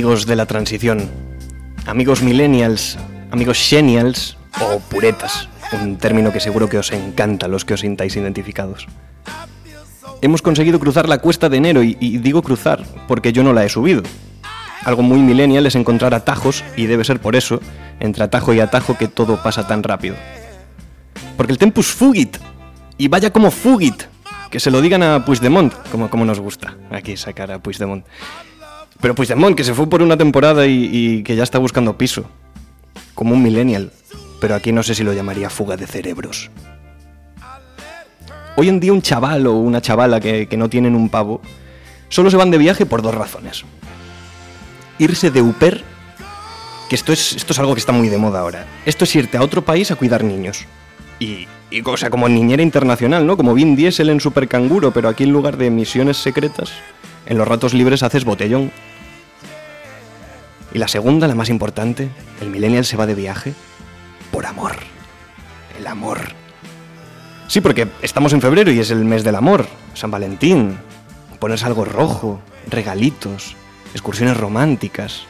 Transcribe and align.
Amigos 0.00 0.24
de 0.24 0.34
la 0.34 0.46
transición, 0.46 1.10
amigos 1.84 2.22
millennials, 2.22 2.96
amigos 3.30 3.58
genials 3.58 4.38
o 4.58 4.78
puretas, 4.78 5.50
un 5.74 5.98
término 5.98 6.32
que 6.32 6.40
seguro 6.40 6.70
que 6.70 6.78
os 6.78 6.90
encanta 6.90 7.48
los 7.48 7.66
que 7.66 7.74
os 7.74 7.80
sintáis 7.80 8.16
identificados. 8.16 8.86
Hemos 10.22 10.40
conseguido 10.40 10.80
cruzar 10.80 11.06
la 11.06 11.18
cuesta 11.18 11.50
de 11.50 11.58
enero 11.58 11.82
y, 11.82 11.98
y 12.00 12.16
digo 12.16 12.40
cruzar 12.40 12.82
porque 13.08 13.34
yo 13.34 13.42
no 13.42 13.52
la 13.52 13.66
he 13.66 13.68
subido. 13.68 14.02
Algo 14.86 15.02
muy 15.02 15.18
millennial 15.18 15.66
es 15.66 15.74
encontrar 15.74 16.14
atajos 16.14 16.64
y 16.78 16.86
debe 16.86 17.04
ser 17.04 17.20
por 17.20 17.36
eso, 17.36 17.60
entre 18.00 18.24
atajo 18.24 18.54
y 18.54 18.60
atajo, 18.60 18.96
que 18.96 19.06
todo 19.06 19.42
pasa 19.42 19.66
tan 19.66 19.82
rápido. 19.82 20.16
Porque 21.36 21.52
el 21.52 21.58
tempus 21.58 21.88
fugit, 21.88 22.38
y 22.96 23.08
vaya 23.08 23.34
como 23.34 23.50
fugit, 23.50 24.04
que 24.50 24.60
se 24.60 24.70
lo 24.70 24.80
digan 24.80 25.02
a 25.02 25.26
Puigdemont, 25.26 25.74
como, 25.92 26.08
como 26.08 26.24
nos 26.24 26.40
gusta 26.40 26.78
aquí 26.90 27.18
sacar 27.18 27.52
a 27.52 27.58
Puigdemont. 27.58 28.06
Pero 29.00 29.14
Puigdemont, 29.14 29.56
que 29.56 29.64
se 29.64 29.74
fue 29.74 29.88
por 29.88 30.02
una 30.02 30.16
temporada 30.16 30.66
y, 30.66 31.22
que 31.22 31.36
ya 31.36 31.42
está 31.42 31.58
buscando 31.58 31.96
piso. 31.96 32.24
Como 33.14 33.34
un 33.34 33.42
millennial. 33.42 33.92
Pero 34.40 34.54
aquí 34.54 34.72
no 34.72 34.82
sé 34.82 34.94
si 34.94 35.04
lo 35.04 35.12
llamaría 35.12 35.50
fuga 35.50 35.76
de 35.76 35.86
cerebros. 35.86 36.50
Hoy 38.56 38.68
en 38.68 38.80
día 38.80 38.92
un 38.92 39.02
chaval 39.02 39.46
o 39.46 39.54
una 39.54 39.80
chavala 39.80 40.20
que, 40.20 40.46
que 40.46 40.56
no 40.56 40.68
tienen 40.68 40.94
un 40.94 41.08
pavo 41.08 41.40
solo 42.10 42.30
se 42.30 42.36
van 42.36 42.50
de 42.50 42.58
viaje 42.58 42.84
por 42.84 43.00
dos 43.00 43.14
razones. 43.14 43.64
Irse 44.98 45.30
de 45.30 45.40
Uper, 45.40 45.82
que 46.90 46.94
esto 46.94 47.12
es, 47.12 47.32
esto 47.32 47.54
es 47.54 47.58
algo 47.58 47.72
que 47.72 47.80
está 47.80 47.92
muy 47.92 48.08
de 48.10 48.18
moda 48.18 48.40
ahora. 48.40 48.66
Esto 48.84 49.04
es 49.04 49.16
irte 49.16 49.38
a 49.38 49.42
otro 49.42 49.64
país 49.64 49.90
a 49.90 49.96
cuidar 49.96 50.24
niños. 50.24 50.66
Y, 51.18 51.46
y 51.70 51.82
o 51.82 51.96
sea, 51.96 52.10
como 52.10 52.28
niñera 52.28 52.62
internacional, 52.62 53.26
¿no? 53.26 53.36
Como 53.36 53.54
Vin 53.54 53.76
Diesel 53.76 54.10
en 54.10 54.20
Super 54.20 54.48
Canguro, 54.48 54.90
pero 54.90 55.08
aquí 55.08 55.24
en 55.24 55.30
lugar 55.30 55.56
de 55.56 55.70
misiones 55.70 56.18
secretas, 56.18 56.72
en 57.26 57.38
los 57.38 57.48
ratos 57.48 57.72
libres 57.72 58.02
haces 58.02 58.24
botellón. 58.24 58.70
Y 60.72 60.78
la 60.78 60.88
segunda, 60.88 61.26
la 61.26 61.34
más 61.34 61.48
importante, 61.48 62.10
el 62.40 62.50
millennial 62.50 62.84
se 62.84 62.96
va 62.96 63.06
de 63.06 63.14
viaje 63.14 63.54
por 64.30 64.46
amor. 64.46 64.76
El 65.78 65.86
amor. 65.86 66.20
Sí, 67.48 67.60
porque 67.60 67.88
estamos 68.02 68.32
en 68.32 68.40
febrero 68.40 68.70
y 68.70 68.78
es 68.78 68.90
el 68.90 69.04
mes 69.04 69.24
del 69.24 69.34
amor, 69.34 69.66
San 69.94 70.10
Valentín. 70.10 70.78
Ponerse 71.40 71.66
algo 71.66 71.84
rojo, 71.84 72.40
regalitos, 72.68 73.56
excursiones 73.92 74.36
románticas. 74.36 75.22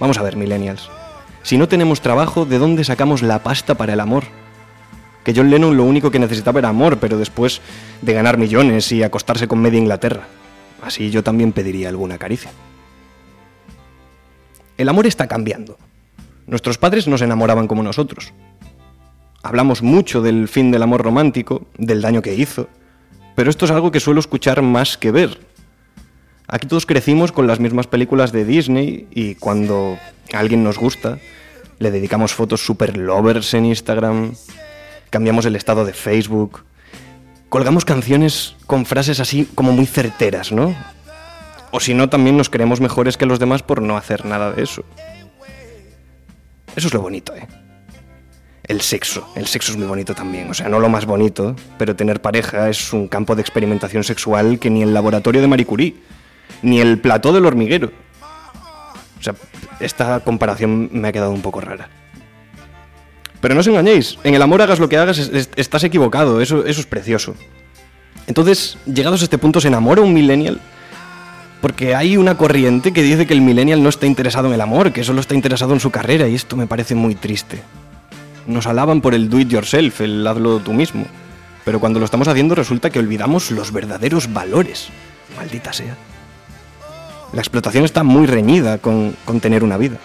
Vamos 0.00 0.16
a 0.18 0.22
ver, 0.22 0.36
millennials. 0.36 0.88
Si 1.42 1.58
no 1.58 1.68
tenemos 1.68 2.00
trabajo, 2.00 2.46
¿de 2.46 2.58
dónde 2.58 2.84
sacamos 2.84 3.22
la 3.22 3.42
pasta 3.42 3.74
para 3.74 3.92
el 3.92 4.00
amor? 4.00 4.24
Que 5.22 5.34
John 5.34 5.50
Lennon 5.50 5.76
lo 5.76 5.84
único 5.84 6.10
que 6.10 6.18
necesitaba 6.18 6.60
era 6.60 6.70
amor, 6.70 6.98
pero 6.98 7.18
después 7.18 7.60
de 8.00 8.12
ganar 8.12 8.38
millones 8.38 8.90
y 8.92 9.02
acostarse 9.02 9.48
con 9.48 9.60
media 9.60 9.78
Inglaterra. 9.78 10.28
Así 10.82 11.10
yo 11.10 11.22
también 11.22 11.52
pediría 11.52 11.88
alguna 11.88 12.16
caricia. 12.16 12.50
El 14.76 14.88
amor 14.88 15.06
está 15.06 15.26
cambiando. 15.26 15.78
Nuestros 16.46 16.78
padres 16.78 17.08
no 17.08 17.18
se 17.18 17.24
enamoraban 17.24 17.66
como 17.66 17.82
nosotros. 17.82 18.32
Hablamos 19.42 19.82
mucho 19.82 20.22
del 20.22 20.48
fin 20.48 20.70
del 20.70 20.82
amor 20.82 21.02
romántico, 21.02 21.66
del 21.78 22.02
daño 22.02 22.22
que 22.22 22.34
hizo, 22.34 22.68
pero 23.34 23.50
esto 23.50 23.64
es 23.64 23.70
algo 23.70 23.90
que 23.90 24.00
suelo 24.00 24.20
escuchar 24.20 24.62
más 24.62 24.96
que 24.98 25.10
ver. 25.10 25.38
Aquí 26.48 26.66
todos 26.66 26.86
crecimos 26.86 27.32
con 27.32 27.46
las 27.46 27.58
mismas 27.58 27.86
películas 27.86 28.32
de 28.32 28.44
Disney 28.44 29.08
y 29.10 29.34
cuando 29.34 29.98
a 30.32 30.38
alguien 30.38 30.62
nos 30.62 30.78
gusta, 30.78 31.18
le 31.78 31.90
dedicamos 31.90 32.34
fotos 32.34 32.64
super 32.64 32.96
lovers 32.96 33.54
en 33.54 33.66
Instagram, 33.66 34.32
cambiamos 35.10 35.46
el 35.46 35.56
estado 35.56 35.84
de 35.84 35.92
Facebook, 35.92 36.64
colgamos 37.48 37.84
canciones 37.84 38.56
con 38.66 38.86
frases 38.86 39.20
así 39.20 39.48
como 39.54 39.72
muy 39.72 39.86
certeras, 39.86 40.52
¿no? 40.52 40.74
O 41.76 41.80
si 41.80 41.92
no, 41.92 42.08
también 42.08 42.38
nos 42.38 42.48
creemos 42.48 42.80
mejores 42.80 43.18
que 43.18 43.26
los 43.26 43.38
demás 43.38 43.62
por 43.62 43.82
no 43.82 43.98
hacer 43.98 44.24
nada 44.24 44.50
de 44.52 44.62
eso. 44.62 44.82
Eso 46.74 46.86
es 46.88 46.94
lo 46.94 47.02
bonito, 47.02 47.34
¿eh? 47.36 47.46
El 48.64 48.80
sexo. 48.80 49.28
El 49.36 49.46
sexo 49.46 49.72
es 49.72 49.76
muy 49.78 49.86
bonito 49.86 50.14
también. 50.14 50.48
O 50.50 50.54
sea, 50.54 50.70
no 50.70 50.80
lo 50.80 50.88
más 50.88 51.04
bonito, 51.04 51.54
pero 51.76 51.94
tener 51.94 52.22
pareja 52.22 52.70
es 52.70 52.94
un 52.94 53.08
campo 53.08 53.34
de 53.34 53.42
experimentación 53.42 54.04
sexual 54.04 54.58
que 54.58 54.70
ni 54.70 54.82
el 54.82 54.94
laboratorio 54.94 55.42
de 55.42 55.48
Marie 55.48 55.66
Curie, 55.66 55.96
ni 56.62 56.80
el 56.80 56.98
plató 56.98 57.30
del 57.34 57.44
hormiguero. 57.44 57.92
O 59.20 59.22
sea, 59.22 59.34
esta 59.78 60.20
comparación 60.20 60.88
me 60.92 61.08
ha 61.08 61.12
quedado 61.12 61.30
un 61.32 61.42
poco 61.42 61.60
rara. 61.60 61.90
Pero 63.42 63.52
no 63.54 63.60
os 63.60 63.66
engañéis, 63.66 64.18
en 64.24 64.34
el 64.34 64.40
amor 64.40 64.62
hagas 64.62 64.78
lo 64.80 64.88
que 64.88 64.96
hagas, 64.96 65.18
es- 65.18 65.28
es- 65.28 65.50
estás 65.56 65.84
equivocado, 65.84 66.40
eso, 66.40 66.64
eso 66.64 66.80
es 66.80 66.86
precioso. 66.86 67.34
Entonces, 68.26 68.78
llegados 68.86 69.20
a 69.20 69.24
este 69.24 69.36
punto, 69.38 69.60
¿se 69.60 69.68
enamora 69.68 70.00
un 70.00 70.14
millennial? 70.14 70.58
Porque 71.66 71.96
hay 71.96 72.16
una 72.16 72.36
corriente 72.36 72.92
que 72.92 73.02
dice 73.02 73.26
que 73.26 73.34
el 73.34 73.40
millennial 73.40 73.82
no 73.82 73.88
está 73.88 74.06
interesado 74.06 74.46
en 74.46 74.54
el 74.54 74.60
amor, 74.60 74.92
que 74.92 75.02
solo 75.02 75.20
está 75.20 75.34
interesado 75.34 75.74
en 75.74 75.80
su 75.80 75.90
carrera, 75.90 76.28
y 76.28 76.36
esto 76.36 76.54
me 76.54 76.68
parece 76.68 76.94
muy 76.94 77.16
triste. 77.16 77.60
Nos 78.46 78.68
alaban 78.68 79.00
por 79.00 79.16
el 79.16 79.28
do 79.28 79.40
it 79.40 79.48
yourself, 79.48 80.00
el 80.00 80.24
hazlo 80.24 80.60
tú 80.60 80.72
mismo. 80.72 81.06
Pero 81.64 81.80
cuando 81.80 81.98
lo 81.98 82.04
estamos 82.04 82.28
haciendo 82.28 82.54
resulta 82.54 82.90
que 82.90 83.00
olvidamos 83.00 83.50
los 83.50 83.72
verdaderos 83.72 84.32
valores. 84.32 84.90
Maldita 85.36 85.72
sea. 85.72 85.96
La 87.32 87.40
explotación 87.40 87.84
está 87.84 88.04
muy 88.04 88.28
reñida 88.28 88.78
con, 88.78 89.16
con 89.24 89.40
tener 89.40 89.64
una 89.64 89.76
vida. 89.76 89.96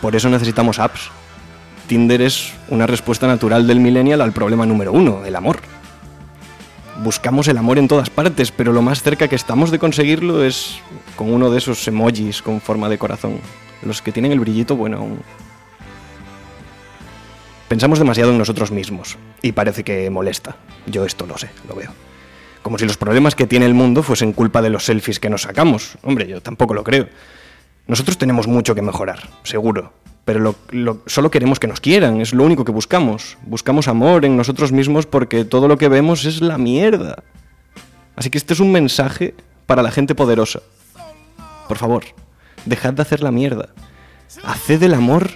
Por 0.00 0.14
eso 0.14 0.28
necesitamos 0.28 0.78
apps. 0.78 1.10
Tinder 1.88 2.22
es 2.22 2.52
una 2.68 2.86
respuesta 2.86 3.26
natural 3.26 3.66
del 3.66 3.80
millennial 3.80 4.20
al 4.20 4.30
problema 4.30 4.66
número 4.66 4.92
uno, 4.92 5.24
el 5.24 5.34
amor. 5.34 5.62
Buscamos 6.98 7.48
el 7.48 7.56
amor 7.56 7.78
en 7.78 7.88
todas 7.88 8.10
partes, 8.10 8.52
pero 8.52 8.72
lo 8.72 8.82
más 8.82 9.02
cerca 9.02 9.26
que 9.26 9.36
estamos 9.36 9.70
de 9.70 9.78
conseguirlo 9.78 10.44
es 10.44 10.78
con 11.16 11.32
uno 11.32 11.50
de 11.50 11.58
esos 11.58 11.86
emojis 11.88 12.42
con 12.42 12.60
forma 12.60 12.88
de 12.88 12.98
corazón. 12.98 13.40
Los 13.82 14.02
que 14.02 14.12
tienen 14.12 14.32
el 14.32 14.40
brillito 14.40 14.76
bueno 14.76 14.98
aún. 14.98 15.20
Pensamos 17.68 17.98
demasiado 17.98 18.32
en 18.32 18.38
nosotros 18.38 18.70
mismos 18.70 19.16
y 19.40 19.52
parece 19.52 19.82
que 19.82 20.10
molesta. 20.10 20.56
Yo 20.86 21.06
esto 21.06 21.26
lo 21.26 21.38
sé, 21.38 21.48
lo 21.66 21.74
veo. 21.74 21.90
Como 22.62 22.78
si 22.78 22.84
los 22.84 22.98
problemas 22.98 23.34
que 23.34 23.46
tiene 23.46 23.64
el 23.64 23.74
mundo 23.74 24.02
fuesen 24.02 24.34
culpa 24.34 24.60
de 24.60 24.68
los 24.70 24.84
selfies 24.84 25.18
que 25.18 25.30
nos 25.30 25.42
sacamos. 25.42 25.96
Hombre, 26.02 26.28
yo 26.28 26.42
tampoco 26.42 26.74
lo 26.74 26.84
creo. 26.84 27.08
Nosotros 27.86 28.18
tenemos 28.18 28.46
mucho 28.46 28.74
que 28.74 28.82
mejorar, 28.82 29.28
seguro. 29.42 29.94
Pero 30.24 30.38
lo- 30.38 30.54
lo- 30.70 31.02
solo 31.06 31.30
queremos 31.30 31.58
que 31.58 31.66
nos 31.66 31.80
quieran, 31.80 32.20
es 32.20 32.32
lo 32.32 32.44
único 32.44 32.64
que 32.64 32.70
buscamos. 32.72 33.36
Buscamos 33.42 33.88
amor 33.88 34.24
en 34.24 34.36
nosotros 34.36 34.70
mismos 34.70 35.04
porque 35.06 35.44
todo 35.44 35.66
lo 35.68 35.76
que 35.78 35.88
vemos 35.88 36.24
es 36.24 36.40
la 36.40 36.58
mierda. 36.58 37.22
Así 38.14 38.30
que 38.30 38.38
este 38.38 38.54
es 38.54 38.60
un 38.60 38.70
mensaje 38.70 39.34
para 39.66 39.82
la 39.82 39.90
gente 39.90 40.14
poderosa. 40.14 40.60
Por 41.66 41.76
favor, 41.78 42.04
dejad 42.66 42.92
de 42.92 43.02
hacer 43.02 43.22
la 43.22 43.32
mierda. 43.32 43.70
Haced 44.44 44.82
el 44.82 44.94
amor 44.94 45.30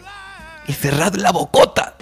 y 0.69 0.73
cerrad 0.73 1.15
la 1.15 1.33
bocota. 1.33 1.97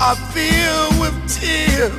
Are 0.00 0.16
filled 0.16 0.98
with 0.98 1.14
tears. 1.28 1.92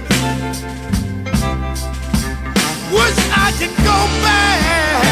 Wish 2.91 3.19
I 3.45 3.53
could 3.59 3.75
go 3.85 3.99
back 4.25 5.05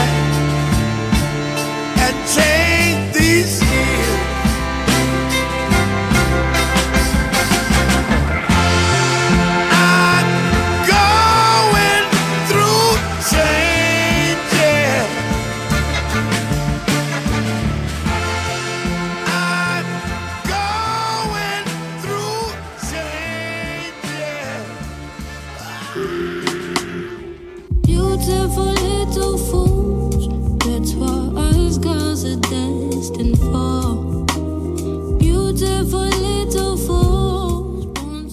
and 2.04 2.16
change 2.36 3.14
these 3.16 3.69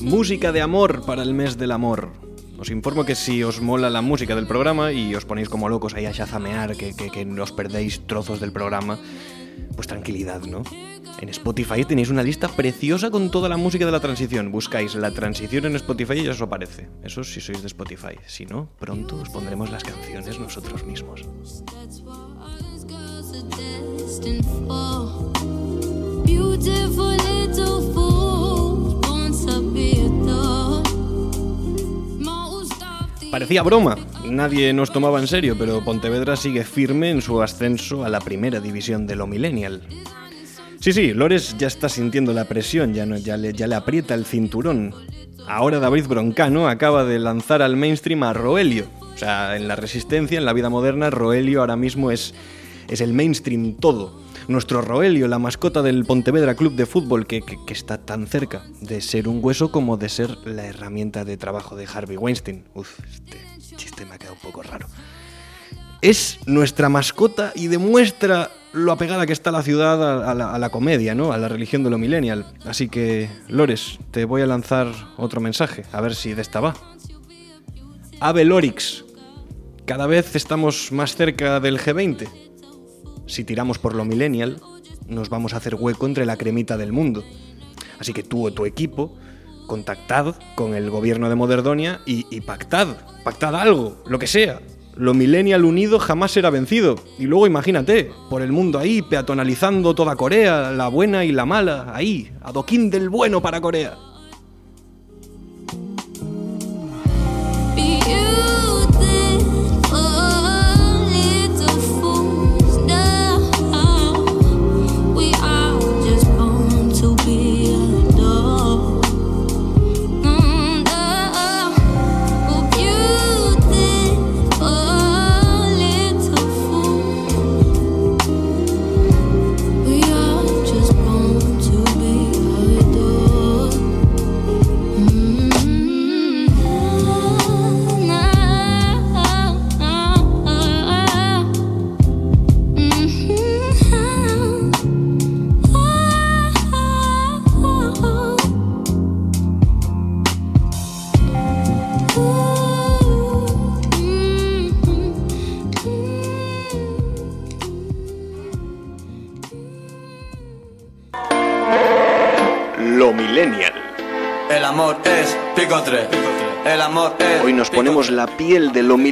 Música 0.06 0.52
de 0.52 0.60
amor 0.60 1.04
para 1.04 1.24
el 1.24 1.34
mes 1.34 1.58
del 1.58 1.72
amor. 1.72 2.12
Os 2.60 2.70
informo 2.70 3.04
que 3.04 3.16
si 3.16 3.42
os 3.42 3.60
mola 3.60 3.90
la 3.90 4.02
música 4.02 4.36
del 4.36 4.46
programa 4.46 4.92
y 4.92 5.12
os 5.16 5.24
ponéis 5.24 5.48
como 5.48 5.68
locos 5.68 5.94
ahí 5.94 6.06
a 6.06 6.12
chazamear, 6.12 6.76
que, 6.76 6.94
que, 6.94 7.10
que 7.10 7.26
os 7.26 7.50
perdéis 7.50 8.06
trozos 8.06 8.38
del 8.38 8.52
programa, 8.52 9.00
pues 9.74 9.88
tranquilidad, 9.88 10.42
¿no? 10.42 10.62
En 11.18 11.28
Spotify 11.30 11.84
tenéis 11.84 12.08
una 12.08 12.22
lista 12.22 12.46
preciosa 12.46 13.10
con 13.10 13.32
toda 13.32 13.48
la 13.48 13.56
música 13.56 13.84
de 13.84 13.90
la 13.90 13.98
transición. 13.98 14.52
Buscáis 14.52 14.94
la 14.94 15.10
transición 15.10 15.66
en 15.66 15.74
Spotify 15.74 16.20
y 16.20 16.22
ya 16.22 16.30
os 16.30 16.40
aparece. 16.40 16.88
Eso 17.02 17.24
si 17.24 17.40
sois 17.40 17.60
de 17.60 17.66
Spotify. 17.66 18.14
Si 18.26 18.46
no, 18.46 18.68
pronto 18.78 19.16
os 19.16 19.28
pondremos 19.28 19.72
las 19.72 19.82
canciones 19.82 20.38
nosotros 20.38 20.86
mismos. 20.86 21.26
Parecía 33.36 33.62
broma, 33.62 33.98
nadie 34.24 34.72
nos 34.72 34.90
tomaba 34.90 35.20
en 35.20 35.26
serio, 35.26 35.56
pero 35.58 35.84
Pontevedra 35.84 36.36
sigue 36.36 36.64
firme 36.64 37.10
en 37.10 37.20
su 37.20 37.42
ascenso 37.42 38.02
a 38.02 38.08
la 38.08 38.20
primera 38.20 38.60
división 38.60 39.06
de 39.06 39.14
lo 39.14 39.26
millennial. 39.26 39.82
Sí, 40.80 40.94
sí, 40.94 41.12
Lores 41.12 41.54
ya 41.58 41.66
está 41.66 41.90
sintiendo 41.90 42.32
la 42.32 42.46
presión, 42.46 42.94
ya, 42.94 43.04
le, 43.04 43.74
aprieta 43.74 44.14
el 44.14 44.24
cinturón. 44.24 44.94
Ahora 45.46 45.80
David 45.80 46.06
Broncano 46.06 46.66
acaba 46.66 47.04
de 47.04 47.18
lanzar 47.18 47.60
al 47.60 47.76
mainstream 47.76 48.22
a 48.22 48.32
Roelio. 48.32 48.86
O 49.14 49.18
sea, 49.18 49.54
en 49.56 49.68
la 49.68 49.76
resistencia, 49.76 50.38
en 50.38 50.46
la 50.46 50.54
vida 50.54 50.70
moderna, 50.70 51.10
Roelio 51.10 51.60
ahora 51.60 51.76
mismo 51.76 52.10
es 52.10 52.32
el 52.88 53.12
mainstream 53.12 53.74
todo. 53.74 54.25
Nuestro 54.48 54.80
Roelio, 54.80 55.26
la 55.26 55.40
mascota 55.40 55.82
del 55.82 56.04
Pontevedra 56.04 56.54
Club 56.54 56.74
de 56.74 56.86
Fútbol, 56.86 57.26
que, 57.26 57.42
está 57.68 57.98
tan 57.98 58.28
cerca 58.28 58.62
de 58.80 59.00
ser 59.00 59.26
un 59.26 59.40
hueso 59.42 59.72
como 59.72 59.96
de 59.96 60.08
ser 60.08 60.38
la 60.46 60.66
herramienta 60.66 61.24
de 61.24 61.36
trabajo 61.36 61.74
de 61.74 61.86
Harvey 61.92 62.16
Weinstein. 62.16 62.64
Uf, 62.74 63.00
este 63.10 63.38
chiste 63.76 64.06
me 64.06 64.14
ha 64.14 64.18
quedado 64.18 64.34
un 64.34 64.40
poco 64.40 64.62
raro. 64.62 64.86
Es 66.00 66.38
nuestra 66.46 66.88
mascota 66.88 67.52
y 67.56 67.66
demuestra 67.66 68.50
lo 68.72 68.92
apegada 68.92 69.26
que 69.26 69.32
está 69.32 69.50
la 69.50 69.62
ciudad 69.62 70.02
a, 70.02 70.30
a 70.30 70.34
la, 70.34 70.54
a 70.54 70.58
la 70.60 70.70
comedia, 70.70 71.16
¿no? 71.16 71.32
A 71.32 71.38
la 71.38 71.48
religión 71.48 71.82
de 71.82 71.90
lo 71.90 71.98
millennial. 71.98 72.46
Así 72.64 72.88
que, 72.88 73.28
Lores, 73.48 73.98
te 74.12 74.24
voy 74.26 74.42
a 74.42 74.46
lanzar 74.46 74.92
otro 75.16 75.40
mensaje, 75.40 75.84
a 75.90 76.00
ver 76.00 76.14
si 76.14 76.34
de 76.34 76.42
esta 76.42 76.60
va. 76.60 76.74
Ave 78.20 78.44
Lorix, 78.44 79.04
cada 79.86 80.06
vez 80.06 80.36
estamos 80.36 80.92
más 80.92 81.16
cerca 81.16 81.58
del 81.58 81.80
G20. 81.80 82.45
Si 83.26 83.44
tiramos 83.44 83.78
por 83.78 83.94
lo 83.94 84.04
millennial, 84.04 84.60
nos 85.08 85.28
vamos 85.28 85.52
a 85.52 85.56
hacer 85.56 85.74
hueco 85.74 86.06
entre 86.06 86.26
la 86.26 86.36
cremita 86.36 86.76
del 86.76 86.92
mundo. 86.92 87.24
Así 87.98 88.12
que 88.12 88.22
tú 88.22 88.46
o 88.46 88.52
tu 88.52 88.66
equipo, 88.66 89.16
contactad 89.66 90.36
con 90.54 90.74
el 90.74 90.90
gobierno 90.90 91.28
de 91.28 91.34
Moderdonia 91.34 92.00
y, 92.06 92.40
pactad, 92.42 92.88
pactad 93.24 93.56
algo, 93.56 94.02
lo 94.06 94.18
que 94.18 94.26
sea. 94.26 94.60
Lo 94.94 95.12
millennial 95.12 95.64
unido 95.64 95.98
jamás 95.98 96.32
será 96.32 96.50
vencido. 96.50 96.96
Y 97.18 97.24
luego 97.24 97.46
imagínate, 97.46 98.10
por 98.30 98.42
el 98.42 98.52
mundo 98.52 98.78
ahí, 98.78 99.02
peatonalizando 99.02 99.94
toda 99.94 100.16
Corea, 100.16 100.70
la 100.70 100.88
buena 100.88 101.24
y 101.24 101.32
la 101.32 101.44
mala, 101.44 101.92
ahí, 101.94 102.30
adoquín 102.42 102.88
del 102.90 103.10
bueno 103.10 103.42
para 103.42 103.60
Corea. 103.60 103.98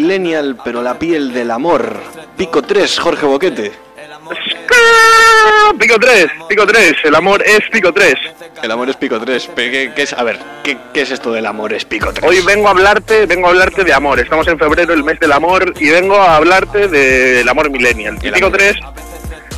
Millennial, 0.05 0.57
pero 0.63 0.83
la 0.83 0.99
piel 0.99 1.33
del 1.33 1.51
amor. 1.51 1.97
Pico 2.37 2.63
3, 2.63 2.99
Jorge 2.99 3.25
Boquete. 3.27 3.73
Pico 5.79 5.99
3, 5.99 6.27
pico 6.49 6.67
3, 6.67 6.95
el 7.05 7.15
amor 7.15 7.43
es 7.45 7.61
pico 7.71 7.93
3. 7.93 8.15
El 8.63 8.71
amor 8.71 8.89
es 8.89 8.97
pico 8.97 9.19
3. 9.19 9.51
¿Qué, 9.55 9.93
qué 9.95 10.03
es? 10.03 10.13
A 10.13 10.23
ver, 10.23 10.39
¿qué, 10.63 10.79
qué 10.93 11.03
es 11.03 11.11
esto 11.11 11.33
del 11.33 11.47
amor 11.47 11.73
es 11.73 11.85
pico 11.85 12.13
3? 12.13 12.27
Hoy 12.27 12.41
vengo 12.41 12.69
a 12.69 12.71
hablarte, 12.71 13.27
vengo 13.27 13.49
a 13.49 13.51
hablarte 13.51 13.85
de 13.85 13.93
amor. 13.93 14.21
Estamos 14.21 14.47
en 14.49 14.59
febrero, 14.59 14.95
el 14.95 15.05
mes 15.05 15.19
del 15.21 15.33
amor, 15.33 15.75
y 15.79 15.91
vengo 15.91 16.17
a 16.17 16.37
hablarte 16.37 16.89
del 16.89 17.49
amor 17.49 17.71
millennial. 17.71 18.19
Y 18.23 18.29
El 18.29 18.35
pico 18.35 18.47
amor. 18.47 18.59
3, 18.59 18.77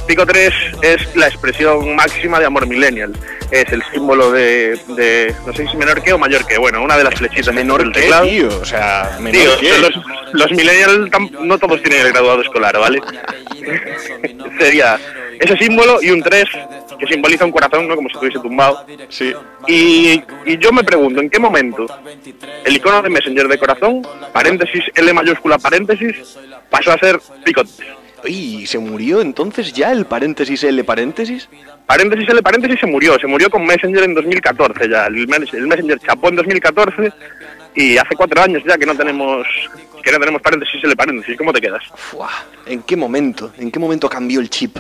pico 0.07 0.25
3 0.27 0.53
es 0.83 1.17
la 1.17 1.27
expresión 1.29 1.95
máxima 1.97 2.39
de 2.41 2.47
amor 2.47 2.67
millennial. 2.67 3.13
Es 3.51 3.71
el 3.73 3.83
símbolo 3.93 4.33
de, 4.33 4.79
de- 4.97 5.35
no 5.47 5.53
sé 5.53 5.67
si 5.69 5.77
menor 5.77 6.03
que 6.03 6.13
o 6.13 6.19
mayor 6.19 6.47
que, 6.47 6.59
bueno, 6.59 6.83
una 6.83 6.97
de 6.97 7.05
las 7.05 7.15
flechitas 7.15 7.55
menor 7.55 7.81
del 7.83 7.93
que, 7.93 8.01
teclado. 8.03 8.27
tío. 8.27 8.49
O 8.61 8.65
sea, 8.65 9.17
menor 9.21 9.59
Tío, 9.59 9.59
que. 9.59 9.79
los, 9.79 9.91
los 10.33 10.51
millennials 10.53 11.11
no 11.41 11.59
todos 11.59 11.81
tienen 11.83 12.07
el 12.07 12.13
graduado 12.13 12.43
escolar, 12.43 12.77
¿vale? 12.79 13.01
Sería 14.59 14.99
ese 15.39 15.57
símbolo 15.59 15.99
y 16.03 16.11
un 16.11 16.23
3 16.23 16.45
que 16.99 17.07
simboliza 17.07 17.45
un 17.45 17.53
corazón, 17.53 17.87
¿no? 17.89 17.95
Como 17.95 18.09
si 18.09 18.15
estuviese 18.15 18.39
tumbado. 18.41 18.85
Sí. 19.11 19.33
Y, 19.67 20.23
y 20.47 20.59
yo 20.59 20.73
me 20.73 20.83
pregunto, 20.83 21.21
¿en 21.21 21.29
qué 21.31 21.39
momento 21.39 21.87
el 22.65 22.77
icono 22.77 23.03
de 23.03 23.11
Messenger 23.11 23.47
de 23.47 23.59
corazón, 23.59 24.03
paréntesis, 24.33 24.83
L 24.95 25.13
mayúscula, 25.13 25.59
paréntesis, 25.59 26.39
pasó 26.71 26.93
a 26.93 26.99
ser 26.99 27.21
picot? 27.45 27.69
¿Y 28.27 28.67
se 28.67 28.79
murió 28.79 29.21
entonces 29.21 29.73
ya 29.73 29.93
el 29.93 30.07
paréntesis 30.07 30.65
L 30.65 30.83
paréntesis? 30.85 31.49
Paréntesis, 31.87 32.29
L 32.29 32.43
paréntesis 32.43 32.81
se 32.81 32.87
murió, 32.87 33.19
se 33.19 33.27
murió 33.27 33.49
con 33.51 33.65
Messenger 33.65 34.03
en 34.05 34.15
2014 34.15 34.89
ya. 34.89 35.07
El, 35.07 35.17
el 35.19 35.67
Messenger 35.67 35.99
chapó 36.01 36.29
en 36.29 36.37
2014 36.37 37.13
y 37.75 37.97
hace 37.99 38.15
cuatro 38.17 38.43
años 38.43 38.63
ya 38.67 38.77
que 38.77 38.87
no 38.87 38.95
tenemos 38.97 39.47
que 40.03 40.13
no 40.13 40.19
tenemos 40.19 40.41
paréntesis, 40.43 40.83
L 40.85 40.95
paréntesis. 40.97 41.37
¿Cómo 41.37 41.53
te 41.53 41.61
quedas? 41.61 41.83
Fua, 41.95 42.31
¿En 42.67 42.83
qué 42.83 42.97
momento? 42.97 43.53
¿En 43.59 43.71
qué 43.71 43.79
momento 43.79 44.09
cambió 44.09 44.41
el 44.41 44.49
chip? 44.51 44.77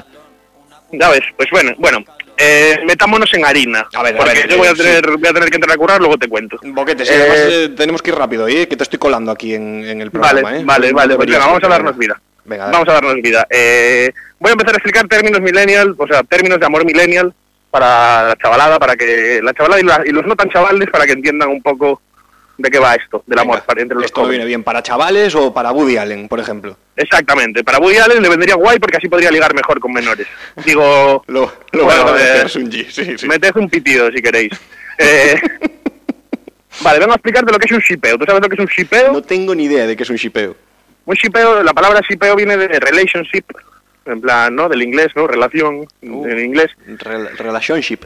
Ya 0.92 1.10
ves, 1.10 1.22
pues 1.36 1.48
bueno, 1.50 1.72
bueno, 1.78 1.98
eh, 2.38 2.78
metámonos 2.86 3.32
en 3.34 3.44
harina. 3.44 3.88
A 3.92 4.02
ver, 4.02 4.14
a 4.14 4.18
porque 4.18 4.34
ver, 4.34 4.48
yo 4.48 4.58
voy 4.58 4.68
a 4.68 4.70
sí. 4.70 4.82
tener, 4.82 5.10
voy 5.10 5.28
a 5.28 5.32
tener 5.32 5.50
que 5.50 5.56
entrar 5.56 5.74
a 5.74 5.76
currar, 5.76 5.98
luego 5.98 6.16
te 6.16 6.28
cuento. 6.28 6.56
Eh, 6.62 6.72
además 6.72 7.38
eh, 7.50 7.72
tenemos 7.76 8.02
que 8.02 8.10
ir 8.10 8.16
rápido, 8.16 8.46
¿eh? 8.46 8.68
Que 8.68 8.76
te 8.76 8.84
estoy 8.84 8.98
colando 8.98 9.32
aquí 9.32 9.54
en, 9.54 9.84
en 9.84 10.00
el 10.00 10.10
Vale, 10.10 10.40
programa, 10.42 10.56
¿eh? 10.58 10.62
vale, 10.64 10.92
vale, 10.92 11.16
pues 11.16 11.30
vamos 11.30 11.62
a 11.64 11.68
darnos 11.68 11.96
vida. 11.98 12.20
Venga. 12.46 12.70
Vamos 12.70 12.88
a 12.88 12.92
darnos 12.92 13.14
vida. 13.22 13.46
Eh, 13.50 14.12
voy 14.38 14.50
a 14.50 14.52
empezar 14.52 14.74
a 14.74 14.78
explicar 14.78 15.06
términos 15.08 15.40
millennial, 15.40 15.94
o 15.98 16.06
sea, 16.06 16.22
términos 16.22 16.58
de 16.60 16.66
amor 16.66 16.84
millennial 16.84 17.34
para 17.70 18.28
la 18.28 18.36
chavalada, 18.36 18.78
para 18.78 18.96
que 18.96 19.40
la 19.42 19.52
chavalada 19.52 19.80
y, 19.80 19.84
la- 19.84 20.02
y 20.06 20.10
los 20.10 20.24
no 20.26 20.36
tan 20.36 20.48
chavales 20.50 20.88
para 20.90 21.04
que 21.06 21.12
entiendan 21.12 21.48
un 21.48 21.60
poco 21.62 22.00
de 22.58 22.70
qué 22.70 22.78
va 22.78 22.94
esto, 22.94 23.22
del 23.26 23.38
amor 23.38 23.58
Venga, 23.58 23.82
entre 23.82 23.96
los 23.96 24.06
¿Esto 24.06 24.26
viene 24.26 24.46
bien 24.46 24.62
para 24.62 24.82
chavales 24.82 25.34
o 25.34 25.52
para 25.52 25.72
Woody 25.72 25.98
Allen, 25.98 26.26
por 26.26 26.40
ejemplo? 26.40 26.74
Exactamente, 26.96 27.62
para 27.62 27.78
Woody 27.78 27.98
Allen 27.98 28.22
le 28.22 28.30
vendría 28.30 28.54
guay 28.54 28.78
porque 28.78 28.96
así 28.96 29.08
podría 29.10 29.30
ligar 29.30 29.52
mejor 29.54 29.78
con 29.78 29.92
menores. 29.92 30.26
Digo, 30.64 31.22
Lo, 31.28 31.52
lo 31.72 31.84
Bueno, 31.84 32.08
a 32.08 32.18
eh, 32.44 32.48
Sunji, 32.48 32.84
sí, 32.88 33.18
sí. 33.18 33.28
meted 33.28 33.56
un 33.56 33.68
pitido 33.68 34.10
si 34.10 34.22
queréis. 34.22 34.52
Eh, 34.98 35.38
vale, 36.82 36.98
vengo 36.98 37.12
a 37.12 37.16
explicarte 37.16 37.52
lo 37.52 37.58
que 37.58 37.66
es 37.66 37.72
un 37.72 37.80
shipeo. 37.80 38.16
¿Tú 38.16 38.24
sabes 38.24 38.40
lo 38.42 38.48
que 38.48 38.54
es 38.54 38.60
un 38.60 38.66
shipeo? 38.66 39.12
No 39.12 39.20
tengo 39.22 39.54
ni 39.54 39.64
idea 39.64 39.86
de 39.86 39.94
qué 39.96 40.02
es 40.04 40.10
un 40.10 40.16
shipeo. 40.16 40.56
Un 41.06 41.14
shipeo, 41.14 41.62
la 41.62 41.72
palabra 41.72 42.00
shipeo 42.08 42.36
viene 42.36 42.56
de 42.56 42.68
relationship, 42.80 43.44
en 44.04 44.20
plan, 44.20 44.54
¿no? 44.54 44.68
Del 44.68 44.82
inglés, 44.82 45.08
¿no? 45.16 45.26
Relación, 45.26 45.86
Uh. 46.02 46.26
en 46.26 46.38
inglés. 46.38 46.70
Rel- 46.86 47.30
relationship. 47.38 48.00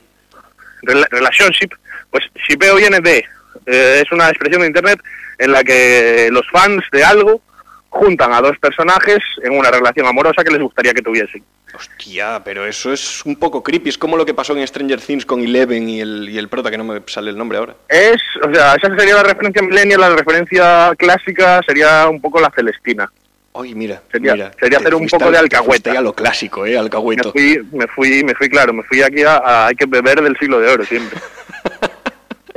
Rela- 0.83 1.09
relationship, 1.11 1.73
pues 2.11 2.25
shipeo 2.49 2.77
viene 2.77 3.01
de, 3.01 3.19
eh, 3.67 4.03
es 4.05 4.13
una 4.13 4.29
expresión 4.29 4.63
de 4.63 4.69
internet 4.69 4.99
en 5.39 5.53
la 5.53 5.63
que 5.65 6.29
los 6.33 6.47
fans 6.51 6.83
de 6.93 7.05
algo 7.05 7.43
juntan 7.91 8.33
a 8.33 8.41
dos 8.41 8.57
personajes 8.59 9.19
en 9.43 9.53
una 9.53 9.71
relación 9.71 10.07
amorosa 10.07 10.43
que 10.43 10.51
les 10.53 10.63
gustaría 10.63 10.95
que 10.95 11.03
tuviesen. 11.03 11.43
Hostia, 11.75 12.41
pero 12.45 12.67
eso 12.67 12.93
es 12.93 13.25
un 13.27 13.37
poco 13.37 13.63
creepy. 13.63 13.91
Es 13.91 13.99
como 13.99 14.17
lo 14.17 14.25
que 14.27 14.35
pasó 14.35 14.57
en 14.57 14.67
Stranger 14.67 15.01
Things 15.01 15.25
con 15.27 15.41
Eleven 15.41 15.89
y 15.89 16.01
el, 16.01 16.29
y 16.29 16.39
el 16.39 16.49
prota, 16.49 16.71
que 16.71 16.79
no 16.79 16.85
me 16.85 17.01
sale 17.07 17.31
el 17.31 17.37
nombre 17.39 17.59
ahora. 17.59 17.75
Es, 17.89 18.21
o 18.43 18.53
sea, 18.53 18.75
esa 18.75 18.97
sería 18.97 19.15
la 19.17 19.23
referencia 19.23 19.63
millennial, 19.63 20.01
la 20.01 20.11
referencia 20.17 20.93
clásica 20.97 21.61
sería 21.67 22.09
un 22.09 22.21
poco 22.21 22.41
la 22.41 22.51
Celestina. 22.55 23.11
Ay, 23.55 23.75
mira, 23.75 24.01
Sería- 24.13 24.35
mira. 24.35 24.51
sería 24.61 24.79
hacer 24.79 24.95
un 24.95 25.07
poco 25.09 25.31
de 25.31 25.39
al- 25.39 25.49
te 25.49 25.57
alcahueta. 25.57 25.91
a 25.99 26.01
lo 26.01 26.13
clásico, 26.13 26.65
¿eh? 26.67 26.73
Me 26.73 26.79
Alcahueto. 26.79 27.33
fui, 27.33 27.61
me 27.73 27.87
fui, 27.89 28.23
me 28.25 28.35
fui, 28.35 28.49
claro, 28.49 28.73
me 28.73 28.83
fui 28.85 29.03
aquí 29.03 29.23
a, 29.23 29.37
a- 29.39 29.67
hay 29.67 29.75
que 29.75 29.87
beber 29.87 30.23
del 30.23 30.37
siglo 30.39 30.61
de 30.61 30.73
oro 30.73 30.85
siempre. 30.85 31.19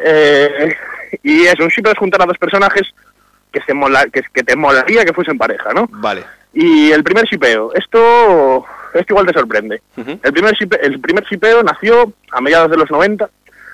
Eh, 0.06 0.76
y 1.22 1.44
es 1.46 1.58
un 1.60 1.68
ship 1.68 1.88
es 1.88 1.98
juntar 1.98 2.22
a 2.22 2.26
dos 2.26 2.38
personajes 2.38 2.82
que 3.54 3.62
se 3.62 3.74
mola, 3.74 4.06
que, 4.12 4.22
que 4.34 4.44
te 4.44 4.56
molaría 4.58 5.06
que 5.06 5.14
fuesen 5.14 5.38
pareja, 5.38 5.72
¿no? 5.74 5.88
Vale. 5.90 6.26
Y 6.54 6.92
el 6.92 7.04
primer 7.04 7.24
shipeo, 7.26 7.74
esto 7.74 8.66
esto 8.94 9.14
igual 9.14 9.26
te 9.28 9.34
sorprende. 9.34 9.82
El 9.96 10.34
primer 10.34 10.54
shipe- 10.56 10.80
el 10.82 11.00
primer 11.00 11.24
shipeo 11.24 11.64
nació 11.64 12.12
a 12.32 12.42
mediados 12.42 12.70
de 12.70 12.78
los 12.78 12.92
90, 12.92 13.30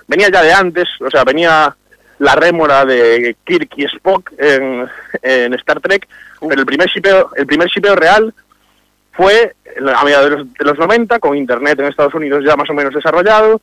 venía 0.08 0.30
ya 0.30 0.44
de 0.44 0.54
antes, 0.54 0.88
o 1.02 1.10
sea, 1.10 1.24
venía 1.24 1.76
la 2.20 2.36
rémora 2.36 2.86
de 2.86 3.36
Kirk 3.46 3.70
y 3.78 3.86
Spock 3.86 4.32
en, 4.38 4.88
en 5.22 5.54
Star 5.56 5.80
Trek, 5.82 6.08
pero 6.40 6.60
el 6.62 6.66
primer 6.66 6.88
shipeo, 6.88 7.32
el 7.36 7.46
primer 7.48 7.68
shipeo 7.70 7.96
real 7.96 8.34
fue 9.14 9.56
a 9.94 10.04
mediados 10.04 10.30
de 10.30 10.38
los, 10.38 10.54
de 10.54 10.66
los 10.66 10.78
90, 10.78 11.20
con 11.20 11.36
Internet 11.38 11.80
en 11.80 11.86
Estados 11.88 12.14
Unidos 12.14 12.44
ya 12.46 12.56
más 12.56 12.70
o 12.70 12.74
menos 12.74 12.94
desarrollado, 12.94 13.62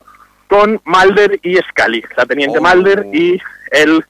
con 0.48 0.80
Mulder 0.84 1.38
y 1.42 1.56
Scully, 1.56 2.04
la 2.16 2.26
teniente 2.26 2.58
Oh. 2.58 2.62
Mulder 2.62 3.06
y 3.12 3.40
el 3.72 4.04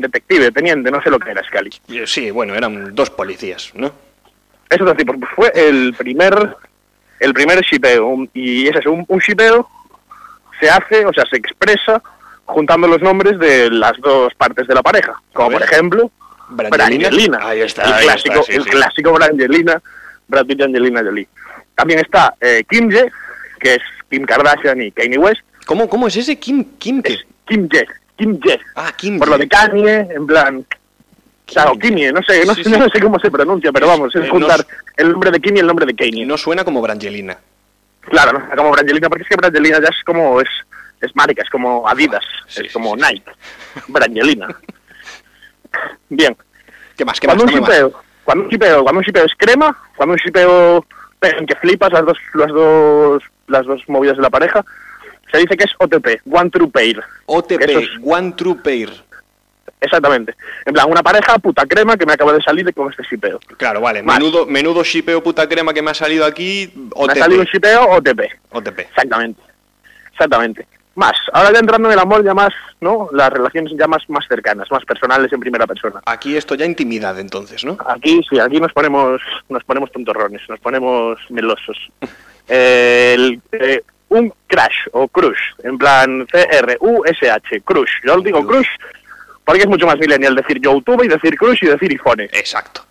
detective, 0.00 0.50
teniente, 0.52 0.90
no 0.90 1.02
sé 1.02 1.10
lo 1.10 1.18
que 1.18 1.30
era 1.30 1.42
Scully. 1.44 1.70
Eh, 1.88 2.06
Sí, 2.06 2.30
bueno, 2.30 2.54
eran 2.54 2.94
dos 2.94 3.10
policías, 3.10 3.70
¿no? 3.74 3.92
Eso 4.68 4.84
es 4.86 4.94
así, 4.94 5.04
porque 5.04 5.26
fue 5.34 5.52
el 5.54 5.94
primer 5.96 6.56
el 7.18 7.34
primer 7.34 7.60
shipeo, 7.60 8.26
y 8.32 8.66
es 8.68 8.76
eso, 8.76 8.92
un, 8.92 9.04
un 9.06 9.18
shipeo 9.18 9.68
se 10.58 10.70
hace, 10.70 11.04
o 11.04 11.12
sea, 11.12 11.24
se 11.28 11.36
expresa 11.36 12.02
juntando 12.46 12.88
los 12.88 13.00
nombres 13.02 13.38
de 13.38 13.70
las 13.70 13.92
dos 14.00 14.32
partes 14.34 14.66
de 14.66 14.74
la 14.74 14.82
pareja, 14.82 15.20
como 15.34 15.50
por 15.50 15.62
ejemplo 15.62 16.10
Brangelina. 16.48 17.08
Brangelina, 17.08 17.38
Ahí 17.42 17.60
está, 17.60 17.82
el 17.84 17.92
ahí 17.92 18.04
clásico, 18.04 18.34
está, 18.40 18.46
sí, 18.46 18.52
el 18.58 18.64
sí. 18.64 18.70
clásico 18.70 19.12
Brangelina, 19.12 19.82
Brad 20.28 20.46
Pitt 20.46 20.60
y 20.60 20.62
Angelina 20.62 21.02
Jolie. 21.02 21.28
También 21.74 22.00
está 22.00 22.34
eh, 22.40 22.64
Kim 22.68 22.90
Ye, 22.90 23.10
que 23.60 23.74
es 23.74 23.82
Kim 24.10 24.24
Kardashian 24.24 24.80
y 24.80 24.90
Kanye 24.90 25.18
West, 25.18 25.42
¿Cómo, 25.66 25.88
¿Cómo 25.88 26.08
es 26.08 26.16
ese? 26.16 26.38
¿Kim, 26.38 26.64
Kim 26.78 27.00
es 27.04 27.24
Kim 27.46 27.68
Ye, 27.68 27.86
Kim 28.20 28.38
Ye, 28.40 28.60
Ah, 28.74 28.92
Kim. 28.96 29.18
por 29.18 29.28
lo 29.28 29.38
de 29.38 29.48
Kanye, 29.48 30.08
en 30.14 30.26
plan, 30.26 30.64
claro, 31.46 31.72
Kim 31.72 31.80
Ye. 31.80 31.88
Kimye, 31.88 32.12
no 32.12 32.20
sé, 32.22 32.44
no, 32.44 32.54
Sí, 32.54 32.62
sé- 32.64 32.70
sí. 32.70 32.78
no 32.78 32.88
sé 32.90 33.00
cómo 33.00 33.18
se 33.18 33.30
pronuncia, 33.30 33.72
pero 33.72 33.86
vamos, 33.86 34.14
es 34.14 34.24
eh, 34.24 34.28
juntar 34.28 34.58
no- 34.60 34.64
el 34.98 35.12
nombre 35.12 35.30
de 35.30 35.40
Kim 35.40 35.56
y 35.56 35.60
el 35.60 35.66
nombre 35.66 35.86
de 35.86 35.94
Kanye. 35.96 36.26
No 36.26 36.36
suena 36.36 36.64
como 36.64 36.82
Brangelina. 36.82 37.38
Claro, 38.02 38.38
¿no? 38.38 38.56
como 38.56 38.70
Brangelina, 38.72 39.08
porque 39.08 39.22
es 39.22 39.28
que 39.28 39.36
Brangelina 39.36 39.78
ya 39.80 39.88
es 39.88 40.04
como, 40.04 40.40
es, 40.40 40.48
es 41.00 41.14
marica, 41.16 41.42
es 41.42 41.50
como 41.50 41.88
Adidas, 41.88 42.24
Sí, 42.46 42.66
es 42.66 42.72
como. 42.72 42.94
Nike, 42.96 43.24
Brangelina. 43.88 44.48
Bien, 46.08 46.36
¿Qué 46.96 47.04
más? 47.04 47.18
¿Qué 47.20 47.26
más? 47.26 47.36
cuando 47.36 47.54
un 47.54 47.60
shipeo, 47.60 47.92
cuando 48.24 48.44
un 48.44 48.50
shipeo, 48.50 48.82
cuando 48.82 48.98
un 48.98 49.04
shipeo 49.04 49.24
es 49.24 49.32
crema, 49.36 49.76
cuando 49.96 50.12
un 50.14 50.18
shipeo 50.18 50.84
en 51.22 51.46
que 51.46 51.54
flipas 51.56 51.92
las 51.92 52.04
dos, 52.04 52.18
las 52.34 52.48
dos, 52.48 53.22
las 53.46 53.64
dos 53.66 53.80
movidas 53.88 54.16
de 54.16 54.22
la 54.22 54.30
pareja, 54.30 54.64
se 55.30 55.38
dice 55.38 55.56
que 55.56 55.64
es 55.64 55.72
OTP, 55.78 56.20
One 56.30 56.50
True 56.50 56.68
Pair. 56.68 57.02
OTP, 57.26 57.62
es- 57.62 57.88
One 58.02 58.32
True 58.36 58.56
Pair. 58.62 58.90
Exactamente. 59.80 60.34
En 60.66 60.74
plan, 60.74 60.90
una 60.90 61.02
pareja 61.02 61.38
puta 61.38 61.64
crema 61.64 61.96
que 61.96 62.04
me 62.04 62.12
acaba 62.12 62.32
de 62.34 62.42
salir 62.42 62.72
con 62.74 62.90
este 62.90 63.02
shipeo. 63.02 63.40
Claro, 63.56 63.80
vale. 63.80 64.02
Menudo, 64.02 64.44
menudo 64.44 64.84
shipeo 64.84 65.22
puta 65.22 65.48
crema 65.48 65.72
que 65.72 65.80
me 65.80 65.90
ha 65.90 65.94
salido 65.94 66.26
aquí. 66.26 66.70
Me 66.74 66.90
OTP. 66.94 67.10
ha 67.12 67.14
salido 67.18 67.40
un 67.40 67.46
shipeo 67.46 67.84
OTP. 67.92 68.20
OTP. 68.50 68.78
Exactamente. 68.80 69.40
Exactamente. 70.12 70.66
Más. 70.96 71.14
Ahora 71.32 71.52
ya 71.52 71.60
entrando 71.60 71.88
en 71.88 71.94
el 71.94 71.98
amor 71.98 72.22
ya 72.22 72.34
más, 72.34 72.50
¿no? 72.80 73.08
Las 73.12 73.30
relaciones 73.32 73.72
ya 73.78 73.86
más, 73.86 74.02
más 74.08 74.26
cercanas, 74.28 74.70
más 74.70 74.84
personales 74.84 75.32
en 75.32 75.40
primera 75.40 75.66
persona. 75.66 76.02
Aquí 76.04 76.36
esto 76.36 76.56
ya 76.56 76.66
intimidad, 76.66 77.18
entonces, 77.18 77.64
¿no? 77.64 77.78
Aquí 77.86 78.20
sí, 78.28 78.38
aquí 78.38 78.60
nos 78.60 78.72
ponemos, 78.74 79.20
nos 79.48 79.64
ponemos 79.64 79.90
tontorrones, 79.92 80.42
nos 80.48 80.60
ponemos 80.60 81.18
melosos. 81.30 81.78
Eh, 82.48 83.14
el, 83.16 83.40
eh, 83.52 83.82
un 84.10 84.32
crash 84.46 84.76
o 84.92 85.08
crush, 85.08 85.38
en 85.64 85.78
plan 85.78 86.26
C-R-U-S-H, 86.30 87.60
crush. 87.62 87.90
Yo 88.04 88.14
os 88.16 88.22
digo 88.24 88.46
crush 88.46 88.68
porque 89.44 89.62
es 89.62 89.68
mucho 89.68 89.86
más 89.86 89.96
millennial 89.98 90.34
decir 90.36 90.60
YouTube 90.60 91.02
y 91.04 91.08
decir 91.08 91.36
crush 91.36 91.58
y 91.62 91.66
decir 91.68 91.90
iPhone. 91.90 92.20
Exacto. 92.20 92.84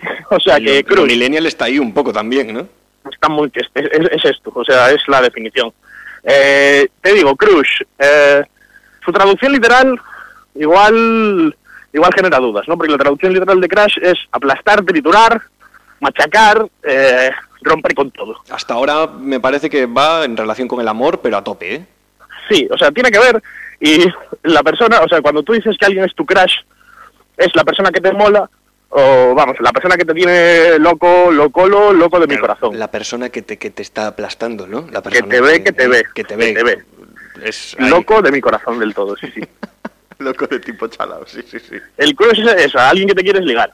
O 0.30 0.40
sea 0.40 0.58
que 0.58 0.66
lo- 0.66 0.74
lo 0.80 0.84
crush 0.86 1.06
millennial 1.10 1.46
está 1.46 1.66
ahí 1.66 1.78
un 1.78 1.92
poco 1.92 2.12
también, 2.12 2.52
¿no? 2.54 2.66
está 3.12 3.28
muy 3.28 3.50
es, 3.54 3.66
es- 3.74 4.10
es 4.12 4.24
esto, 4.24 4.52
o 4.54 4.64
sea, 4.64 4.90
es 4.90 5.00
la 5.08 5.20
definición. 5.22 5.72
Eh, 6.22 6.86
te 7.00 7.14
digo, 7.14 7.34
crush, 7.36 7.82
eh, 7.98 8.42
su 9.04 9.10
traducción 9.12 9.52
literal 9.52 9.98
igual 10.54 11.56
igual 11.92 12.12
genera 12.14 12.38
dudas, 12.38 12.68
¿no? 12.68 12.76
Porque 12.76 12.92
la 12.92 12.98
traducción 12.98 13.32
literal 13.32 13.60
de 13.60 13.68
crash 13.68 13.96
es 14.00 14.14
aplastar, 14.30 14.84
triturar, 14.84 15.40
machacar, 16.00 16.66
eh, 16.82 17.30
romper 17.62 17.94
con 17.94 18.10
todo. 18.10 18.36
Hasta 18.50 18.74
ahora 18.74 19.06
me 19.06 19.40
parece 19.40 19.68
que 19.70 19.86
va 19.86 20.24
en 20.24 20.36
relación 20.36 20.68
con 20.68 20.80
el 20.80 20.88
amor, 20.88 21.20
pero 21.20 21.36
a 21.36 21.44
tope, 21.44 21.74
¿eh? 21.74 21.86
Sí, 22.48 22.68
o 22.70 22.76
sea, 22.76 22.90
tiene 22.90 23.10
que 23.10 23.18
ver 23.18 23.42
y 23.80 24.04
la 24.42 24.62
persona, 24.62 25.00
o 25.00 25.08
sea, 25.08 25.22
cuando 25.22 25.42
tú 25.42 25.52
dices 25.52 25.76
que 25.78 25.86
alguien 25.86 26.04
es 26.04 26.14
tu 26.14 26.26
crush, 26.26 26.54
es 27.36 27.48
la 27.54 27.64
persona 27.64 27.90
que 27.90 28.00
te 28.00 28.12
mola 28.12 28.48
o 28.90 29.34
vamos, 29.34 29.56
la 29.60 29.72
persona 29.72 29.96
que 29.96 30.04
te 30.04 30.12
tiene 30.14 30.78
loco, 30.78 31.30
locolo, 31.30 31.92
loco 31.92 32.18
de 32.18 32.26
mi 32.26 32.36
corazón. 32.38 32.78
La 32.78 32.90
persona 32.90 33.28
que 33.28 33.42
te, 33.42 33.56
que 33.56 33.70
te 33.70 33.82
está 33.82 34.08
aplastando, 34.08 34.66
¿no? 34.66 34.86
La 34.90 35.00
Que 35.00 35.10
persona 35.10 35.28
te 35.28 35.40
ve, 35.40 35.62
que 35.62 35.72
te 35.72 35.88
ve, 35.88 36.02
Que 36.14 36.24
te 36.24 36.36
que 36.36 36.36
ve. 36.36 36.52
te 36.54 36.62
ve. 36.64 36.84
Es. 37.44 37.76
Loco 37.78 38.20
de 38.20 38.32
mi 38.32 38.40
corazón 38.40 38.78
del 38.80 38.92
todo, 38.92 39.16
sí, 39.16 39.30
sí. 39.32 39.40
Loco 40.18 40.46
de 40.46 40.58
tipo 40.60 40.88
chalao, 40.88 41.24
sí, 41.26 41.40
sí, 41.48 41.58
sí. 41.60 41.76
El 41.96 42.14
crush 42.14 42.40
es 42.40 42.64
eso, 42.66 42.78
alguien 42.78 43.08
que 43.08 43.14
te 43.14 43.22
quieres 43.22 43.44
ligar. 43.44 43.72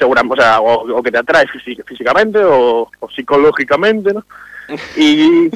Seguramente, 0.00 0.40
o 0.40 0.42
sea, 0.42 0.60
o, 0.60 0.96
o 0.98 1.02
que 1.02 1.12
te 1.12 1.18
atrae 1.18 1.46
físi- 1.46 1.84
físicamente 1.84 2.42
o, 2.42 2.90
o 2.98 3.10
psicológicamente, 3.10 4.12
¿no? 4.14 4.24
Y 4.96 5.50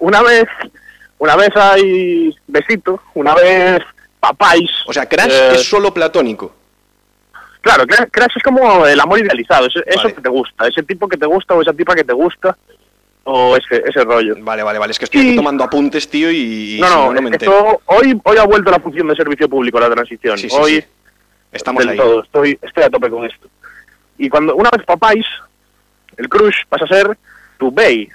una 0.00 0.22
vez, 0.22 0.44
una 1.18 1.34
vez 1.34 1.48
hay 1.56 2.36
besito, 2.46 3.00
una 3.14 3.34
vez 3.34 3.80
papáis. 4.20 4.70
O 4.86 4.92
sea, 4.92 5.06
Crash 5.08 5.32
eh, 5.32 5.50
es 5.54 5.64
solo 5.68 5.92
platónico. 5.94 6.54
Claro, 7.62 7.84
cra- 7.84 8.08
crash 8.10 8.32
es 8.36 8.42
como 8.42 8.86
el 8.86 9.00
amor 9.00 9.18
idealizado, 9.18 9.66
es- 9.66 9.74
eso 9.86 10.08
que 10.14 10.20
te 10.20 10.28
gusta, 10.28 10.68
ese 10.68 10.82
tipo 10.82 11.08
que 11.08 11.16
te 11.16 11.26
gusta 11.26 11.54
o 11.54 11.62
esa 11.62 11.72
tipa 11.72 11.94
que 11.94 12.04
te 12.04 12.12
gusta, 12.12 12.56
o 13.24 13.56
ese, 13.56 13.82
ese 13.88 14.04
rollo. 14.04 14.36
Vale, 14.40 14.62
vale, 14.62 14.78
vale. 14.78 14.90
Es 14.92 14.98
que 14.98 15.06
estoy 15.06 15.20
aquí 15.22 15.36
tomando 15.36 15.64
apuntes, 15.64 16.08
tío, 16.08 16.30
y, 16.30 16.78
no, 16.80 16.88
no, 16.88 17.12
no 17.14 17.22
me 17.22 17.30
esto- 17.30 17.80
hoy, 17.86 18.20
hoy 18.24 18.36
ha 18.36 18.44
vuelto 18.44 18.70
la 18.70 18.78
función 18.78 19.08
de 19.08 19.16
servicio 19.16 19.48
público 19.48 19.80
la 19.80 19.90
transición. 19.90 20.36
Sí, 20.38 20.48
sí, 20.50 20.56
hoy 20.60 20.72
sí. 20.82 20.84
Estamos 21.50 21.86
ahí. 21.86 21.96
todo, 21.96 22.22
estoy, 22.22 22.58
estoy 22.60 22.84
a 22.84 22.90
tope 22.90 23.08
con 23.10 23.24
esto. 23.24 23.48
Y 24.18 24.28
cuando 24.28 24.54
una 24.56 24.70
vez 24.70 24.84
papáis, 24.86 25.26
el 26.16 26.28
crush 26.28 26.64
pasa 26.68 26.84
a 26.84 26.88
ser 26.88 27.18
tu 27.58 27.70
bay, 27.70 28.08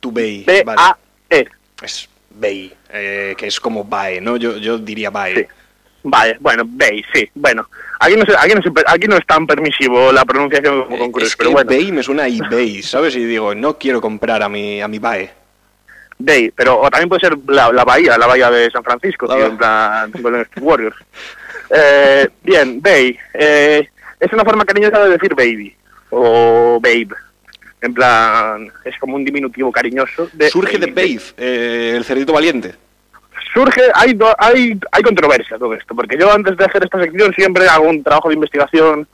Tu 0.00 0.10
Bay. 0.10 0.44
Vale. 0.64 0.76
B-A-E. 1.30 1.48
Es 1.82 2.08
Bay, 2.30 2.72
eh, 2.90 3.34
que 3.36 3.46
es 3.46 3.60
como 3.60 3.84
Bae, 3.84 4.20
¿no? 4.20 4.36
Yo, 4.36 4.56
yo 4.56 4.78
diría 4.78 5.10
Bae. 5.10 5.34
Sí. 5.36 5.46
Vale, 6.04 6.36
bueno, 6.40 6.64
bay, 6.66 7.04
sí. 7.14 7.30
Bueno, 7.34 7.68
aquí 8.00 8.16
no, 8.16 8.24
se- 8.24 8.36
aquí, 8.36 8.54
no 8.54 8.60
se- 8.62 8.72
aquí 8.86 9.06
no 9.06 9.16
es 9.16 9.24
tan 9.24 9.46
permisivo 9.46 10.10
la 10.10 10.24
pronunciación 10.24 10.82
como 10.84 10.98
con 10.98 11.08
Eh, 11.08 11.12
crush, 11.12 11.26
es 11.26 11.36
pero 11.36 11.52
bueno, 11.52 11.70
Bay 11.70 11.92
me 11.92 12.02
suena 12.02 12.24
a 12.24 12.28
eBay, 12.28 12.82
¿sabes? 12.82 13.14
Y 13.14 13.24
digo, 13.24 13.54
no 13.54 13.78
quiero 13.78 14.00
comprar 14.00 14.42
a 14.42 14.48
mi, 14.48 14.80
a 14.82 14.88
mi 14.88 14.98
Bae. 14.98 15.30
bay. 16.18 16.50
Pero 16.56 16.80
o 16.80 16.90
también 16.90 17.08
puede 17.08 17.20
ser 17.20 17.36
la, 17.46 17.70
la 17.72 17.84
bahía, 17.84 18.18
la 18.18 18.26
bahía 18.26 18.50
de 18.50 18.68
San 18.72 18.82
Francisco, 18.82 19.28
tío, 19.28 19.46
en 19.46 19.56
plan 19.56 20.12
Warriors. 20.60 20.96
Eh, 21.70 22.28
bien, 22.42 22.82
bay. 22.82 23.16
Eh, 23.34 23.88
es 24.26 24.32
una 24.32 24.44
forma 24.44 24.64
cariñosa 24.64 25.04
de 25.04 25.10
decir 25.10 25.34
baby 25.34 25.74
o 26.10 26.78
babe. 26.80 27.08
En 27.80 27.92
plan, 27.94 28.70
es 28.84 28.96
como 29.00 29.16
un 29.16 29.24
diminutivo 29.24 29.72
cariñoso. 29.72 30.28
De 30.32 30.48
Surge 30.50 30.78
de. 30.78 30.86
Babe, 30.86 31.20
eh, 31.36 31.94
el 31.96 32.04
cerdito 32.04 32.32
valiente. 32.32 32.74
surge, 33.52 33.82
hay, 33.94 34.14
do- 34.14 34.34
hay, 34.38 34.78
hay 34.92 35.02
controversia 35.02 35.58
todo 35.58 35.74
esto, 35.74 35.94
porque 35.94 36.16
yo 36.18 36.32
antes 36.32 36.56
de 36.56 36.64
hacer 36.64 36.84
esta 36.84 37.00
sección 37.02 37.34
siempre 37.34 37.66
hago 37.68 37.88
un 37.88 38.02
trabajo 38.02 38.28
de 38.28 38.34
investigación 38.36 39.06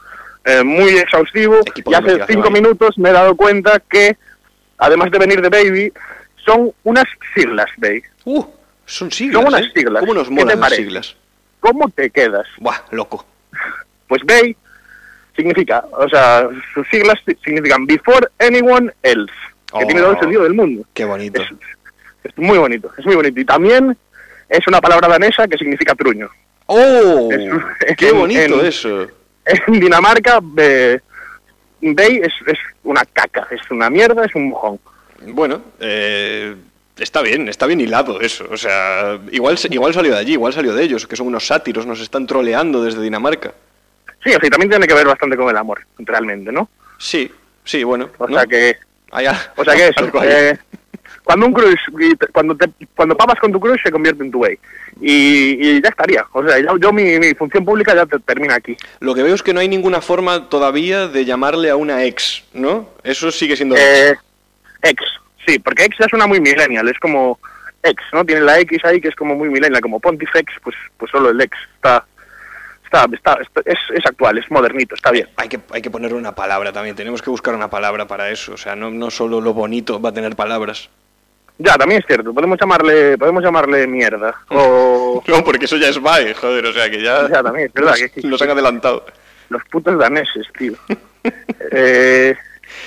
eh, 0.45 0.63
muy 0.63 0.89
exhaustivo 0.97 1.57
Equipo 1.65 1.91
y 1.91 1.95
hace 1.95 2.19
cinco 2.27 2.47
ahí. 2.47 2.53
minutos 2.53 2.97
me 2.97 3.09
he 3.09 3.13
dado 3.13 3.35
cuenta 3.35 3.79
que, 3.89 4.15
además 4.77 5.09
de 5.11 5.17
venir 5.19 5.41
de 5.41 5.49
Baby, 5.49 5.91
son 6.45 6.71
unas 6.83 7.05
siglas, 7.35 7.67
Baby. 7.77 8.03
Uh, 8.25 8.45
son 8.85 9.11
siglas, 9.11 9.41
Son 9.41 9.47
unas 9.53 9.61
¿eh? 9.65 9.71
siglas. 9.75 9.99
¿Cómo 10.05 10.13
siglas? 10.69 11.15
¿Cómo 11.59 11.89
te 11.89 12.09
quedas? 12.11 12.45
Buah, 12.59 12.77
loco. 12.91 13.25
Pues 14.07 14.21
Bay 14.23 14.55
significa, 15.39 15.85
o 15.91 16.07
sea, 16.09 16.47
sus 16.73 16.87
siglas 16.89 17.15
si- 17.25 17.35
significan 17.43 17.85
Before 17.85 18.27
Anyone 18.39 18.91
Else, 19.03 19.33
que 19.71 19.83
Oh. 19.83 19.87
tiene 19.87 20.01
todo 20.01 20.11
el 20.11 20.19
sentido 20.19 20.43
del 20.43 20.53
mundo. 20.53 20.83
Qué 20.93 21.05
bonito. 21.05 21.41
Es, 21.41 21.49
es 22.23 22.37
muy 22.37 22.57
bonito, 22.57 22.91
es 22.97 23.05
muy 23.05 23.15
bonito. 23.15 23.39
Y 23.39 23.45
también 23.45 23.95
es 24.49 24.67
una 24.67 24.81
palabra 24.81 25.07
danesa 25.07 25.47
que 25.47 25.57
significa 25.57 25.95
truño. 25.95 26.29
¡Oh! 26.67 27.29
Es- 27.31 27.95
¡Qué 27.97 28.09
en- 28.09 28.17
bonito 28.17 28.59
en- 28.61 28.65
eso! 28.65 29.07
En 29.45 29.79
Dinamarca, 29.79 30.39
eh, 30.57 30.99
Bay 31.81 32.17
es, 32.23 32.33
es 32.45 32.57
una 32.83 33.03
caca, 33.05 33.47
es 33.51 33.61
una 33.71 33.89
mierda, 33.89 34.25
es 34.25 34.35
un 34.35 34.49
mojón. 34.49 34.79
Bueno, 35.27 35.61
eh, 35.79 36.55
está 36.97 37.21
bien, 37.21 37.47
está 37.49 37.65
bien 37.65 37.81
hilado 37.81 38.21
eso. 38.21 38.45
O 38.51 38.57
sea, 38.57 39.17
igual, 39.31 39.57
igual 39.69 39.93
salió 39.93 40.13
de 40.13 40.19
allí, 40.19 40.33
igual 40.33 40.53
salió 40.53 40.73
de 40.73 40.83
ellos, 40.83 41.07
que 41.07 41.15
son 41.15 41.27
unos 41.27 41.47
sátiros, 41.47 41.85
nos 41.85 41.99
están 42.01 42.27
troleando 42.27 42.83
desde 42.83 43.01
Dinamarca. 43.01 43.53
Sí, 44.23 44.29
o 44.35 44.39
sea, 44.39 44.49
también 44.49 44.69
tiene 44.69 44.87
que 44.87 44.93
ver 44.93 45.07
bastante 45.07 45.37
con 45.37 45.49
el 45.49 45.57
amor, 45.57 45.81
realmente, 45.99 46.51
¿no? 46.51 46.69
Sí, 46.97 47.31
sí, 47.63 47.83
bueno. 47.83 48.09
O 48.17 48.27
¿no? 48.27 48.35
sea 48.37 48.45
que, 48.45 48.77
Hay 49.11 49.25
a- 49.25 49.53
o 49.55 49.63
sea 49.63 49.75
que 49.75 49.87
eso, 49.95 50.11
eh, 50.23 50.57
cuando 51.23 51.45
un 51.45 51.53
crush, 51.53 51.79
cuando 52.33 52.55
te, 52.57 52.69
cuando 52.95 53.15
papas 53.15 53.39
con 53.39 53.51
tu 53.51 53.59
crush 53.59 53.79
se 53.83 53.91
convierte 53.91 54.23
en 54.23 54.31
tu 54.31 54.39
Bay. 54.39 54.57
Y, 55.01 55.69
y 55.69 55.81
ya 55.81 55.89
estaría, 55.89 56.25
o 56.33 56.45
sea, 56.45 56.59
yo, 56.59 56.77
yo 56.77 56.91
mi, 56.91 57.17
mi 57.19 57.33
función 57.33 57.63
pública 57.63 57.95
ya 57.95 58.05
te- 58.05 58.19
termina 58.19 58.55
aquí. 58.55 58.75
Lo 58.99 59.15
que 59.15 59.23
veo 59.23 59.33
es 59.35 59.41
que 59.43 59.53
no 59.53 59.61
hay 59.61 59.69
ninguna 59.69 60.01
forma 60.01 60.49
todavía 60.49 61.07
de 61.07 61.23
llamarle 61.23 61.69
a 61.69 61.75
una 61.77 62.03
ex, 62.03 62.43
¿no? 62.53 62.89
Eso 63.03 63.31
sigue 63.31 63.55
siendo 63.55 63.75
ex. 63.75 63.83
Eh, 63.85 64.17
ex, 64.83 65.01
Sí, 65.47 65.57
porque 65.59 65.85
ex 65.85 65.95
ya 65.97 66.07
suena 66.09 66.27
muy 66.27 66.41
millennial, 66.41 66.87
es 66.89 66.99
como 66.99 67.39
ex, 67.81 68.03
¿no? 68.11 68.25
Tiene 68.25 68.41
la 68.41 68.59
X 68.59 68.79
ahí 68.83 68.99
que 68.99 69.07
es 69.07 69.15
como 69.15 69.35
muy 69.35 69.47
millennial, 69.49 69.81
como 69.81 69.99
Pontifex, 70.01 70.51
pues, 70.61 70.75
pues 70.97 71.09
solo 71.11 71.29
el 71.29 71.39
ex. 71.41 71.57
Está, 71.75 72.05
está, 72.91 73.05
está, 73.13 73.33
está- 73.41 73.61
es, 73.65 73.77
es 73.93 74.05
actual, 74.05 74.37
es 74.37 74.49
modernito, 74.49 74.95
está 74.95 75.11
bien. 75.11 75.27
Hay 75.37 75.47
que, 75.47 75.59
hay 75.71 75.81
que 75.81 75.91
poner 75.91 76.13
una 76.13 76.33
palabra 76.33 76.71
también, 76.73 76.95
tenemos 76.95 77.21
que 77.21 77.29
buscar 77.29 77.53
una 77.53 77.69
palabra 77.69 78.07
para 78.07 78.29
eso, 78.29 78.53
o 78.53 78.57
sea, 78.57 78.75
no, 78.75 78.89
no 78.89 79.11
solo 79.11 79.39
lo 79.39 79.53
bonito 79.53 80.01
va 80.01 80.09
a 80.09 80.13
tener 80.13 80.35
palabras. 80.35 80.89
Ya, 81.61 81.75
también 81.75 81.99
es 81.99 82.07
cierto, 82.07 82.33
podemos 82.33 82.57
llamarle, 82.59 83.17
podemos 83.17 83.43
llamarle 83.43 83.85
mierda. 83.85 84.33
O 84.49 85.21
No, 85.27 85.43
porque 85.43 85.65
eso 85.65 85.75
ya 85.77 85.89
es 85.89 86.01
BAE, 86.01 86.33
joder, 86.33 86.65
o 86.65 86.73
sea 86.73 86.89
que 86.89 87.01
ya, 87.01 87.27
Ya, 87.29 87.43
también, 87.43 87.67
es 87.67 87.73
verdad, 87.73 87.95
que- 87.95 88.27
nos 88.27 88.41
han 88.41 88.49
adelantado. 88.51 89.05
los 89.49 89.63
putos 89.65 89.97
daneses, 89.97 90.47
tío. 90.57 90.73
eh, 91.71 92.35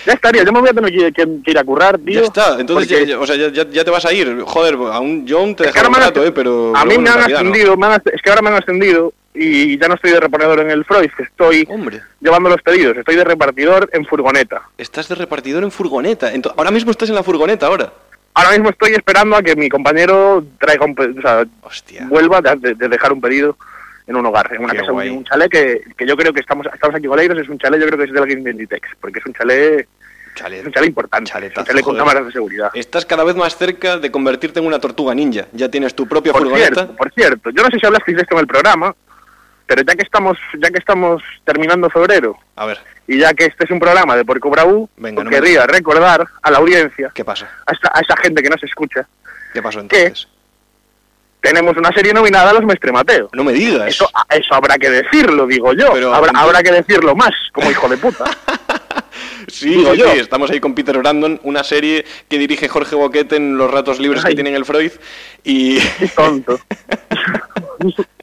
ya 0.06 0.12
estaría, 0.14 0.42
yo 0.44 0.52
me 0.52 0.60
voy 0.60 0.70
a 0.70 0.72
tener 0.72 0.90
que, 0.90 1.12
que- 1.12 1.42
que 1.44 1.50
ir 1.50 1.58
a 1.58 1.64
currar, 1.64 1.98
tío. 1.98 2.20
Ya 2.20 2.26
está, 2.26 2.58
entonces 2.60 2.88
porque- 2.88 3.06
ya, 3.06 3.12
ya- 3.14 3.20
o 3.20 3.26
sea, 3.26 3.36
ya, 3.36 3.48
ya- 3.70 3.84
te 3.84 3.90
vas 3.90 4.04
a 4.06 4.12
ir. 4.12 4.40
Joder, 4.40 4.74
aún 4.74 5.26
yo 5.26 5.38
aún 5.40 5.54
te 5.54 5.68
Es 5.68 5.76
ahora 5.76 5.88
un 5.88 5.94
rato, 5.96 6.24
eh, 6.24 6.32
pero... 6.32 6.72
A 6.74 6.84
mí 6.84 6.96
me 6.98 7.10
han 7.10 7.20
no. 7.20 7.26
ascendido, 7.26 7.76
me 7.76 7.86
han 7.86 7.92
asc- 8.00 8.10
es 8.14 8.22
que 8.22 8.30
ahora 8.30 8.42
me 8.42 8.48
han 8.48 8.54
ascendido 8.56 9.12
y 9.34 9.78
ya 9.78 9.88
no 9.88 9.94
estoy 9.94 10.10
de 10.12 10.20
reponedor 10.20 10.60
en 10.60 10.70
el 10.70 10.84
Freud, 10.84 11.10
que 11.16 11.22
estoy 11.22 11.66
Hombre, 11.70 12.02
llevando 12.20 12.48
los 12.50 12.60
pedidos, 12.62 12.96
estoy 12.96 13.16
de 13.16 13.24
repartidor 13.24 13.88
en 13.92 14.04
furgoneta. 14.04 14.62
estás 14.78 15.08
de 15.08 15.14
repartidor 15.14 15.62
en 15.62 15.70
furgoneta. 15.70 16.32
Ento- 16.32 16.52
ahora 16.56 16.70
mismo 16.70 16.90
estás 16.90 17.08
en 17.08 17.14
la 17.14 17.22
furgoneta, 17.22 17.66
ahora. 17.66 17.92
Ahora 18.34 18.50
mismo 18.52 18.70
estoy 18.70 18.92
esperando 18.92 19.36
a 19.36 19.42
que 19.42 19.54
mi 19.56 19.68
compañero 19.68 20.44
traiga 20.58 20.84
un, 20.86 20.94
o 20.98 21.20
sea, 21.22 21.44
Hostia. 21.62 22.06
vuelva 22.08 22.40
de, 22.40 22.56
de- 22.56 22.74
de 22.74 22.88
dejar 22.88 23.12
un 23.12 23.20
pedido 23.20 23.56
en 24.06 24.16
un 24.16 24.26
hogar, 24.26 24.50
en 24.52 24.62
una 24.64 24.72
Qué 24.72 24.78
casa, 24.78 24.90
un, 24.90 24.96
guay. 24.96 25.10
un 25.10 25.24
chalet 25.24 25.50
que, 25.50 25.80
que 25.96 26.06
yo 26.06 26.16
creo 26.16 26.32
que 26.32 26.40
estamos, 26.40 26.66
estamos 26.72 26.96
aquí 26.96 27.06
colegas, 27.06 27.38
es 27.38 27.48
un 27.48 27.58
chalet, 27.58 27.80
yo 27.80 27.86
creo 27.86 27.98
que 27.98 28.04
es 28.06 28.12
del 28.12 28.26
Game 28.26 28.50
Inditex, 28.50 28.88
porque 29.00 29.18
es 29.20 29.26
un 29.26 29.32
chalet, 29.34 29.86
un 30.66 30.72
chalet 30.72 30.88
importante, 30.88 31.30
Chaletazo, 31.30 31.60
un 31.60 31.66
chalet 31.66 31.84
con 31.84 31.92
joder. 31.94 32.00
cámaras 32.06 32.26
de 32.26 32.32
seguridad. 32.32 32.70
Estás 32.74 33.04
cada 33.06 33.22
vez 33.22 33.36
más 33.36 33.56
cerca 33.56 33.98
de 33.98 34.10
convertirte 34.10 34.60
en 34.60 34.66
una 34.66 34.80
tortuga 34.80 35.14
ninja. 35.14 35.46
Ya 35.52 35.68
tienes 35.70 35.94
tu 35.94 36.06
propia 36.08 36.32
Por 36.32 36.42
furgoneta. 36.42 36.74
cierto, 36.74 36.96
por 36.96 37.12
cierto, 37.12 37.50
yo 37.50 37.62
no 37.62 37.68
sé 37.70 37.78
si 37.78 37.86
hablasteis 37.86 38.16
de 38.16 38.22
esto 38.22 38.34
en 38.34 38.40
el 38.40 38.46
programa, 38.46 38.94
pero 39.66 39.82
ya 39.82 39.94
que 39.94 40.02
estamos, 40.02 40.38
ya 40.58 40.70
que 40.70 40.78
estamos 40.78 41.22
terminando 41.44 41.88
febrero 41.90 42.36
A 42.56 42.66
ver, 42.66 42.78
y 43.06 43.18
ya 43.18 43.32
que 43.34 43.44
este 43.46 43.64
es 43.64 43.70
un 43.70 43.78
programa 43.80 44.16
de 44.16 44.24
Por 44.24 44.38
Cobra 44.40 44.64
U, 44.66 44.88
Venga, 44.96 45.24
me- 45.24 45.30
querría 45.30 45.66
recordar 45.66 46.26
a 46.42 46.50
la 46.50 46.58
audiencia, 46.58 47.10
¿qué 47.14 47.24
pasa? 47.24 47.48
a 47.66 47.72
esa, 47.72 47.90
a 47.94 48.00
esa 48.00 48.16
gente 48.22 48.42
que 48.42 48.48
nos 48.50 48.62
escucha, 48.62 49.06
¿Qué 49.52 49.62
pasó 49.62 49.80
entonces? 49.80 50.28
tenemos 51.40 51.76
una 51.76 51.90
serie 51.92 52.12
nominada 52.14 52.52
Los 52.52 52.64
Mestre 52.64 52.92
Mateo. 52.92 53.28
No 53.32 53.42
me 53.42 53.52
digas. 53.52 53.88
Eso, 53.88 54.08
eso 54.30 54.54
habrá 54.54 54.78
que 54.78 54.88
decirlo, 54.88 55.44
digo 55.48 55.72
yo. 55.72 55.92
Pero, 55.92 56.14
habrá, 56.14 56.28
entonces- 56.30 56.40
habrá 56.56 56.62
que 56.62 56.70
decirlo 56.72 57.16
más, 57.16 57.32
como 57.52 57.68
hijo 57.70 57.88
de 57.88 57.96
puta. 57.96 58.24
Sí, 59.48 59.84
sí, 59.94 60.02
estamos 60.18 60.50
ahí 60.50 60.60
con 60.60 60.74
Peter 60.74 60.96
Brandon, 60.98 61.38
una 61.42 61.64
serie 61.64 62.06
que 62.28 62.38
dirige 62.38 62.68
Jorge 62.68 62.94
Boquete 62.94 63.36
en 63.36 63.58
los 63.58 63.70
ratos 63.70 63.98
libres 63.98 64.24
que 64.24 64.34
tiene 64.34 64.50
en 64.50 64.56
el 64.56 64.64
Freud. 64.64 64.92
Y, 65.44 65.78
Qué 65.80 66.08
tonto. 66.14 66.58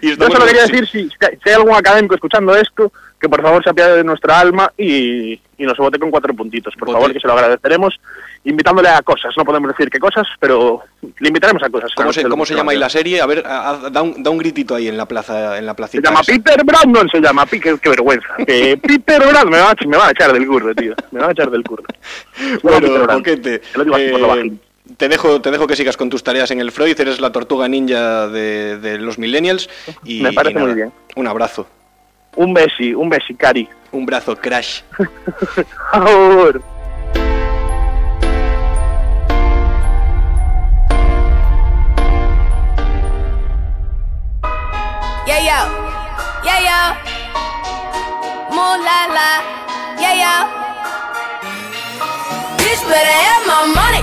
y 0.00 0.16
Yo 0.16 0.26
solo 0.26 0.46
quería 0.46 0.62
decir, 0.62 0.86
si, 0.88 1.08
si 1.08 1.48
hay 1.48 1.52
algún 1.54 1.74
académico 1.74 2.14
escuchando 2.14 2.54
esto, 2.56 2.92
que 3.20 3.28
por 3.28 3.40
favor 3.42 3.62
se 3.64 3.70
apiade 3.70 3.96
de 3.96 4.04
nuestra 4.04 4.38
alma 4.38 4.70
y, 4.76 5.32
y 5.56 5.64
nos 5.64 5.76
vote 5.78 5.98
con 5.98 6.10
cuatro 6.10 6.34
puntitos. 6.34 6.74
Por 6.78 6.92
favor, 6.92 7.12
que 7.12 7.20
se 7.20 7.26
lo 7.26 7.32
agradeceremos, 7.32 7.98
invitándole 8.44 8.88
a 8.90 9.00
cosas. 9.02 9.32
No 9.36 9.44
podemos 9.44 9.70
decir 9.70 9.88
qué 9.88 9.98
cosas, 9.98 10.26
pero 10.38 10.82
le 11.18 11.28
invitaremos 11.28 11.62
a 11.62 11.70
cosas. 11.70 11.90
¿Cómo 11.94 12.12
se, 12.12 12.22
cómo 12.24 12.44
se 12.44 12.54
llama 12.54 12.72
ahí 12.72 12.78
la 12.78 12.86
va 12.86 12.90
serie? 12.90 13.20
A 13.22 13.26
ver, 13.26 13.42
a- 13.46 13.70
a- 13.70 13.90
da, 13.90 14.02
un, 14.02 14.22
da 14.22 14.30
un 14.30 14.38
gritito 14.38 14.74
ahí 14.74 14.88
en 14.88 14.96
la 14.98 15.06
plaza, 15.06 15.56
en 15.56 15.64
la 15.64 15.72
Se 15.72 15.76
placita. 15.76 16.10
llama 16.10 16.20
esa. 16.20 16.32
Peter 16.32 16.64
Brandon, 16.64 17.08
se 17.08 17.20
llama. 17.20 17.46
Qué, 17.46 17.60
qué 17.60 17.88
vergüenza. 17.88 18.28
Peter 18.46 19.20
Brandon, 19.20 19.50
me 19.50 19.58
van, 19.60 19.74
a, 19.80 19.86
me 19.88 19.96
van 19.96 20.08
a 20.08 20.10
echar 20.10 20.32
del 20.32 20.46
curro, 20.46 20.74
tío. 20.74 20.94
Me 21.12 21.20
van 21.20 21.30
a 21.30 21.32
echar 21.32 21.50
del 21.50 21.62
curro. 21.64 21.84
Se 22.36 22.58
Bueno, 22.62 22.80
Brandon. 22.92 23.16
Boquete, 23.18 23.58
Te 23.60 23.78
lo 23.78 23.84
digo 23.84 23.96
así 23.96 24.08
por 24.10 24.20
lo 24.20 24.26
eh, 24.26 24.36
bajito. 24.36 24.56
Te 24.96 25.08
dejo, 25.08 25.40
te 25.40 25.50
dejo 25.50 25.66
que 25.66 25.76
sigas 25.76 25.96
con 25.96 26.10
tus 26.10 26.22
tareas 26.22 26.50
en 26.50 26.60
el 26.60 26.70
Freud, 26.72 26.98
eres 27.00 27.20
la 27.20 27.32
tortuga 27.32 27.68
ninja 27.68 28.28
de, 28.28 28.78
de 28.78 28.98
los 28.98 29.18
millennials. 29.18 29.68
Y, 30.04 30.20
Me 30.22 30.32
parece 30.32 30.52
y 30.52 30.54
nada, 30.54 30.66
muy 30.66 30.74
bien. 30.74 30.92
Un 31.16 31.26
abrazo, 31.26 31.66
Un 32.36 32.52
besi, 32.52 32.92
un 32.94 33.08
besi, 33.08 33.34
Cari. 33.34 33.68
un 33.92 34.04
brazo, 34.06 34.36
crash. 34.36 34.82
Ahora. 35.92 36.60
Yeah, 45.26 45.40
yo. 45.48 45.60
Yeah, 46.44 46.60
yo. 46.68 46.80
Moon 48.54 48.78
la 48.84 48.98
la. 49.16 49.30
Yeah, 50.00 50.14
yo. 50.22 50.34
Bitch 52.60 52.82
better 52.88 53.16
have 53.24 53.42
my 53.48 53.64
money. 53.72 54.02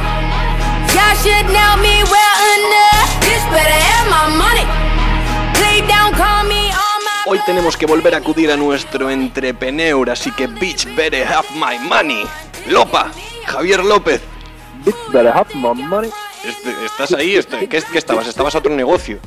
Y'all 1.12 1.19
should 1.24 1.47
know 1.52 1.76
me 1.84 2.04
well 2.08 2.41
enough. 2.56 3.10
Bitch 3.19 3.43
better 3.52 3.80
have 3.89 4.08
my 4.10 4.32
money. 4.43 4.63
Play 5.60 5.86
down, 5.86 6.13
call 6.13 6.45
me 6.45 6.71
on 6.71 7.04
my. 7.04 7.24
Hoy 7.28 7.39
tenemos 7.45 7.76
que 7.76 7.86
volver 7.86 8.13
a 8.13 8.19
acudir 8.19 8.50
a 8.50 8.56
nuestro 8.56 9.10
entrepreneur, 9.10 10.10
así 10.10 10.32
que 10.32 10.47
bitch 10.47 10.86
better 10.95 11.26
have 11.28 11.45
my 11.54 11.78
money. 11.80 12.24
Lopa, 12.65 13.12
Javier 13.45 13.84
López. 13.84 14.21
Bitch 14.86 14.95
better 15.12 15.34
have 15.36 15.54
my 15.54 15.74
money. 15.74 16.10
Este- 16.45 16.86
¿Estás 16.86 17.12
ahí? 17.12 17.36
Este- 17.36 17.67
¿Qué, 17.67 17.82
qué 17.91 17.97
estabas? 17.97 18.28
¿Estabas 18.28 18.56
a 18.56 18.60
otro 18.60 18.74
negocio? 18.74 19.19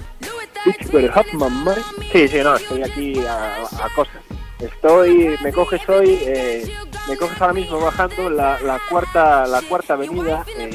Bitch 0.65 0.91
better 0.91 1.11
have 1.15 1.31
my 1.35 1.51
money. 1.51 1.83
Sí, 2.13 2.29
sí, 2.29 2.39
no, 2.43 2.57
estoy 2.57 2.83
aquí 2.83 3.19
a, 3.27 3.57
a 3.57 3.91
cosas. 3.95 4.15
Estoy, 4.59 5.37
me 5.43 5.53
coges 5.53 5.87
hoy, 5.87 6.19
eh, 6.23 6.75
me 7.09 7.17
coges 7.19 7.39
ahora 7.43 7.53
mismo 7.53 7.79
bajando 7.79 8.31
la, 8.31 8.59
la 8.61 8.81
cuarta, 8.89 9.47
la 9.47 9.61
cuarta 9.61 9.93
avenida, 9.95 10.47
eh, 10.57 10.71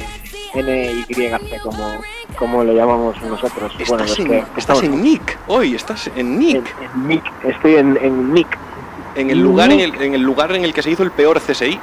NYC, 0.54 1.62
como, 1.62 1.92
como 2.38 2.64
le 2.64 2.74
llamamos 2.76 3.22
nosotros. 3.22 3.74
Bueno, 3.88 4.04
Estás, 4.04 4.10
los 4.10 4.20
en, 4.20 4.28
que 4.28 4.38
estás 4.40 4.58
estamos 4.58 4.84
en 4.84 5.02
Nick, 5.02 5.38
hoy 5.48 5.76
estás 5.76 6.10
en 6.16 6.40
Nick, 6.40 6.76
en 6.82 7.08
Nick, 7.08 7.24
estoy 7.44 7.76
en, 7.76 7.98
en 8.02 8.34
Nick, 8.34 8.58
en 9.16 9.30
el 9.30 9.40
lugar 9.40 9.72
en 9.72 9.80
el, 9.80 10.02
en 10.02 10.14
el 10.16 10.22
lugar 10.22 10.52
en 10.56 10.64
el 10.64 10.74
que 10.74 10.82
se 10.82 10.90
hizo 10.92 11.04
el 11.04 11.12
peor 11.12 11.40
CSI. 11.40 11.80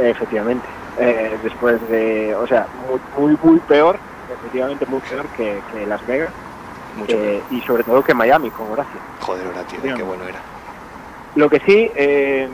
efectivamente. 0.00 0.66
Eh, 0.98 1.38
después 1.42 1.80
de, 1.88 2.34
o 2.34 2.46
sea, 2.46 2.66
muy, 2.88 3.00
muy, 3.16 3.38
muy 3.42 3.58
peor, 3.60 3.98
efectivamente 4.32 4.84
muy 4.86 5.00
peor 5.00 5.26
que, 5.36 5.60
que 5.72 5.86
Las 5.86 6.04
Vegas 6.06 6.30
Mucho 6.96 7.16
peor. 7.16 7.22
eh, 7.22 7.42
y 7.50 7.60
sobre 7.62 7.84
todo 7.84 8.02
que 8.02 8.12
Miami, 8.12 8.50
con 8.50 8.70
gracia. 8.72 9.00
Joder, 9.20 9.46
ahora, 9.46 9.62
tío, 9.62 9.80
qué 9.82 10.02
bueno 10.02 10.24
era. 10.28 10.40
Lo 11.36 11.48
que 11.48 11.60
sí, 11.60 11.90
eh, 11.94 12.48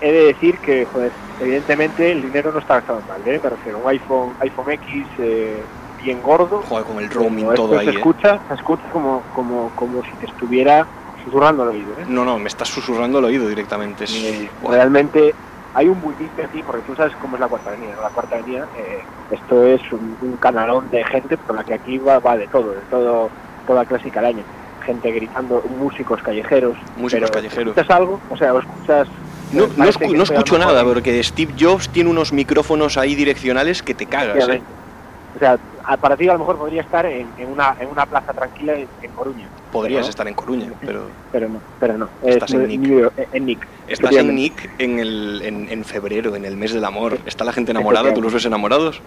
he 0.00 0.12
de 0.12 0.24
decir 0.26 0.60
que, 0.60 0.84
joder, 0.84 1.14
evidentemente 1.38 2.10
el 2.10 2.22
dinero 2.22 2.52
no 2.52 2.58
está 2.58 2.74
gastado 2.76 3.02
mal, 3.02 3.26
¿eh? 3.26 3.40
Me 3.42 3.50
refiero 3.50 3.78
a 3.78 3.80
un 3.82 3.88
iPhone, 3.90 4.36
iPhone 4.40 4.70
X 4.72 5.08
eh, 5.18 5.68
bien 5.96 6.22
gordo. 6.22 6.62
Joder, 6.62 6.84
con 6.84 6.98
el 6.98 7.10
roaming 7.10 7.54
todo 7.54 7.74
se 7.74 7.80
ahí, 7.80 7.88
¿eh? 7.88 7.90
escucha, 7.96 8.42
se 8.46 8.54
escucha 8.54 8.88
como, 8.90 9.24
como, 9.30 9.70
como 9.70 10.02
si 10.02 10.16
te 10.16 10.26
estuviera 10.26 10.88
susurrando 11.22 11.64
al 11.64 11.70
oído, 11.70 11.98
¿eh? 11.98 12.04
No, 12.06 12.24
no, 12.24 12.38
me 12.38 12.48
estás 12.48 12.68
susurrando 12.68 13.18
al 13.18 13.24
oído 13.24 13.48
directamente. 13.48 14.04
Es- 14.04 14.24
Eh, 14.24 14.50
realmente 14.60 15.34
hay 15.72 15.88
un 15.88 16.00
bullicio 16.00 16.44
aquí, 16.44 16.62
porque 16.62 16.82
tú 16.82 16.94
sabes 16.94 17.14
cómo 17.16 17.36
es 17.36 17.40
la 17.40 17.48
Cuarta 17.48 17.70
Avenida. 17.70 17.96
La 18.00 18.10
Cuarta 18.10 18.36
Avenida, 18.36 18.68
eh, 18.72 19.06
esto 19.30 19.64
es 19.66 19.80
un, 19.92 20.16
un 20.20 20.36
canalón 20.38 20.88
de 20.88 21.04
gente 21.04 21.36
por 21.38 21.56
la 21.56 21.64
que 21.64 21.74
aquí 21.74 21.98
va, 21.98 22.20
va 22.20 22.36
de 22.36 22.48
todo, 22.48 22.72
de 22.74 22.86
todo, 22.86 23.32
toda 23.66 23.84
clase 23.84 24.08
y 24.08 24.12
calaña. 24.12 24.44
Gente 24.80 25.10
gritando, 25.10 25.62
músicos 25.68 26.22
callejeros. 26.22 26.78
Músicos 26.94 27.20
pero, 27.30 27.32
callejeros. 27.32 27.76
¿Escuchas 27.76 27.96
algo? 27.96 28.22
O 28.28 28.36
sea, 28.36 28.54
¿o 28.54 28.58
escuchas...? 28.60 29.08
No, 29.52 29.64
eh, 29.64 29.68
no, 29.76 29.84
escu- 29.86 30.14
no 30.16 30.22
escucho 30.22 30.58
nada, 30.58 30.84
porque 30.84 31.22
Steve 31.22 31.52
Jobs 31.58 31.88
tiene 31.88 32.10
unos 32.10 32.32
micrófonos 32.32 32.96
ahí 32.98 33.14
direccionales 33.14 33.82
que 33.82 33.94
te 33.94 34.06
cagas. 34.06 34.48
¿eh? 34.48 34.60
O 35.36 35.38
sea, 35.38 35.58
para 36.00 36.16
ti 36.16 36.28
a 36.28 36.32
lo 36.34 36.40
mejor 36.40 36.58
podría 36.58 36.82
estar 36.82 37.06
en, 37.06 37.26
en 37.38 37.48
una, 37.48 37.74
en 37.80 37.88
una 37.88 38.04
plaza 38.06 38.32
tranquila 38.32 38.74
en, 38.74 38.86
en 39.02 39.10
Coruña. 39.12 39.46
Podrías 39.72 40.02
¿no? 40.06 40.10
estar 40.10 40.26
en 40.26 40.34
Coruña, 40.34 40.72
pero 40.84 41.08
Pero 41.30 41.48
no, 41.48 41.60
pero 41.78 41.98
no. 41.98 42.08
Estás 42.24 42.50
Es 42.50 42.56
en 42.56 42.68
Nick. 42.68 42.80
New 42.80 43.00
York- 43.00 43.28
en 43.32 43.46
Nick. 43.46 43.66
estás 43.86 44.12
en. 44.16 44.34
Nick 44.34 44.70
en, 44.78 44.98
el, 44.98 45.42
en, 45.44 45.68
en 45.70 45.84
febrero, 45.84 46.34
en 46.36 46.44
el 46.44 46.56
mes 46.56 46.72
del 46.72 46.84
amor. 46.84 47.18
¿Está 47.26 47.44
la 47.44 47.52
gente 47.52 47.70
enamorada? 47.72 48.12
¿Tú 48.14 48.22
los 48.22 48.32
ves 48.32 48.44
enamorados? 48.46 49.00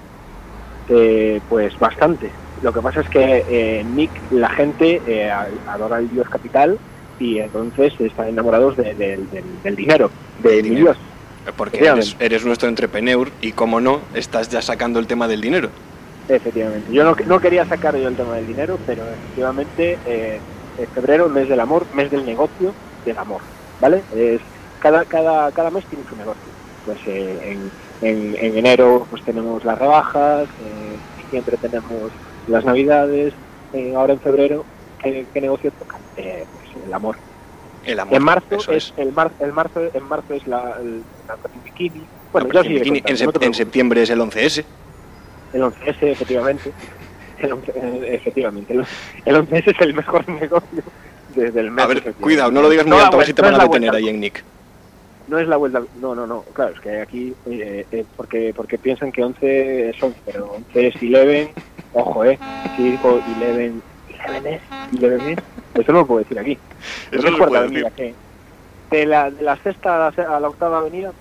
Eh, 0.89 1.41
pues 1.49 1.77
bastante. 1.79 2.29
Lo 2.61 2.71
que 2.71 2.79
pasa 2.81 3.01
es 3.01 3.09
que 3.09 3.37
eh, 3.49 3.79
en 3.79 3.95
Nick 3.95 4.11
la 4.31 4.49
gente 4.49 5.01
eh, 5.07 5.31
adora 5.67 5.97
el 5.97 6.09
dios 6.11 6.29
capital 6.29 6.77
y 7.21 7.39
entonces 7.39 7.93
están 7.99 8.29
enamorados 8.29 8.75
de- 8.75 8.95
del- 8.95 9.75
dinero, 9.75 10.11
del 10.39 10.63
dinero. 10.63 10.85
dios. 10.85 10.97
Porque 11.55 11.77
eres, 11.77 12.15
eres 12.19 12.45
nuestro 12.45 12.67
entrepreneur 12.67 13.31
y, 13.41 13.51
como 13.51 13.79
no, 13.79 14.01
estás 14.13 14.49
ya 14.49 14.61
sacando 14.61 14.99
el 14.99 15.07
tema 15.07 15.27
del 15.27 15.41
dinero. 15.41 15.69
Efectivamente. 16.27 16.91
Yo 16.91 17.03
no, 17.03 17.15
no 17.27 17.39
quería 17.39 17.65
sacar 17.65 17.95
yo 17.95 18.07
el 18.07 18.15
tema 18.15 18.35
del 18.35 18.47
dinero, 18.47 18.79
pero 18.85 19.11
efectivamente 19.11 19.99
eh, 20.05 20.41
en 20.77 20.87
febrero, 20.89 21.29
mes 21.29 21.47
del 21.49 21.59
amor, 21.59 21.87
mes 21.93 22.09
del 22.09 22.25
negocio 22.25 22.73
del 23.05 23.17
amor, 23.17 23.41
¿vale? 23.79 24.03
Es, 24.11 24.41
cada, 24.79 25.05
cada, 25.05 25.51
cada 25.51 25.69
mes 25.71 25.85
tiene 25.87 26.05
su 26.07 26.15
negocio. 26.15 26.53
Pues 26.85 26.99
eh, 27.05 27.37
en, 27.41 27.71
en, 28.01 28.35
en 28.35 28.57
enero 28.57 29.05
pues 29.09 29.23
tenemos 29.23 29.63
las 29.63 29.77
rebajas, 29.77 30.47
eh, 30.59 30.99
en 31.05 31.15
diciembre 31.17 31.57
tenemos 31.57 32.11
las 32.47 32.65
navidades, 32.65 33.33
eh, 33.73 33.93
ahora 33.95 34.13
en 34.13 34.19
febrero, 34.21 34.65
¿qué, 35.03 35.27
qué 35.33 35.41
negocio 35.41 35.71
toca? 35.71 35.99
Eh, 36.81 36.83
pues 36.83 36.87
el 36.87 36.93
amor. 36.93 37.17
El 37.83 37.99
amor. 37.99 38.15
En 38.15 38.23
marzo 38.23 38.55
eso 38.55 38.71
es, 38.71 38.93
el 38.97 39.11
mar, 39.11 39.31
el 39.39 39.53
marzo 39.53 39.81
en 39.93 40.03
marzo 40.03 40.33
es 40.33 40.45
la, 40.47 40.77
el, 40.81 41.03
bikini, 41.63 42.05
Bueno, 42.31 42.47
No, 42.47 42.53
yo 42.53 42.61
pero 42.69 42.83
sí. 42.83 42.89
en, 42.89 42.95
en 42.95 43.17
sep- 43.17 43.43
en 43.43 43.53
septiembre 43.53 44.01
es 44.03 44.09
el 44.09 44.19
11S. 44.19 44.63
El 45.53 45.61
11S, 45.63 45.97
efectivamente. 46.03 46.71
El 47.39 47.53
11, 47.53 47.71
eh, 47.75 48.15
efectivamente. 48.21 48.71
El, 48.73 48.85
el 49.25 49.35
11S 49.35 49.71
es 49.73 49.81
el 49.81 49.95
mejor 49.95 50.29
negocio 50.41 50.83
desde 51.35 51.59
el 51.59 51.71
mes. 51.71 51.83
A 51.83 51.87
ver, 51.87 52.13
cuidado, 52.21 52.51
no 52.51 52.61
lo 52.61 52.69
digas 52.69 52.85
muy 52.85 52.95
la 52.97 53.05
alto, 53.05 53.17
a 53.17 53.19
ver 53.19 53.25
vuelta- 53.25 53.27
si 53.27 53.33
te 53.33 53.41
no 53.41 53.45
van 53.47 53.55
es 53.55 53.59
a 53.59 53.63
detener 53.63 53.95
ahí 53.95 54.09
en 54.09 54.19
Nick. 54.19 54.43
No 55.27 55.39
es 55.39 55.47
la 55.47 55.57
vuelta. 55.57 55.81
No, 55.99 56.13
no, 56.13 56.27
no. 56.27 56.43
Claro, 56.53 56.73
es 56.75 56.79
que 56.81 57.01
aquí. 57.01 57.33
eh, 57.47 57.85
eh, 57.91 58.05
porque, 58.15 58.53
porque 58.55 58.77
piensan 58.77 59.11
que 59.11 59.23
11 59.23 59.89
es 59.89 60.03
11, 60.03 60.19
pero 60.25 60.51
11 60.51 60.87
es 60.87 60.95
11. 60.95 61.53
Ojo, 61.93 62.25
eh. 62.25 62.37
Si 62.75 62.83
digo 62.91 63.19
11. 63.25 63.71
11 64.27 64.53
es. 64.53 64.61
11 65.01 65.31
es. 65.31 65.37
Eso 65.73 65.91
no 65.91 65.99
lo 65.99 66.07
puedo 66.07 66.19
decir 66.19 66.39
aquí. 66.39 66.59
Eso 67.11 67.29
No 67.29 67.37
cuarta 67.37 67.59
avenida, 67.59 67.91
que 67.91 68.15
de 68.89 69.05
la, 69.05 69.31
de 69.31 69.41
la 69.41 69.55
sexta 69.57 69.95
a 70.07 70.11
la, 70.15 70.35
a 70.35 70.39
la 70.39 70.49
octava 70.49 70.79
avenida, 70.79 71.13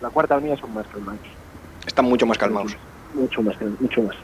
la 0.00 0.10
cuarta 0.10 0.34
avenida 0.34 0.56
son 0.56 0.72
más 0.72 0.86
calmados. 0.88 1.20
Están 1.86 2.06
mucho 2.06 2.26
más 2.26 2.38
calmados. 2.38 2.76
Mucho 3.12 3.42
más, 3.42 3.56
mucho 3.78 4.02
más. 4.02 4.16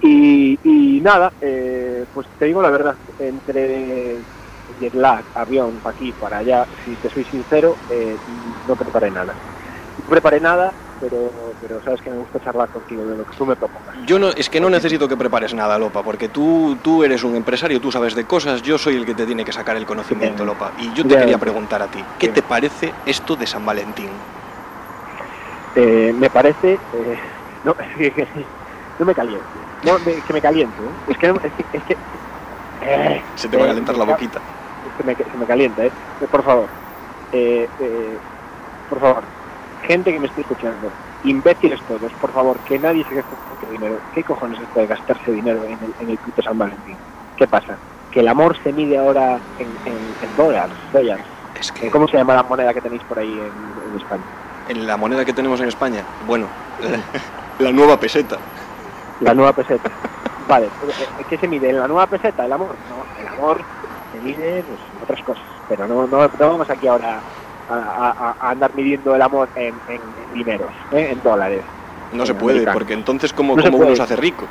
Y, 0.00 0.58
y 0.62 1.00
nada, 1.00 1.32
eh, 1.40 2.06
pues 2.12 2.28
te 2.36 2.46
digo 2.46 2.62
la 2.62 2.70
verdad, 2.70 2.96
entre 3.18 4.24
jet 4.78 4.94
lag, 4.94 5.24
avión, 5.34 5.80
para 5.80 5.92
aquí, 5.92 6.12
para 6.12 6.38
allá, 6.38 6.68
si 6.84 6.96
te 6.96 7.08
soy 7.08 7.24
sincero, 7.24 7.78
eh, 7.88 8.20
no 8.66 8.76
preparé 8.76 9.10
nada. 9.10 9.36
No 9.96 10.08
preparé 10.08 10.40
nada, 10.40 10.74
pero, 11.00 11.54
pero 11.60 11.80
sabes 11.82 12.00
que 12.00 12.10
me 12.10 12.16
gusta 12.18 12.40
charlar 12.40 12.68
contigo 12.70 13.06
de 13.06 13.16
lo 13.16 13.24
que 13.24 13.34
tú 13.36 13.46
me 13.46 13.56
propongas. 13.56 13.96
Yo 14.06 14.18
no, 14.18 14.30
es 14.30 14.50
que 14.50 14.60
no 14.60 14.68
necesito 14.70 15.08
que 15.08 15.16
prepares 15.16 15.54
nada, 15.54 15.78
Lopa, 15.78 16.02
porque 16.02 16.28
tú, 16.28 16.78
tú 16.82 17.04
eres 17.04 17.22
un 17.24 17.36
empresario, 17.36 17.80
tú 17.80 17.90
sabes 17.92 18.14
de 18.14 18.26
cosas, 18.26 18.62
yo 18.62 18.78
soy 18.78 18.96
el 18.96 19.04
que 19.06 19.14
te 19.14 19.26
tiene 19.26 19.44
que 19.44 19.52
sacar 19.52 19.76
el 19.76 19.86
conocimiento, 19.86 20.36
Bien. 20.42 20.46
Lopa. 20.46 20.72
Y 20.76 20.92
yo 20.92 21.04
te 21.06 21.16
quería 21.16 21.38
preguntar 21.38 21.82
a 21.82 21.88
ti, 21.88 22.04
¿qué 22.18 22.26
Bien. 22.28 22.34
te 22.34 22.42
parece 22.42 22.94
esto 23.04 23.36
de 23.36 23.46
San 23.46 23.64
Valentín? 23.64 24.22
Eh, 25.74 26.12
me 26.14 26.30
parece... 26.30 26.80
eh, 26.92 27.18
no, 27.62 27.74
es 27.98 28.14
que- 28.14 28.48
no 28.98 29.06
me 29.06 29.14
caliente. 29.14 29.60
No, 29.82 29.98
me- 30.00 30.22
que 30.22 30.32
me 30.32 30.40
caliente. 30.42 30.82
¿eh? 30.82 30.92
Es 31.06 31.16
que... 31.18 31.26
Es 31.28 31.54
que, 31.54 31.66
es 31.72 31.84
que 31.84 31.96
eh, 32.80 33.24
Se 33.34 33.48
te 33.48 33.56
va 33.56 33.64
a 33.64 33.66
eh, 33.66 33.70
calentar 33.70 33.96
la 33.96 34.04
boquita. 34.04 34.40
se 34.96 35.02
me, 35.04 35.14
se 35.14 35.36
me 35.36 35.46
calienta, 35.46 35.84
¿eh? 35.86 35.92
Eh, 36.20 36.26
Por 36.28 36.44
favor. 36.44 36.70
Eh, 37.30 37.68
eh, 37.78 38.20
por 38.88 39.00
favor. 39.00 39.28
Gente 39.88 40.12
que 40.12 40.20
me 40.20 40.26
esté 40.26 40.42
escuchando. 40.42 40.92
Imbéciles 41.24 41.80
todos, 41.88 42.12
por 42.20 42.30
favor, 42.30 42.58
que 42.60 42.78
nadie 42.78 43.04
se 43.08 43.14
gaste 43.14 43.34
tanto 43.34 43.72
dinero. 43.72 43.98
¿Qué 44.14 44.22
cojones 44.22 44.60
es 44.60 44.74
de 44.74 44.86
gastarse 44.86 45.32
dinero 45.32 45.64
en 45.64 45.72
el, 45.72 45.94
en 45.98 46.10
el 46.10 46.18
puto 46.18 46.42
San 46.42 46.58
Valentín? 46.58 46.94
¿Qué 47.38 47.46
pasa? 47.46 47.74
Que 48.12 48.20
el 48.20 48.28
amor 48.28 48.54
se 48.62 48.70
mide 48.72 48.98
ahora 48.98 49.40
en, 49.58 49.66
en, 49.86 49.96
en 50.20 50.36
dólares, 50.36 50.76
dólares. 50.92 51.24
Es 51.58 51.72
que 51.72 51.90
¿Cómo 51.90 52.06
se 52.06 52.18
llama 52.18 52.34
la 52.34 52.42
moneda 52.42 52.74
que 52.74 52.82
tenéis 52.82 53.02
por 53.04 53.18
ahí 53.18 53.32
en, 53.32 53.90
en 53.90 53.96
España? 53.98 54.22
en 54.68 54.86
la 54.86 54.98
moneda 54.98 55.24
que 55.24 55.32
tenemos 55.32 55.58
en 55.60 55.68
España, 55.68 56.02
bueno, 56.26 56.46
la 57.58 57.72
nueva 57.72 57.98
peseta. 57.98 58.36
La 59.20 59.32
nueva 59.32 59.54
peseta. 59.54 59.88
Vale, 60.46 60.66
eh, 60.66 61.24
¿qué 61.30 61.38
se 61.38 61.48
mide? 61.48 61.70
¿En 61.70 61.80
la 61.80 61.88
nueva 61.88 62.06
peseta? 62.06 62.44
¿El 62.44 62.52
amor? 62.52 62.76
No, 62.90 63.22
el 63.22 63.28
amor 63.28 63.62
se 64.12 64.20
mide 64.20 64.62
pues, 64.62 64.78
en 64.94 65.02
otras 65.02 65.22
cosas. 65.22 65.44
Pero 65.70 65.88
no, 65.88 66.06
no, 66.06 66.28
no 66.28 66.48
vamos 66.50 66.68
aquí 66.68 66.86
ahora 66.86 67.20
a, 67.68 68.14
a- 68.16 68.36
a 68.38 68.50
andar 68.50 68.74
midiendo 68.74 69.14
el 69.14 69.22
amor 69.22 69.50
en, 69.54 69.80
en 69.86 70.14
dineros, 70.32 70.72
¿eh? 70.90 71.08
en 71.12 71.20
dólares. 71.20 71.64
No 72.10 72.24
se 72.24 72.34
puede, 72.34 72.56
americano. 72.58 72.78
porque 72.78 72.92
entonces 72.94 73.32
¿cómo, 73.32 73.54
No 73.56 73.62
se 73.62 73.70
cómo 73.70 73.84
uno 73.84 73.94
se 73.96 74.02
hace 74.02 74.16
rico? 74.16 74.48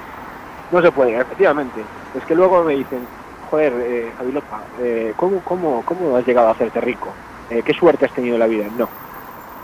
No 0.70 0.82
se 0.82 0.92
puede, 0.92 1.16
efectivamente. 1.18 1.88
Es 2.14 2.26
que 2.26 2.36
luego 2.36 2.64
me 2.64 2.76
dicen, 2.76 3.10
joder, 3.40 3.74
eh, 3.86 4.14
Javilopa, 4.18 4.66
eh, 4.78 5.14
¿cómo, 5.16 5.42
cómo, 5.42 5.84
¿cómo 5.84 6.16
has 6.16 6.26
llegado 6.26 6.50
a 6.50 6.52
hacerte 6.52 6.80
rico? 6.82 7.18
Eh, 7.50 7.64
¿Qué 7.64 7.74
suerte 7.74 8.06
has 8.06 8.14
tenido 8.14 8.36
en 8.36 8.40
la 8.42 8.48
vida? 8.48 8.68
No. 8.72 8.92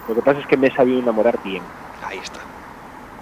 Lo 0.07 0.15
que 0.15 0.21
pasa 0.21 0.39
es 0.39 0.47
que 0.47 0.57
me 0.57 0.67
he 0.67 0.71
sabido 0.71 0.99
enamorar 0.99 1.39
bien, 1.41 1.69
Ahí 2.01 2.19
está. 2.19 2.41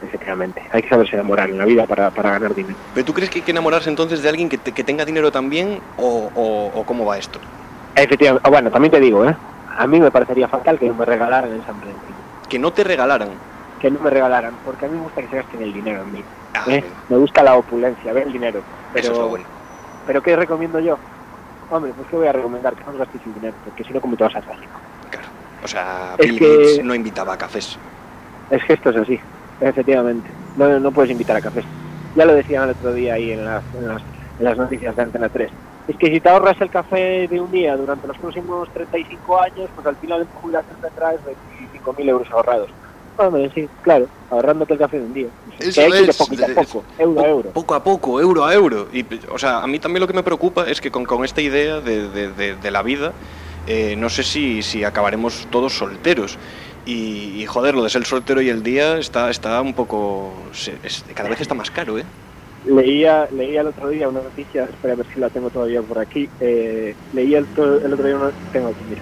efectivamente. 0.02 0.62
Hay 0.72 0.82
que 0.82 0.90
saberse 0.90 1.16
enamorar 1.16 1.50
en 1.50 1.58
la 1.58 1.66
vida 1.66 1.86
para, 1.86 2.12
para 2.12 2.32
ganar 2.32 2.54
dinero. 2.56 2.80
¿Pero 2.94 3.06
tú 3.06 3.14
crees 3.14 3.30
que 3.30 3.40
hay 3.40 3.44
que 3.44 3.52
enamorarse 3.52 3.90
entonces 3.90 4.22
de 4.24 4.30
alguien 4.30 4.50
que, 4.50 4.58
te- 4.58 4.74
que 4.74 4.84
tenga 4.84 5.06
dinero 5.06 5.32
también 5.32 5.82
o, 5.96 6.32
o- 6.34 6.80
o 6.80 6.86
cómo 6.86 7.06
va 7.06 7.18
esto? 7.18 7.40
Efectivamente. 7.96 8.42
Ah, 8.46 8.50
bueno, 8.50 8.72
también 8.72 8.92
te 8.92 9.00
digo, 9.00 9.26
¿eh? 9.26 9.36
A 9.82 9.88
mí 9.88 10.00
me 10.00 10.12
parecería 10.12 10.48
fatal 10.48 10.78
que 10.78 10.88
no 10.88 10.94
me 10.94 11.06
regalaran 11.06 11.52
el 11.52 11.66
San 11.66 11.80
Valentín. 11.80 12.14
Que 12.48 12.60
no 12.60 12.72
te 12.72 12.84
regalaran. 12.84 13.30
Que 13.80 13.90
no 13.90 14.00
me 14.00 14.12
regalaran, 14.12 14.54
porque 14.64 14.86
a 14.86 14.90
mí 14.90 14.96
me 14.96 15.02
gusta 15.02 15.22
que 15.22 15.28
se 15.30 15.36
gasten 15.38 15.64
el 15.64 15.74
dinero 15.74 16.04
en 16.04 16.12
mí. 16.14 16.24
Ah, 16.54 16.66
¿eh? 16.68 16.84
Me 17.10 17.18
gusta 17.18 17.42
la 17.42 17.56
opulencia, 17.56 18.14
ver 18.14 18.28
el 18.28 18.34
dinero. 18.34 18.62
Pero, 18.94 19.04
Eso 19.04 19.14
es 19.14 19.18
lo 19.18 19.28
bueno. 19.30 19.46
¿Pero 20.06 20.22
qué 20.22 20.36
recomiendo 20.36 20.80
yo? 20.80 21.00
Hombre, 21.72 21.94
pues 21.96 22.08
que 22.10 22.16
voy 22.16 22.28
a 22.28 22.32
recomendar 22.32 22.76
que 22.76 22.84
no 22.84 22.92
os 22.92 22.98
gastéis 23.00 23.26
el 23.26 23.34
dinero, 23.34 23.56
porque 23.66 23.84
si 23.84 23.92
no, 23.92 24.02
¿cómo 24.02 24.16
te 24.16 24.24
vas 24.24 24.36
a 24.36 24.40
hacer? 24.40 24.56
Claro. 25.10 25.28
O 25.64 25.68
sea, 25.68 26.16
Bill 26.20 26.38
que- 26.38 26.58
Gates 26.58 26.84
no 26.86 26.94
invitaba 26.94 27.34
a 27.34 27.38
cafés. 27.38 27.80
Es 28.52 28.64
que 28.64 28.74
esto 28.74 28.92
es 28.92 28.98
así, 28.98 29.20
efectivamente. 29.62 30.30
No, 30.58 30.80
no 30.80 30.92
puedes 30.92 31.10
invitar 31.10 31.38
a 31.38 31.42
cafés. 31.42 31.66
Ya 32.16 32.26
lo 32.26 32.36
decían 32.36 32.66
el 32.66 32.70
otro 32.72 32.94
día 32.94 33.16
ahí 33.16 33.32
en 33.32 33.46
las, 33.46 33.64
en 33.74 33.88
las, 33.88 34.02
en 34.38 34.46
las 34.46 34.58
noticias 34.58 34.96
de 34.96 35.02
Antena 35.02 35.30
3. 35.30 35.50
Es 35.88 35.98
que 35.98 36.08
si 36.08 36.20
te 36.22 36.30
ahorras 36.30 36.60
el 36.62 36.70
café 36.70 37.28
de 37.28 37.42
un 37.42 37.52
día 37.52 37.76
durante 37.76 38.08
los 38.08 38.18
próximos 38.18 38.70
35 38.74 39.42
años, 39.42 39.70
pues 39.76 39.86
al 39.88 39.96
final 39.98 40.22
en 40.22 40.28
tu 40.28 40.34
jubilación 40.40 40.78
tendrás 40.82 41.16
25.000 41.26 42.10
euros 42.10 42.28
ahorrados. 42.32 42.70
Hombre, 43.18 43.52
sí, 43.54 43.68
claro, 43.82 44.08
ahorrándote 44.30 44.74
el 44.74 44.80
café 44.80 44.98
de 45.00 45.04
un 45.06 45.14
día. 45.14 45.28
Eso 45.60 45.82
que 45.82 45.86
hay 45.86 45.92
que 45.92 45.98
ir 46.00 46.06
de 46.06 46.12
es, 46.12 46.18
poquito 46.18 46.46
a 46.46 46.48
poco, 46.64 46.84
euro 46.98 47.22
a 47.22 47.28
euro. 47.28 47.50
Poco 47.52 47.76
a 47.76 47.84
poco, 47.84 48.22
euro 48.22 48.46
a 48.46 48.54
euro. 48.54 48.88
Y, 48.94 49.06
o 49.32 49.38
sea, 49.38 49.60
a 49.62 49.68
mí 49.68 49.80
también 49.80 50.00
lo 50.02 50.08
que 50.08 50.14
me 50.14 50.24
preocupa 50.24 50.68
es 50.70 50.80
que 50.80 50.90
con, 50.92 51.04
con 51.06 51.26
esta 51.26 51.42
idea 51.42 51.82
de, 51.82 52.08
de- 52.10 52.32
de- 52.32 52.56
de 52.56 52.72
la 52.72 52.82
vida, 52.84 53.12
eh, 53.68 53.96
no 53.98 54.10
sé 54.10 54.24
si, 54.24 54.62
si 54.64 54.84
acabaremos 54.84 55.48
todos 55.52 55.74
solteros. 55.78 56.38
Y, 56.86 57.42
y, 57.42 57.46
joder, 57.46 57.76
lo 57.76 57.84
de 57.84 57.90
ser 57.90 58.06
soltero 58.06 58.42
y 58.42 58.50
el 58.50 58.64
día 58.64 58.98
está, 58.98 59.30
está 59.30 59.62
un 59.62 59.74
poco... 59.74 60.32
se- 60.54 60.78
es- 60.84 61.04
cada 61.14 61.30
vez 61.30 61.42
está 61.42 61.54
más 61.54 61.70
caro, 61.70 62.00
¿eh? 62.00 62.06
Leía, 62.66 63.28
leía 63.32 63.62
el 63.62 63.68
otro 63.68 63.90
día 63.90 64.08
una 64.08 64.22
noticia, 64.22 64.66
espera 64.66 64.94
a 64.94 64.98
ver 64.98 65.06
si 65.14 65.20
la 65.20 65.30
tengo 65.30 65.50
todavía 65.50 65.82
por 65.82 66.00
aquí. 66.00 66.30
Eh, 66.40 66.96
leía 67.14 67.40
el, 67.40 67.48
el 67.56 67.94
otro 67.94 68.06
día 68.06 68.16
una, 68.16 68.32
tengo 68.52 68.68
aquí, 68.68 68.84
mira, 68.88 69.02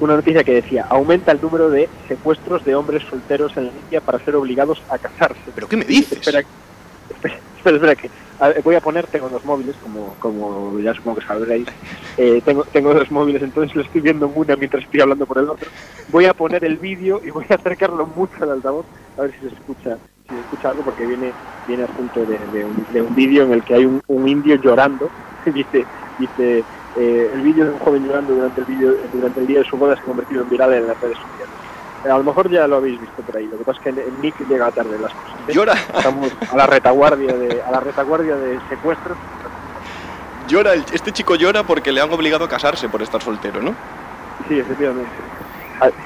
una 0.00 0.16
noticia 0.16 0.44
que 0.44 0.54
decía, 0.54 0.86
aumenta 0.88 1.32
el 1.32 1.40
número 1.40 1.68
de 1.70 1.88
secuestros 2.08 2.64
de 2.64 2.74
hombres 2.74 3.02
solteros 3.08 3.56
en 3.56 3.66
la 3.66 3.72
India 3.72 4.00
para 4.00 4.18
ser 4.24 4.36
obligados 4.36 4.82
a 4.88 4.98
casarse. 4.98 5.40
¿Pero 5.54 5.68
qué 5.68 5.76
me 5.76 5.84
dices? 5.84 6.18
Espera, 6.18 6.44
espera, 7.10 7.34
espera, 7.56 7.76
espera, 7.76 7.94
que 7.96 8.10
a 8.38 8.48
ver, 8.48 8.62
voy 8.62 8.74
a 8.74 8.80
poner, 8.80 9.06
tengo 9.06 9.28
dos 9.28 9.44
móviles, 9.44 9.76
como, 9.82 10.14
como 10.18 10.78
ya 10.80 10.94
supongo 10.94 11.18
que 11.18 11.26
sabréis, 11.26 11.68
eh, 12.16 12.40
tengo, 12.44 12.64
tengo 12.64 12.92
dos 12.92 13.10
móviles, 13.10 13.42
entonces 13.42 13.76
lo 13.76 13.82
estoy 13.82 14.00
viendo 14.00 14.26
en 14.26 14.32
una 14.34 14.56
mientras 14.56 14.82
estoy 14.82 15.00
hablando 15.00 15.26
por 15.26 15.38
el 15.38 15.48
otro. 15.48 15.68
Voy 16.08 16.24
a 16.24 16.34
poner 16.34 16.64
el 16.64 16.76
vídeo 16.76 17.20
y 17.24 17.30
voy 17.30 17.46
a 17.48 17.54
acercarlo 17.54 18.06
mucho 18.06 18.42
al 18.42 18.50
altavoz, 18.50 18.86
a 19.16 19.22
ver 19.22 19.32
si 19.34 19.48
se 19.48 19.54
escucha, 19.54 19.98
si 20.32 20.36
se 20.38 20.42
escucha 20.42 20.70
algo, 20.70 20.82
porque 20.82 21.06
viene, 21.06 21.34
viene 21.66 21.84
adjunto 21.84 22.24
de, 22.24 22.38
de 22.38 22.64
un, 22.64 22.86
de 22.88 23.02
un 23.02 23.14
vídeo 23.14 23.44
en 23.44 23.52
el 23.52 23.62
que 23.64 23.74
hay 23.74 23.84
un, 23.84 24.02
un 24.06 24.28
indio 24.28 24.56
llorando, 24.56 25.10
dice, 25.46 25.86
dice 26.18 26.64
eh, 26.96 27.30
el 27.32 27.40
vídeo 27.42 27.64
de 27.66 27.70
un 27.72 27.78
joven 27.78 28.04
llorando 28.04 28.34
durante 28.34 28.60
el, 28.60 28.66
vídeo, 28.66 28.94
durante 29.12 29.40
el 29.40 29.46
día 29.46 29.58
de 29.60 29.64
su 29.64 29.76
boda 29.76 29.94
se 29.94 30.02
ha 30.02 30.04
convertido 30.04 30.42
en 30.42 30.48
viral 30.48 30.72
en 30.74 30.86
las 30.86 30.98
redes 31.00 31.18
sociales. 31.18 31.54
Eh, 32.04 32.10
A 32.10 32.18
lo 32.18 32.24
mejor 32.24 32.50
ya 32.50 32.66
lo 32.66 32.76
habéis 32.76 33.00
visto 33.00 33.22
por 33.22 33.36
ahí, 33.36 33.46
lo 33.46 33.58
que 33.58 33.64
pasa 33.64 33.78
es 33.84 33.94
que 33.94 34.10
Nick 34.20 34.38
llega 34.48 34.70
tarde 34.72 34.98
las 34.98 35.12
cosas. 35.14 35.40
¿eh? 35.48 35.52
Llora, 35.52 35.74
Estamos 35.74 36.32
a 36.50 36.56
la 36.56 36.66
retaguardia 36.66 37.32
de, 37.36 37.62
a 37.62 37.70
la 37.70 37.80
retaguardia 37.80 38.36
de 38.36 38.58
secuestros. 38.68 39.16
llora, 40.48 40.72
el- 40.74 40.84
este 40.92 41.12
chico 41.12 41.34
llora 41.36 41.62
porque 41.62 41.92
le 41.92 42.00
han 42.00 42.12
obligado 42.12 42.44
a 42.44 42.48
casarse 42.48 42.88
por 42.88 43.02
estar 43.02 43.20
soltero, 43.22 43.60
¿no? 43.62 43.74
Sí, 44.48 44.58
efectivamente. 44.58 45.10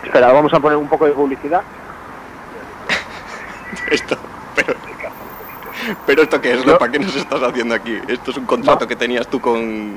Espera, 0.04 0.32
vamos 0.32 0.52
a 0.54 0.60
poner 0.60 0.76
un 0.78 0.88
poco 0.88 1.06
de 1.06 1.12
publicidad. 1.12 1.62
Esto, 3.90 4.16
pero... 4.54 4.74
Pero 6.04 6.22
esto 6.22 6.40
qué 6.40 6.52
es, 6.54 6.66
No. 6.66 6.72
Lopa, 6.72 6.88
¿qué 6.88 6.98
nos 6.98 7.14
estás 7.14 7.40
haciendo 7.42 7.74
aquí? 7.74 7.96
Esto 8.08 8.30
es 8.32 8.36
un 8.38 8.46
contrato 8.46 8.84
No. 8.84 8.88
que 8.88 8.96
tenías 8.96 9.28
tú 9.28 9.40
con... 9.40 9.94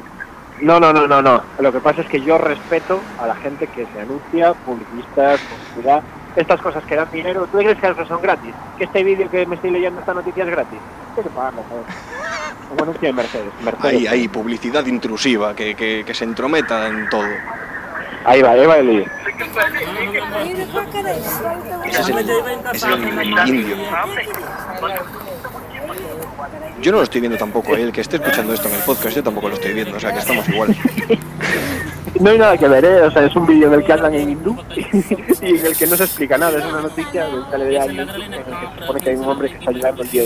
No, 0.61 0.79
no, 0.79 0.91
no, 0.91 1.07
no, 1.07 1.21
no. 1.21 1.41
Lo 1.59 1.71
que 1.71 1.79
pasa 1.79 2.01
es 2.01 2.07
que 2.09 2.21
yo 2.21 2.37
respeto 2.37 3.01
a 3.17 3.25
la 3.25 3.35
gente 3.35 3.65
que 3.67 3.87
se 3.93 4.01
anuncia, 4.01 4.53
publicistas, 4.53 5.39
publicidad, 5.41 6.03
estas 6.35 6.61
cosas 6.61 6.83
que 6.83 6.95
dan 6.95 7.09
dinero. 7.11 7.47
¿Tú 7.51 7.57
crees 7.59 7.77
que 7.79 7.87
eso 7.87 8.05
son 8.05 8.21
gratis? 8.21 8.53
¿Que 8.77 8.83
este 8.83 9.03
vídeo 9.03 9.29
que 9.31 9.45
me 9.45 9.55
estoy 9.55 9.71
leyendo, 9.71 10.01
esta 10.01 10.13
noticia 10.13 10.43
es 10.43 10.49
gratis? 10.49 10.79
Hay 11.17 11.23
que 11.23 11.29
pagarlo. 11.29 11.63
Como 12.67 12.83
anuncio 12.83 13.07
de 13.07 13.13
Mercedes. 13.13 13.53
Mercedes. 13.63 13.85
Ahí, 13.85 14.07
ahí, 14.07 14.27
publicidad 14.27 14.85
intrusiva, 14.85 15.55
que, 15.55 15.75
que, 15.75 16.03
que 16.05 16.13
se 16.13 16.25
entrometa 16.25 16.87
en 16.87 17.07
todo. 17.09 17.23
Ahí 18.25 18.41
va, 18.41 18.51
ahí 18.51 18.65
va 18.65 18.77
el. 18.77 18.89
Ese 21.85 22.01
es 22.01 22.09
el, 22.09 22.29
es 22.73 22.83
el 22.83 23.47
indio. 23.47 23.77
Yo 26.81 26.91
no 26.91 26.97
lo 26.99 27.03
estoy 27.03 27.21
viendo 27.21 27.37
tampoco, 27.37 27.75
¿eh? 27.75 27.81
el 27.81 27.91
que 27.91 28.01
esté 28.01 28.17
escuchando 28.17 28.53
esto 28.53 28.69
en 28.69 28.75
el 28.75 28.81
podcast, 28.81 29.15
yo 29.15 29.23
tampoco 29.23 29.49
lo 29.49 29.55
estoy 29.55 29.73
viendo, 29.73 29.97
o 29.97 29.99
sea 29.99 30.13
que 30.13 30.19
estamos 30.19 30.47
igual. 30.49 30.75
No 32.19 32.31
hay 32.31 32.37
nada 32.37 32.57
que 32.57 32.67
ver, 32.67 32.83
¿eh? 32.83 33.01
O 33.03 33.11
sea, 33.11 33.23
es 33.23 33.35
un 33.35 33.45
vídeo 33.45 33.67
en 33.67 33.75
el 33.75 33.83
que 33.85 33.93
hablan 33.93 34.13
en 34.13 34.31
hindú 34.31 34.57
y 34.75 35.57
en 35.57 35.65
el 35.65 35.77
que 35.77 35.87
no 35.87 35.95
se 35.95 36.03
explica 36.03 36.37
nada. 36.37 36.57
Es 36.59 36.65
una 36.65 36.81
noticia 36.81 37.27
de 37.27 37.37
un 37.37 37.49
telediario 37.49 38.01
en 38.01 38.09
el 38.09 38.43
que 38.43 38.51
se 38.51 38.81
supone 38.81 39.01
que 39.01 39.09
hay 39.11 39.15
un 39.15 39.25
hombre 39.25 39.49
que 39.49 39.57
está 39.57 39.71
llorando 39.71 40.01
el 40.01 40.09
día. 40.09 40.23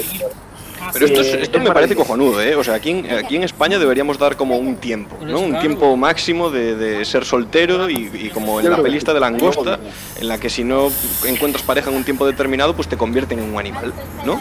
Pero 0.92 1.06
esto, 1.06 1.22
es- 1.22 1.34
esto 1.36 1.58
es 1.60 1.64
me 1.64 1.72
parece 1.72 1.96
cojonudo, 1.96 2.42
¿eh? 2.42 2.56
O 2.56 2.64
sea, 2.64 2.74
aquí 2.76 2.90
en, 2.92 3.12
aquí 3.12 3.36
en 3.36 3.44
España 3.44 3.80
deberíamos 3.80 4.18
dar 4.18 4.36
como 4.36 4.58
un 4.58 4.76
tiempo, 4.78 5.18
¿no? 5.24 5.40
Un 5.40 5.60
tiempo 5.60 5.96
máximo 5.96 6.50
de, 6.50 6.76
de 6.76 7.06
ser 7.06 7.24
soltero 7.26 7.90
y, 7.90 8.10
y 8.14 8.30
como 8.30 8.60
en 8.60 8.70
la 8.70 8.78
pelista 8.82 9.14
de 9.14 9.20
langosta, 9.20 9.80
en 10.20 10.28
la 10.28 10.38
que 10.40 10.50
si 10.50 10.64
no 10.64 10.92
encuentras 11.26 11.64
pareja 11.64 11.90
en 11.90 11.96
un 11.98 12.04
tiempo 12.04 12.26
determinado, 12.26 12.76
pues 12.76 12.88
te 12.88 12.98
convierten 12.98 13.40
en 13.40 13.52
un 13.54 13.60
animal, 13.60 13.94
¿no? 14.26 14.40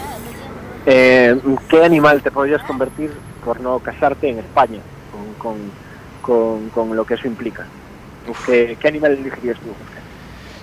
Eh, 0.85 1.35
¿Qué 1.69 1.83
animal 1.83 2.21
te 2.21 2.31
podrías 2.31 2.61
convertir 2.63 3.11
por 3.45 3.61
no 3.61 3.79
casarte 3.79 4.29
en 4.29 4.39
España? 4.39 4.79
Con, 5.39 5.53
con, 5.55 5.71
con, 6.21 6.69
con 6.69 6.95
lo 6.95 7.05
que 7.05 7.13
eso 7.13 7.27
implica. 7.27 7.65
¿Qué, 8.45 8.77
qué 8.79 8.87
animal 8.87 9.13
elegirías 9.13 9.57
tú? 9.59 9.69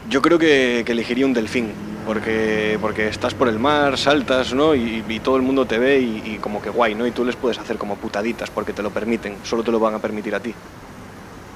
Yo 0.09 0.21
creo 0.23 0.39
que, 0.39 0.83
que 0.85 0.93
elegiría 0.93 1.25
un 1.27 1.33
delfín, 1.35 1.73
porque, 2.11 2.77
porque 2.81 3.07
estás 3.07 3.35
por 3.37 3.47
el 3.47 3.61
mar, 3.61 3.97
saltas, 3.97 4.53
¿no? 4.53 4.75
Y, 4.75 5.05
y 5.09 5.21
todo 5.21 5.37
el 5.37 5.43
mundo 5.43 5.65
te 5.65 5.79
ve 5.79 6.01
y, 6.01 6.35
y 6.35 6.39
como 6.41 6.61
que 6.61 6.69
guay, 6.69 6.97
¿no? 6.97 7.07
Y 7.07 7.13
tú 7.13 7.25
les 7.25 7.37
puedes 7.37 7.57
hacer 7.61 7.79
como 7.79 7.95
putaditas 7.99 8.51
porque 8.51 8.73
te 8.73 8.83
lo 8.83 8.91
permiten, 8.91 9.39
solo 9.45 9.63
te 9.63 9.71
lo 9.71 9.79
van 9.79 9.95
a 9.95 10.01
permitir 10.01 10.35
a 10.35 10.41
ti. 10.41 10.53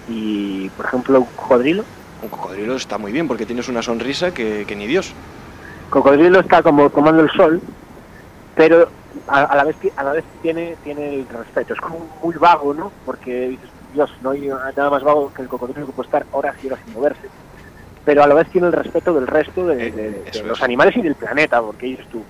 Y, 0.07 0.71
por 0.71 0.87
ejemplo, 0.87 1.19
un 1.19 1.27
cocodrilo. 1.35 1.85
Un 2.23 2.29
cocodrilo 2.29 2.77
está 2.77 2.99
muy 2.99 3.11
bien 3.11 3.27
porque 3.27 3.47
tienes 3.47 3.69
una 3.69 3.83
sonrisa 3.83 4.31
que, 4.31 4.65
que 4.65 4.77
ni 4.77 4.87
Dios. 4.87 5.17
Cocodrilo 5.91 6.39
está 6.39 6.63
como 6.63 6.89
tomando 6.89 7.25
el 7.25 7.31
sol, 7.31 7.61
pero 8.55 8.93
a, 9.27 9.43
a 9.43 9.57
la 9.57 9.65
vez 9.65 9.77
ti- 9.81 9.91
a 9.97 10.05
la 10.05 10.13
vez 10.13 10.25
tiene 10.41 10.77
tiene 10.85 11.17
el 11.17 11.29
respeto. 11.29 11.75
Es 11.75 11.81
como 11.81 12.17
muy 12.23 12.37
vago, 12.37 12.73
¿no? 12.73 12.93
Porque 13.05 13.49
dices, 13.49 13.71
Dios, 13.91 14.09
no 14.21 14.31
hay 14.31 14.47
nada 14.77 14.89
más 14.89 15.03
vago 15.03 15.33
que 15.33 15.43
el 15.43 15.49
cocodrilo 15.49 15.85
que 15.89 15.93
puede 15.93 16.07
estar 16.07 16.29
horas 16.31 16.55
y 16.63 16.69
horas 16.69 16.79
sin 16.85 16.93
moverse. 16.93 17.33
Pero 18.05 18.23
a 18.23 18.27
la 18.27 18.35
vez 18.35 18.49
tiene 18.51 18.67
el 18.69 18.73
respeto 18.73 19.15
del 19.15 19.27
resto 19.27 19.67
de, 19.67 19.87
Eh, 19.89 19.91
de- 19.91 20.11
de 20.11 20.23
eso 20.27 20.47
los 20.47 20.59
es. 20.59 20.63
animales 20.63 20.97
y 20.97 21.03
del 21.03 21.15
planeta, 21.15 21.61
porque 21.63 21.87
dices 21.87 22.07
tú, 22.09 22.27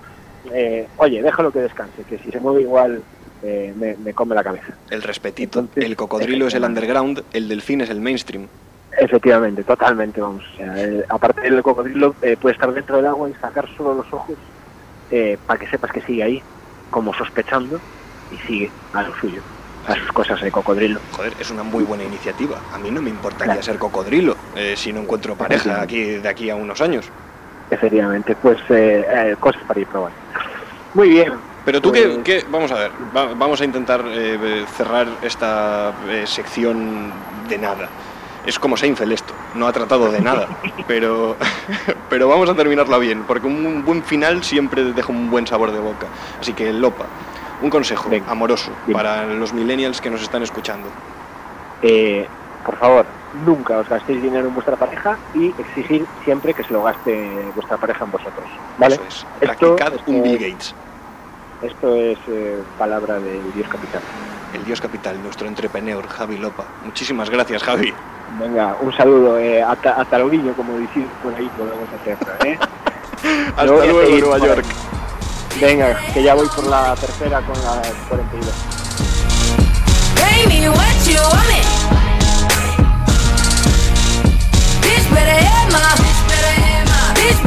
eh, 0.53 0.87
oye, 0.95 1.21
déjalo 1.21 1.51
que 1.51 1.59
descanse, 1.59 2.05
que 2.05 2.17
si 2.19 2.31
se 2.31 2.39
mueve 2.39 2.61
igual 2.61 3.03
eh, 3.41 3.73
me, 3.75 3.95
me 3.97 4.13
come 4.13 4.33
la 4.33 4.43
cabeza. 4.43 4.77
El 4.89 5.03
respetito. 5.03 5.59
Entonces, 5.59 5.83
el 5.85 5.95
cocodrilo 5.95 6.47
es 6.47 6.55
el 6.55 6.63
underground, 6.63 7.23
el 7.33 7.47
delfín 7.49 7.81
es 7.81 7.89
el 7.89 7.99
mainstream. 7.99 8.47
Efectivamente, 8.97 9.63
totalmente, 9.65 10.21
vamos. 10.21 10.43
O 10.53 10.55
sea, 10.57 10.81
eh, 10.83 11.03
aparte 11.09 11.41
del 11.41 11.61
cocodrilo 11.61 12.15
eh, 12.21 12.37
puede 12.37 12.53
estar 12.53 12.73
dentro 12.73 12.95
del 12.95 13.07
agua 13.07 13.29
y 13.29 13.33
sacar 13.35 13.67
solo 13.75 13.93
los 13.93 14.07
ojos 14.13 14.39
eh, 15.09 15.37
para 15.45 15.59
que 15.59 15.67
sepas 15.67 15.91
que 15.91 16.01
sigue 16.01 16.23
ahí, 16.23 16.43
como 16.89 17.13
sospechando, 17.13 17.83
y 18.29 18.37
sigue 18.39 18.73
a 18.93 19.03
lo 19.03 19.13
suyo, 19.15 19.43
a 19.87 19.95
sus 19.95 20.11
cosas 20.11 20.41
de 20.41 20.51
cocodrilo. 20.51 20.99
Joder, 21.11 21.33
es 21.39 21.49
una 21.51 21.63
muy 21.63 21.83
buena 21.83 22.03
iniciativa. 22.03 22.59
A 22.73 22.77
mí 22.77 22.89
no 22.91 23.01
me 23.01 23.09
importaría 23.09 23.53
Claro. 23.53 23.63
ser 23.63 23.77
cocodrilo 23.77 24.35
eh, 24.55 24.73
si 24.75 24.91
no 24.93 25.01
encuentro 25.01 25.35
pareja 25.35 25.81
aquí 25.81 26.01
de 26.03 26.27
aquí 26.29 26.49
a 26.49 26.55
unos 26.55 26.81
años. 26.81 27.05
Efectivamente, 27.69 28.35
pues 28.35 28.57
eh, 28.69 29.05
eh, 29.09 29.35
cosas 29.39 29.61
para 29.67 29.79
ir 29.79 29.87
probando. 29.87 30.17
Muy 30.93 31.09
bien. 31.09 31.33
Pero 31.65 31.81
tú 31.81 31.89
Pues- 31.89 32.01
qué, 32.01 32.21
qué- 32.23 32.45
vamos 32.49 32.71
a 32.71 32.75
ver, 32.75 32.91
va- 33.15 33.33
vamos 33.33 33.59
a 33.59 33.65
intentar 33.65 34.03
eh, 34.07 34.65
cerrar 34.77 35.07
esta 35.23 35.93
sección 36.25 37.11
de 37.49 37.57
nada. 37.57 37.89
Es 38.45 38.59
como 38.59 38.77
Seinfeld 38.77 39.11
esto, 39.13 39.33
no 39.55 39.65
ha 39.67 39.73
tratado 39.73 40.11
de 40.11 40.21
nada, 40.21 40.47
pero, 40.87 41.35
pero 42.09 42.27
vamos 42.27 42.47
a 42.47 42.53
terminarla 42.53 42.99
bien, 42.99 43.23
porque 43.27 43.47
un 43.47 43.83
buen 43.83 44.03
final 44.03 44.43
siempre 44.43 44.83
deja 44.93 45.11
un 45.11 45.31
buen 45.31 45.47
sabor 45.47 45.71
de 45.71 45.79
boca. 45.79 46.05
Así 46.39 46.53
que, 46.53 46.71
Lopa, 46.71 47.05
un 47.61 47.69
consejo 47.69 48.09
Venga. 48.09 48.31
amoroso 48.31 48.71
para 48.91 49.25
los 49.25 49.53
millennials 49.53 50.01
que 50.01 50.09
nos 50.09 50.21
están 50.21 50.43
escuchando. 50.43 50.87
Eh, 51.81 52.27
por 52.65 52.77
favor, 52.77 53.05
nunca 53.45 53.77
os 53.77 53.87
gastéis 53.87 54.21
dinero 54.21 54.47
en 54.47 54.53
vuestra 54.53 54.75
pareja 54.75 55.17
y 55.33 55.53
exigir 55.59 56.05
siempre 56.23 56.53
que 56.53 56.63
se 56.63 56.73
lo 56.73 56.83
gaste 56.83 57.29
vuestra 57.53 57.77
pareja 57.77 58.05
en 58.05 58.11
vosotros. 58.11 58.45
¿Vale? 58.77 58.95
Eso 58.95 59.03
es, 59.07 59.15
Esto- 59.15 59.75
practicad 59.75 59.93
un 60.07 60.15
esto- 60.15 60.23
Bill 60.23 60.37
Gates. 60.39 60.75
Esto 61.61 61.95
es 61.95 62.17
eh, 62.27 62.61
palabra 62.77 63.15
del 63.19 63.53
Dios 63.53 63.67
Capitán. 63.69 64.01
El 64.53 64.63
dios 64.63 64.79
capital, 64.79 65.21
nuestro 65.21 65.47
entrepreneur, 65.47 66.07
Javi 66.07 66.37
Lopa. 66.37 66.63
Muchísimas 66.85 67.29
gracias, 67.29 67.61
Javi. 67.63 67.93
Venga, 68.39 68.75
un 68.79 68.93
saludo. 68.93 69.37
Eh, 69.37 69.61
hasta, 69.61 69.91
hasta 69.93 70.17
lo 70.19 70.29
guiño, 70.29 70.53
como 70.53 70.77
decís 70.77 71.03
por 71.21 71.33
ahí, 71.35 71.49
podemos 71.57 71.89
hacer. 72.01 72.17
¿eh? 72.45 72.57
Hasta 73.49 73.65
luego, 73.65 74.01
Nueva 74.09 74.37
York. 74.37 74.65
ahí. 74.65 74.94
Venga, 75.59 75.97
que 76.13 76.21
ya 76.21 76.33
voy 76.33 76.47
por 76.49 76.65
la 76.67 76.95
tercera 76.95 77.41
con 77.41 77.55
la 77.63 77.81
42. 78.09 78.53
Pay 80.15 80.47
me 80.47 80.67
what 80.67 81.07
you 81.07 81.15
want 81.15 81.49
it. 81.49 81.65
Bitch 84.81 85.09
better 85.13 85.71
my. 85.71 86.05
Bitch 87.15 87.41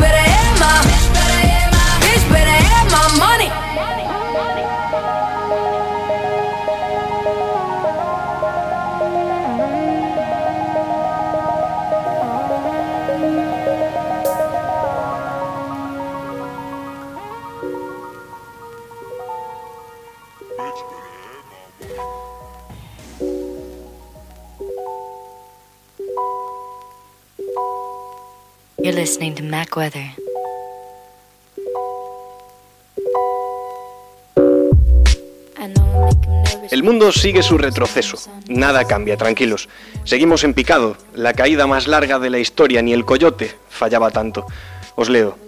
El 36.71 36.83
mundo 36.83 37.13
sigue 37.13 37.43
su 37.43 37.59
retroceso. 37.59 38.19
Nada 38.49 38.85
cambia, 38.85 39.17
tranquilos. 39.17 39.69
Seguimos 40.05 40.45
en 40.45 40.55
picado. 40.55 40.97
La 41.15 41.33
caída 41.33 41.67
más 41.67 41.87
larga 41.87 42.19
de 42.19 42.31
la 42.31 42.39
historia, 42.39 42.83
ni 42.83 42.93
el 42.93 43.05
coyote 43.05 43.55
fallaba 43.71 44.11
tanto. 44.11 44.47
Os 44.95 45.09
leo. 45.09 45.39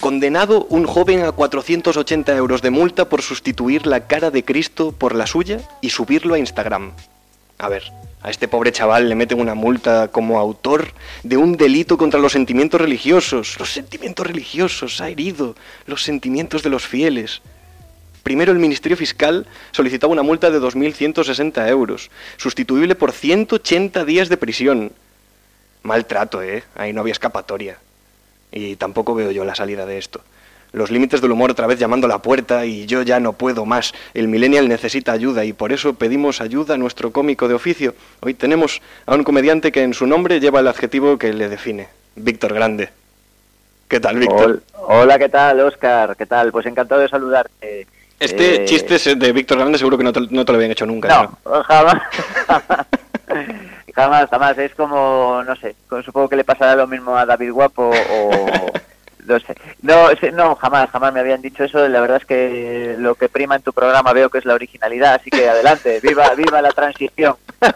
Condenado 0.00 0.66
un 0.70 0.86
joven 0.86 1.24
a 1.24 1.32
480 1.32 2.36
euros 2.36 2.62
de 2.62 2.70
multa 2.70 3.08
por 3.08 3.22
sustituir 3.22 3.86
la 3.86 4.06
cara 4.06 4.30
de 4.30 4.44
Cristo 4.44 4.92
por 4.92 5.14
la 5.14 5.26
suya 5.26 5.60
y 5.80 5.90
subirlo 5.90 6.34
a 6.34 6.38
Instagram. 6.38 6.92
A 7.58 7.68
ver, 7.68 7.84
a 8.26 8.30
este 8.30 8.48
pobre 8.48 8.72
chaval 8.72 9.08
le 9.08 9.14
meten 9.14 9.38
una 9.38 9.54
multa 9.54 10.08
como 10.08 10.40
autor 10.40 10.88
de 11.22 11.36
un 11.36 11.56
delito 11.56 11.96
contra 11.96 12.18
los 12.18 12.32
sentimientos 12.32 12.80
religiosos. 12.80 13.56
Los 13.60 13.72
sentimientos 13.72 14.26
religiosos 14.26 15.00
ha 15.00 15.08
herido 15.08 15.54
los 15.86 16.02
sentimientos 16.02 16.64
de 16.64 16.70
los 16.70 16.84
fieles. 16.84 17.40
Primero 18.24 18.50
el 18.50 18.58
Ministerio 18.58 18.96
Fiscal 18.96 19.46
solicitaba 19.70 20.12
una 20.12 20.24
multa 20.24 20.50
de 20.50 20.58
2.160 20.58 21.68
euros, 21.68 22.10
sustituible 22.36 22.96
por 22.96 23.12
180 23.12 24.04
días 24.04 24.28
de 24.28 24.36
prisión. 24.36 24.90
Maltrato, 25.84 26.42
¿eh? 26.42 26.64
Ahí 26.74 26.92
no 26.92 27.02
había 27.02 27.12
escapatoria. 27.12 27.78
Y 28.50 28.74
tampoco 28.74 29.14
veo 29.14 29.30
yo 29.30 29.44
la 29.44 29.54
salida 29.54 29.86
de 29.86 29.98
esto. 29.98 30.20
Los 30.72 30.90
límites 30.90 31.20
del 31.20 31.32
humor 31.32 31.50
otra 31.50 31.66
vez 31.66 31.78
llamando 31.78 32.06
a 32.06 32.10
la 32.10 32.18
puerta 32.18 32.66
y 32.66 32.86
yo 32.86 33.02
ya 33.02 33.18
no 33.20 33.32
puedo 33.32 33.64
más. 33.64 33.94
El 34.14 34.28
millennial 34.28 34.68
necesita 34.68 35.12
ayuda 35.12 35.44
y 35.44 35.52
por 35.52 35.72
eso 35.72 35.94
pedimos 35.94 36.40
ayuda 36.40 36.74
a 36.74 36.78
nuestro 36.78 37.12
cómico 37.12 37.48
de 37.48 37.54
oficio. 37.54 37.94
Hoy 38.20 38.34
tenemos 38.34 38.82
a 39.06 39.14
un 39.14 39.24
comediante 39.24 39.72
que 39.72 39.82
en 39.82 39.94
su 39.94 40.06
nombre 40.06 40.38
lleva 40.40 40.60
el 40.60 40.68
adjetivo 40.68 41.16
que 41.18 41.32
le 41.32 41.48
define. 41.48 41.88
Víctor 42.16 42.52
Grande. 42.54 42.90
¿Qué 43.88 44.00
tal, 44.00 44.18
Víctor? 44.18 44.62
Hol- 44.72 44.82
Hola, 44.88 45.18
¿qué 45.18 45.28
tal, 45.28 45.60
Oscar? 45.60 46.16
¿Qué 46.16 46.26
tal? 46.26 46.50
Pues 46.52 46.66
encantado 46.66 47.00
de 47.00 47.08
saludarte. 47.08 47.86
Este 48.18 48.62
Eh, 48.62 48.64
chiste 48.66 49.14
de 49.16 49.32
Víctor 49.32 49.58
Grande 49.58 49.78
seguro 49.78 49.96
que 49.98 50.04
no 50.04 50.12
te, 50.12 50.20
no 50.30 50.44
te 50.44 50.52
lo 50.52 50.56
habían 50.56 50.70
hecho 50.72 50.86
nunca. 50.86 51.08
No, 51.44 51.62
jamás. 51.62 52.02
jamás, 53.94 54.28
jamás. 54.30 54.58
Es 54.58 54.74
como, 54.74 55.42
no 55.44 55.56
sé, 55.56 55.74
supongo 56.04 56.28
que 56.28 56.36
le 56.36 56.44
pasará 56.44 56.74
lo 56.76 56.86
mismo 56.86 57.16
a 57.16 57.24
David 57.26 57.52
Guapo 57.52 57.90
o... 57.90 58.30
No 59.26 59.40
sé. 59.40 59.54
No, 59.82 60.10
es- 60.10 60.32
no, 60.34 60.54
jamás, 60.54 60.88
jamás 60.90 61.12
me 61.12 61.20
habían 61.20 61.42
dicho 61.42 61.64
eso. 61.64 61.86
La 61.88 62.00
verdad 62.00 62.18
es 62.18 62.24
que 62.26 62.94
lo 62.98 63.14
que 63.16 63.28
prima 63.28 63.56
en 63.56 63.62
tu 63.62 63.72
programa 63.72 64.12
veo 64.12 64.30
que 64.30 64.38
es 64.38 64.44
la 64.44 64.54
originalidad, 64.54 65.14
así 65.20 65.30
que 65.30 65.48
adelante, 65.48 65.98
viva, 66.02 66.32
viva 66.34 66.62
la 66.62 66.70
transición. 66.70 67.34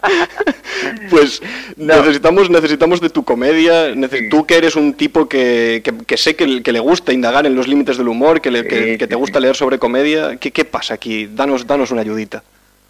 Pues 1.10 1.42
No. 1.76 1.96
necesitamos, 1.96 2.48
necesitamos 2.50 3.00
de 3.00 3.10
tu 3.10 3.24
comedia. 3.24 3.92
nece- 3.94 4.30
Tú 4.30 4.46
que 4.46 4.56
eres 4.56 4.76
un 4.76 4.94
tipo 4.94 5.28
que, 5.28 5.82
que- 5.84 6.04
que 6.06 6.16
sé 6.16 6.36
que, 6.36 6.62
que 6.62 6.72
le 6.72 6.80
gusta 6.80 7.12
indagar 7.12 7.46
en 7.46 7.54
los 7.56 7.66
límites 7.68 7.98
del 7.98 8.08
humor, 8.08 8.40
que, 8.40 8.50
le- 8.50 8.66
que- 8.66 8.84
Sí, 8.92 8.98
que 8.98 9.06
te 9.06 9.14
sí, 9.14 9.20
gusta 9.20 9.40
leer 9.40 9.56
sobre 9.56 9.78
comedia. 9.78 10.36
¿Qué, 10.36 10.50
qué 10.52 10.64
pasa 10.64 10.94
aquí? 10.94 11.26
Danos, 11.26 11.66
danos 11.66 11.90
una 11.90 12.00
ayudita. 12.02 12.42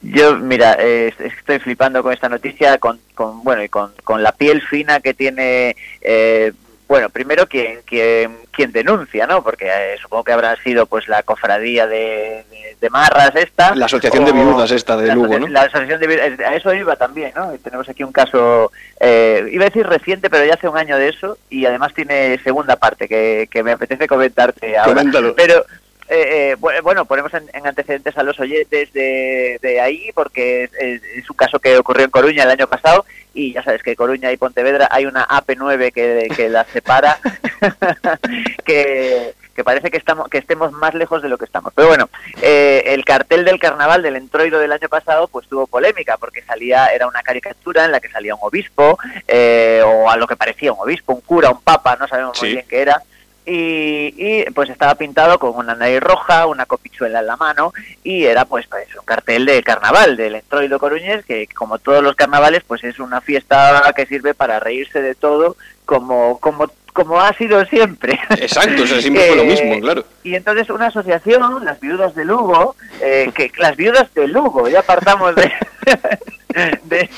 Yo, 0.02 0.36
mira, 0.38 0.76
eh, 0.78 1.12
es- 1.18 1.32
estoy 1.38 1.58
flipando 1.58 2.02
con 2.02 2.12
esta 2.12 2.28
noticia, 2.28 2.78
con, 2.78 2.98
con 3.14 3.42
bueno, 3.42 3.62
y 3.64 3.68
con, 3.68 3.92
con 4.04 4.22
la 4.22 4.32
piel 4.32 4.62
fina 4.62 5.00
que 5.00 5.14
tiene, 5.14 5.76
eh, 6.00 6.52
bueno, 6.90 7.08
primero 7.08 7.46
quien, 7.46 7.82
quien, 7.86 8.36
quien 8.50 8.72
denuncia, 8.72 9.24
¿no? 9.24 9.44
Porque 9.44 9.66
eh, 9.68 9.96
supongo 10.02 10.24
que 10.24 10.32
habrá 10.32 10.56
sido 10.56 10.86
pues 10.86 11.06
la 11.06 11.22
cofradía 11.22 11.86
de, 11.86 12.44
de- 12.50 12.76
de 12.80 12.90
marras 12.90 13.30
esta. 13.36 13.76
La 13.76 13.86
asociación 13.86 14.24
de 14.24 14.32
viudas 14.32 14.70
esta 14.72 14.96
de 14.96 15.14
Lugo, 15.14 15.38
¿no? 15.38 15.46
La 15.46 15.62
asociación 15.62 16.00
de 16.00 16.44
a 16.44 16.56
eso 16.56 16.74
iba 16.74 16.96
también, 16.96 17.30
¿no? 17.36 17.54
Y 17.54 17.58
tenemos 17.58 17.88
aquí 17.88 18.02
un 18.02 18.10
caso, 18.10 18.72
eh, 18.98 19.46
iba 19.52 19.66
a 19.66 19.68
decir 19.68 19.86
reciente, 19.86 20.28
pero 20.30 20.44
ya 20.44 20.54
hace 20.54 20.66
un 20.66 20.76
año 20.76 20.96
de 20.98 21.10
eso, 21.10 21.38
y 21.48 21.64
además 21.64 21.94
tiene 21.94 22.40
segunda 22.42 22.74
parte 22.74 23.06
que, 23.06 23.46
que 23.50 23.62
me 23.62 23.70
apetece 23.70 24.08
comentarte 24.08 24.76
ahora. 24.76 24.92
Coméntalo. 24.94 25.36
Pero 25.36 25.64
eh, 26.08 26.50
eh, 26.52 26.56
bu- 26.58 26.82
bueno, 26.82 27.04
ponemos 27.04 27.32
en, 27.34 27.44
en 27.52 27.66
antecedentes 27.68 28.18
a 28.18 28.24
los 28.24 28.40
oyentes 28.40 28.92
de, 28.92 29.58
de 29.62 29.80
ahí, 29.80 30.10
porque 30.12 30.64
es- 30.64 31.04
es 31.04 31.30
un 31.30 31.36
caso 31.36 31.60
que 31.60 31.76
ocurrió 31.78 32.04
en 32.06 32.10
Coruña 32.10 32.42
el 32.42 32.50
año 32.50 32.66
pasado, 32.66 33.04
y 33.34 33.52
ya 33.52 33.62
sabes 33.62 33.82
que 33.82 33.96
Coruña 33.96 34.32
y 34.32 34.36
Pontevedra 34.36 34.88
hay 34.90 35.06
una 35.06 35.26
AP9 35.26 35.92
que, 35.92 36.28
que 36.34 36.48
las 36.48 36.66
separa, 36.68 37.18
que, 38.64 39.34
que 39.54 39.64
parece 39.64 39.90
que 39.90 39.96
estamos 39.96 40.28
que 40.28 40.38
estemos 40.38 40.72
más 40.72 40.94
lejos 40.94 41.22
de 41.22 41.28
lo 41.28 41.38
que 41.38 41.44
estamos. 41.44 41.72
Pero 41.74 41.88
bueno, 41.88 42.08
eh, 42.42 42.82
el 42.86 43.04
cartel 43.04 43.44
del 43.44 43.60
carnaval 43.60 44.02
del 44.02 44.16
entroido 44.16 44.58
del 44.58 44.72
año 44.72 44.88
pasado 44.88 45.28
pues 45.28 45.46
tuvo 45.48 45.66
polémica, 45.66 46.16
porque 46.16 46.42
salía, 46.42 46.86
era 46.86 47.06
una 47.06 47.22
caricatura 47.22 47.84
en 47.84 47.92
la 47.92 48.00
que 48.00 48.10
salía 48.10 48.34
un 48.34 48.40
obispo, 48.42 48.98
eh, 49.28 49.82
o 49.84 50.10
a 50.10 50.16
lo 50.16 50.26
que 50.26 50.36
parecía 50.36 50.72
un 50.72 50.80
obispo, 50.80 51.12
un 51.12 51.20
cura, 51.20 51.50
un 51.50 51.60
papa, 51.60 51.96
no 51.98 52.08
sabemos 52.08 52.40
muy 52.40 52.52
bien 52.52 52.66
qué 52.68 52.82
era, 52.82 53.02
y, 53.46 54.14
y, 54.16 54.44
pues 54.54 54.70
estaba 54.70 54.94
pintado 54.94 55.38
con 55.38 55.56
una 55.56 55.74
nariz 55.74 56.00
roja, 56.00 56.46
una 56.46 56.66
copichuela 56.66 57.20
en 57.20 57.26
la 57.26 57.36
mano 57.36 57.72
y 58.04 58.24
era 58.24 58.44
pues, 58.44 58.66
pues 58.66 58.86
un 58.96 59.04
cartel 59.04 59.46
de 59.46 59.62
carnaval 59.62 60.16
del 60.16 60.36
entroido 60.36 60.78
coruñés 60.78 61.24
que 61.24 61.46
como 61.48 61.78
todos 61.78 62.02
los 62.02 62.16
carnavales 62.16 62.62
pues 62.66 62.84
es 62.84 62.98
una 62.98 63.20
fiesta 63.20 63.92
que 63.96 64.06
sirve 64.06 64.34
para 64.34 64.60
reírse 64.60 65.00
de 65.00 65.14
todo 65.14 65.56
como 65.84 66.38
como 66.38 66.70
como 66.92 67.20
ha 67.20 67.32
sido 67.34 67.64
siempre. 67.66 68.18
Exacto, 68.30 68.82
o 68.82 68.86
sea, 68.86 69.00
siempre 69.00 69.26
fue 69.28 69.36
lo 69.36 69.42
Eh, 69.42 69.46
mismo, 69.46 69.80
claro. 69.80 70.04
Y 70.24 70.34
entonces 70.34 70.68
una 70.70 70.86
asociación, 70.86 71.64
las 71.64 71.80
viudas 71.80 72.14
de 72.14 72.24
Lugo, 72.24 72.74
eh, 73.00 73.30
que 73.34 73.50
las 73.58 73.76
viudas 73.76 74.12
de 74.14 74.28
Lugo, 74.28 74.68
ya 74.68 74.82
partamos 74.82 75.34
de, 75.36 75.52
de, 76.84 77.08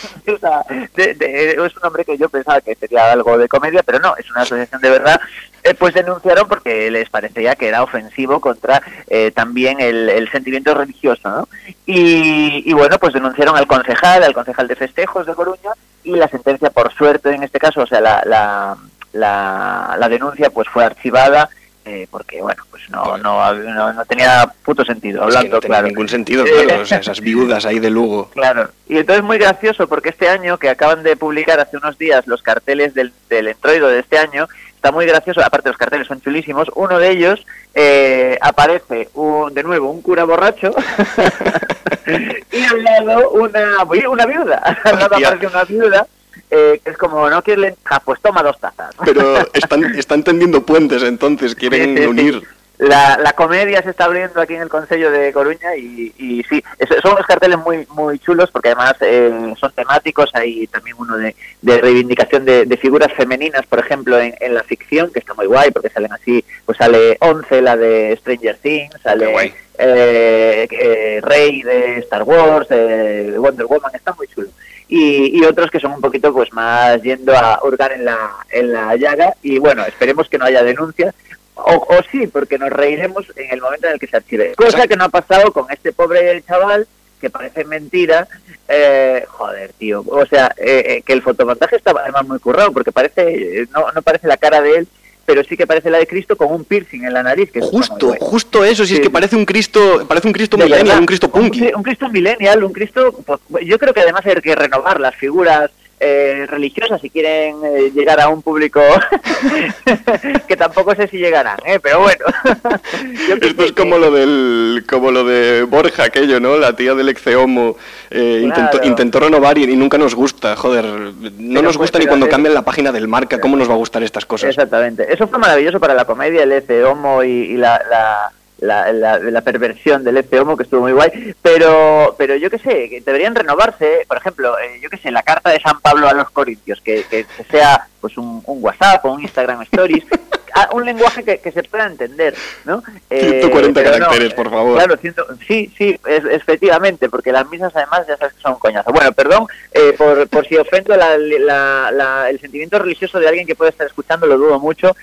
de 1.14 1.50
es 1.52 1.76
un 1.76 1.82
nombre 1.82 2.04
que 2.04 2.18
yo 2.18 2.28
pensaba 2.28 2.60
que 2.60 2.74
sería 2.74 3.12
algo 3.12 3.38
de 3.38 3.48
comedia, 3.48 3.82
pero 3.82 3.98
no, 3.98 4.16
es 4.16 4.30
una 4.30 4.42
asociación 4.42 4.80
de 4.80 4.90
verdad, 4.90 5.20
eh, 5.62 5.74
pues 5.74 5.94
denunciaron 5.94 6.48
porque 6.48 6.90
les 6.90 7.08
parecía 7.08 7.54
que 7.54 7.68
era 7.68 7.82
ofensivo 7.82 8.40
contra 8.40 8.82
eh, 9.08 9.30
también 9.30 9.80
el, 9.80 10.08
el 10.08 10.30
sentimiento 10.30 10.74
religioso, 10.74 11.28
¿no? 11.28 11.48
Y, 11.86 12.68
y 12.68 12.72
bueno, 12.72 12.98
pues 12.98 13.14
denunciaron 13.14 13.56
al 13.56 13.66
concejal, 13.66 14.22
al 14.22 14.34
concejal 14.34 14.68
de 14.68 14.76
festejos 14.76 15.26
de 15.26 15.34
Coruña, 15.34 15.70
y 16.04 16.16
la 16.16 16.28
sentencia, 16.28 16.70
por 16.70 16.92
suerte 16.92 17.34
en 17.34 17.44
este 17.44 17.58
caso, 17.58 17.82
o 17.82 17.86
sea, 17.86 18.00
la, 18.00 18.22
la, 18.26 18.76
la, 19.12 19.96
la 19.98 20.08
denuncia 20.08 20.50
pues 20.50 20.68
fue 20.68 20.84
archivada 20.84 21.48
eh, 21.84 22.06
porque 22.10 22.40
bueno 22.40 22.62
pues 22.70 22.88
no, 22.90 23.18
no, 23.18 23.52
no, 23.54 23.92
no 23.92 24.04
tenía 24.04 24.52
puto 24.64 24.84
sentido 24.84 25.22
hablando 25.22 25.56
no 25.56 25.60
tenía 25.60 25.78
claro. 25.78 25.88
ningún 25.88 26.08
sentido, 26.08 26.44
claro. 26.44 26.82
O 26.82 26.86
sea, 26.86 26.98
esas 26.98 27.20
viudas 27.20 27.66
ahí 27.66 27.78
de 27.78 27.90
Lugo. 27.90 28.30
Claro, 28.42 28.70
y 28.88 28.98
entonces 28.98 29.24
muy 29.24 29.38
gracioso 29.38 29.86
porque 29.86 30.10
este 30.10 30.28
año, 30.28 30.58
que 30.58 30.68
acaban 30.68 31.02
de 31.02 31.16
publicar 31.16 31.60
hace 31.60 31.76
unos 31.76 31.96
días 31.96 32.26
los 32.26 32.42
carteles 32.42 32.92
del, 32.94 33.12
del 33.28 33.48
entroido 33.48 33.88
de 33.88 34.00
este 34.00 34.18
año, 34.18 34.48
está 34.74 34.90
muy 34.90 35.06
gracioso, 35.06 35.40
aparte 35.40 35.68
los 35.68 35.78
carteles 35.78 36.08
son 36.08 36.20
chulísimos, 36.20 36.68
uno 36.74 36.98
de 36.98 37.10
ellos 37.10 37.46
eh, 37.74 38.36
aparece 38.40 39.08
un, 39.14 39.54
de 39.54 39.62
nuevo 39.62 39.90
un 39.90 40.02
cura 40.02 40.24
borracho 40.24 40.74
y 42.52 42.64
al 42.64 42.82
lado 42.82 43.30
una, 43.30 43.84
una 44.08 44.26
viuda, 44.26 44.56
al 44.84 44.98
lado 44.98 45.16
aparece 45.16 45.46
una 45.46 45.64
viuda 45.64 46.06
eh, 46.52 46.80
es 46.84 46.96
como, 46.96 47.28
no 47.30 47.42
quieres 47.42 47.62
lentejas, 47.62 48.00
pues 48.04 48.20
toma 48.20 48.42
dos 48.42 48.58
tazas. 48.60 48.94
Pero 49.04 49.38
están, 49.54 49.84
están 49.96 50.22
tendiendo 50.22 50.62
puentes, 50.64 51.02
entonces 51.02 51.54
quieren 51.54 51.80
Sí, 51.82 51.96
sí, 51.96 52.02
sí. 52.02 52.08
unir. 52.08 52.42
La, 52.78 53.16
la 53.22 53.32
comedia 53.34 53.80
se 53.82 53.90
está 53.90 54.06
abriendo 54.06 54.40
aquí 54.40 54.54
en 54.54 54.62
el 54.62 54.68
Consejo 54.68 55.08
de 55.10 55.32
Coruña 55.32 55.76
y, 55.76 56.12
y 56.18 56.42
sí, 56.48 56.64
es- 56.78 56.88
son 57.00 57.12
unos 57.12 57.26
carteles 57.26 57.56
muy 57.58 57.86
muy 57.90 58.18
chulos 58.18 58.50
porque 58.50 58.70
además 58.70 58.94
eh, 59.02 59.54
son 59.60 59.70
temáticos, 59.72 60.30
hay 60.34 60.66
también 60.66 60.96
uno 60.98 61.16
de, 61.16 61.36
de 61.60 61.78
reivindicación 61.80 62.44
de, 62.44 62.64
de 62.64 62.76
figuras 62.76 63.12
femeninas, 63.12 63.66
por 63.66 63.78
ejemplo, 63.78 64.18
en, 64.18 64.34
en 64.40 64.54
la 64.54 64.64
ficción, 64.64 65.12
que 65.12 65.20
está 65.20 65.32
muy 65.34 65.46
guay 65.46 65.70
porque 65.70 65.90
salen 65.90 66.12
así, 66.12 66.44
pues 66.66 66.76
sale 66.76 67.16
Once, 67.20 67.62
la 67.62 67.76
de 67.76 68.16
Stranger 68.20 68.56
Things, 68.56 68.96
sale 69.00 69.54
eh, 69.78 70.66
eh, 70.68 71.20
Rey 71.22 71.62
de 71.62 71.98
Star 71.98 72.24
Wars, 72.24 72.66
eh, 72.70 73.34
Wonder 73.38 73.66
Woman, 73.66 73.92
está 73.94 74.12
muy 74.14 74.26
chulo. 74.26 74.48
Y, 74.94 75.38
y 75.38 75.44
otros 75.46 75.70
que 75.70 75.80
son 75.80 75.92
un 75.92 76.02
poquito 76.02 76.34
pues 76.34 76.52
más 76.52 77.00
yendo 77.00 77.34
a 77.34 77.58
hurgar 77.62 77.92
en 77.92 78.04
la, 78.04 78.18
en 78.50 78.74
la 78.74 78.94
llaga 78.96 79.34
y 79.42 79.58
bueno, 79.58 79.86
esperemos 79.86 80.28
que 80.28 80.36
no 80.36 80.44
haya 80.44 80.62
denuncias 80.62 81.14
o, 81.54 81.72
o 81.76 82.02
sí, 82.10 82.26
porque 82.26 82.58
nos 82.58 82.68
reiremos 82.68 83.24
en 83.36 83.50
el 83.52 83.62
momento 83.62 83.86
en 83.86 83.94
el 83.94 83.98
que 83.98 84.06
se 84.06 84.18
archive. 84.18 84.54
Cosa 84.54 84.86
que 84.86 84.96
no 84.96 85.04
ha 85.04 85.08
pasado 85.08 85.50
con 85.50 85.64
este 85.70 85.92
pobre 85.92 86.42
chaval, 86.42 86.86
que 87.22 87.30
parece 87.30 87.64
mentira. 87.64 88.28
Eh, 88.68 89.24
joder, 89.28 89.72
tío. 89.72 90.04
O 90.06 90.26
sea, 90.26 90.52
eh, 90.58 90.84
eh, 90.86 91.02
que 91.06 91.14
el 91.14 91.22
fotomontaje 91.22 91.76
está 91.76 91.92
además 91.92 92.26
muy 92.26 92.38
currado, 92.38 92.70
porque 92.72 92.92
parece 92.92 93.62
eh, 93.62 93.66
no, 93.72 93.90
no 93.92 94.02
parece 94.02 94.26
la 94.26 94.36
cara 94.36 94.60
de 94.60 94.76
él, 94.76 94.88
pero 95.24 95.42
sí 95.44 95.56
que 95.56 95.66
parece 95.66 95.90
la 95.90 95.98
de 95.98 96.06
Cristo 96.06 96.36
con 96.36 96.52
un 96.52 96.64
piercing 96.64 97.04
en 97.04 97.12
la 97.12 97.22
nariz. 97.22 97.50
Que 97.50 97.60
eso 97.60 97.68
Justo, 97.68 98.06
guay. 98.08 98.18
justo 98.20 98.64
eso, 98.64 98.84
si 98.84 98.94
es 98.94 98.98
Sí. 98.98 99.02
que 99.04 99.10
parece 99.10 99.36
un 99.36 99.44
Cristo, 99.44 100.04
parece 100.08 100.26
un 100.28 100.32
Cristo 100.32 100.56
millennial, 100.58 101.00
un 101.00 101.06
Cristo 101.06 101.30
punky. 101.30 101.68
Un, 101.68 101.76
un 101.76 101.82
Cristo 101.82 102.08
millennial, 102.08 102.64
un 102.64 102.72
Cristo... 102.72 103.12
pues, 103.48 103.64
yo 103.66 103.78
creo 103.78 103.94
que 103.94 104.00
además 104.00 104.24
hay 104.26 104.34
que 104.36 104.54
renovar 104.54 105.00
las 105.00 105.14
figuras 105.16 105.70
eh, 106.04 106.46
religiosas 106.48 107.00
si 107.00 107.10
quieren 107.10 107.56
eh, 107.64 107.90
llegar 107.94 108.20
a 108.20 108.28
un 108.28 108.42
público 108.42 108.80
que 110.48 110.56
tampoco 110.56 110.94
sé 110.94 111.06
si 111.08 111.18
llegarán, 111.18 111.58
¿eh? 111.64 111.78
pero 111.80 112.00
bueno. 112.00 112.24
Esto 113.40 113.64
es 113.64 113.72
como 113.72 113.98
lo 113.98 114.10
del, 114.10 114.84
como 114.88 115.10
lo 115.10 115.24
de 115.24 115.62
Borja, 115.62 116.04
aquello, 116.04 116.40
¿no? 116.40 116.56
La 116.56 116.74
tía 116.74 116.94
del 116.94 117.08
Exeomo 117.08 117.76
eh, 118.10 118.40
intentó, 118.42 118.72
Claro. 118.72 118.86
intentó 118.86 119.20
renovar 119.20 119.58
y, 119.58 119.64
y 119.64 119.76
nunca 119.76 119.98
nos 119.98 120.14
gusta, 120.14 120.56
joder. 120.56 120.84
No 120.84 121.12
Pero 121.38 121.62
nos 121.62 121.76
gusta 121.78 121.98
ni 121.98 122.06
cuando 122.06 122.28
cambian 122.28 122.54
la 122.54 122.62
página 122.62 122.90
del 122.92 123.08
marca, 123.08 123.40
¿cómo 123.40 123.56
nos 123.56 123.68
va 123.68 123.74
a 123.74 123.76
gustar 123.76 124.02
estas 124.02 124.26
cosas? 124.26 124.50
Exactamente. 124.50 125.06
Eso 125.12 125.26
fue 125.28 125.38
maravilloso 125.38 125.78
para 125.80 125.94
la 125.94 126.04
comedia, 126.04 126.42
el 126.42 126.52
Ece 126.52 126.84
Homo 126.84 127.22
y, 127.22 127.30
y 127.30 127.56
la, 127.56 127.80
la, 127.90 128.32
la, 128.62 128.92
la- 128.92 129.18
la 129.18 129.40
perversión 129.42 130.02
del 130.04 130.16
Ece 130.16 130.40
Homo, 130.40 130.56
que 130.56 130.62
estuvo 130.62 130.80
muy 130.82 130.92
guay. 130.92 131.34
Pero, 131.42 132.14
pero 132.16 132.34
yo 132.36 132.48
qué 132.50 132.58
sé, 132.58 132.88
que 132.88 133.02
deberían 133.04 133.34
renovarse, 133.34 134.04
por 134.08 134.16
ejemplo, 134.16 134.58
eh, 134.58 134.78
yo 134.80 134.88
qué 134.88 134.96
sé, 134.96 135.10
la 135.10 135.22
carta 135.22 135.50
de 135.50 135.60
San 135.60 135.80
Pablo 135.80 136.08
a 136.08 136.14
los 136.14 136.30
Corintios, 136.30 136.80
que, 136.80 137.04
que 137.10 137.26
sea 137.50 137.86
pues 138.00 138.16
un, 138.16 138.42
un 138.46 138.62
WhatsApp 138.64 139.04
o 139.04 139.12
un 139.12 139.22
Instagram 139.22 139.62
Stories, 139.62 140.04
a- 140.54 140.70
un 140.74 140.84
lenguaje 140.84 141.22
que, 141.24 141.38
que 141.38 141.52
se 141.52 141.62
pueda 141.64 141.86
entender, 141.86 142.34
¿no? 142.64 142.82
Eh, 143.10 143.40
140 143.40 143.80
pero 143.80 143.92
no, 143.92 143.98
caracteres, 143.98 144.34
por 144.34 144.50
favor. 144.50 144.76
Claro, 144.76 144.96
ciento- 144.96 145.26
sí, 145.46 145.72
sí, 145.76 145.98
es- 146.06 146.24
efectivamente, 146.24 147.08
porque 147.08 147.32
las 147.32 147.48
misas 147.48 147.74
además 147.74 148.06
ya 148.06 148.16
sabes 148.16 148.34
que 148.34 148.40
son 148.42 148.52
un 148.52 148.58
coñazo. 148.58 148.92
Bueno, 148.92 149.12
perdón 149.12 149.46
eh, 149.72 149.94
por, 149.96 150.28
por 150.28 150.46
si 150.46 150.56
ofendo 150.56 150.96
la- 150.96 151.16
la- 151.18 151.90
la- 151.90 152.30
el 152.30 152.40
sentimiento 152.40 152.78
religioso 152.78 153.18
de 153.18 153.28
alguien 153.28 153.46
que 153.46 153.54
puede 153.54 153.70
estar 153.70 153.86
escuchando, 153.86 154.26
lo 154.26 154.36
dudo 154.38 154.58
mucho, 154.58 154.94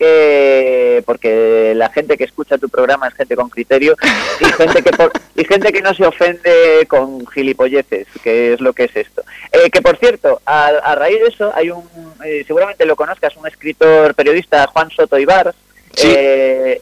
porque 0.00 1.02
porque 1.06 1.72
la 1.76 1.88
gente 1.90 2.16
que 2.16 2.24
escucha 2.24 2.58
tu 2.58 2.68
programa 2.68 3.08
es 3.08 3.14
gente 3.14 3.36
con 3.36 3.48
criterio 3.48 3.96
y 4.40 4.44
gente 4.44 4.82
que 4.82 4.90
por- 4.92 5.12
y 5.36 5.44
gente 5.44 5.72
que 5.72 5.80
no 5.82 5.94
se 5.94 6.06
ofende 6.06 6.86
con 6.88 7.26
gilipolleces, 7.28 8.06
que 8.22 8.52
es 8.54 8.60
lo 8.60 8.72
que 8.72 8.84
es 8.84 8.96
esto. 8.96 9.22
Eh, 9.52 9.70
que 9.70 9.80
por 9.82 9.96
cierto, 9.96 10.40
a, 10.46 10.66
a 10.66 10.94
raíz 10.94 11.20
de 11.20 11.28
eso 11.28 11.52
hay 11.54 11.70
un, 11.70 11.82
eh, 12.24 12.44
seguramente 12.46 12.84
lo 12.84 12.96
conozcas, 12.96 13.36
un 13.36 13.46
escritor 13.46 14.14
periodista, 14.14 14.66
Juan 14.66 14.89
Soto 14.90 15.18
Ibar, 15.18 15.54
Sí. 15.94 16.06
eh, 16.16 16.80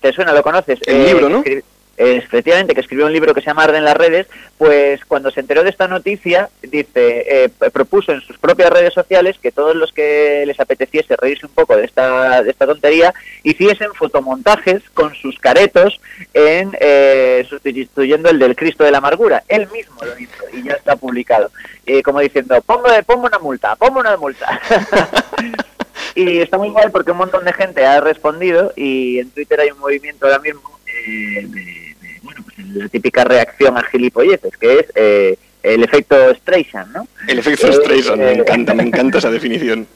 ¿te 0.00 0.12
suena? 0.12 0.32
¿Lo 0.32 0.42
conoces? 0.42 0.78
El 0.86 0.96
Eh, 0.96 1.06
libro, 1.06 1.42
que 1.42 1.56
¿no? 1.56 1.60
eh, 1.96 2.16
efectivamente, 2.16 2.74
que 2.74 2.80
escribió 2.80 3.06
un 3.06 3.12
libro 3.12 3.32
que 3.34 3.40
se 3.40 3.46
llama 3.46 3.64
Arde 3.64 3.78
en 3.78 3.84
las 3.84 3.96
redes, 3.96 4.26
pues 4.58 5.04
cuando 5.06 5.30
se 5.30 5.40
enteró 5.40 5.62
de 5.64 5.70
esta 5.70 5.86
noticia, 5.88 6.48
dice, 6.62 7.44
eh, 7.44 7.48
propuso 7.72 8.12
en 8.12 8.20
sus 8.22 8.38
propias 8.38 8.70
redes 8.70 8.92
sociales 8.94 9.36
que 9.42 9.50
todos 9.52 9.74
los 9.76 9.92
que 9.92 10.44
les 10.46 10.58
apeteciese 10.60 11.16
reírse 11.16 11.44
un 11.46 11.52
poco 11.52 11.76
de 11.76 11.84
esta, 11.86 12.42
de 12.42 12.50
esta 12.50 12.66
tontería, 12.66 13.12
hiciesen 13.42 13.92
fotomontajes 13.94 14.82
con 14.94 15.14
sus 15.14 15.38
caretos 15.38 16.00
en 16.34 16.70
eh, 16.80 17.44
sustituyendo 17.48 18.28
el 18.30 18.38
del 18.38 18.56
Cristo 18.56 18.84
de 18.84 18.90
la 18.92 18.98
Amargura. 18.98 19.42
Él 19.48 19.68
mismo 19.72 19.96
lo 20.04 20.18
hizo 20.18 20.44
y 20.52 20.62
ya 20.62 20.72
está 20.74 20.96
publicado. 20.96 21.50
Eh, 21.86 22.02
como 22.02 22.20
diciendo, 22.20 22.60
pongo, 22.62 22.88
pongo 23.06 23.26
una 23.26 23.38
multa, 23.38 23.74
pongo 23.76 24.00
una 24.00 24.16
multa. 24.18 24.60
Y 26.14 26.38
está 26.38 26.58
muy 26.58 26.68
guay 26.70 26.88
porque 26.90 27.12
un 27.12 27.18
montón 27.18 27.44
de 27.44 27.52
gente 27.52 27.84
ha 27.84 28.00
respondido 28.00 28.72
y 28.76 29.18
en 29.18 29.30
Twitter 29.30 29.60
hay 29.60 29.70
un 29.70 29.78
movimiento 29.78 30.26
ahora 30.26 30.38
mismo 30.38 30.78
eh, 30.86 31.46
de, 31.46 31.60
de, 32.00 32.18
bueno, 32.22 32.42
pues 32.44 32.58
la 32.74 32.88
típica 32.88 33.24
reacción 33.24 33.76
a 33.76 33.82
gilipolleces, 33.84 34.56
que 34.56 34.78
es 34.80 34.86
eh, 34.94 35.38
el 35.62 35.82
efecto 35.82 36.16
Streisand, 36.34 36.92
¿no? 36.92 37.08
El 37.28 37.38
efecto 37.38 37.72
Streisand, 37.72 38.18
me 38.18 38.32
eh, 38.32 38.38
encanta, 38.38 38.74
me 38.74 38.82
encanta 38.82 39.18
esa 39.18 39.30
definición. 39.30 39.86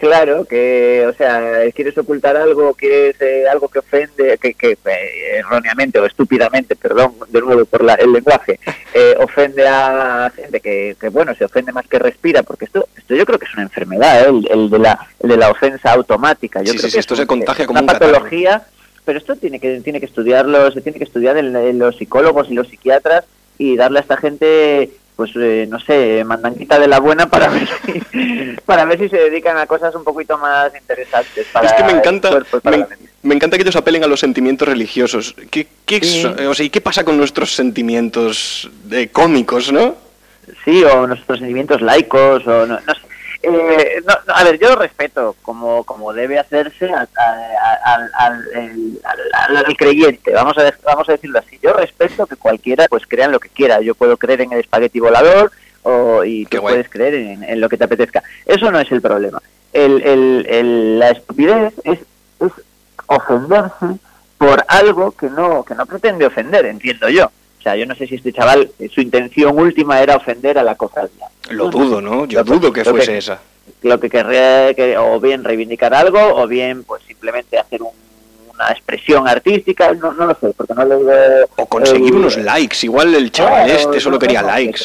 Claro, 0.00 0.46
que, 0.46 1.04
o 1.06 1.12
sea, 1.12 1.60
quieres 1.74 1.96
ocultar 1.98 2.34
algo, 2.34 2.72
quieres 2.72 3.20
eh, 3.20 3.44
algo 3.50 3.68
que 3.68 3.80
ofende, 3.80 4.38
que, 4.38 4.54
que 4.54 4.70
eh, 4.72 5.36
erróneamente 5.40 5.98
o 5.98 6.06
estúpidamente, 6.06 6.74
perdón, 6.74 7.12
de 7.28 7.40
nuevo 7.42 7.66
por 7.66 7.84
la- 7.84 7.96
el 7.96 8.10
lenguaje, 8.10 8.58
eh, 8.94 9.14
ofende 9.18 9.68
a 9.68 10.32
gente 10.34 10.58
que, 10.60 10.96
que, 10.98 11.08
bueno, 11.10 11.34
se 11.34 11.44
ofende 11.44 11.72
más 11.72 11.86
que 11.86 11.98
respira, 11.98 12.42
porque 12.42 12.64
esto, 12.64 12.88
esto 12.96 13.14
yo 13.14 13.26
creo 13.26 13.38
que 13.38 13.44
es 13.44 13.52
una 13.52 13.64
enfermedad, 13.64 14.26
el, 14.26 14.48
el 14.50 14.70
de 14.70 14.78
la, 14.78 15.06
el 15.22 15.28
de 15.28 15.36
la 15.36 15.50
ofensa 15.50 15.92
automática. 15.92 16.60
Yo 16.62 16.72
Sí, 16.72 16.78
creo 16.78 16.82
sí, 16.82 16.90
sí, 16.92 16.94
que 16.94 17.00
esto 17.00 17.12
es 17.14 17.20
se 17.20 17.26
contagia 17.26 17.66
como 17.66 17.80
una 17.80 17.82
un 17.82 17.86
catarro. 17.88 18.12
patología, 18.12 18.62
pero 19.04 19.18
esto 19.18 19.36
tiene 19.36 19.60
que, 19.60 19.80
tiene 19.82 20.00
que 20.00 20.06
estudiarlo, 20.06 20.70
se 20.72 20.80
tiene 20.80 20.96
que 20.96 21.04
estudiar 21.04 21.36
en, 21.36 21.54
en 21.54 21.78
los 21.78 21.96
psicólogos 21.98 22.50
y 22.50 22.54
los 22.54 22.68
psiquiatras 22.68 23.26
y 23.58 23.76
darle 23.76 23.98
a 23.98 24.02
esta 24.02 24.16
gente 24.16 24.88
pues 25.20 25.32
eh, 25.36 25.66
no 25.68 25.78
sé, 25.78 26.24
mandanguita 26.24 26.78
de 26.78 26.88
la 26.88 26.98
buena 26.98 27.28
para 27.28 27.48
ver 27.50 27.68
si, 27.84 28.56
para 28.64 28.86
ver 28.86 28.98
si 28.98 29.10
se 29.10 29.18
dedican 29.18 29.58
a 29.58 29.66
cosas 29.66 29.94
un 29.94 30.02
poquito 30.02 30.38
más 30.38 30.74
interesantes. 30.74 31.46
Para 31.52 31.66
es 31.66 31.74
que 31.74 31.84
me 31.84 31.92
encanta, 31.92 32.30
cuerpo 32.30 32.56
y 32.56 32.60
para 32.60 32.88
me, 33.22 33.34
encanta 33.34 33.58
que 33.58 33.62
ellos 33.62 33.76
apelen 33.76 34.02
a 34.02 34.06
los 34.06 34.18
sentimientos 34.18 34.66
religiosos. 34.66 35.34
¿Qué, 35.50 35.66
qué, 35.84 36.02
Sí. 36.02 36.24
o 36.24 36.54
sea, 36.54 36.64
¿Y 36.64 36.70
qué 36.70 36.80
pasa 36.80 37.04
con 37.04 37.18
nuestros 37.18 37.54
sentimientos 37.54 38.70
eh, 38.90 39.10
cómicos, 39.12 39.70
no? 39.70 39.94
Sí, 40.64 40.82
o 40.84 41.06
nuestros 41.06 41.38
sentimientos 41.38 41.82
laicos, 41.82 42.46
o 42.46 42.64
no, 42.66 42.80
no 42.80 42.94
sé. 42.94 43.09
Eh, 43.42 44.02
no, 44.06 44.14
no, 44.26 44.34
a 44.34 44.44
ver, 44.44 44.58
yo 44.58 44.68
lo 44.68 44.76
respeto 44.76 45.34
como, 45.42 45.82
como 45.84 46.12
debe 46.12 46.38
hacerse 46.38 46.86
al, 46.92 47.08
al- 47.16 48.10
al- 48.14 48.46
al- 49.66 49.76
creyente, 49.76 50.32
vamos 50.32 50.58
a, 50.58 50.72
vamos 50.84 51.08
a 51.08 51.12
decirlo 51.12 51.38
así. 51.38 51.58
Yo 51.62 51.72
respeto 51.72 52.26
que 52.26 52.36
cualquiera 52.36 52.86
pues 52.88 53.06
crea 53.06 53.24
en 53.26 53.32
lo 53.32 53.40
que 53.40 53.48
quiera. 53.48 53.80
Yo 53.80 53.94
puedo 53.94 54.16
creer 54.18 54.42
en 54.42 54.52
el 54.52 54.60
espagueti 54.60 55.00
volador 55.00 55.50
o, 55.82 56.22
y 56.24 56.44
Qué 56.46 56.56
tú 56.58 56.62
guay. 56.62 56.74
puedes 56.74 56.90
creer 56.90 57.14
en, 57.14 57.42
en 57.44 57.60
lo 57.60 57.68
que 57.70 57.78
te 57.78 57.84
apetezca. 57.84 58.22
Eso 58.44 58.70
no 58.70 58.78
es 58.78 58.92
el 58.92 59.00
problema. 59.00 59.40
El, 59.72 60.02
el- 60.02 60.46
el- 60.48 60.98
la 60.98 61.10
estupidez 61.10 61.72
es, 61.84 61.98
es 62.40 62.52
ofenderse 63.06 63.86
por 64.36 64.64
algo 64.68 65.12
que 65.12 65.28
no, 65.30 65.64
que 65.64 65.74
no 65.74 65.86
pretende 65.86 66.26
ofender, 66.26 66.66
entiendo 66.66 67.08
yo. 67.08 67.30
O 67.60 67.62
sea, 67.62 67.76
yo 67.76 67.84
no 67.84 67.94
sé 67.94 68.06
si 68.06 68.14
este 68.14 68.32
chaval, 68.32 68.70
su 68.92 69.02
intención 69.02 69.58
última 69.58 70.00
era 70.00 70.16
ofender 70.16 70.58
a 70.58 70.62
la 70.62 70.74
cofradía. 70.76 71.26
Lo 71.50 71.68
dudo, 71.68 72.00
¿no? 72.00 72.24
Yo 72.24 72.38
Lo 72.38 72.44
dudo 72.44 72.72
que 72.72 72.82
que- 72.82 72.90
fuese 72.90 73.18
esa. 73.18 73.38
Lo 73.82 74.00
que 74.00 74.08
querría 74.10 74.72
que 74.74 74.96
o 74.98 75.20
bien 75.20 75.44
reivindicar 75.44 75.92
algo 75.94 76.18
o 76.20 76.46
bien 76.46 76.84
pues 76.84 77.02
simplemente 77.06 77.58
hacer 77.58 77.82
un- 77.82 77.90
una 78.54 78.68
expresión 78.70 79.28
artística, 79.28 79.92
no, 79.94 80.12
no 80.12 80.26
lo 80.26 80.34
sé, 80.40 80.52
porque 80.56 80.74
no 80.74 80.84
le 80.84 80.96
veo... 80.96 81.48
O 81.56 81.66
conseguir 81.66 82.12
eh, 82.12 82.16
unos 82.16 82.36
likes. 82.38 82.78
Igual 82.82 83.14
el 83.14 83.30
chaval 83.30 83.64
Claro, 83.66 83.78
este 83.80 84.00
solo 84.00 84.14
no, 84.16 84.18
quería 84.20 84.42
no, 84.42 84.48
likes. 84.48 84.80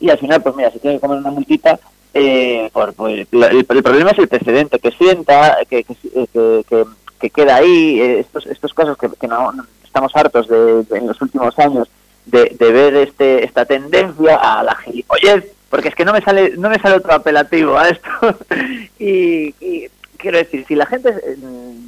y 0.00 0.08
al 0.10 0.18
final, 0.18 0.42
pues 0.42 0.54
mira, 0.54 0.70
se 0.70 0.78
tiene 0.78 0.96
que 0.96 1.00
comer 1.00 1.18
una 1.18 1.30
multita, 1.30 1.78
eh, 2.14 2.68
por, 2.72 2.92
por- 2.94 3.10
el, 3.10 3.26
el 3.30 3.64
problema 3.82 4.10
es 4.10 4.18
el 4.18 4.28
precedente 4.28 4.78
que 4.78 4.90
sienta, 4.92 5.58
que, 5.68 5.84
que, 5.84 5.94
que, 5.94 6.64
que- 6.68 6.84
que 7.20 7.30
queda 7.30 7.56
ahí, 7.56 8.00
eh, 8.00 8.18
estos, 8.20 8.46
estos 8.46 8.72
casos 8.74 8.96
que, 8.98 9.08
que 9.20 9.28
no, 9.28 9.50
no- 9.52 9.66
estamos 9.84 10.10
hartos 10.14 10.48
de, 10.48 10.82
de- 10.84 10.98
en 10.98 11.06
los 11.06 11.20
últimos 11.20 11.58
años 11.58 11.86
de, 12.26 12.54
de 12.58 12.72
ver 12.72 12.94
este 12.96 13.44
esta 13.44 13.64
tendencia 13.64 14.36
a 14.36 14.62
la 14.62 14.74
gilipollez, 14.76 15.44
porque 15.70 15.88
es 15.88 15.94
que 15.94 16.04
no 16.04 16.12
me 16.12 16.20
sale 16.22 16.54
no 16.56 16.68
me 16.70 16.78
sale 16.78 16.96
otro 16.96 17.12
apelativo 17.12 17.76
a 17.78 17.88
esto. 17.88 18.08
y, 18.98 19.54
y 19.60 19.88
quiero 20.18 20.38
decir, 20.38 20.64
si 20.66 20.74
la 20.74 20.86
gente 20.86 21.08
eh, 21.10 21.36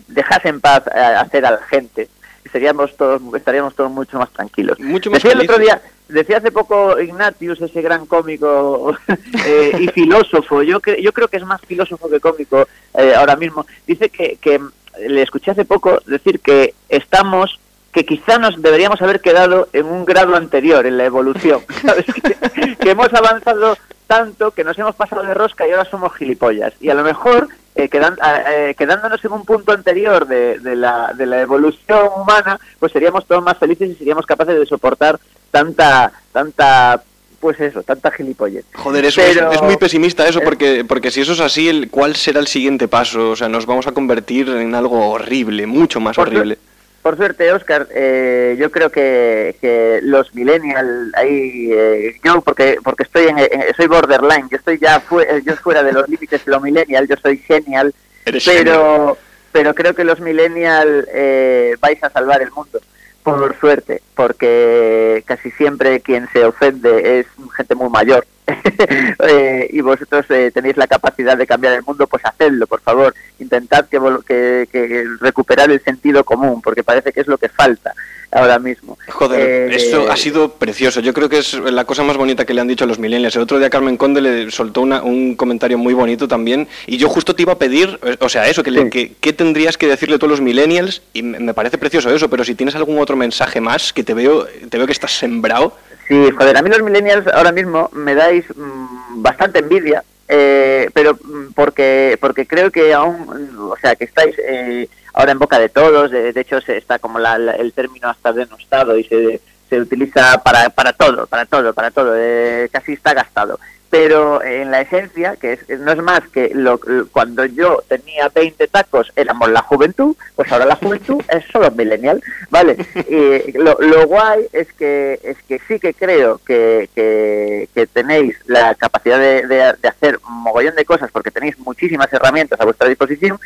dejase 0.08 0.48
en 0.48 0.60
paz 0.60 0.86
a- 0.88 1.20
hacer 1.20 1.46
a 1.46 1.52
la 1.52 1.62
gente, 1.62 2.08
seríamos 2.50 2.96
todos 2.96 3.20
estaríamos 3.34 3.74
todos 3.74 3.90
mucho 3.90 4.18
más 4.18 4.30
tranquilos. 4.30 4.78
Mucho 4.80 5.10
más 5.10 5.22
Decía 5.22 5.32
el 5.38 5.42
otro 5.48 5.58
día, 5.58 5.80
decía 6.08 6.38
hace 6.38 6.50
poco 6.52 6.98
Ignatius, 7.00 7.60
ese 7.60 7.82
gran 7.82 8.06
cómico 8.06 8.96
eh, 9.46 9.72
y 9.80 9.88
filósofo, 9.88 10.62
yo, 10.62 10.80
cre- 10.80 11.00
yo 11.00 11.12
creo 11.12 11.28
que 11.28 11.36
es 11.38 11.44
más 11.44 11.60
filósofo 11.62 12.08
que 12.10 12.20
cómico 12.20 12.66
eh, 12.94 13.14
ahora 13.16 13.36
mismo, 13.36 13.66
dice 13.86 14.08
que, 14.10 14.36
que 14.40 14.58
mm, 14.58 14.70
le 15.08 15.22
escuché 15.22 15.50
hace 15.52 15.64
poco 15.64 16.00
decir 16.06 16.40
que 16.40 16.74
estamos, 16.88 17.58
que 17.94 18.04
quizá 18.04 18.38
nos 18.38 18.60
deberíamos 18.60 19.00
haber 19.00 19.20
quedado 19.20 19.68
en 19.72 19.86
un 19.86 20.04
grado 20.04 20.34
anterior 20.36 20.84
en 20.84 20.98
la 20.98 21.04
evolución, 21.04 21.60
¿sabes? 21.82 22.04
Que, 22.06 22.76
que 22.76 22.90
hemos 22.90 23.12
avanzado 23.14 23.78
tanto 24.06 24.50
que 24.50 24.64
nos 24.64 24.78
hemos 24.78 24.94
pasado 24.96 25.22
de 25.22 25.32
rosca 25.32 25.66
y 25.66 25.70
ahora 25.70 25.88
somos 25.88 26.12
gilipollas. 26.14 26.72
Y 26.80 26.90
a 26.90 26.94
lo 26.94 27.02
mejor, 27.04 27.48
eh, 27.74 27.88
quedan- 27.88 28.18
eh, 28.50 28.74
quedándonos 28.76 29.24
en 29.24 29.32
un 29.32 29.44
punto 29.44 29.72
anterior 29.72 30.26
de, 30.26 30.58
de 30.58 30.76
la, 30.76 31.12
de 31.16 31.24
la 31.24 31.40
evolución 31.40 32.08
humana, 32.16 32.58
pues 32.78 32.92
seríamos 32.92 33.24
todos 33.26 33.42
más 33.42 33.56
felices 33.58 33.88
y 33.90 33.94
seríamos 33.94 34.26
capaces 34.26 34.58
de 34.58 34.66
soportar 34.66 35.18
tanta, 35.50 36.12
tanta, 36.32 37.00
pues 37.40 37.58
eso, 37.60 37.82
tanta 37.82 38.10
gilipollez. 38.10 38.64
Joder, 38.74 39.04
eso 39.06 39.20
Pero- 39.24 39.50
es, 39.50 39.56
es 39.56 39.62
muy 39.62 39.76
pesimista 39.76 40.26
eso, 40.28 40.40
porque, 40.42 40.84
porque 40.84 41.10
si 41.10 41.20
eso 41.22 41.32
es 41.32 41.40
así, 41.40 41.68
el, 41.68 41.88
¿cuál 41.90 42.16
será 42.16 42.40
el 42.40 42.48
siguiente 42.48 42.88
paso? 42.88 43.30
O 43.30 43.36
sea, 43.36 43.48
nos 43.48 43.66
vamos 43.66 43.86
a 43.86 43.92
convertir 43.92 44.48
en 44.50 44.74
algo 44.74 45.10
horrible, 45.10 45.66
mucho 45.66 46.00
más 46.00 46.16
Por 46.16 46.28
su- 46.28 46.34
horrible. 46.36 46.58
Por 47.04 47.18
suerte, 47.18 47.52
Oscar, 47.52 47.86
eh, 47.94 48.56
yo 48.58 48.70
creo 48.70 48.88
que, 48.88 49.56
que 49.60 50.00
los 50.02 50.34
millennials 50.34 51.12
ahí, 51.14 51.68
eh, 51.70 52.16
yo 52.24 52.40
porque 52.40 52.78
porque 52.82 53.02
estoy 53.02 53.26
en, 53.26 53.38
en- 53.40 53.74
soy 53.76 53.88
borderline, 53.88 54.48
yo 54.50 54.56
estoy 54.56 54.78
ya 54.78 55.00
fue, 55.00 55.28
yo 55.44 55.54
fuera 55.56 55.82
de 55.82 55.92
los 55.92 56.08
límites 56.08 56.42
de 56.42 56.50
lo 56.50 56.62
millennial, 56.62 57.06
yo 57.06 57.16
soy 57.22 57.36
genial, 57.36 57.94
Eres 58.24 58.42
pero 58.46 59.18
pero 59.52 59.74
creo 59.74 59.94
que 59.94 60.02
los 60.04 60.18
millennials 60.20 61.06
eh, 61.12 61.74
vais 61.78 62.02
a 62.02 62.08
salvar 62.08 62.40
el 62.40 62.50
mundo, 62.52 62.80
por 63.22 63.54
suerte, 63.60 64.00
porque 64.14 65.22
casi 65.26 65.50
siempre 65.50 66.00
quien 66.00 66.26
se 66.32 66.42
ofende 66.46 67.20
es 67.20 67.26
gente 67.54 67.74
muy 67.74 67.90
mayor. 67.90 68.24
Eh, 69.26 69.68
y 69.72 69.80
vosotros 69.80 70.26
eh, 70.30 70.50
tenéis 70.52 70.76
la 70.76 70.86
capacidad 70.86 71.36
de 71.36 71.46
cambiar 71.46 71.72
el 71.74 71.82
mundo, 71.82 72.06
pues 72.06 72.22
hacedlo, 72.26 72.66
por 72.66 72.80
favor. 72.80 73.14
Intentad 73.38 73.86
que, 73.86 73.98
que, 74.26 74.68
que 74.70 75.04
recuperar 75.20 75.70
el 75.70 75.80
sentido 75.82 76.24
común, 76.24 76.60
porque 76.60 76.82
parece 76.82 77.12
que 77.12 77.20
es 77.20 77.26
lo 77.26 77.38
que 77.38 77.48
falta 77.48 77.94
ahora 78.30 78.58
mismo. 78.58 78.98
Joder, 79.08 79.70
Eh, 79.72 79.76
eso 79.76 80.10
ha 80.10 80.16
sido 80.16 80.52
precioso. 80.54 81.00
Yo 81.00 81.14
creo 81.14 81.28
que 81.28 81.38
es 81.38 81.54
la 81.54 81.84
cosa 81.84 82.02
más 82.02 82.16
bonita 82.16 82.44
que 82.44 82.52
le 82.52 82.60
han 82.60 82.68
dicho 82.68 82.84
a 82.84 82.86
los 82.86 82.98
millennials. 82.98 83.34
El 83.36 83.42
otro 83.42 83.58
día 83.58 83.70
Carmen 83.70 83.96
Conde 83.96 84.20
le 84.20 84.50
soltó 84.50 84.82
una- 84.82 85.02
un 85.02 85.36
comentario 85.36 85.78
muy 85.78 85.94
bonito 85.94 86.28
también. 86.28 86.68
Y 86.86 86.96
yo 86.98 87.08
justo 87.08 87.34
te 87.34 87.42
iba 87.42 87.52
a 87.54 87.58
pedir, 87.58 87.98
o 88.20 88.28
sea, 88.28 88.48
eso, 88.48 88.62
que, 88.62 88.70
le- 88.72 88.82
Sí. 88.84 88.90
que- 88.90 89.12
¿qué 89.20 89.32
tendrías 89.32 89.78
que 89.78 89.86
decirle 89.86 90.18
tú 90.18 90.26
a 90.26 90.28
los 90.28 90.40
millennials? 90.40 91.00
Y 91.12 91.22
me 91.22 91.38
me 91.40 91.54
parece 91.54 91.78
precioso 91.78 92.10
eso, 92.14 92.28
pero 92.28 92.44
si 92.44 92.54
tienes 92.54 92.74
algún 92.74 92.98
otro 92.98 93.16
mensaje 93.16 93.60
más, 93.60 93.92
que 93.92 94.02
te 94.04 94.12
veo, 94.14 94.46
te 94.68 94.76
veo 94.76 94.86
que 94.86 94.92
estás 94.92 95.12
sembrado. 95.16 95.76
Sí, 96.08 96.30
joder, 96.36 96.56
a 96.56 96.62
mí 96.62 96.68
los 96.68 96.82
millennials 96.82 97.26
ahora 97.28 97.50
mismo 97.52 97.88
me 97.92 98.14
dais 98.14 98.44
mm, 98.54 99.22
bastante 99.22 99.60
envidia, 99.60 100.04
eh, 100.28 100.90
pero 100.92 101.14
mm, 101.14 101.52
porque 101.54 102.18
porque 102.20 102.46
creo 102.46 102.70
que 102.70 102.92
aún, 102.92 103.56
o 103.58 103.76
sea, 103.80 103.96
que 103.96 104.04
estáis 104.04 104.36
eh, 104.38 104.88
ahora 105.14 105.32
en 105.32 105.38
boca 105.38 105.58
de 105.58 105.70
todos, 105.70 106.10
de, 106.10 106.32
hecho 106.38 106.60
se 106.60 106.76
está 106.76 106.98
como 106.98 107.18
la- 107.18 107.36
el 107.36 107.72
término 107.72 108.08
hasta 108.10 108.32
denostado 108.32 108.98
y 108.98 109.04
se, 109.04 109.40
se 109.70 109.80
utiliza 109.80 110.42
para, 110.42 110.68
para 110.70 110.92
todo, 110.92 111.26
para 111.26 111.46
todo, 111.46 111.72
para 111.72 111.90
todo, 111.90 112.12
eh, 112.16 112.68
casi 112.70 112.92
está 112.92 113.14
gastado. 113.14 113.58
Pero 113.96 114.42
en 114.42 114.72
la 114.72 114.80
esencia, 114.80 115.36
que 115.36 115.52
es, 115.52 115.68
no 115.78 115.92
es 115.92 115.98
más 116.02 116.22
que 116.32 116.50
lo, 116.52 116.80
cuando 117.12 117.44
yo 117.44 117.80
tenía 117.86 118.28
20 118.28 118.66
tacos 118.66 119.12
éramos 119.14 119.48
la 119.52 119.62
juventud, 119.62 120.16
pues 120.34 120.50
ahora 120.50 120.66
la 120.66 120.74
juventud 120.74 121.22
es 121.28 121.44
solo 121.52 121.70
millennial, 121.70 122.20
¿vale? 122.50 122.76
Y 123.08 123.52
lo, 123.56 123.76
lo 123.78 124.06
guay 124.08 124.46
es 124.52 124.72
que 124.72 125.20
es 125.22 125.36
que 125.46 125.60
sí 125.68 125.78
que 125.78 125.94
creo 125.94 126.40
que, 126.44 126.90
que, 126.92 127.68
que 127.72 127.86
tenéis 127.86 128.36
la 128.46 128.74
capacidad 128.74 129.18
de, 129.20 129.46
de- 129.46 129.74
de 129.80 129.88
hacer 129.88 130.18
un 130.26 130.42
mogollón 130.42 130.74
de 130.74 130.84
cosas 130.84 131.10
porque 131.12 131.30
tenéis 131.30 131.56
muchísimas 131.60 132.12
herramientas 132.12 132.60
a 132.60 132.64
vuestra 132.64 132.88
disposición. 132.88 133.38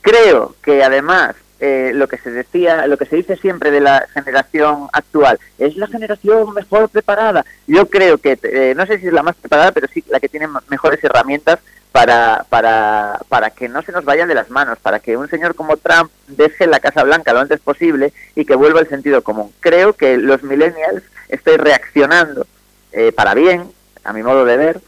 Creo 0.00 0.56
que 0.60 0.82
además 0.82 1.36
eh, 1.60 1.92
lo 1.94 2.08
que 2.08 2.18
se 2.18 2.30
decía, 2.30 2.86
lo 2.86 2.96
que 2.96 3.06
se 3.06 3.16
dice 3.16 3.36
siempre 3.36 3.70
de 3.70 3.80
la 3.80 4.06
generación 4.12 4.88
actual 4.92 5.38
es 5.58 5.76
la 5.76 5.86
generación 5.86 6.52
mejor 6.54 6.88
preparada. 6.88 7.44
Yo 7.66 7.86
creo 7.88 8.18
que 8.18 8.38
eh, 8.42 8.74
no 8.76 8.86
sé 8.86 8.98
si 8.98 9.06
es 9.06 9.12
la 9.12 9.22
más 9.22 9.36
preparada, 9.36 9.72
pero 9.72 9.86
sí 9.92 10.02
la 10.08 10.20
que 10.20 10.28
tiene 10.28 10.48
mejores 10.68 11.02
herramientas 11.04 11.60
para, 11.92 12.44
para, 12.48 13.20
para 13.28 13.50
que 13.50 13.68
no 13.68 13.80
se 13.82 13.92
nos 13.92 14.04
vayan 14.04 14.26
de 14.28 14.34
las 14.34 14.50
manos, 14.50 14.78
para 14.80 14.98
que 14.98 15.16
un 15.16 15.28
señor 15.30 15.54
como 15.54 15.76
Trump 15.76 16.10
deje 16.26 16.66
la 16.66 16.80
Casa 16.80 17.04
Blanca 17.04 17.32
lo 17.32 17.38
antes 17.40 17.60
posible 17.60 18.12
y 18.34 18.44
que 18.44 18.56
vuelva 18.56 18.80
el 18.80 18.88
sentido 18.88 19.22
común. 19.22 19.52
Creo 19.60 19.92
que 19.92 20.16
los 20.16 20.42
millennials 20.42 21.04
estoy 21.28 21.56
reaccionando 21.56 22.46
eh, 22.92 23.12
para 23.12 23.34
bien, 23.34 23.70
a 24.02 24.12
mi 24.12 24.22
modo 24.24 24.44
de 24.44 24.56
ver, 24.56 24.80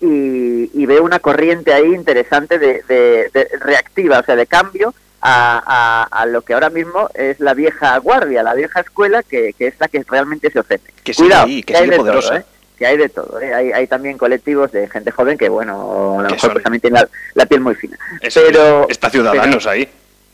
y, 0.00 0.70
y 0.80 0.86
veo 0.86 1.04
una 1.04 1.18
corriente 1.20 1.72
ahí 1.72 1.94
interesante 1.94 2.58
de, 2.58 2.82
de- 2.88 3.30
de 3.32 3.48
reactiva, 3.60 4.18
o 4.20 4.24
sea, 4.24 4.36
de 4.36 4.46
cambio 4.46 4.94
a, 5.20 5.62
a- 6.10 6.22
a 6.22 6.26
lo 6.26 6.42
que 6.42 6.54
ahora 6.54 6.70
mismo 6.70 7.08
es 7.14 7.40
la 7.40 7.54
vieja 7.54 7.96
guardia, 7.98 8.42
la 8.42 8.54
vieja 8.54 8.80
escuela, 8.80 9.22
que, 9.22 9.52
que 9.52 9.66
es 9.68 9.74
la 9.80 9.88
que 9.88 10.04
realmente 10.08 10.50
se 10.50 10.58
ofende. 10.60 10.92
Que 11.02 11.12
sigue 11.14 11.28
Cuidado, 11.28 11.46
ahí, 11.46 11.62
que 11.62 11.74
sigue 11.76 11.90
de 11.90 11.96
poderosa. 11.96 12.28
todo, 12.28 12.38
¿eh? 12.38 12.44
que 12.78 12.86
hay 12.86 12.96
de 12.96 13.08
todo. 13.08 13.40
¿eh? 13.40 13.52
Hay, 13.54 13.72
hay 13.72 13.86
también 13.88 14.16
colectivos 14.18 14.70
de 14.70 14.88
gente 14.88 15.10
joven 15.10 15.36
que, 15.36 15.48
bueno, 15.48 16.18
a 16.20 16.22
lo 16.22 16.28
Que 16.28 16.34
mejor 16.34 16.52
pues, 16.52 16.62
también 16.62 16.80
tiene 16.80 17.00
la, 17.00 17.08
la 17.34 17.46
piel 17.46 17.60
muy 17.60 17.74
fina. 17.74 17.98
Es- 18.20 18.34
Pero, 18.34 18.86
está 18.88 19.10
Ciudadanos 19.10 19.66
ahí. 19.66 19.88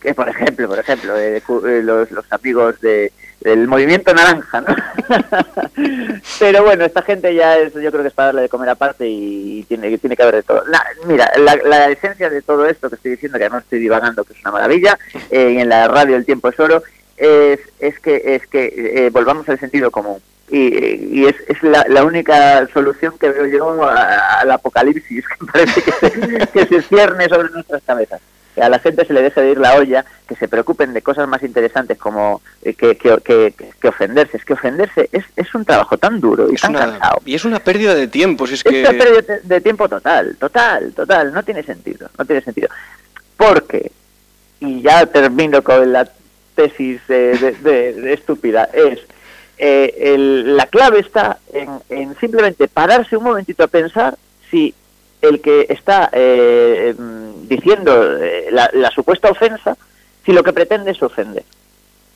Que 0.04 0.14
por 0.14 0.28
ejemplo, 0.28 0.68
por 0.68 0.78
ejemplo, 0.78 1.18
eh, 1.18 1.38
eh, 1.38 1.80
los, 1.82 2.10
los 2.10 2.30
amigos 2.30 2.78
de, 2.82 3.10
del 3.40 3.66
movimiento 3.66 4.12
naranja, 4.12 4.60
¿no? 4.60 4.76
Pero 6.38 6.62
bueno, 6.62 6.84
esta 6.84 7.00
gente 7.02 7.34
ya 7.34 7.56
es, 7.56 7.72
yo 7.72 7.90
creo 7.90 8.02
que 8.02 8.08
es 8.08 8.14
para 8.14 8.26
darle 8.26 8.42
de 8.42 8.48
comer 8.50 8.68
aparte 8.68 9.06
y 9.08 9.64
tiene, 9.66 9.96
tiene 9.96 10.14
que 10.14 10.22
haber 10.22 10.36
de 10.36 10.42
todo. 10.42 10.62
La- 10.66 10.84
mira, 11.06 11.30
la, 11.38 11.88
esencia 11.88 12.28
de 12.28 12.42
todo 12.42 12.66
esto 12.66 12.90
que 12.90 12.96
estoy 12.96 13.12
diciendo, 13.12 13.38
que 13.38 13.48
no 13.48 13.58
estoy 13.58 13.78
divagando, 13.78 14.24
que 14.24 14.34
es 14.34 14.40
una 14.42 14.52
maravilla, 14.52 14.98
eh, 15.30 15.52
y 15.56 15.58
en 15.58 15.70
la 15.70 15.88
radio 15.88 16.16
el 16.16 16.26
tiempo 16.26 16.48
es 16.50 16.60
oro, 16.60 16.82
es, 17.16 17.60
es 17.80 17.98
que, 18.00 18.20
es 18.34 18.46
que 18.46 18.74
eh, 19.06 19.10
volvamos 19.10 19.48
al 19.48 19.58
sentido 19.58 19.90
común. 19.90 20.20
Y, 20.50 21.20
y 21.22 21.26
es, 21.26 21.36
es 21.48 21.62
la, 21.62 21.86
la 21.88 22.04
única 22.04 22.66
solución 22.74 23.16
que 23.18 23.30
veo 23.30 23.46
yo 23.46 23.82
al 23.88 24.50
apocalipsis 24.50 25.24
que 25.38 25.46
parece 25.46 25.82
que 25.82 25.92
se, 25.92 26.46
que 26.48 26.66
se 26.66 26.82
cierne 26.82 27.26
sobre 27.30 27.48
nuestras 27.48 27.82
cabezas. 27.82 28.20
Que 28.54 28.62
a 28.62 28.68
la 28.68 28.78
gente 28.78 29.04
se 29.04 29.12
le 29.12 29.22
deje 29.22 29.40
de 29.40 29.50
ir 29.52 29.58
la 29.58 29.74
olla, 29.76 30.04
que 30.28 30.36
se 30.36 30.46
preocupen 30.48 30.92
de 30.92 31.02
cosas 31.02 31.26
más 31.28 31.42
interesantes 31.42 31.98
como 31.98 32.40
eh, 32.62 32.74
que, 32.74 32.96
que, 32.96 33.16
que, 33.24 33.54
que 33.80 33.88
ofenderse. 33.88 34.36
Es 34.36 34.44
que 34.44 34.52
ofenderse 34.52 35.08
es, 35.12 35.24
es 35.36 35.54
un 35.54 35.64
trabajo 35.64 35.98
tan 35.98 36.20
duro 36.20 36.50
y 36.50 36.54
Es 36.54 36.60
tan 36.60 36.70
una- 36.76 36.86
cansado. 36.90 37.20
y 37.24 37.34
es 37.34 37.44
una 37.44 37.58
pérdida 37.58 37.94
de 37.94 38.06
tiempo, 38.08 38.46
si 38.46 38.54
es 38.54 38.60
Es 38.64 38.72
que... 38.72 38.80
una 38.82 38.90
pérdida 38.92 39.20
de, 39.22 39.40
de 39.42 39.60
tiempo 39.60 39.88
total, 39.88 40.36
total, 40.38 40.92
total. 40.94 41.32
No 41.32 41.42
tiene 41.42 41.62
sentido, 41.62 42.08
no 42.16 42.24
tiene 42.24 42.42
sentido. 42.42 42.68
Porque, 43.36 43.90
y 44.60 44.82
ya 44.82 45.04
termino 45.06 45.62
con 45.62 45.92
la 45.92 46.08
tesis 46.54 47.00
eh, 47.08 47.36
de, 47.40 47.52
de- 47.70 47.92
de 47.94 48.12
estúpida, 48.12 48.68
es 48.72 49.00
eh, 49.58 49.94
el- 50.14 50.56
la 50.56 50.66
clave 50.66 51.00
está 51.00 51.38
en, 51.52 51.68
en 51.88 52.16
simplemente 52.18 52.68
pararse 52.68 53.16
un 53.16 53.24
momentito 53.24 53.64
a 53.64 53.68
pensar 53.68 54.16
si 54.50 54.72
el 55.28 55.40
que 55.40 55.66
está 55.68 56.10
eh, 56.12 56.94
mm, 56.96 57.48
diciendo 57.48 58.18
eh, 58.20 58.48
la, 58.50 58.70
la 58.72 58.90
supuesta 58.90 59.30
ofensa, 59.30 59.76
si 60.24 60.32
lo 60.32 60.42
que 60.42 60.52
pretende 60.52 60.92
es 60.92 61.02
ofender. 61.02 61.44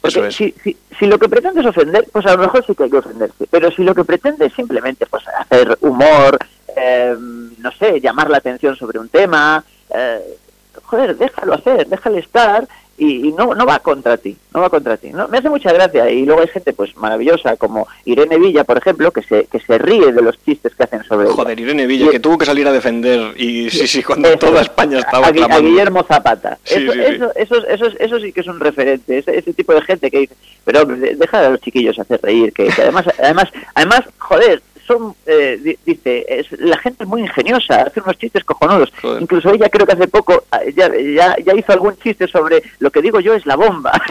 Porque 0.01 0.29
es. 0.29 0.35
si, 0.35 0.55
si, 0.63 0.77
si 0.99 1.07
lo 1.07 1.19
que 1.19 1.29
pretende 1.29 1.61
es 1.61 1.67
ofender, 1.67 2.07
pues 2.13 2.27
a 2.27 2.33
lo 2.33 2.39
mejor 2.39 2.65
sí 2.65 2.75
que 2.75 2.85
hay 2.85 2.91
que 2.91 2.99
ofenderse. 2.99 3.47
Pero 3.51 3.71
si 3.71 3.83
lo 3.83 3.95
que 3.95 4.05
pretende 4.05 4.47
es 4.47 4.55
simplemente 4.55 5.07
pues, 5.07 5.25
hacer 5.29 5.77
humor, 5.81 6.39
eh, 6.77 7.17
no 7.19 7.73
sé, 7.73 8.01
llamar 8.01 8.31
la 8.31 8.39
atención 8.39 8.77
sobre 8.77 8.99
un 8.99 9.09
tema, 9.09 9.65
eh, 9.95 10.37
joder, 10.85 11.17
déjalo 11.17 11.55
hacer, 11.55 11.87
déjale 11.87 12.21
estar 12.21 12.69
y, 12.99 13.29
y 13.29 13.33
no, 13.33 13.55
no 13.55 13.65
va 13.65 13.79
contra 13.79 14.17
ti, 14.17 14.37
no 14.53 14.61
va 14.61 14.71
contra 14.71 14.97
ti. 14.97 15.11
¿no? 15.11 15.29
Me 15.29 15.39
hace 15.39 15.49
mucha 15.49 15.73
gracia 15.73 16.11
y 16.11 16.25
luego 16.27 16.41
hay 16.43 16.49
gente 16.49 16.73
pues 16.73 16.97
maravillosa 16.97 17.57
como 17.57 17.87
Irene 18.05 18.39
Villa, 18.39 18.65
por 18.65 18.77
ejemplo, 18.79 19.11
que 19.13 19.23
se, 19.23 19.45
que 19.47 19.61
se 19.61 19.79
ríe 19.79 20.13
de 20.13 20.21
los 20.23 20.37
chistes 20.45 20.75
que 20.75 20.83
hacen 20.83 21.05
sobre 21.05 21.27
ella. 21.27 21.35
Joder, 21.37 21.61
Irene 21.61 21.87
Villa, 21.87 22.07
Y- 22.07 22.11
que 22.11 22.21
tuvo 22.21 22.37
que 22.39 22.47
salir 22.47 22.67
a 22.67 22.73
defender 22.73 23.33
y 23.41 23.71
sí, 23.71 23.87
sí, 23.87 24.03
cuando 24.03 24.29
Eso, 24.29 24.39
toda 24.39 24.63
España 24.63 24.99
estaba 24.99 25.27
a, 25.27 25.31
a. 25.31 25.61
Guillermo 25.61 26.03
Zapata. 26.03 26.59
Sí, 26.65 26.75
eso, 26.75 26.93
sí, 26.93 26.99
sí. 26.99 27.25
Eso, 27.37 27.67
eso, 27.67 27.87
eso, 27.99 28.21
sí 28.21 28.33
que 28.33 28.41
es 28.41 28.47
un 28.47 28.61
referente, 28.61 29.19
ese, 29.19 29.39
ese 29.39 29.53
tipo 29.53 29.73
de 29.75 29.83
gente 29.83 30.11
que 30.11 30.19
dice, 30.21 30.35
pero 30.65 30.85
deja 30.85 31.47
a 31.47 31.51
los 31.51 31.61
chiquillos 31.61 31.99
hacer 31.99 32.21
reír, 32.23 32.53
que, 32.53 32.67
que 32.69 32.83
además, 32.83 33.07
además, 33.19 33.49
además, 33.75 34.01
joder, 34.19 34.63
son, 34.89 35.15
eh, 35.27 35.61
di- 35.63 35.79
dice, 35.87 36.25
es, 36.29 36.47
la 36.59 36.77
gente 36.79 37.05
es 37.05 37.09
muy 37.09 37.21
ingeniosa, 37.21 37.83
hace 37.83 38.01
unos 38.01 38.19
chistes 38.19 38.43
cojonudos. 38.43 38.91
Joder. 39.01 39.23
Incluso 39.23 39.53
ella 39.53 39.69
creo 39.69 39.87
que 39.87 39.93
hace 39.93 40.09
poco 40.09 40.43
ah, 40.51 40.61
ya, 40.75 40.91
ya, 40.97 41.37
ya 41.45 41.55
hizo 41.55 41.73
algún 41.73 41.97
chiste 41.99 42.27
sobre 42.27 42.63
lo 42.81 42.91
que 42.91 43.01
digo 43.03 43.21
yo 43.21 43.35
es 43.35 43.47
la 43.47 43.55
bomba. 43.55 43.93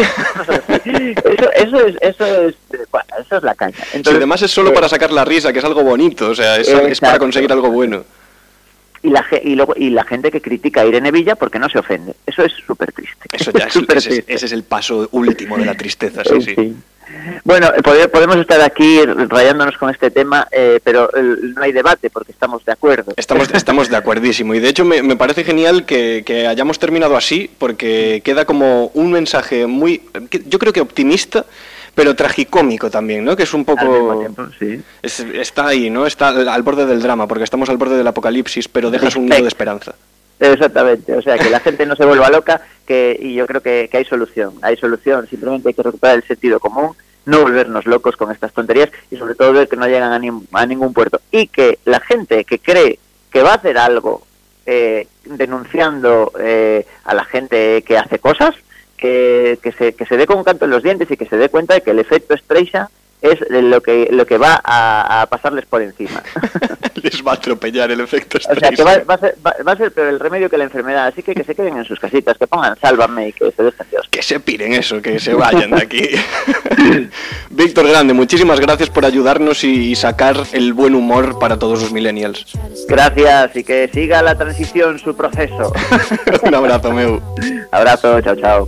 eso, 0.86 1.52
eso 1.54 1.86
es, 1.86 1.96
eso 2.02 2.26
es, 2.26 2.56
bueno, 2.92 3.08
eso 3.20 3.38
es 3.38 3.44
la 3.44 3.56
caña. 3.56 3.76
Entonces, 3.94 4.16
además 4.18 4.42
es 4.42 4.52
solo 4.52 4.70
eh, 4.70 4.74
para 4.74 4.88
sacar 4.88 5.12
la 5.12 5.26
risa, 5.26 5.52
que 5.52 5.60
es 5.60 5.66
algo 5.66 5.84
bonito, 5.84 6.30
o 6.30 6.36
sea, 6.36 6.58
es, 6.58 6.68
es 6.70 7.00
para 7.00 7.20
conseguir 7.20 7.52
algo 7.52 7.70
bueno. 7.70 8.04
y 9.04 9.10
la, 9.10 9.26
y, 9.44 9.56
luego, 9.56 9.74
y 9.76 9.90
la 9.90 10.04
gente 10.04 10.32
que 10.32 10.42
critica 10.42 10.82
a 10.82 10.86
Irene 10.86 11.12
Villa 11.12 11.36
porque 11.36 11.60
no 11.60 11.70
se 11.70 11.80
ofende. 11.80 12.14
Eso 12.26 12.44
es 12.44 12.54
súper 12.66 12.92
triste. 12.92 13.28
Eso 13.32 13.52
ya 13.58 13.66
es, 13.66 13.76
ese, 13.76 14.24
ese 14.28 14.46
es 14.46 14.52
el 14.52 14.64
paso 14.64 15.10
último 15.12 15.58
de 15.58 15.66
la 15.66 15.76
tristeza, 15.76 16.24
sí, 16.24 16.42
sí. 16.42 16.56
Sí. 16.56 16.76
Bueno, 17.44 17.68
eh, 17.76 17.82
pode- 17.82 18.08
podemos 18.10 18.36
estar 18.38 18.60
aquí 18.62 19.00
rayándonos 19.06 19.78
con 19.78 19.90
este 19.90 20.12
tema, 20.12 20.48
eh, 20.52 20.80
pero 20.84 21.10
eh, 21.16 21.22
no 21.56 21.62
hay 21.64 21.72
debate 21.72 22.10
porque 22.10 22.32
estamos 22.32 22.64
de 22.66 22.72
acuerdo. 22.72 23.14
Estamos, 23.16 23.50
estamos 23.54 23.90
de 23.90 23.96
acuerdísimo 23.98 24.54
y 24.56 24.60
de 24.60 24.70
hecho 24.70 24.84
me, 24.86 25.02
me 25.04 25.16
parece 25.16 25.44
genial 25.44 25.86
que, 25.86 26.24
que 26.26 26.48
hayamos 26.48 26.80
terminado 26.80 27.16
así 27.16 27.50
porque 27.58 28.22
queda 28.24 28.46
como 28.46 28.88
un 28.94 29.12
mensaje 29.12 29.68
muy, 29.68 30.02
yo 30.46 30.60
creo 30.60 30.74
que 30.74 30.82
optimista, 30.82 31.46
pero 31.96 32.16
tragicómico 32.16 32.90
también, 32.92 33.26
¿no? 33.26 33.36
Que 33.36 33.44
es 33.44 33.54
un 33.54 33.66
poco... 33.66 34.20
tiempo, 34.20 34.46
sí. 34.60 34.82
es- 35.02 35.20
está 35.22 35.68
ahí, 35.68 35.90
¿no? 35.90 36.06
Está 36.06 36.30
al 36.30 36.62
borde 36.64 36.86
del 36.86 37.02
drama 37.02 37.28
porque 37.28 37.44
estamos 37.44 37.70
al 37.70 37.78
borde 37.78 37.98
del 37.98 38.08
apocalipsis, 38.08 38.68
pero 38.68 38.92
dejas 38.92 39.16
un 39.16 39.26
hilo 39.28 39.36
de 39.42 39.48
esperanza. 39.48 39.96
Exactamente, 40.40 41.16
o 41.16 41.22
sea, 41.22 41.38
que 41.38 41.50
la 41.50 41.60
gente 41.60 41.86
no 41.86 41.96
se 41.96 42.06
vuelva 42.06 42.30
loca 42.30 42.62
que 42.86 43.18
y 43.20 43.34
yo 43.34 43.48
creo 43.48 43.62
que, 43.62 43.88
que 43.92 43.98
hay 43.98 44.06
solución, 44.06 44.54
hay 44.62 44.78
solución, 44.78 45.28
simplemente 45.28 45.70
hay 45.70 45.74
que 45.74 45.82
recuperar 45.84 46.18
el 46.18 46.24
sentido 46.24 46.60
común, 46.60 46.96
no 47.26 47.42
volvernos 47.42 47.86
locos 47.88 48.16
con 48.16 48.32
estas 48.32 48.54
tonterías 48.54 48.90
y 49.10 49.18
sobre 49.18 49.34
todo 49.36 49.52
ver 49.52 49.68
que 49.68 49.76
no 49.76 49.88
llegan 49.88 50.14
a, 50.14 50.20
ni- 50.20 50.30
a 50.54 50.66
ningún 50.66 50.94
puerto. 50.94 51.20
Y 51.32 51.48
que 51.48 51.80
la 51.86 52.00
gente 52.00 52.46
que 52.46 52.60
cree 52.60 53.00
que 53.32 53.42
va 53.42 53.52
a 53.52 53.56
hacer 53.56 53.78
algo 53.78 54.26
eh, 54.66 55.08
denunciando 55.26 56.32
eh, 56.40 56.86
a 57.04 57.14
la 57.16 57.26
gente 57.26 57.82
que 57.82 57.98
hace 57.98 58.20
cosas, 58.20 58.54
que, 58.96 59.60
que, 59.62 59.72
se, 59.74 59.94
que 59.94 60.06
se 60.06 60.18
dé 60.18 60.26
con 60.28 60.38
un 60.38 60.44
canto 60.44 60.66
en 60.66 60.72
los 60.72 60.84
dientes 60.84 61.10
y 61.12 61.18
que 61.18 61.26
se 61.26 61.36
dé 61.38 61.50
cuenta 61.50 61.74
de 61.74 61.82
que 61.82 61.92
el 61.92 62.00
efecto 62.00 62.34
estrella 62.36 62.90
es 63.22 63.40
lo 63.50 63.82
que, 63.82 64.10
lo 64.12 64.26
que 64.26 64.38
va 64.38 64.62
a, 64.64 65.22
a 65.22 65.26
pasarles 65.26 65.66
por 65.66 65.82
encima. 65.82 66.22
Les 67.02 67.26
va 67.26 67.32
a 67.32 67.36
atropellar 67.36 67.92
el 67.92 68.00
efecto 68.02 68.38
O 68.38 68.56
sea, 68.56 68.72
que 68.72 68.84
va, 68.84 68.98
va 69.00 69.14
a 69.16 69.18
ser, 69.18 69.36
va, 69.46 69.56
va 69.68 69.72
a 69.72 69.78
ser 69.78 69.92
peor 69.92 70.08
el 70.08 70.20
remedio 70.20 70.50
que 70.50 70.58
la 70.58 70.64
enfermedad, 70.64 71.08
así 71.08 71.22
que 71.24 71.34
que 71.34 71.44
se 71.44 71.56
queden 71.56 71.78
en 71.78 71.86
sus 71.86 72.00
casitas, 72.00 72.38
que 72.38 72.48
pongan 72.48 72.76
sálvame 72.80 73.30
y 73.30 73.34
que 73.34 73.52
se 73.52 73.64
dejen 73.64 73.88
Dios. 73.90 74.08
Que 74.10 74.22
se 74.22 74.40
piren 74.40 74.74
eso, 74.74 75.02
que 75.02 75.20
se 75.20 75.34
vayan 75.34 75.72
de 75.72 75.82
aquí. 75.82 76.10
Víctor 77.50 77.88
Grande, 77.88 78.14
muchísimas 78.14 78.60
gracias 78.60 78.90
por 78.90 79.06
ayudarnos 79.06 79.64
y, 79.64 79.92
y 79.92 79.96
sacar 79.96 80.38
el 80.54 80.74
buen 80.74 80.96
humor 80.96 81.40
para 81.40 81.58
todos 81.60 81.82
los 81.82 81.92
millennials. 81.92 82.46
Gracias 82.88 83.56
y 83.56 83.64
que 83.64 83.90
siga 83.94 84.22
la 84.22 84.36
transición 84.36 85.00
su 85.00 85.16
proceso. 85.16 85.74
un 86.44 86.56
abrazo, 86.56 86.92
meu. 86.92 87.22
Abrazo, 87.72 88.22
chao, 88.22 88.36
chao. 88.36 88.68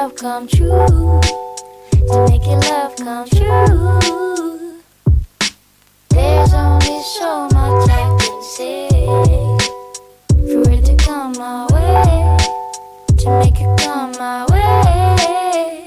Love 0.00 0.14
come 0.16 0.48
true. 0.48 1.20
To 2.08 2.26
make 2.30 2.44
your 2.46 2.58
love 2.70 2.96
come 2.96 3.28
true. 3.28 4.80
There's 6.08 6.54
only 6.54 7.02
so 7.18 7.48
much 7.52 7.90
I 7.90 8.16
can 8.18 8.42
say 8.42 8.88
for 10.48 10.70
it 10.70 10.84
to 10.86 10.96
come 10.96 11.32
my 11.36 11.66
way. 11.74 12.36
To 13.18 13.26
make 13.40 13.60
it 13.60 13.80
come 13.82 14.12
my 14.12 14.46
way. 14.52 15.84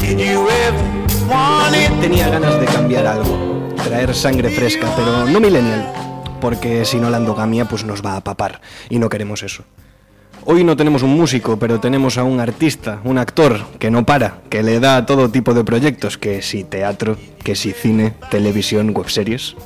Did 0.00 0.20
you 0.20 0.46
ever 0.64 0.86
want 1.30 1.74
it? 1.74 1.90
Tenía 2.02 2.28
ganas 2.28 2.60
de 2.60 2.66
cambiar 2.66 3.06
algo, 3.06 3.34
traer 3.82 4.14
sangre 4.14 4.50
fresca, 4.50 4.92
pero 4.94 5.24
no 5.24 5.40
millennial, 5.40 5.82
porque 6.44 6.84
si 6.84 7.00
no 7.00 7.08
la 7.08 7.16
endogamia 7.16 7.64
pues 7.64 7.86
nos 7.86 8.04
va 8.04 8.16
a 8.16 8.20
papar 8.20 8.60
y 8.90 8.98
no 8.98 9.08
queremos 9.08 9.42
eso. 9.42 9.64
Hoy 10.44 10.62
no 10.62 10.76
tenemos 10.76 11.02
un 11.02 11.16
músico, 11.16 11.58
pero 11.58 11.80
tenemos 11.80 12.18
a 12.18 12.24
un 12.24 12.38
artista, 12.38 13.00
un 13.04 13.16
actor 13.16 13.64
que 13.78 13.90
no 13.90 14.04
para, 14.04 14.42
que 14.50 14.62
le 14.62 14.78
da 14.78 14.98
a 14.98 15.06
todo 15.06 15.30
tipo 15.30 15.54
de 15.54 15.64
proyectos, 15.64 16.18
que 16.18 16.42
si 16.42 16.62
teatro, 16.62 17.16
que 17.42 17.54
si 17.54 17.72
cine, 17.72 18.12
televisión, 18.30 18.92
webseries, 18.94 19.56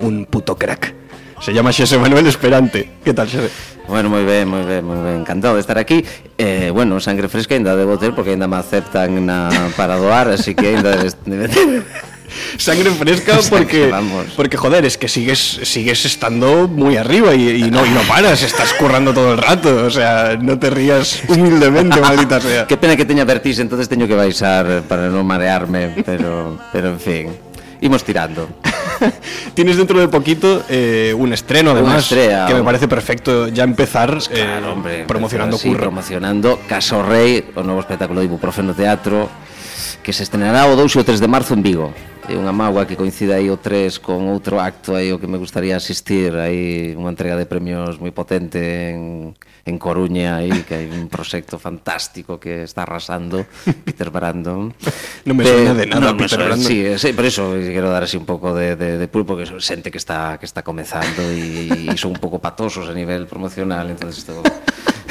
un 0.00 0.26
puto 0.26 0.56
crack. 0.56 0.92
Se 1.38 1.54
llama 1.54 1.72
Xese 1.72 1.98
Manuel 1.98 2.26
Esperante. 2.26 2.90
¿Qué 3.04 3.14
tal, 3.14 3.28
Xese? 3.28 3.50
Bueno, 3.86 4.10
moi 4.10 4.24
ben, 4.26 4.48
moi 4.50 4.66
ben, 4.66 4.82
moi 4.82 4.98
ben, 4.98 5.20
encantado 5.22 5.54
de 5.54 5.60
estar 5.60 5.76
aquí 5.76 6.02
eh, 6.38 6.72
Bueno, 6.72 6.98
sangre 6.98 7.28
fresca 7.28 7.54
ainda 7.54 7.76
debo 7.76 7.98
ter 7.98 8.14
porque 8.16 8.32
ainda 8.32 8.48
me 8.48 8.56
aceptan 8.56 9.28
para 9.76 9.96
doar 10.00 10.32
Así 10.32 10.54
que 10.56 10.74
ainda 10.74 10.96
debes, 10.96 11.18
debe 11.26 11.48
ter 11.52 11.84
Sangre 12.56 12.90
fresca 12.90 13.38
porque, 13.50 13.92
porque 14.36 14.56
joder, 14.56 14.84
es 14.84 14.98
que 14.98 15.08
sigues, 15.08 15.60
sigues 15.62 16.04
estando 16.04 16.66
muy 16.68 16.96
arriba 16.96 17.34
y, 17.34 17.64
y 17.64 17.70
no, 17.70 17.84
y 17.86 17.90
no 17.90 18.00
paras, 18.02 18.42
estás 18.42 18.72
currando 18.74 19.12
todo 19.12 19.32
el 19.32 19.38
rato, 19.38 19.84
o 19.84 19.90
sea, 19.90 20.36
no 20.40 20.58
te 20.58 20.70
rías 20.70 21.22
humildemente, 21.28 22.00
maldita 22.00 22.40
sea. 22.40 22.66
Que 22.66 22.76
pena 22.76 22.96
que 22.96 23.04
teña 23.04 23.24
vertis, 23.24 23.58
entonces 23.58 23.88
teño 23.88 24.06
que 24.08 24.14
baixar 24.14 24.82
para 24.88 25.08
non 25.08 25.26
marearme 25.26 26.02
Pero, 26.04 26.58
pero 26.72 26.96
en 26.96 27.00
fin, 27.00 27.24
imos 27.80 28.02
tirando 28.02 28.48
Tienes 29.54 29.76
dentro 29.76 30.00
de 30.00 30.08
poquito 30.08 30.64
eh, 30.68 31.14
un 31.16 31.32
estreno, 31.32 31.72
además, 31.72 32.04
estrella, 32.04 32.46
que 32.46 32.54
me 32.54 32.62
parece 32.62 32.88
perfecto 32.88 33.48
ya 33.48 33.64
empezar 33.64 34.18
eh, 34.30 34.34
Claro, 34.34 34.72
hombre, 34.72 35.04
promocionando 35.04 35.58
sí, 35.58 35.68
curro. 35.68 35.80
promocionando 35.80 36.60
Caso 36.68 37.02
Rei, 37.02 37.44
o 37.54 37.62
novo 37.62 37.80
espectáculo 37.80 38.20
de 38.20 38.26
Ibuprofeno 38.26 38.74
Teatro 38.74 39.28
que 40.02 40.12
se 40.12 40.22
estrenará 40.22 40.66
o 40.66 40.76
2 40.76 40.96
e 40.96 40.98
o 40.98 41.04
3 41.04 41.20
de 41.20 41.28
marzo 41.28 41.54
en 41.54 41.62
Vigo. 41.62 41.92
É 42.24 42.40
unha 42.40 42.56
mágoa 42.56 42.88
que 42.88 42.96
coincida 42.96 43.36
aí 43.36 43.52
o 43.52 43.60
3 43.60 44.00
con 44.00 44.32
outro 44.32 44.56
acto 44.56 44.96
aí 44.96 45.12
o 45.12 45.20
que 45.20 45.28
me 45.28 45.36
gustaría 45.36 45.76
asistir, 45.76 46.32
aí 46.40 46.96
unha 46.96 47.12
entrega 47.12 47.36
de 47.36 47.44
premios 47.44 48.00
moi 48.00 48.16
potente 48.16 48.96
en, 48.96 49.36
en 49.68 49.76
Coruña 49.76 50.40
aí, 50.40 50.64
que 50.64 50.72
hai 50.72 50.88
un 50.88 51.12
proxecto 51.12 51.60
fantástico 51.60 52.40
que 52.40 52.64
está 52.64 52.88
arrasando 52.88 53.44
Peter 53.84 54.08
Brandon. 54.08 54.72
non 54.72 55.34
me 55.36 55.44
suena 55.44 55.76
de 55.76 55.84
nada 55.84 56.12
no, 56.12 56.16
Peter 56.16 56.40
suena, 56.40 56.56
Brandon. 56.56 56.64
Sí, 56.64 56.80
eh, 56.80 56.96
sí, 56.96 57.12
por 57.12 57.28
eso 57.28 57.52
quero 57.60 57.92
dar 57.92 58.08
así 58.08 58.16
un 58.16 58.24
pouco 58.24 58.56
de, 58.56 58.72
de, 58.72 58.96
de 58.96 59.06
pulpo 59.12 59.36
que 59.36 59.44
xente 59.60 59.92
que 59.92 60.00
está 60.00 60.40
que 60.40 60.48
está 60.48 60.64
comezando 60.64 61.20
e, 61.28 61.92
e 61.92 61.96
son 62.00 62.16
un 62.16 62.20
pouco 62.24 62.40
patosos 62.40 62.88
a 62.88 62.96
nivel 62.96 63.28
promocional, 63.28 63.92
entonces 63.92 64.24
isto 64.24 64.40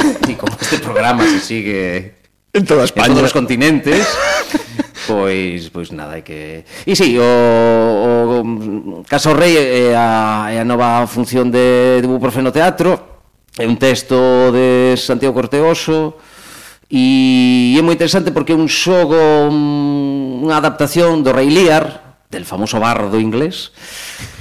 e 0.01 0.33
como 0.41 0.57
este 0.57 0.81
programa 0.81 1.21
se 1.29 1.37
sigue 1.45 2.25
en 2.57 2.65
toda 2.65 2.89
España, 2.89 3.13
en 3.13 3.21
todos 3.21 3.29
os 3.29 3.37
continentes 3.37 4.01
Pois, 5.07 5.69
pois 5.69 5.91
nada, 5.91 6.17
é 6.17 6.21
que... 6.21 6.63
E 6.87 6.95
si, 6.95 7.03
sí, 7.03 7.19
o, 7.19 8.41
o 8.41 9.03
Caso 9.03 9.33
Rei 9.35 9.57
é 9.57 9.95
a, 9.95 10.47
é 10.51 10.59
a 10.59 10.65
nova 10.65 11.05
función 11.07 11.51
de, 11.51 11.99
de 11.99 12.07
Buprofeno 12.07 12.51
Teatro, 12.51 12.99
é 13.59 13.67
un 13.67 13.75
texto 13.75 14.15
de 14.55 14.95
Santiago 14.95 15.35
Corteoso, 15.35 16.15
e 16.87 17.75
é 17.77 17.81
moi 17.83 17.99
interesante 17.99 18.31
porque 18.31 18.55
é 18.55 18.59
un 18.59 18.71
xogo, 18.71 19.19
unha 19.51 20.55
adaptación 20.55 21.19
do 21.19 21.35
Rei 21.35 21.51
Lear, 21.51 22.23
del 22.31 22.47
famoso 22.47 22.79
bardo 22.79 23.19
inglés, 23.19 23.75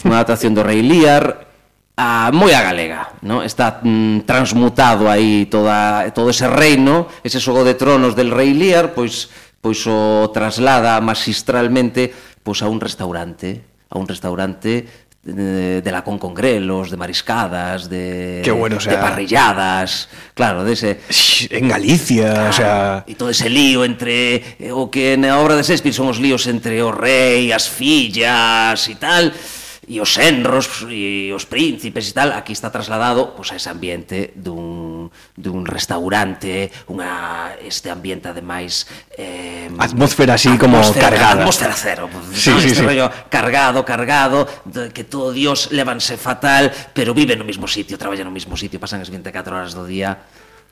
unha 0.07 0.23
adaptación 0.23 0.55
do 0.55 0.63
Rei 0.63 0.81
Lear, 0.81 1.53
a 1.97 2.33
moi 2.33 2.57
a 2.57 2.65
galega, 2.65 3.13
¿no? 3.21 3.45
Está 3.45 3.85
mm, 3.85 4.25
transmutado 4.25 5.13
aí 5.13 5.45
toda 5.47 6.09
todo 6.17 6.33
ese 6.33 6.49
reino, 6.49 7.07
ese 7.21 7.37
xogo 7.37 7.69
de 7.69 7.77
tronos 7.77 8.17
del 8.17 8.33
rei 8.33 8.57
Lear, 8.57 8.97
pois 8.97 9.29
pois 9.63 9.87
o 9.87 10.29
traslada 10.35 10.99
magistralmente 10.99 12.11
pois 12.43 12.61
a 12.61 12.69
un 12.69 12.83
restaurante, 12.83 13.63
a 13.89 13.97
un 13.97 14.11
restaurante 14.11 14.85
de, 15.23 15.81
de 15.81 15.91
la 15.93 16.03
con 16.03 16.19
congrelos, 16.19 16.91
de 16.91 16.97
mariscadas, 16.97 17.89
de, 17.89 18.43
Qué 18.43 18.51
bueno, 18.51 18.77
o 18.77 18.81
sea, 18.81 18.97
de 18.97 18.99
parrilladas, 18.99 20.09
claro, 20.35 20.65
de 20.65 20.73
ese... 20.75 21.01
En 21.51 21.69
Galicia, 21.69 22.35
claro, 22.35 22.51
o 22.51 22.53
sea... 22.53 23.05
E 23.07 23.15
todo 23.15 23.31
ese 23.31 23.47
lío 23.47 23.87
entre 23.87 24.59
eh, 24.59 24.75
o 24.75 24.91
que 24.91 25.15
na 25.15 25.39
obra 25.39 25.55
de 25.55 25.63
Shakespeare 25.63 25.95
son 25.95 26.11
os 26.11 26.19
líos 26.19 26.51
entre 26.51 26.83
o 26.83 26.91
rei, 26.91 27.55
as 27.55 27.71
fillas 27.71 28.83
e 28.91 28.99
tal 28.99 29.31
e 29.89 29.99
os 29.99 30.15
enros 30.15 30.87
e 30.87 31.35
os 31.35 31.43
príncipes 31.43 32.11
e 32.11 32.13
tal, 32.15 32.31
aquí 32.31 32.55
está 32.55 32.71
trasladado 32.71 33.35
pois, 33.35 33.51
a 33.51 33.59
ese 33.59 33.67
ambiente 33.67 34.31
dun, 34.39 35.11
dun 35.35 35.67
restaurante, 35.67 36.71
unha, 36.87 37.59
este 37.59 37.91
ambiente 37.91 38.31
ademais... 38.31 38.87
Eh, 39.19 39.67
atmósfera 39.83 40.39
así 40.39 40.55
atmósfera, 40.55 40.63
como 40.63 40.79
cargada. 40.95 41.43
Atmósfera 41.43 41.75
cero, 41.75 42.07
sí, 42.31 42.55
no, 42.55 42.61
sí, 42.63 42.71
este 42.71 42.79
sí. 42.79 42.87
rollo 42.87 43.11
cargado, 43.27 43.83
cargado, 43.83 44.47
de 44.71 44.95
que 44.95 45.03
todo 45.03 45.35
Dios 45.35 45.75
levanse 45.75 46.15
fatal, 46.15 46.71
pero 46.95 47.11
vive 47.11 47.35
no 47.35 47.43
mismo 47.43 47.67
sitio, 47.67 47.99
traballa 47.99 48.23
no 48.23 48.31
mismo 48.31 48.55
sitio, 48.55 48.79
pasan 48.79 49.03
as 49.03 49.11
24 49.11 49.51
horas 49.51 49.75
do 49.75 49.83
día 49.83 50.15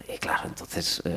E 0.08 0.18
claro, 0.18 0.42
entonces 0.46 1.02
eh, 1.04 1.10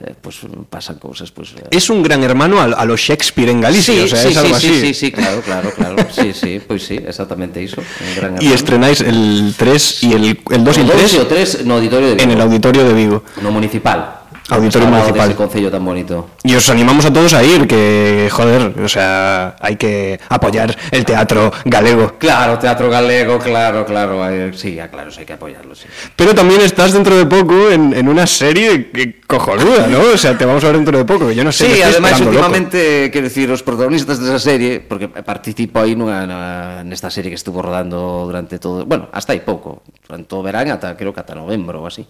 eh, 0.00 0.14
pues 0.20 0.38
pasan 0.70 0.96
cousas 0.98 1.30
pues 1.30 1.52
eh, 1.52 1.64
Es 1.70 1.90
un 1.90 2.02
gran 2.02 2.22
hermano 2.22 2.60
a, 2.60 2.64
a 2.64 2.84
los 2.84 2.98
Shakespeare 3.00 3.50
en 3.50 3.60
Galicia, 3.60 3.94
sí, 3.94 4.00
o 4.00 4.08
sea, 4.08 4.22
sí, 4.22 4.28
es 4.28 4.36
algo 4.36 4.58
sí, 4.58 4.66
así. 4.68 4.80
sí, 4.80 4.94
sí, 4.94 5.12
claro, 5.12 5.40
claro, 5.42 5.70
claro. 5.74 5.96
Sí, 6.10 6.32
sí, 6.32 6.60
pois 6.66 6.82
sí, 6.82 6.94
exactamente 6.96 7.62
iso. 7.62 7.80
Un 7.80 8.16
gran 8.16 8.42
Y 8.42 8.52
estrenáis 8.52 9.00
el 9.02 9.54
3 9.56 10.02
y 10.04 10.12
el, 10.14 10.24
el 10.50 10.64
2 10.64 10.78
y 10.78 10.80
el 10.80 10.90
O 10.90 10.92
3 10.92 11.14
e 11.14 11.20
o 11.20 11.26
3 11.26 11.64
no 11.66 11.74
auditorio 11.74 12.08
de 12.08 12.14
Vigo. 12.14 12.24
en 12.24 12.30
el 12.30 12.40
auditorio 12.40 12.84
de 12.84 12.92
Vigo. 12.94 13.24
no 13.42 13.50
municipal. 13.50 14.21
Auditorio 14.48 14.88
municipal. 14.88 15.34
Concello 15.34 15.70
tan 15.70 15.84
bonito. 15.84 16.30
Y 16.42 16.54
os 16.54 16.68
animamos 16.68 17.04
a 17.06 17.12
todos 17.12 17.32
a 17.34 17.42
ir, 17.42 17.66
que 17.66 18.28
joder, 18.30 18.74
o 18.80 18.88
sea, 18.88 19.56
hay 19.60 19.76
que 19.76 20.18
apoyar 20.28 20.76
el 20.90 21.04
teatro 21.04 21.52
galego. 21.64 22.14
Claro, 22.18 22.58
teatro 22.58 22.90
galego, 22.90 23.38
claro, 23.38 23.86
claro, 23.86 24.28
eh, 24.28 24.52
sí, 24.54 24.78
claro, 24.90 25.10
sí, 25.10 25.20
hay 25.20 25.26
que 25.26 25.32
apoyarlo, 25.34 25.74
sí. 25.74 25.86
Pero 26.16 26.34
también 26.34 26.60
estás 26.60 26.92
dentro 26.92 27.16
de 27.16 27.26
poco 27.26 27.70
en, 27.70 27.94
en 27.94 28.08
una 28.08 28.26
serie 28.26 28.90
que 28.90 29.20
cojonuda, 29.20 29.86
¿no? 29.86 30.00
O 30.14 30.18
sea, 30.18 30.36
te 30.36 30.44
vamos 30.44 30.62
a 30.64 30.66
ver 30.68 30.76
dentro 30.76 30.98
de 30.98 31.04
poco, 31.04 31.28
que 31.28 31.34
yo 31.34 31.44
no 31.44 31.52
sé. 31.52 31.74
Sí, 31.74 31.80
loco. 32.00 32.24
últimamente, 32.28 33.10
quero 33.10 33.24
dicir, 33.24 33.50
os 33.50 33.62
protagonistas 33.62 34.18
desa 34.18 34.38
serie, 34.38 34.80
porque 34.80 35.08
participo 35.08 35.80
aí 35.80 35.94
nunha, 35.94 36.26
na, 36.26 36.82
nesta 36.84 37.08
serie 37.08 37.30
que 37.30 37.38
estuvo 37.38 37.62
rodando 37.62 38.26
durante 38.26 38.58
todo, 38.58 38.84
bueno, 38.84 39.08
hasta 39.12 39.32
aí 39.32 39.40
pouco, 39.40 39.82
durante 40.06 40.28
todo 40.28 40.40
o 40.40 40.42
verán 40.42 40.68
ata 40.68 40.96
creo 40.96 41.14
que 41.14 41.20
ata 41.20 41.34
novembro 41.34 41.80
ou 41.80 41.86
así. 41.86 42.04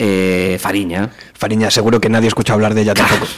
Eh, 0.00 0.56
Fariña. 0.58 1.10
Fariña, 1.36 1.68
seguro 1.70 2.00
que 2.00 2.08
nadie 2.08 2.28
escucha 2.28 2.54
hablar 2.56 2.72
de 2.72 2.80
ella 2.88 2.94
tampoco. 2.94 3.26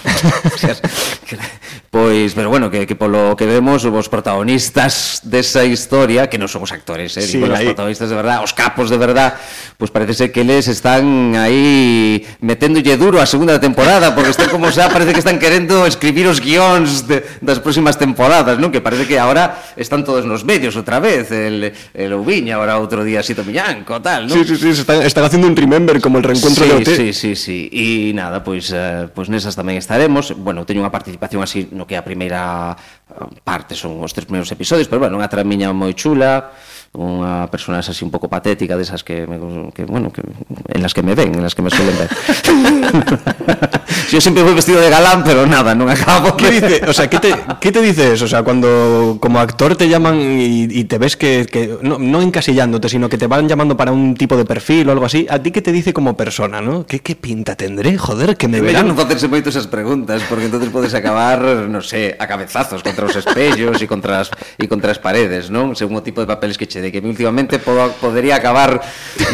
Pois, 1.92 2.32
pero 2.32 2.48
bueno, 2.48 2.70
que, 2.70 2.86
que 2.86 2.96
polo 2.96 3.36
que 3.36 3.44
vemos 3.44 3.84
os 3.84 4.08
protagonistas 4.08 5.20
desa 5.28 5.60
historia, 5.68 6.24
que 6.32 6.40
non 6.40 6.48
son 6.48 6.64
os 6.64 6.72
actores, 6.72 7.12
eh, 7.20 7.24
Sí, 7.28 7.36
digo, 7.36 7.52
os 7.52 7.60
aí. 7.60 7.68
protagonistas 7.68 8.08
de 8.08 8.16
verdad, 8.16 8.40
os 8.40 8.56
capos 8.56 8.88
de 8.88 8.96
verdad, 8.96 9.36
pois 9.76 9.92
parece 9.92 10.16
ser 10.16 10.28
que 10.32 10.40
eles 10.40 10.72
están 10.72 11.36
aí 11.36 12.24
meténdolle 12.40 12.96
duro 12.96 13.20
a 13.20 13.28
segunda 13.28 13.60
temporada, 13.60 14.16
porque 14.16 14.32
están 14.32 14.48
como 14.48 14.72
xa 14.72 14.88
parece 14.88 15.12
que 15.12 15.20
están 15.20 15.36
querendo 15.36 15.84
escribir 15.84 16.24
os 16.32 16.40
guións 16.40 17.04
de, 17.04 17.28
das 17.44 17.60
próximas 17.60 18.00
temporadas, 18.00 18.56
non? 18.56 18.72
Que 18.72 18.80
parece 18.80 19.04
que 19.04 19.20
ahora 19.20 19.60
están 19.76 20.00
todos 20.00 20.24
nos 20.24 20.48
medios 20.48 20.72
outra 20.80 20.96
vez, 20.96 21.28
el, 21.28 21.76
el 21.92 22.10
Ouviña, 22.16 22.56
ahora 22.56 22.80
outro 22.80 23.04
día 23.04 23.20
Sito 23.20 23.44
Miñanco, 23.44 24.00
tal, 24.00 24.32
non? 24.32 24.40
Sí, 24.40 24.48
sí, 24.48 24.56
sí, 24.56 24.80
están, 24.80 25.04
están 25.04 25.28
haciendo 25.28 25.44
un 25.44 25.52
remember 25.52 26.00
como 26.00 26.16
el 26.16 26.24
reencuentro 26.24 26.51
sí, 26.54 26.68
de 26.68 26.74
hotel. 26.74 26.96
Sí, 26.96 27.12
sí, 27.12 27.30
sí. 27.36 27.58
E 27.72 28.12
nada, 28.12 28.44
pois, 28.44 28.68
eh, 28.70 29.08
pois 29.08 29.32
nesas 29.32 29.56
tamén 29.56 29.80
estaremos. 29.80 30.36
Bueno, 30.36 30.68
teño 30.68 30.84
unha 30.84 30.92
participación 30.92 31.40
así 31.40 31.72
no 31.72 31.88
que 31.88 31.96
a 31.96 32.04
primeira 32.04 32.74
eh, 32.74 33.40
parte 33.42 33.72
son 33.72 33.98
os 34.00 34.12
tres 34.12 34.28
primeiros 34.28 34.50
episodios, 34.52 34.86
pero 34.86 35.02
bueno, 35.06 35.16
unha 35.16 35.30
tramiña 35.30 35.72
moi 35.72 35.96
chula 35.96 36.52
unha 36.92 37.48
personaxe 37.48 37.88
así 37.88 38.04
un 38.04 38.12
pouco 38.12 38.28
patética 38.28 38.76
desas 38.76 39.00
que, 39.00 39.24
me, 39.24 39.40
que 39.72 39.88
bueno, 39.88 40.12
que, 40.12 40.20
en 40.20 40.80
las 40.84 40.92
que 40.92 41.00
me 41.00 41.16
ven, 41.16 41.32
en 41.32 41.40
las 41.40 41.56
que 41.56 41.64
me 41.64 41.72
suelen 41.72 41.96
ver. 41.96 42.10
Yo 44.12 44.20
siempre 44.20 44.44
voy 44.44 44.52
vestido 44.52 44.78
de 44.78 44.92
galán, 44.92 45.24
pero 45.24 45.48
nada, 45.48 45.72
non 45.72 45.88
acabo. 45.88 46.36
¿Qué 46.36 46.60
dice? 46.60 46.84
O 46.84 46.92
sea, 46.92 47.08
¿qué 47.08 47.16
te, 47.16 47.32
qué 47.64 47.72
te 47.72 47.80
dice 47.80 48.12
eso? 48.12 48.28
O 48.28 48.28
sea, 48.28 48.44
cuando 48.44 49.16
como 49.24 49.40
actor 49.40 49.72
te 49.72 49.88
llaman 49.88 50.20
y, 50.20 50.68
y 50.68 50.84
te 50.84 51.00
ves 51.00 51.16
que, 51.16 51.48
que 51.48 51.80
no, 51.80 51.96
no 51.96 52.20
encasillándote, 52.20 52.92
sino 52.92 53.08
que 53.08 53.16
te 53.16 53.24
van 53.24 53.48
llamando 53.48 53.72
para 53.72 53.88
un 53.88 54.12
tipo 54.12 54.36
de 54.36 54.44
perfil 54.44 54.84
o 54.88 54.92
algo 54.92 55.08
así, 55.08 55.24
¿a 55.32 55.40
ti 55.40 55.48
qué 55.48 55.64
te 55.64 55.72
dice 55.72 55.96
como 55.96 56.12
persona, 56.12 56.60
no? 56.60 56.84
¿Qué, 56.84 57.00
qué 57.00 57.16
pinta 57.16 57.56
tendré? 57.56 57.96
Joder, 57.96 58.36
que 58.36 58.52
me 58.52 58.60
verán. 58.60 58.84
non 58.84 59.00
facerse 59.00 59.32
moito 59.32 59.48
esas 59.48 59.64
preguntas, 59.64 60.20
porque 60.28 60.44
entonces 60.44 60.68
podes 60.68 60.92
acabar, 60.92 61.40
no 61.72 61.80
sé, 61.80 62.20
a 62.20 62.28
cabezazos 62.28 62.84
contra 62.84 63.08
os 63.08 63.16
espellos 63.16 63.80
e 63.80 63.88
contra 63.88 64.20
as, 64.20 64.28
e 64.60 64.68
contra 64.68 64.92
as 64.92 65.00
paredes, 65.00 65.48
non? 65.48 65.72
Según 65.72 65.96
o 65.96 66.04
tipo 66.04 66.20
de 66.20 66.28
papeles 66.28 66.60
que 66.60 66.68
che 66.68 66.81
de 66.82 66.90
que 66.90 66.98
últimamente 66.98 67.62
podo, 67.62 67.94
podería 68.02 68.36
acabar 68.36 68.82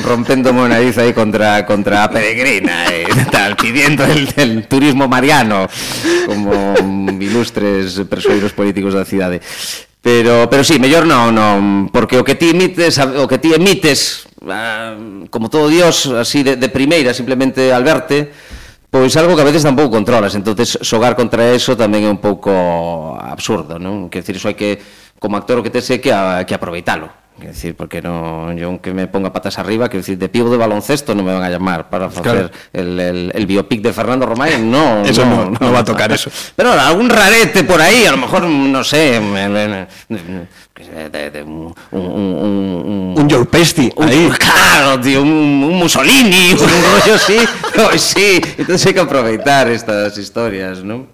rompéndome 0.05 0.61
una 0.61 0.76
nariz 0.76 1.01
aí 1.01 1.16
contra 1.16 1.64
contra 1.64 2.05
a 2.05 2.11
peregrina 2.12 2.92
e 2.92 3.09
eh, 3.09 3.26
tal, 3.32 3.57
pidiendo 3.57 4.05
el, 4.05 4.28
el 4.36 4.68
turismo 4.68 5.09
mariano 5.09 5.64
como 6.28 6.76
ilustres 7.16 8.05
persoeiros 8.05 8.53
políticos 8.53 8.92
da 8.92 9.09
cidade. 9.09 9.40
Pero 10.05 10.46
pero 10.53 10.62
si, 10.62 10.76
sí, 10.76 10.78
mellor 10.78 11.09
non, 11.09 11.32
non, 11.34 11.88
porque 11.88 12.20
o 12.20 12.22
que 12.22 12.36
ti 12.36 12.53
emites, 12.53 13.01
o 13.01 13.26
que 13.26 13.40
ti 13.40 13.57
emites, 13.57 14.28
ah, 14.46 14.94
como 15.32 15.51
todo 15.51 15.66
Dios, 15.72 16.07
así 16.12 16.44
de, 16.44 16.55
de 16.55 16.68
primeira, 16.68 17.11
simplemente 17.16 17.72
al 17.72 17.82
verte, 17.82 18.30
Pois 18.88 19.12
algo 19.20 19.36
que 19.36 19.42
a 19.42 19.44
veces 19.44 19.62
tampouco 19.62 19.90
controlas, 20.01 20.34
entonces 20.34 20.80
xogar 20.80 21.12
contra 21.12 21.53
eso 21.53 21.76
tamén 21.76 22.09
é 22.09 22.11
un 22.11 22.24
pouco 22.24 23.20
absurdo, 23.20 23.76
non? 23.76 24.09
Quer 24.09 24.24
decir, 24.24 24.40
iso 24.40 24.49
hai 24.49 24.57
que 24.57 24.80
como 25.20 25.36
actor 25.36 25.61
o 25.61 25.64
que 25.64 25.68
te 25.68 25.84
sei 25.84 26.01
que, 26.01 26.09
a, 26.09 26.49
que 26.49 26.57
aproveitalo. 26.57 27.12
Quer 27.39 27.55
decir, 27.55 27.76
porque 27.76 28.03
non, 28.03 28.57
yo 28.59 28.66
aunque 28.66 28.91
me 28.93 29.07
ponga 29.07 29.32
patas 29.32 29.59
arriba, 29.62 29.89
quer 29.89 30.01
decir, 30.03 30.18
de 30.18 30.28
pivo 30.28 30.51
de 30.51 30.59
baloncesto 30.59 31.14
non 31.14 31.22
me 31.22 31.30
van 31.30 31.47
a 31.47 31.51
llamar 31.51 31.86
para 31.86 32.11
facer 32.11 32.51
Claro. 32.51 32.51
el, 32.74 32.99
el, 32.99 33.18
el 33.32 33.45
biopic 33.47 33.78
de 33.78 33.93
Fernando 33.95 34.26
Romay, 34.26 34.59
no, 34.61 35.03
Eso 35.07 35.22
no, 35.24 35.55
no 35.55 35.70
va 35.72 35.80
a 35.80 35.84
tocar 35.86 36.11
eso. 36.11 36.30
Pero 36.59 36.72
algún 36.74 37.07
rarete 37.09 37.62
por 37.62 37.78
ahí, 37.80 38.07
a 38.07 38.11
lo 38.11 38.18
mejor, 38.18 38.43
no 38.43 38.82
sé, 38.82 39.20
me- 39.22 39.49
me- 39.49 39.86
me- 40.09 41.11
de- 41.11 41.30
de 41.30 41.43
un, 41.43 41.74
un, 41.93 42.01
un, 42.03 43.14
Un 43.16 43.28
ahí. 44.03 44.30
Claro, 44.39 45.01
tío, 45.01 45.22
un, 45.22 45.28
un 45.28 45.74
Mussolini, 45.78 46.53
un 46.53 46.59
rollo 46.59 47.14
así. 47.16 47.36
Pues 47.74 48.01
sí, 48.03 48.41
entonces 48.59 48.86
hay 48.86 48.95
que 48.95 49.01
aprovechar 49.01 49.68
estas 49.70 50.16
historias, 50.18 50.82
¿no? 50.84 51.07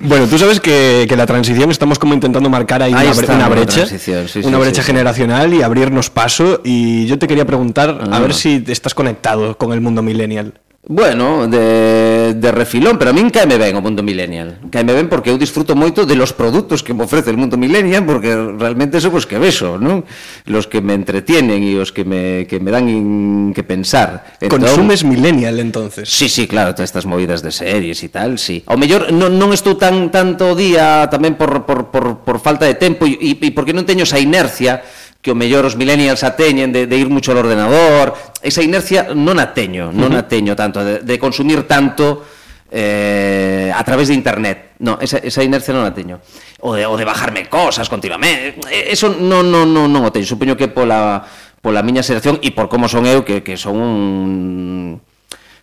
Bueno, 0.00 0.26
tú 0.26 0.38
sabes 0.38 0.60
que, 0.60 1.06
que 1.08 1.16
la 1.16 1.26
transición 1.26 1.70
estamos 1.70 1.98
como 1.98 2.14
intentando 2.14 2.48
marcar 2.50 2.82
ahí, 2.82 2.92
Ahí 2.94 3.06
una, 3.06 3.12
está, 3.20 3.34
una 3.34 3.46
una 3.46 3.48
brecha, 3.48 3.74
transición, 3.86 4.28
sí, 4.28 4.40
una 4.40 4.58
sí, 4.58 4.62
brecha 4.62 4.82
sí, 4.82 4.86
sí. 4.86 4.92
generacional 5.12 5.54
y 5.54 5.62
abrirnos 5.62 6.10
paso. 6.10 6.60
Y 6.64 7.06
yo 7.06 7.18
te 7.18 7.26
quería 7.26 7.46
preguntar, 7.46 7.90
a 7.90 8.16
ah. 8.16 8.20
ver 8.20 8.34
si 8.34 8.64
estás 8.66 8.94
conectado 8.94 9.56
con 9.56 9.72
el 9.72 9.80
mundo 9.80 10.02
millennial. 10.02 10.54
Bueno, 10.90 11.46
de, 11.48 12.32
de 12.34 12.52
refilón, 12.52 12.96
pero 12.96 13.10
a 13.10 13.12
min 13.12 13.28
caeme 13.28 13.60
ben 13.60 13.76
o 13.76 13.84
mundo 13.84 14.00
millennial. 14.00 14.56
Caeme 14.72 14.96
ben 14.96 15.12
porque 15.12 15.28
eu 15.28 15.36
disfruto 15.36 15.76
moito 15.76 16.08
de 16.08 16.16
los 16.16 16.32
produtos 16.32 16.80
que 16.80 16.96
me 16.96 17.04
ofrece 17.04 17.28
el 17.28 17.36
mundo 17.36 17.60
millennial, 17.60 18.08
porque 18.08 18.32
realmente 18.32 18.96
son 18.96 19.12
os 19.12 19.28
que 19.28 19.36
beso, 19.36 19.76
non? 19.76 20.08
Los 20.48 20.64
que 20.64 20.80
me 20.80 20.96
entretienen 20.96 21.60
e 21.60 21.76
os 21.76 21.92
que 21.92 22.08
me, 22.08 22.48
que 22.48 22.56
me 22.56 22.72
dan 22.72 22.88
in, 22.88 23.52
que 23.52 23.68
pensar. 23.68 24.40
Consumes 24.48 25.04
millennial, 25.04 25.60
entonces? 25.60 26.08
Sí, 26.08 26.32
sí, 26.32 26.48
claro, 26.48 26.72
todas 26.72 26.88
estas 26.88 27.04
movidas 27.04 27.44
de 27.44 27.52
series 27.52 28.00
e 28.00 28.08
tal, 28.08 28.40
sí. 28.40 28.64
Ao 28.64 28.80
mellor 28.80 29.12
non, 29.12 29.36
non 29.36 29.52
estou 29.52 29.76
tan 29.76 30.08
tanto 30.08 30.56
día 30.56 31.04
tamén 31.12 31.36
por, 31.36 31.68
por, 31.68 31.92
por, 31.92 32.24
por 32.24 32.40
falta 32.40 32.64
de 32.64 32.80
tempo 32.80 33.04
e, 33.04 33.36
e 33.36 33.50
porque 33.52 33.76
non 33.76 33.84
teño 33.84 34.08
esa 34.08 34.16
inercia 34.16 34.80
que 35.18 35.34
o 35.34 35.36
mellor 35.36 35.66
os 35.66 35.74
millennials 35.74 36.22
a 36.22 36.38
teñen 36.38 36.70
de, 36.70 36.86
de 36.86 36.96
ir 36.96 37.10
mucho 37.10 37.34
ao 37.34 37.42
ordenador, 37.42 38.14
esa 38.38 38.62
inercia 38.62 39.10
non 39.18 39.42
a 39.42 39.50
teño, 39.50 39.90
non 39.90 40.14
a 40.14 40.24
teño 40.30 40.54
tanto, 40.54 40.78
de, 40.80 41.02
de 41.02 41.14
consumir 41.18 41.66
tanto 41.66 42.22
eh, 42.70 43.72
a 43.74 43.82
través 43.82 44.08
de 44.08 44.14
internet. 44.14 44.78
No, 44.78 44.98
esa, 45.02 45.18
esa 45.18 45.42
inercia 45.42 45.74
non 45.74 45.82
a 45.82 45.90
teño. 45.90 46.22
O 46.62 46.78
de, 46.78 46.86
o 46.86 46.94
de 46.94 47.02
bajarme 47.02 47.50
cosas 47.50 47.90
continuamente, 47.90 48.62
eh, 48.70 48.94
eso 48.94 49.10
non, 49.10 49.50
non, 49.50 49.66
non, 49.66 49.90
non 49.90 50.06
o 50.06 50.10
teño. 50.14 50.26
Supoño 50.28 50.54
que 50.54 50.70
pola, 50.70 51.26
pola 51.58 51.82
miña 51.82 52.06
xeración 52.06 52.38
e 52.38 52.54
por 52.54 52.70
como 52.70 52.86
son 52.86 53.02
eu, 53.02 53.26
que, 53.26 53.42
que 53.42 53.58
son 53.58 53.74
un... 53.74 55.02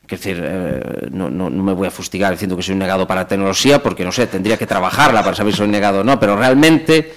Quer 0.06 0.20
dizer, 0.22 0.38
eh, 0.38 1.10
non, 1.10 1.34
non, 1.34 1.50
non 1.50 1.64
me 1.66 1.74
vou 1.74 1.88
a 1.88 1.90
fustigar 1.90 2.30
dicindo 2.30 2.54
que 2.54 2.62
soy 2.62 2.78
un 2.78 2.84
negado 2.84 3.10
para 3.10 3.26
a 3.26 3.30
tecnoloxía 3.32 3.82
porque, 3.82 4.06
non 4.06 4.14
sei, 4.14 4.30
tendría 4.30 4.60
que 4.60 4.70
trabajarla 4.70 5.26
para 5.26 5.34
saber 5.34 5.56
se 5.56 5.64
soy 5.64 5.72
negado 5.72 6.04
ou 6.04 6.06
non, 6.06 6.22
pero 6.22 6.38
realmente 6.38 7.10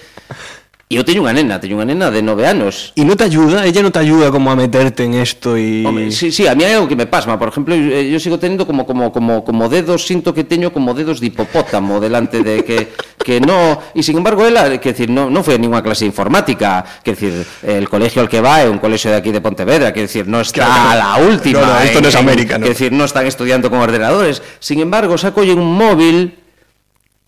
E 0.89 0.97
eu 0.97 1.05
teño 1.05 1.21
unha 1.21 1.37
nena, 1.37 1.61
teño 1.61 1.77
unha 1.77 1.85
nena 1.85 2.09
de 2.09 2.25
nove 2.25 2.49
anos. 2.49 2.97
¿Y 2.97 3.05
no 3.05 3.13
te 3.13 3.21
ayuda? 3.21 3.61
¿Ella 3.61 3.85
no 3.85 3.93
te 3.93 4.01
ayuda 4.01 4.33
como 4.33 4.49
a 4.49 4.57
meterte 4.57 5.05
en 5.05 5.13
esto 5.21 5.53
y...? 5.53 5.85
Home, 5.85 6.09
sí, 6.09 6.33
sí, 6.33 6.49
a 6.49 6.57
mí 6.57 6.65
hai 6.65 6.73
algo 6.73 6.89
que 6.89 6.97
me 6.97 7.05
pasma. 7.05 7.37
Por 7.37 7.53
exemplo, 7.53 7.77
eu, 7.77 8.09
eu 8.09 8.17
sigo 8.17 8.41
teniendo 8.41 8.65
como 8.65 8.89
como 8.89 9.13
como 9.13 9.45
como 9.45 9.69
dedos, 9.69 10.09
sinto 10.09 10.33
que 10.33 10.49
teño 10.49 10.73
como 10.73 10.97
dedos 10.97 11.21
de 11.21 11.29
hipopótamo 11.29 12.01
delante 12.01 12.41
de 12.41 12.65
que 12.65 12.89
que 13.21 13.37
no, 13.37 13.77
e 13.93 14.01
sin 14.01 14.17
embargo 14.17 14.41
ela, 14.49 14.65
que 14.81 14.97
decir, 14.97 15.13
no 15.13 15.29
non 15.29 15.45
foi 15.45 15.53
a 15.53 15.61
ninguna 15.61 15.85
clase 15.85 16.09
de 16.09 16.09
informática, 16.09 16.81
que 17.05 17.13
decir, 17.13 17.37
el 17.69 17.85
colegio 17.85 18.25
al 18.25 18.29
que 18.31 18.41
va 18.41 18.65
é 18.65 18.65
un 18.65 18.81
colegio 18.81 19.13
de 19.13 19.21
aquí 19.21 19.29
de 19.29 19.45
Pontevedra, 19.45 19.93
que 19.93 20.09
decir, 20.09 20.25
no 20.25 20.41
está 20.41 20.65
Claro, 20.65 20.89
a 20.89 20.95
la 20.97 21.11
última. 21.21 21.61
no, 21.61 21.69
no, 21.69 21.85
esto 21.85 22.01
no 22.01 22.09
es 22.09 22.17
América, 22.17 22.57
no. 22.57 22.65
Que 22.65 22.73
decir, 22.73 22.89
no 22.89 23.05
están 23.05 23.29
estudiando 23.29 23.69
con 23.69 23.77
ordenadores. 23.77 24.41
Sin 24.57 24.81
embargo, 24.81 25.21
saco 25.21 25.45
un 25.45 25.69
móvil 25.69 26.48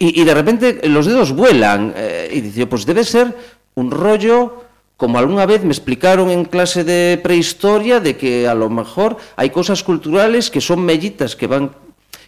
y, 0.01 0.19
y 0.19 0.23
de 0.23 0.33
repente 0.33 0.81
los 0.89 1.05
dedos 1.05 1.31
vuelan. 1.31 1.93
eh, 1.95 2.29
y 2.33 2.41
dice, 2.41 2.65
pues 2.65 2.85
debe 2.85 3.03
ser 3.03 3.35
un 3.75 3.91
rollo 3.91 4.63
como 4.97 5.17
alguna 5.17 5.45
vez 5.45 5.63
me 5.63 5.71
explicaron 5.71 6.29
en 6.29 6.45
clase 6.45 6.83
de 6.83 7.19
prehistoria 7.23 7.99
de 7.99 8.17
que 8.17 8.47
a 8.47 8.53
lo 8.53 8.69
mejor 8.69 9.17
hay 9.35 9.49
cosas 9.49 9.83
culturales 9.83 10.51
que 10.51 10.61
son 10.61 10.79
mellitas 10.85 11.35
que 11.35 11.47
van 11.47 11.71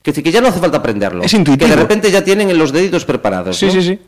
que, 0.01 0.11
que 0.11 0.31
ya 0.31 0.41
no 0.41 0.49
hace 0.49 0.59
falta 0.59 0.77
aprenderlo. 0.77 1.23
Es 1.23 1.33
intuitivo. 1.33 1.69
Que 1.69 1.75
de 1.75 1.81
repente 1.81 2.11
ya 2.11 2.23
tienen 2.23 2.55
los 2.57 2.71
deditos 2.73 3.05
preparados. 3.05 3.57
Sí, 3.57 3.67
¿no? 3.67 3.71
sí, 3.71 3.81
sí. 3.81 3.99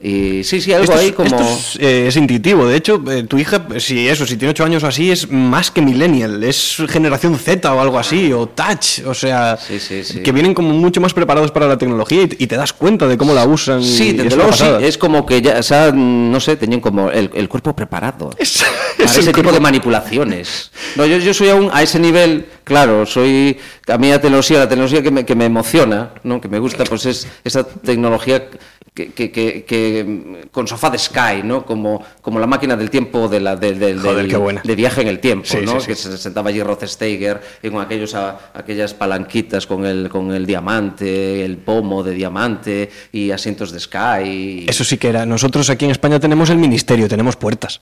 Y 0.00 0.42
sí, 0.42 0.60
sí, 0.60 0.72
algo 0.72 0.84
Esto 0.84 0.96
es- 0.96 1.00
ahí 1.00 1.12
como... 1.12 1.28
esto 1.28 1.42
es, 1.42 1.76
eh, 1.80 2.08
es 2.08 2.16
intuitivo. 2.16 2.66
De 2.66 2.76
hecho, 2.76 3.00
eh, 3.08 3.22
tu 3.22 3.38
hija, 3.38 3.66
si 3.78 4.08
eso, 4.08 4.26
si 4.26 4.36
tiene 4.36 4.50
ocho 4.50 4.64
años 4.64 4.82
o 4.82 4.88
así, 4.88 5.12
es 5.12 5.30
más 5.30 5.70
que 5.70 5.80
millennial. 5.80 6.42
Es 6.42 6.82
generación 6.88 7.38
Z 7.38 7.72
o 7.72 7.80
algo 7.80 7.98
así, 8.00 8.32
o 8.32 8.46
touch. 8.48 9.06
O 9.06 9.14
sea, 9.14 9.56
Sí, 9.56 9.78
sí, 9.78 10.02
sí. 10.02 10.20
que 10.20 10.32
vienen 10.32 10.54
como 10.54 10.70
mucho 10.70 11.00
más 11.00 11.14
preparados 11.14 11.52
para 11.52 11.68
la 11.68 11.78
tecnología 11.78 12.22
y, 12.22 12.36
y 12.36 12.46
te 12.48 12.56
das 12.56 12.72
cuenta 12.72 13.06
de 13.06 13.16
cómo 13.16 13.32
la 13.32 13.44
usan. 13.46 13.80
Sí, 13.84 14.08
es 14.10 14.16
desde 14.16 14.36
luego 14.36 14.52
sí, 14.52 14.64
es 14.80 14.98
como 14.98 15.24
que 15.24 15.40
ya, 15.40 15.58
o 15.58 15.62
sea, 15.62 15.92
no 15.92 16.40
sé, 16.40 16.56
tenían 16.56 16.80
como 16.80 17.08
el, 17.10 17.30
el 17.34 17.48
cuerpo 17.48 17.76
preparado 17.76 18.30
Es- 18.38 18.64
para 18.98 19.08
ese 19.08 19.20
tipo 19.20 19.34
cuerpo- 19.34 19.52
de 19.52 19.60
manipulaciones. 19.60 20.72
No, 20.96 21.06
yo, 21.06 21.18
yo 21.18 21.32
soy 21.32 21.50
aún 21.50 21.70
a 21.72 21.80
ese 21.82 22.00
nivel, 22.00 22.46
claro, 22.64 23.06
soy, 23.06 23.56
a 23.86 23.98
mí 23.98 24.10
la 24.10 24.20
tecnología, 24.20 24.58
la 24.58 24.68
tecnología 24.68 25.00
que 25.02 25.10
me, 25.12 25.24
que 25.24 25.34
me 25.36 25.44
emociona, 25.44 26.10
¿no? 26.24 26.40
que 26.40 26.48
me 26.48 26.58
gusta, 26.58 26.82
pues 26.84 27.06
es 27.06 27.26
esa 27.44 27.62
tecnología 27.64 28.48
que, 28.94 29.12
que, 29.12 29.30
que, 29.32 29.64
que, 29.64 30.46
con 30.50 30.66
sofá 30.68 30.90
de 30.90 30.98
Sky, 30.98 31.42
¿no? 31.44 31.64
Como, 31.64 32.04
como 32.20 32.38
la 32.38 32.46
máquina 32.46 32.76
del 32.76 32.90
tiempo 32.90 33.26
de, 33.26 33.40
la, 33.40 33.56
de, 33.56 33.72
Joder, 33.98 34.26
del- 34.28 34.28
qué 34.62 34.68
de 34.68 34.74
viaje 34.76 35.00
en 35.00 35.08
el 35.08 35.18
tiempo, 35.18 35.46
Sí, 35.46 35.58
¿no? 35.64 35.72
sí, 35.74 35.80
sí. 35.80 35.86
que 35.86 35.94
se 35.94 36.18
sentaba 36.18 36.50
allí 36.50 36.62
Rod 36.62 36.84
Steiger 36.84 37.40
y 37.62 37.70
con 37.70 37.80
aquellos, 37.80 38.14
a- 38.14 38.50
aquellas 38.52 38.92
palanquitas 38.92 39.66
con 39.66 39.86
el, 39.86 40.08
con 40.10 40.32
el 40.32 40.44
diamante, 40.44 41.44
el 41.44 41.56
pomo 41.56 42.02
de 42.02 42.12
diamante 42.12 42.90
y 43.12 43.30
asientos 43.30 43.72
de 43.72 43.80
Sky. 43.80 44.22
y- 44.24 44.66
Eso 44.68 44.84
sí 44.84 44.98
que 44.98 45.08
era. 45.08 45.24
Nosotros 45.24 45.70
aquí 45.70 45.84
en 45.86 45.90
España 45.92 46.20
tenemos 46.20 46.50
el 46.50 46.58
ministerio, 46.58 47.08
tenemos 47.08 47.36
puertas. 47.36 47.80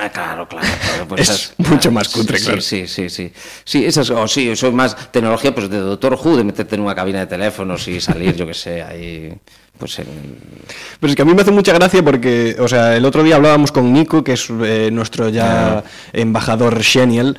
Ah, 0.00 0.08
claro, 0.08 0.48
claro, 0.48 0.66
claro. 0.80 1.08
pues 1.08 1.20
Es 1.22 1.28
esas- 1.28 1.54
mucho 1.70 1.90
más 1.90 2.08
cutre, 2.08 2.38
sí, 2.38 2.44
claro. 2.46 2.60
Sí, 2.62 2.86
sí, 2.86 3.10
sí. 3.10 3.30
Sí, 3.64 3.84
esas, 3.84 4.08
o 4.10 4.26
sí, 4.26 4.54
soy 4.56 4.70
más 4.72 5.10
tecnología 5.10 5.54
pues 5.54 5.68
de 5.68 5.78
Doctor 5.78 6.14
Who, 6.14 6.36
de 6.38 6.44
meterte 6.44 6.76
en 6.76 6.80
una 6.82 6.94
cabina 6.94 7.18
de 7.20 7.26
teléfonos 7.26 7.86
y 7.88 8.00
salir, 8.00 8.34
yo 8.34 8.46
que 8.46 8.54
sé, 8.54 8.82
ahí, 8.82 9.34
pues 9.82 9.98
en... 9.98 10.06
Pero 11.00 11.10
es 11.10 11.16
que 11.16 11.22
a 11.22 11.24
mí 11.24 11.34
me 11.34 11.42
hace 11.42 11.50
mucha 11.50 11.72
gracia 11.72 12.04
porque, 12.04 12.54
o 12.60 12.68
sea, 12.68 12.96
el 12.96 13.04
otro 13.04 13.24
día 13.24 13.34
hablábamos 13.34 13.72
con 13.72 13.92
Nico, 13.92 14.22
que 14.22 14.34
es 14.34 14.46
eh, 14.62 14.90
nuestro 14.92 15.28
ya 15.28 15.82
embajador 16.12 16.80
genial, 16.84 17.36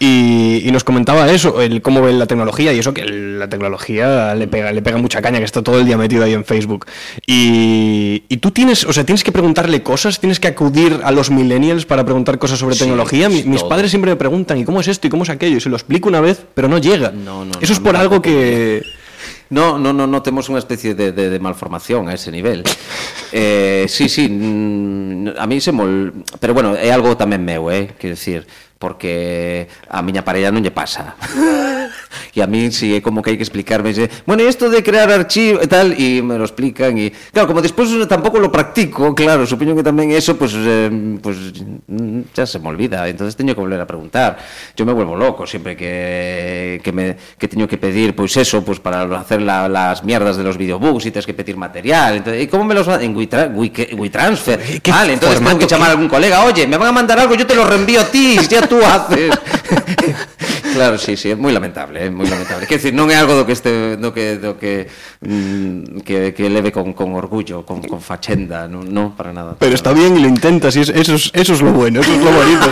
y, 0.00 0.62
y 0.66 0.72
nos 0.72 0.82
comentaba 0.82 1.30
eso, 1.30 1.60
el 1.62 1.80
cómo 1.82 2.02
ve 2.02 2.12
la 2.14 2.26
tecnología 2.26 2.72
y 2.72 2.80
eso 2.80 2.92
que 2.92 3.04
la 3.04 3.48
tecnología 3.48 4.34
le 4.34 4.48
pega, 4.48 4.72
le 4.72 4.82
pega 4.82 4.96
mucha 4.96 5.22
caña, 5.22 5.38
que 5.38 5.44
está 5.44 5.62
todo 5.62 5.78
el 5.78 5.86
día 5.86 5.96
metido 5.96 6.24
ahí 6.24 6.32
en 6.32 6.44
Facebook. 6.44 6.86
Y, 7.26 8.24
y 8.28 8.36
tú 8.38 8.50
tienes, 8.50 8.84
o 8.84 8.92
sea, 8.92 9.04
tienes 9.04 9.22
que 9.22 9.30
preguntarle 9.30 9.82
cosas, 9.84 10.18
tienes 10.18 10.40
que 10.40 10.48
acudir 10.48 11.00
a 11.04 11.12
los 11.12 11.30
millennials 11.30 11.86
para 11.86 12.04
preguntar 12.04 12.38
cosas 12.38 12.58
sobre 12.58 12.74
Sí, 12.74 12.80
tecnología. 12.80 13.28
Mi- 13.28 13.44
mis 13.44 13.62
padres 13.62 13.90
siempre 13.90 14.10
me 14.10 14.16
preguntan, 14.16 14.58
¿y 14.58 14.64
cómo 14.64 14.80
es 14.80 14.88
esto? 14.88 15.06
¿Y 15.06 15.10
cómo 15.10 15.22
es 15.22 15.30
aquello? 15.30 15.58
Y 15.58 15.60
se 15.60 15.68
lo 15.68 15.76
explico 15.76 16.08
una 16.08 16.20
vez, 16.20 16.44
pero 16.54 16.66
no 16.66 16.78
llega. 16.78 17.10
No, 17.12 17.44
no, 17.44 17.52
eso 17.60 17.72
no, 17.72 17.72
es 17.74 17.80
por 17.80 17.96
algo 17.96 18.20
que... 18.20 18.82
No, 19.54 19.78
no, 19.78 19.92
no, 19.94 20.10
no 20.10 20.18
temos 20.18 20.50
unha 20.50 20.58
especie 20.58 20.98
de, 20.98 21.14
de, 21.14 21.30
de 21.30 21.38
malformación 21.38 22.10
a 22.10 22.18
ese 22.18 22.34
nivel. 22.34 22.66
eh, 23.30 23.86
sí, 23.86 24.10
sí, 24.10 24.26
mm, 24.26 25.38
a 25.38 25.46
mí 25.46 25.62
se 25.62 25.70
mol... 25.70 26.26
Pero 26.42 26.58
bueno, 26.58 26.74
é 26.74 26.90
algo 26.90 27.14
tamén 27.14 27.46
meu, 27.46 27.70
eh? 27.70 27.94
Quero 27.94 28.18
decir, 28.18 28.50
porque 28.82 29.70
a 29.86 30.02
miña 30.02 30.26
parella 30.26 30.50
non 30.50 30.66
lle 30.66 30.74
pasa. 30.74 31.14
E 32.34 32.42
a 32.42 32.46
mí 32.46 32.70
sí 32.70 32.94
é 32.94 33.00
como 33.00 33.22
que 33.22 33.30
hai 33.32 33.38
que 33.38 33.44
explicarme, 33.46 33.90
dice, 33.94 34.10
bueno, 34.26 34.42
e 34.42 34.48
isto 34.48 34.68
de 34.70 34.82
crear 34.82 35.10
archivo 35.10 35.60
e 35.62 35.66
tal, 35.66 35.92
e 35.96 36.20
me 36.22 36.36
lo 36.38 36.44
explican 36.44 36.96
e 36.98 37.12
claro, 37.32 37.48
como 37.50 37.60
despois 37.62 37.90
tampouco 38.06 38.38
lo 38.38 38.50
practico, 38.52 39.14
claro, 39.14 39.46
supoño 39.46 39.74
que 39.74 39.82
tamén 39.86 40.10
eso 40.14 40.34
pues 40.38 40.52
eh, 40.54 40.90
pues 41.22 41.36
mm, 41.86 42.30
ya 42.34 42.44
se 42.46 42.58
me 42.58 42.68
olvida, 42.68 43.06
entonces 43.08 43.34
teño 43.36 43.54
que 43.54 43.60
volver 43.62 43.80
a 43.80 43.86
preguntar. 43.86 44.38
Yo 44.76 44.84
me 44.86 44.92
vuelvo 44.92 45.14
loco 45.16 45.46
siempre 45.46 45.76
que 45.76 46.80
que 46.82 46.92
me 46.92 47.16
que 47.38 47.48
teño 47.48 47.66
que 47.68 47.78
pedir 47.78 48.14
pues 48.14 48.36
eso, 48.36 48.64
pues 48.64 48.78
para 48.80 49.02
hacer 49.18 49.42
la- 49.42 49.68
las 49.68 50.02
mierdas 50.04 50.36
de 50.36 50.44
los 50.44 50.56
videobooks 50.56 51.06
y 51.06 51.10
tienes 51.10 51.26
que 51.26 51.34
pedir 51.34 51.56
material. 51.56 52.16
Entonces, 52.16 52.42
¿y 52.42 52.46
cómo 52.46 52.64
me 52.64 52.74
los 52.74 52.86
en 52.88 53.14
WeTransfer? 53.16 54.80
¿Qué 54.82 54.90
Vale, 54.90 55.14
entonces 55.14 55.38
tengo 55.40 55.58
que 55.58 55.66
llamar 55.66 55.88
a 55.88 55.92
algún 55.92 56.08
colega, 56.08 56.44
"Oye, 56.44 56.66
me 56.66 56.76
van 56.76 56.88
a 56.88 56.92
mandar 56.92 57.18
algo, 57.18 57.34
yo 57.34 57.46
te 57.46 57.54
lo 57.54 57.64
reenvío 57.66 58.00
a 58.00 58.04
ti, 58.10 58.38
ya 58.48 58.66
tú 58.66 58.78
haces." 58.84 59.30
Claro, 60.74 60.98
sí, 60.98 61.14
sí, 61.16 61.30
é 61.30 61.36
moi 61.38 61.54
lamentable, 61.54 62.02
é 62.02 62.10
moi 62.10 62.26
lamentable. 62.26 62.66
Quer 62.66 62.82
decir, 62.82 62.90
non 62.92 63.06
é 63.08 63.16
algo 63.16 63.38
do 63.38 63.46
que 63.46 63.54
este 63.54 63.94
do 63.96 64.10
que 64.10 64.42
do 64.42 64.58
que 64.58 64.90
mm, 65.22 66.02
que, 66.02 66.34
que 66.34 66.50
leve 66.50 66.74
con, 66.74 66.90
con 66.92 67.14
orgullo, 67.14 67.62
con, 67.62 67.78
con 67.86 68.02
fachenda, 68.02 68.66
non, 68.66 68.90
non 68.90 69.14
para 69.14 69.30
nada. 69.30 69.54
Pero 69.54 69.78
está 69.78 69.94
bien 69.94 70.18
y 70.18 70.20
lo 70.20 70.28
intentas, 70.28 70.74
y 70.74 70.82
es- 70.82 70.90
eso, 70.90 71.14
es, 71.14 71.30
eso 71.32 71.52
es 71.54 71.62
lo 71.62 71.70
bueno, 71.70 72.02
eso 72.02 72.10
es 72.10 72.18
lo 72.20 72.32
bonito. 72.34 72.66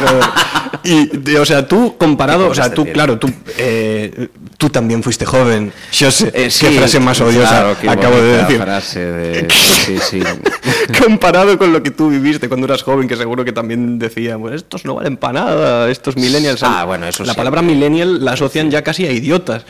Y, 0.83 1.37
o 1.39 1.45
sea, 1.47 1.63
tú 1.69 1.95
comparado, 1.97 2.49
o 2.51 2.55
sea, 2.55 2.73
tú, 2.75 2.85
claro, 2.91 3.15
tú, 3.19 3.31
eh, 3.57 4.29
tú 4.59 4.67
también 4.69 5.03
fuiste 5.03 5.23
joven. 5.25 5.71
Yo 5.93 6.11
sé, 6.11 6.33
Eh, 6.35 6.51
sí, 6.51 6.67
qué 6.67 6.73
frase 6.79 6.99
más 6.99 7.21
odiosa 7.21 7.77
claro, 7.79 7.93
acabo 7.93 8.17
de 8.19 8.33
decir. 8.43 8.59
frase 8.59 8.99
de- 8.99 9.47
sí, 9.53 9.95
sí. 10.03 10.21
comparado 10.99 11.57
con 11.59 11.73
lo 11.73 11.83
que 11.83 11.91
tú 11.93 12.09
viviste 12.11 12.49
cuando 12.49 12.67
eras 12.67 12.83
joven, 12.83 13.07
que 13.07 13.15
seguro 13.17 13.45
que 13.45 13.53
también 13.53 13.99
decían, 13.99 14.41
pues 14.41 14.55
estos 14.57 14.85
no 14.85 14.97
valen 14.97 15.17
para 15.17 15.41
nada, 15.45 15.91
estos 15.91 16.17
millennials. 16.17 16.63
Ah, 16.65 16.85
bueno, 16.85 17.07
eso 17.07 17.23
La 17.25 17.33
sí. 17.33 17.37
palabra 17.37 17.63
millennial 17.63 17.92
la 17.93 18.33
asocian 18.33 18.71
ya 18.71 18.83
casi 18.83 19.07
a 19.07 19.13
idiotas. 19.13 19.65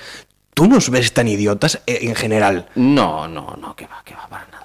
¿Tú 0.54 0.66
nos 0.66 0.90
ves 0.90 1.12
tan 1.12 1.28
idiotas 1.28 1.80
eh, 1.86 2.00
en 2.02 2.14
general? 2.14 2.68
No, 2.74 3.26
no, 3.26 3.56
no, 3.58 3.74
que 3.74 3.86
va, 3.86 4.02
que 4.04 4.14
va, 4.14 4.28
para 4.28 4.46
nada. 4.46 4.61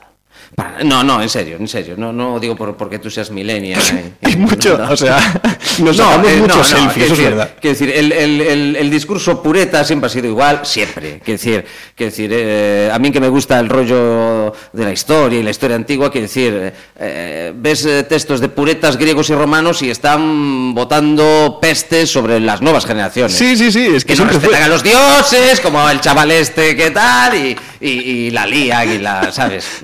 No, 0.84 1.03
no, 1.03 1.22
en 1.22 1.30
serio, 1.30 1.58
en 1.60 1.68
serio. 1.68 1.93
No, 1.97 2.12
no 2.12 2.39
digo 2.39 2.55
por, 2.55 2.76
porque 2.76 2.97
tú 2.97 3.12
seas 3.12 3.30
millennial. 3.30 3.80
eh. 3.93 4.12
Hay 4.24 4.36
mucho, 4.38 4.76
No. 4.78 4.91
o 4.91 4.97
sea, 4.97 5.20
nos 5.80 5.97
sacamos 5.97 6.28
eh, 6.32 6.38
muchos 6.38 6.72
no, 6.72 6.78
no, 6.78 6.84
selfies, 6.84 7.05
eso 7.05 7.14
es 7.14 7.20
decir- 7.20 7.30
verdad. 7.30 7.51
Quiero 7.62 7.74
decir, 7.78 7.91
el, 7.95 8.12
el- 8.12 8.41
el- 8.41 8.76
el 8.76 8.89
discurso 8.89 9.41
pureta 9.43 9.84
siempre 9.84 10.08
ha 10.08 10.10
sido 10.10 10.26
igual, 10.28 10.62
siempre. 10.64 11.20
Quiero 11.24 11.38
decir, 11.38 11.66
quiero 11.95 12.10
decir 12.10 12.32
eh, 12.34 12.89
a 12.91 12.97
mí 12.97 13.12
que 13.12 13.20
me 13.20 13.28
gusta 13.30 13.60
el 13.60 13.70
rollo 13.70 14.51
de 14.74 14.84
la 14.84 14.91
historia 14.91 15.39
y 15.39 15.43
la 15.43 15.51
historia 15.51 15.76
antigua, 15.76 16.12
quiero 16.12 16.26
decir, 16.28 16.74
eh, 16.99 17.53
ves 17.55 17.86
eh, 17.86 18.03
textos 18.03 18.39
de 18.39 18.49
puretas 18.49 18.97
griegos 18.97 19.30
y 19.30 19.36
romanos 19.36 19.82
y 19.84 19.91
están 19.91 20.74
votando 20.74 21.60
pestes 21.62 22.10
sobre 22.12 22.39
las 22.39 22.62
nuevas 22.64 22.86
generaciones. 22.86 23.34
Sí, 23.38 23.55
sí, 23.58 23.72
sí, 23.72 23.86
es 23.95 24.03
que, 24.05 24.16
que 24.16 24.24
no 24.24 24.30
fue- 24.39 24.55
a 24.58 24.68
los 24.68 24.82
dioses, 24.82 25.60
como 25.60 25.88
el 25.88 26.01
chaval 26.01 26.32
este 26.32 26.76
que 26.76 26.89
tal, 26.89 27.36
y, 27.36 27.55
y, 27.80 27.89
y 27.89 28.32
la 28.32 28.47
lían 28.47 28.91
y 28.91 28.97
la, 28.99 29.32
¿sabes? 29.32 29.84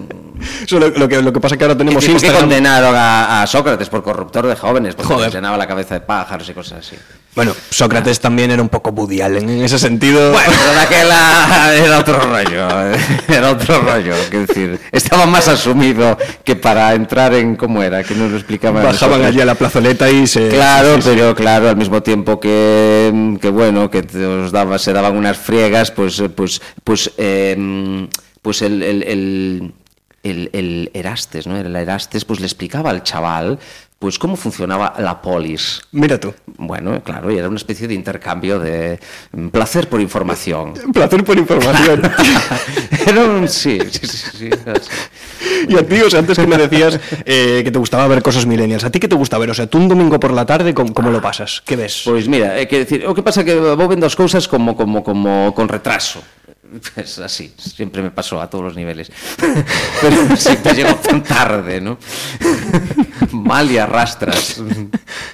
Eso 0.63 0.79
lo, 0.79 0.89
lo 0.89 1.07
que, 1.07 1.21
lo 1.21 1.33
que 1.33 1.39
pasa 1.39 1.55
es 1.55 1.59
que 1.59 1.63
ahora 1.65 1.75
¿Por 1.75 1.85
tenemos 1.85 2.05
qué 2.05 2.11
Instagram. 2.11 2.41
condenaron 2.41 2.95
a, 2.95 3.41
a 3.43 3.47
Sócrates 3.47 3.89
por 3.89 4.03
corruptor 4.03 4.47
de 4.47 4.55
jóvenes? 4.55 4.95
Porque 4.95 5.13
Joder. 5.13 5.31
llenaba 5.31 5.57
la 5.57 5.67
cabeza 5.67 5.95
de 5.95 6.01
pájaros 6.01 6.47
y 6.49 6.53
cosas 6.53 6.79
así. 6.79 6.95
Bueno, 7.35 7.55
Sócrates 7.71 8.19
también 8.19 8.51
era 8.51 8.61
un 8.61 8.69
poco 8.69 8.93
Allen 9.23 9.49
en 9.49 9.63
ese 9.63 9.79
sentido. 9.79 10.31
Bueno, 10.31 10.51
pero 10.67 10.79
aquella 10.79 11.75
era 11.75 11.99
otro 11.99 12.19
rollo, 12.19 12.93
eh, 12.93 12.97
era 13.27 13.51
otro 13.51 13.81
rollo, 13.81 14.13
quiero 14.29 14.45
decir, 14.45 14.79
estaba 14.91 15.25
más 15.25 15.47
asumido 15.47 16.15
que 16.43 16.55
para 16.55 16.93
entrar 16.93 17.33
en 17.33 17.55
cómo 17.55 17.81
era, 17.81 18.03
que 18.03 18.13
nos 18.13 18.29
lo 18.29 18.37
explicaban. 18.37 18.83
bajaban 18.83 19.23
allí 19.25 19.41
a 19.41 19.45
la 19.45 19.55
plazoleta 19.55 20.09
y 20.11 20.27
se. 20.27 20.49
Claro, 20.49 20.95
sí, 20.97 21.01
sí, 21.01 21.09
sí. 21.09 21.15
pero 21.15 21.35
claro, 21.35 21.69
al 21.69 21.77
mismo 21.77 22.03
tiempo 22.03 22.39
que, 22.39 23.37
que 23.41 23.49
bueno, 23.49 23.89
que 23.89 23.99
os 24.45 24.51
daba, 24.51 24.77
se 24.77 24.93
daban 24.93 25.15
unas 25.17 25.37
friegas, 25.37 25.89
pues, 25.91 26.19
eh, 26.19 26.29
pues, 26.29 26.61
pues, 26.83 27.11
eh, 27.17 28.07
pues 28.43 28.61
el, 28.61 28.83
el, 28.83 29.03
el, 29.03 29.73
el- 30.23 30.49
el 30.53 30.89
Erastes, 30.93 31.45
¿no? 31.47 31.57
El 31.57 31.75
Erastes, 31.75 32.25
pues 32.25 32.39
le 32.39 32.45
explicaba 32.47 32.89
al 32.89 33.03
chaval, 33.03 33.59
pues 33.99 34.19
cómo 34.19 34.35
funcionaba 34.35 34.95
la 34.99 35.21
polis. 35.21 35.81
Mira 35.93 36.19
tú. 36.19 36.33
Bueno, 36.57 37.01
claro, 37.03 37.31
y 37.31 37.37
era 37.37 37.47
una 37.47 37.55
especie 37.55 37.87
de 37.87 37.93
intercambio 37.93 38.59
de 38.59 38.99
mm, 39.31 39.47
placer 39.47 39.87
por 39.87 40.01
información. 40.01 40.73
Placer 40.93 41.23
por 41.23 41.37
información. 41.37 42.01
Era 43.07 43.23
un, 43.23 43.47
sí, 43.49 43.77
sí, 43.91 44.07
sí, 44.07 44.17
sí, 44.37 44.49
y 45.67 45.75
a 45.77 45.85
ti, 45.85 46.01
o 46.01 46.09
sea, 46.09 46.19
antes 46.19 46.37
que 46.37 46.47
me 46.47 46.57
decías 46.57 46.99
eh, 47.25 47.61
que 47.63 47.71
te 47.71 47.77
gustaba 47.79 48.07
ver 48.07 48.21
cosas 48.21 48.45
millennials, 48.45 48.83
¿a 48.83 48.89
ti 48.91 48.99
qué 48.99 49.07
te 49.07 49.15
gusta 49.15 49.37
ver? 49.37 49.49
O 49.49 49.53
sea, 49.53 49.67
tú 49.67 49.77
un 49.77 49.87
domingo 49.87 50.19
por 50.19 50.31
la 50.33 50.45
tarde, 50.45 50.73
¿cómo, 50.73 50.93
cómo 50.93 51.09
lo 51.11 51.21
pasas? 51.21 51.61
¿Qué 51.65 51.75
ves? 51.75 52.01
Pois 52.05 52.27
mira, 52.27 52.55
é 52.59 52.67
que 52.67 52.79
decir, 52.83 53.03
o 53.07 53.11
que 53.15 53.23
pasa 53.23 53.43
que 53.43 53.55
vou 53.55 53.87
vendo 53.87 54.03
as 54.07 54.15
cousas 54.15 54.47
como 54.47 54.75
como 54.75 55.03
como 55.03 55.51
con 55.55 55.67
retraso. 55.67 56.23
Pues 56.93 57.19
así, 57.19 57.53
siempre 57.57 58.01
me 58.01 58.11
pasó 58.11 58.41
a 58.41 58.49
todos 58.49 58.63
los 58.63 58.75
niveles. 58.75 59.11
Pero 60.01 60.35
siempre 60.35 60.73
llego 60.73 60.95
tan 60.95 61.23
tarde, 61.23 61.81
¿no? 61.81 61.97
Mal 63.31 63.69
y 63.69 63.77
arrastras. 63.77 64.61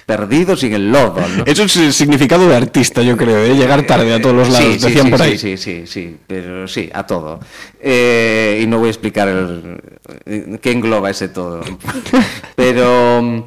Perdidos 0.04 0.62
y 0.62 0.66
en 0.66 0.74
el 0.74 0.92
lodo, 0.92 1.20
¿no? 1.36 1.44
Eso 1.46 1.64
es 1.64 1.76
el 1.76 1.92
significado 1.92 2.48
de 2.48 2.56
artista, 2.56 3.02
yo 3.02 3.16
creo, 3.16 3.44
¿eh? 3.44 3.54
llegar 3.54 3.86
tarde 3.86 4.12
a 4.12 4.20
todos 4.20 4.36
los 4.36 4.50
lados, 4.50 4.74
Sí, 4.74 4.78
sí, 4.78 4.86
decían 4.86 5.04
sí, 5.06 5.10
por 5.10 5.20
sí, 5.20 5.24
ahí. 5.24 5.38
Sí, 5.38 5.56
sí, 5.56 5.82
sí, 5.86 6.16
pero 6.26 6.68
sí, 6.68 6.90
a 6.92 7.06
todo. 7.06 7.40
Eh, 7.80 8.60
y 8.62 8.66
no 8.66 8.78
voy 8.78 8.88
a 8.88 8.90
explicar 8.90 9.28
el, 9.28 10.58
qué 10.60 10.72
engloba 10.72 11.10
ese 11.10 11.28
todo. 11.28 11.62
Pero 12.56 13.46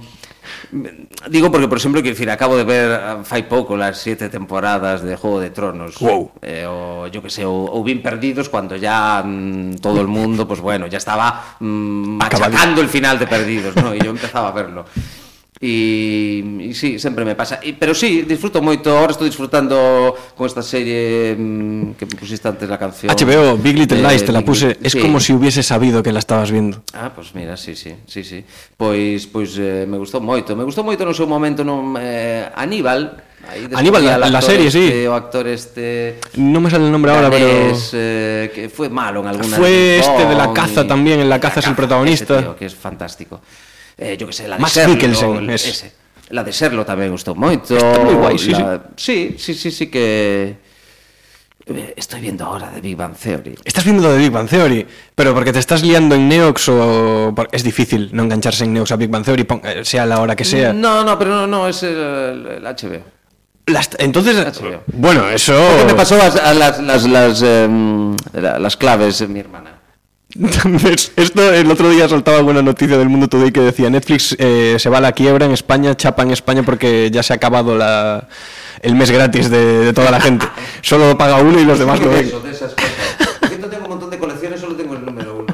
digo 1.30 1.52
porque, 1.52 1.68
por 1.68 1.78
ejemplo, 1.78 2.02
quiero 2.02 2.16
decir, 2.16 2.30
acabo 2.30 2.58
de 2.58 2.64
ver 2.64 2.92
ah, 2.92 3.20
fai 3.24 3.48
pouco 3.48 3.78
las 3.78 4.02
siete 4.02 4.30
temporadas 4.30 5.02
de 5.02 5.16
Juego 5.16 5.40
de 5.40 5.50
Tronos. 5.50 6.00
Wow. 6.00 6.32
Eh, 6.42 6.66
o 6.68 7.08
yo 7.08 7.22
que 7.22 7.30
sé, 7.30 7.46
o, 7.46 7.54
o 7.54 7.84
bien 7.84 8.02
perdidos 8.02 8.50
cuando 8.50 8.76
ya 8.76 9.24
mm, 9.24 9.76
todo 9.78 10.02
el 10.02 10.08
mundo, 10.08 10.48
pues 10.48 10.60
bueno, 10.60 10.88
ya 10.88 10.98
estaba 10.98 11.58
mm, 11.60 12.18
machacando 12.18 12.82
el 12.82 12.90
final 12.90 13.20
de 13.20 13.28
Perdidos, 13.28 13.76
¿no? 13.76 13.96
Y 13.96 14.00
yo 14.00 14.12
empezaba 14.12 14.50
a 14.50 14.52
verlo. 14.52 14.86
Y, 15.62 16.44
y 16.70 16.74
sí, 16.74 17.00
sempre 17.00 17.24
me 17.24 17.36
pasa. 17.36 17.60
Y, 17.64 17.74
pero 17.74 17.94
sí, 17.96 18.24
disfruto 18.28 18.62
moito. 18.62 18.92
Ahora 18.98 19.14
estou 19.16 19.24
disfrutando 19.24 20.12
con 20.36 20.46
esta 20.50 20.62
serie 20.62 21.36
mm, 21.38 21.94
que 21.96 22.06
me 22.06 22.16
pusiste 22.20 22.48
antes 22.50 22.68
la 22.68 22.78
canción. 22.78 23.08
HBO, 23.16 23.56
Big 23.58 23.78
Little 23.78 24.02
Eh, 24.02 24.08
Lies, 24.12 24.26
te 24.26 24.32
la 24.34 24.40
Big 24.40 24.48
puse. 24.48 24.68
Little- 24.76 24.86
Es 24.88 24.92
sí. 24.94 25.00
como 25.00 25.20
si 25.20 25.32
hubiese 25.32 25.64
sabido 25.64 26.04
que 26.04 26.12
la 26.12 26.20
estabas 26.20 26.52
viendo. 26.52 26.84
Ah, 26.94 27.12
pois 27.16 27.34
mira, 27.34 27.56
sí, 27.56 27.76
sí, 27.76 27.96
sí, 28.06 28.24
sí. 28.24 28.44
Pois 28.76 29.28
pois 29.28 29.56
eh, 29.58 29.86
me 29.88 29.98
gustou 29.98 30.20
moito. 30.20 30.52
Me 30.58 30.66
gustou 30.68 30.84
moito 30.84 31.06
no 31.08 31.14
seu 31.14 31.28
momento 31.30 31.64
eh, 32.00 32.50
Aníbal. 32.56 33.24
Aí 33.44 33.68
Aníbal, 33.76 34.04
la- 34.04 34.30
la 34.32 34.42
serie, 34.42 34.72
sí. 34.72 34.88
este, 34.88 35.08
O 35.08 35.14
actor 35.16 35.48
este 35.48 36.20
No 36.40 36.60
me 36.64 36.70
sale 36.72 36.86
el 36.88 36.92
nombre 36.92 37.12
ahora, 37.12 37.30
pero. 37.30 37.72
eh, 37.94 38.52
que 38.56 38.68
fue 38.70 38.88
malo 38.90 39.20
en 39.20 39.28
alguna 39.28 39.58
Fue 39.58 40.00
este 40.00 40.26
de 40.28 40.36
la 40.36 40.52
caza 40.52 40.88
también, 40.88 41.20
en 41.20 41.30
la 41.30 41.40
caza 41.40 41.60
es 41.60 41.68
el 41.68 41.76
protagonista. 41.76 42.36
Ese 42.36 42.44
tío, 42.44 42.56
que 42.56 42.66
es 42.68 42.76
fantástico. 42.76 43.40
Eh, 43.98 44.18
yo 44.18 44.26
que 44.28 44.34
sé, 44.34 44.48
la 44.48 44.56
de 44.58 44.62
Max 44.62 44.74
Serlo, 44.74 44.94
Mikkelsen, 44.96 45.50
es. 45.50 45.68
ese. 45.68 45.94
La 46.30 46.44
de 46.44 46.52
Serlo 46.54 46.82
tamén 46.86 47.14
gustou 47.14 47.36
moito. 47.38 47.78
Está 47.78 48.00
moi 48.02 48.16
guai, 48.18 48.38
sí, 48.42 48.52
la- 48.56 48.90
sí, 48.98 49.36
sí, 49.38 49.54
sí, 49.54 49.70
sí 49.70 49.86
que 49.94 50.58
eh, 51.68 51.94
estoy 51.96 52.20
viendo 52.22 52.44
ahora 52.46 52.72
de 52.72 52.82
Big 52.82 52.98
Bang 52.98 53.14
Theory. 53.16 53.56
Estás 53.64 53.86
viendo 53.86 54.10
de 54.12 54.18
Big 54.18 54.32
Bang 54.32 54.50
Theory, 54.50 54.88
pero 55.14 55.34
porque 55.34 55.54
te 55.54 55.60
estás 55.60 55.84
liando 55.84 56.16
en 56.16 56.28
Neox 56.28 56.70
o... 56.70 57.36
Es 57.52 57.64
difícil 57.64 58.10
no 58.14 58.24
engancharse 58.24 58.64
en 58.66 58.74
Neox 58.74 58.92
a 58.92 58.96
Big 58.98 59.10
Bang 59.10 59.24
Theory, 59.24 59.46
eh, 59.64 59.86
sea 59.86 60.06
la 60.06 60.20
hora 60.20 60.36
que 60.36 60.44
sea. 60.44 60.74
No, 60.74 61.04
no, 61.04 61.18
pero 61.20 61.32
no, 61.32 61.48
no, 61.48 61.68
es 61.68 61.84
el, 61.84 61.94
el 62.58 62.64
HBO. 62.64 63.04
Las- 63.68 63.92
entonces, 64.00 64.36
HBO. 64.36 64.82
bueno, 64.88 65.30
eso... 65.30 65.54
Porque 65.78 65.94
me 65.94 65.94
pasó 65.96 66.16
a, 66.20 66.26
a 66.28 66.54
las, 66.54 66.80
las, 66.82 67.04
las, 67.08 67.42
em, 67.44 68.16
la- 68.34 68.58
las 68.60 68.76
claves 68.76 69.22
mi 69.30 69.40
hermana. 69.40 69.80
Esto 71.16 71.54
el 71.54 71.70
otro 71.70 71.90
día 71.90 72.10
soltaba 72.10 72.38
alguna 72.38 72.64
noticia 72.64 72.98
del 72.98 73.08
Mundo 73.08 73.28
Today 73.28 73.52
que 73.52 73.60
decía 73.60 73.90
Netflix 73.92 74.36
eh, 74.40 74.78
se 74.80 74.90
va 74.90 74.98
a 74.98 75.02
la 75.02 75.12
quiebra 75.12 75.46
en 75.46 75.52
España, 75.52 75.96
chapa 75.96 76.24
en 76.24 76.32
España 76.32 76.64
porque 76.64 77.12
ya 77.12 77.22
se 77.22 77.34
ha 77.34 77.36
acabado 77.36 77.78
la, 77.78 78.28
el 78.82 78.96
mes 78.96 79.12
gratis 79.12 79.52
de, 79.52 79.86
de 79.86 79.94
toda 79.94 80.10
la 80.10 80.20
gente. 80.20 80.48
Solo 80.82 81.16
paga 81.18 81.38
uno 81.38 81.60
y 81.60 81.66
los 81.66 81.78
demás 81.78 82.00
lo 82.00 82.10
ven. 82.10 82.26
Eso, 82.26 82.40
de 82.40 82.52
esas 82.52 82.74
cosas. 82.74 83.38
Porque 83.40 83.60
no 83.60 83.68
tengo 83.68 83.84
un 83.84 83.90
montón 83.92 84.10
de 84.10 84.18
colecciones, 84.18 84.60
solo 84.60 84.76
tengo 84.76 84.96
el 84.96 85.06
número 85.06 85.36
uno. 85.36 85.54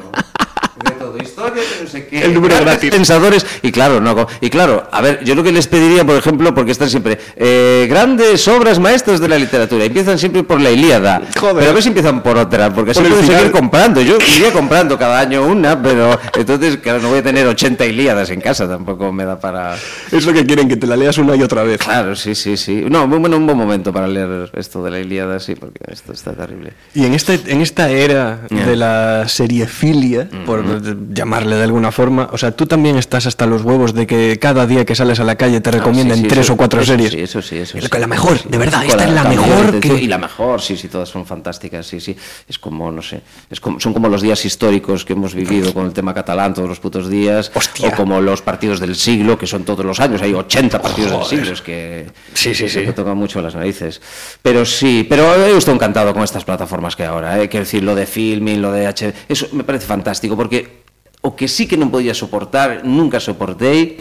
De 0.82 0.90
todo, 0.92 1.18
historia, 1.18 1.62
de 1.62 1.84
no 1.84 1.89
sé 2.00 2.06
qué. 2.08 2.24
El 2.24 2.34
número 2.34 2.56
gratis. 2.60 2.90
Pensadores. 2.90 3.46
Y 3.62 3.72
claro, 3.72 4.00
no, 4.00 4.26
y 4.40 4.50
claro, 4.50 4.88
a 4.90 5.00
ver, 5.00 5.22
yo 5.24 5.34
lo 5.34 5.42
que 5.42 5.52
les 5.52 5.66
pediría, 5.66 6.04
por 6.04 6.16
ejemplo, 6.16 6.54
porque 6.54 6.72
están 6.72 6.90
siempre 6.90 7.18
eh, 7.36 7.86
grandes 7.88 8.46
obras 8.48 8.78
maestras 8.78 9.20
de 9.20 9.28
la 9.28 9.38
literatura. 9.38 9.84
Empiezan 9.84 10.18
siempre 10.18 10.42
por 10.42 10.60
la 10.60 10.70
Ilíada. 10.70 11.22
Joder. 11.38 11.56
Pero 11.56 11.70
a 11.70 11.74
ver 11.74 11.82
si 11.82 11.88
empiezan 11.88 12.22
por 12.22 12.36
otra, 12.36 12.72
porque 12.72 12.92
así 12.92 13.00
Por 13.00 13.06
el 13.06 13.12
pueden 13.12 13.26
final. 13.26 13.40
seguir 13.40 13.52
comprando. 13.52 14.00
Yo 14.00 14.18
iría 14.36 14.52
comprando 14.52 14.98
cada 14.98 15.20
año 15.20 15.44
una, 15.46 15.80
pero 15.80 16.18
entonces, 16.36 16.78
claro, 16.78 17.00
no 17.00 17.08
voy 17.10 17.18
a 17.18 17.22
tener 17.22 17.46
80 17.46 17.84
Ilíadas 17.86 18.30
en 18.30 18.40
casa, 18.40 18.68
tampoco 18.68 19.12
me 19.12 19.24
da 19.24 19.38
para. 19.38 19.76
Es 20.12 20.24
lo 20.26 20.32
que 20.32 20.44
quieren, 20.46 20.68
que 20.68 20.76
te 20.76 20.86
la 20.86 20.96
leas 20.96 21.18
una 21.18 21.34
y 21.36 21.42
otra 21.42 21.62
vez. 21.62 21.78
Claro, 21.78 22.14
sí, 22.16 22.34
sí, 22.34 22.56
sí. 22.56 22.84
No, 22.88 23.06
bueno, 23.08 23.36
un 23.36 23.46
buen 23.46 23.58
momento 23.58 23.92
para 23.92 24.06
leer 24.06 24.50
esto 24.54 24.82
de 24.82 24.90
la 24.90 25.00
Ilíada, 25.00 25.40
sí, 25.40 25.54
porque 25.54 25.80
esto 25.88 26.12
está 26.12 26.32
terrible. 26.32 26.72
Y 26.94 27.04
en, 27.04 27.14
este, 27.14 27.40
en 27.46 27.60
esta 27.60 27.90
era 27.90 28.40
de 28.48 28.76
la 28.76 29.24
seriefilia, 29.28 30.28
por 30.46 30.64
llamarle 31.12 31.56
de 31.56 31.64
alguna 31.64 31.89
forma, 31.92 32.28
o 32.32 32.38
sea, 32.38 32.52
tú 32.52 32.66
también 32.66 32.96
estás 32.96 33.26
hasta 33.26 33.46
los 33.46 33.62
huevos 33.62 33.94
de 33.94 34.06
que 34.06 34.38
cada 34.38 34.66
día 34.66 34.84
que 34.84 34.94
sales 34.94 35.20
a 35.20 35.24
la 35.24 35.36
calle 35.36 35.60
te 35.60 35.70
recomienden 35.70 36.12
Ah, 36.12 36.16
sí, 36.16 36.22
sí, 36.22 36.28
tres 36.28 36.46
eso- 36.46 36.52
o 36.54 36.56
cuatro 36.56 36.80
eso 36.80 36.92
series. 36.92 37.12
Sí, 37.12 37.20
eso 37.20 37.42
sí, 37.42 37.56
eso 37.58 37.78
la- 37.98 38.06
mejor, 38.06 38.42
de 38.42 38.58
verdad, 38.58 38.84
esta 38.84 39.04
es 39.04 39.10
la 39.12 39.24
mejor 39.24 39.80
que- 39.80 39.88
Y 40.00 40.06
la 40.06 40.18
mejor, 40.18 40.60
sí, 40.60 40.76
sí, 40.76 40.88
todas 40.88 41.08
son 41.08 41.26
fantásticas, 41.26 41.86
sí, 41.86 42.00
sí. 42.00 42.16
Es 42.48 42.58
como, 42.58 42.90
no 42.90 43.02
sé, 43.02 43.22
es 43.50 43.60
como, 43.60 43.78
son 43.80 43.92
como 43.92 44.08
los 44.08 44.22
días 44.22 44.44
históricos 44.44 45.04
que 45.04 45.12
hemos 45.12 45.34
vivido 45.34 45.72
con 45.74 45.86
el 45.86 45.92
tema 45.92 46.14
catalán 46.14 46.54
todos 46.54 46.68
los 46.68 46.80
putos 46.80 47.08
días. 47.08 47.50
Hostia. 47.54 47.88
O 47.88 47.92
como 47.96 48.20
los 48.20 48.42
partidos 48.42 48.80
del 48.80 48.96
siglo, 48.96 49.38
que 49.38 49.46
son 49.46 49.64
todos 49.64 49.84
los 49.84 50.00
años. 50.00 50.20
Hay 50.22 50.32
80 50.34 50.80
partidos 50.80 51.12
del 51.12 51.24
siglo, 51.24 51.52
es 51.52 51.62
que... 51.62 52.06
Sí, 52.34 52.54
sí, 52.54 52.68
sí. 52.68 52.80
Me 52.80 52.92
toca 52.92 53.14
mucho 53.14 53.40
las 53.40 53.54
narices. 53.54 54.00
Pero 54.42 54.64
sí, 54.64 55.06
pero 55.08 55.36
yo 55.48 55.56
estoy 55.58 55.74
encantado 55.74 56.12
con 56.12 56.22
estas 56.22 56.44
plataformas 56.44 56.96
que 56.96 57.04
ahora, 57.04 57.40
¿eh? 57.42 57.48
quiero 57.48 57.64
decir, 57.64 57.82
lo 57.82 57.94
de 57.94 58.06
filming, 58.06 58.60
lo 58.62 58.72
de 58.72 58.86
H... 58.86 59.12
Eso 59.28 59.48
me 59.52 59.64
parece 59.64 59.86
fantástico, 59.86 60.36
porque 60.36 60.80
o 61.22 61.36
que 61.36 61.48
sí 61.48 61.68
que 61.68 61.76
non 61.76 61.92
podía 61.92 62.16
soportar, 62.16 62.80
nunca 62.80 63.20
soportei, 63.20 64.00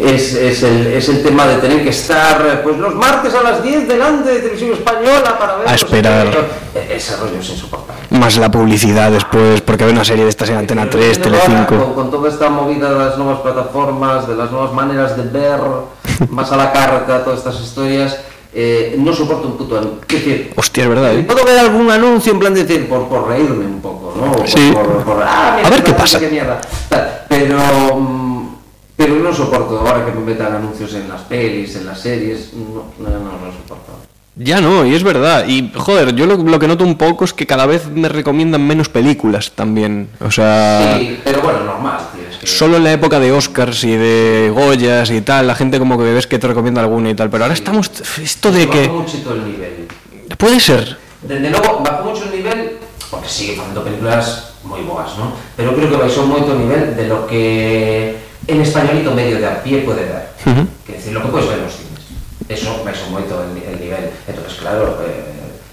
es, 0.00 0.32
es, 0.32 0.64
el, 0.64 0.96
es 0.96 1.06
el 1.12 1.20
tema 1.20 1.44
de 1.44 1.60
tener 1.60 1.84
que 1.84 1.92
estar 1.92 2.62
pues 2.64 2.78
los 2.80 2.94
martes 2.96 3.34
a 3.36 3.42
las 3.44 3.60
10 3.62 3.84
delante 3.86 4.30
de 4.32 4.38
Televisión 4.40 4.72
Española 4.72 5.36
para 5.38 5.56
ver... 5.60 5.68
A 5.68 5.74
esperar. 5.76 6.26
E- 6.72 6.96
Ese 6.96 7.16
rollo 7.20 7.36
es 7.38 7.48
insoportable. 7.50 8.00
Más 8.16 8.38
la 8.40 8.50
publicidad 8.50 9.12
después, 9.12 9.60
porque 9.60 9.84
ve 9.84 9.92
una 9.92 10.04
serie 10.08 10.24
de 10.24 10.30
estas 10.30 10.48
en 10.48 10.56
Antena 10.56 10.88
3, 10.88 11.18
Pero 11.18 11.36
ahora, 11.36 11.44
Con, 11.44 11.54
Telecinco. 11.68 11.94
con 11.94 12.10
toda 12.10 12.28
esta 12.32 12.48
movida 12.48 12.88
de 12.92 12.98
las 12.98 13.18
nuevas 13.18 13.40
plataformas, 13.40 14.26
de 14.26 14.34
las 14.36 14.50
nuevas 14.50 14.72
maneras 14.72 15.16
de 15.18 15.24
ver, 15.28 15.60
más 16.30 16.50
a 16.50 16.56
la 16.56 16.72
carta, 16.72 17.22
todas 17.24 17.40
estas 17.40 17.60
historias, 17.60 18.16
eh, 18.54 18.94
no 18.98 19.12
soporto 19.12 19.48
un 19.48 19.56
puto 19.56 19.78
anuncio. 19.78 20.00
Decir, 20.08 20.52
Hostia, 20.56 20.84
es 20.84 20.88
verdad, 20.88 21.14
¿eh? 21.14 21.22
Puedo 21.24 21.44
ver 21.44 21.58
algún 21.58 21.90
anuncio 21.90 22.32
en 22.32 22.38
plan 22.38 22.54
de 22.54 22.64
decir, 22.64 22.88
por, 22.88 23.08
por 23.08 23.28
reírme 23.28 23.66
un 23.66 23.80
poco, 23.80 24.14
¿no? 24.16 24.32
Por- 24.32 24.48
Sí. 24.48 24.70
por- 24.72 25.04
por- 25.04 25.22
ah, 25.22 25.54
mira, 25.56 25.68
A 25.68 25.70
ver 25.70 25.82
qué 25.84 25.92
pasa. 25.92 26.18
mierda. 26.20 26.60
Tal. 26.88 27.24
Pero, 27.28 27.58
mm, 27.98 28.48
pero 28.96 29.16
no 29.16 29.32
soporto 29.34 29.78
ahora 29.80 30.04
que 30.06 30.12
me 30.12 30.20
metan 30.24 30.54
anuncios 30.54 30.94
en 30.94 31.08
las 31.08 31.22
pelis, 31.22 31.74
en 31.76 31.86
las 31.86 32.00
series, 32.00 32.52
no, 32.54 32.84
no, 32.98 33.10
no 33.18 33.30
lo 33.44 33.52
soporto. 33.52 33.92
Ya 34.36 34.60
no, 34.60 34.84
y 34.84 34.94
es 34.96 35.04
verdad. 35.04 35.46
Y 35.46 35.70
joder, 35.76 36.12
yo 36.16 36.26
lo, 36.26 36.36
lo 36.36 36.58
que 36.58 36.66
noto 36.66 36.82
un 36.82 36.96
poco 36.98 37.24
es 37.24 37.32
que 37.32 37.46
cada 37.46 37.66
vez 37.66 37.86
me 37.88 38.08
recomiendan 38.08 38.66
menos 38.66 38.88
películas 38.88 39.52
también. 39.54 40.08
O 40.20 40.30
sea, 40.30 40.96
Sí, 40.98 41.20
pero 41.22 41.40
bueno, 41.42 41.60
normal, 41.64 41.98
tío. 42.12 42.23
Solo 42.42 42.76
en 42.76 42.84
la 42.84 42.92
época 42.92 43.20
de 43.20 43.32
Oscars 43.32 43.84
y 43.84 43.96
de 43.96 44.50
Goyas 44.52 45.10
y 45.10 45.20
tal, 45.20 45.46
la 45.46 45.54
gente 45.54 45.78
como 45.78 45.96
que 45.96 46.04
ves 46.12 46.26
que 46.26 46.38
te 46.38 46.46
recomienda 46.48 46.80
alguna 46.80 47.10
y 47.10 47.14
tal. 47.14 47.30
Pero 47.30 47.44
ahora 47.44 47.54
estamos. 47.54 47.90
Esto 48.22 48.50
de 48.50 48.66
Bajó 48.66 48.80
que. 48.80 48.88
muchito 48.88 49.32
el 49.34 49.44
nivel. 49.44 49.88
Puede 50.36 50.60
ser. 50.60 50.96
Desde 51.22 51.48
logo, 51.50 51.80
bajou 51.80 52.10
mucho 52.12 52.24
el 52.24 52.36
nivel, 52.36 52.76
porque 53.10 53.28
sigue 53.28 53.56
facendo 53.56 53.82
películas 53.82 54.52
moi 54.64 54.80
boas, 54.84 55.16
¿no? 55.16 55.32
Pero 55.56 55.72
creo 55.76 55.88
que 55.88 55.96
baixou 55.96 56.24
moito 56.28 56.52
o 56.52 56.58
nivel 56.60 56.96
de 56.96 57.04
lo 57.08 57.24
que 57.24 58.16
en 58.48 58.60
españolito 58.60 59.12
medio 59.16 59.40
de 59.40 59.46
a 59.48 59.62
pie 59.64 59.80
puede 59.88 60.04
ver. 60.04 60.28
Ujú. 60.44 60.68
Que 60.84 61.00
decir, 61.00 61.12
lo 61.16 61.22
que 61.24 61.28
puedes 61.32 61.48
ver 61.48 61.58
en 61.60 61.64
los 61.64 61.76
cines. 61.76 62.00
Eso 62.48 62.84
baixou 62.84 63.08
moito 63.08 63.40
el, 63.40 63.56
el 63.56 63.76
nivel. 63.80 64.12
Entonces, 64.28 64.60
claro, 64.60 65.00
eh, 65.00 65.24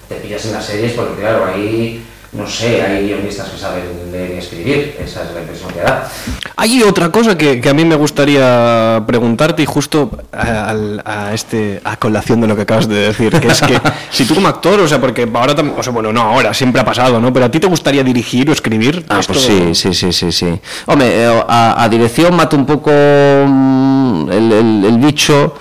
te 0.07 0.15
pillas 0.23 0.43
en 0.47 0.53
las 0.55 0.63
series 0.63 0.95
porque, 0.95 1.19
claro, 1.19 1.43
ahí, 1.47 1.99
no 2.33 2.47
sé, 2.47 2.81
hay 2.81 3.07
guionistas 3.07 3.49
que 3.49 3.57
saben 3.57 3.83
leer 4.11 4.35
y 4.35 4.37
escribir. 4.37 4.95
Esa 5.03 5.23
es 5.23 5.33
la 5.33 5.41
impresión 5.41 5.69
que 5.73 5.81
da. 5.81 6.09
Hay 6.55 6.81
otra 6.83 7.09
cosa 7.11 7.37
que, 7.37 7.59
que 7.59 7.69
a 7.69 7.73
mí 7.73 7.83
me 7.83 7.95
gustaría 7.95 9.03
preguntarte 9.05 9.63
y 9.63 9.65
justo 9.65 10.09
a, 10.31 10.69
al- 10.69 11.01
a 11.03 11.33
este 11.33 11.81
a 11.83 11.97
colación 11.97 12.39
de 12.39 12.47
lo 12.47 12.55
que 12.55 12.61
acabas 12.61 12.87
de 12.87 12.95
decir, 13.07 13.31
que 13.37 13.47
es 13.49 13.61
que 13.61 13.79
si 14.11 14.25
tú 14.25 14.35
como 14.35 14.47
actor, 14.47 14.79
o 14.79 14.87
sea, 14.87 15.01
porque 15.01 15.27
ahora, 15.33 15.55
tam- 15.55 15.73
o 15.77 15.83
sea, 15.83 15.91
bueno, 15.91 16.13
no 16.13 16.21
ahora, 16.21 16.53
siempre 16.53 16.81
ha 16.81 16.85
pasado, 16.85 17.19
¿no? 17.19 17.33
Pero 17.33 17.45
a 17.47 17.51
ti 17.51 17.59
te 17.59 17.67
gustaría 17.67 18.03
dirigir 18.03 18.49
o 18.49 18.53
escribir. 18.53 19.05
Ah, 19.09 19.19
Esto- 19.19 19.33
pues 19.33 19.45
sí, 19.45 19.75
sí, 19.75 19.93
sí, 19.93 20.13
sí, 20.13 20.31
sí. 20.31 20.59
Home, 20.85 21.05
eh, 21.07 21.41
a, 21.47 21.83
a 21.83 21.89
dirección 21.89 22.33
mata 22.35 22.55
un 22.55 22.65
pouco 22.65 22.91
mm, 22.91 24.29
el, 24.31 24.51
el, 24.51 24.85
el 24.85 24.97
bicho 24.99 25.55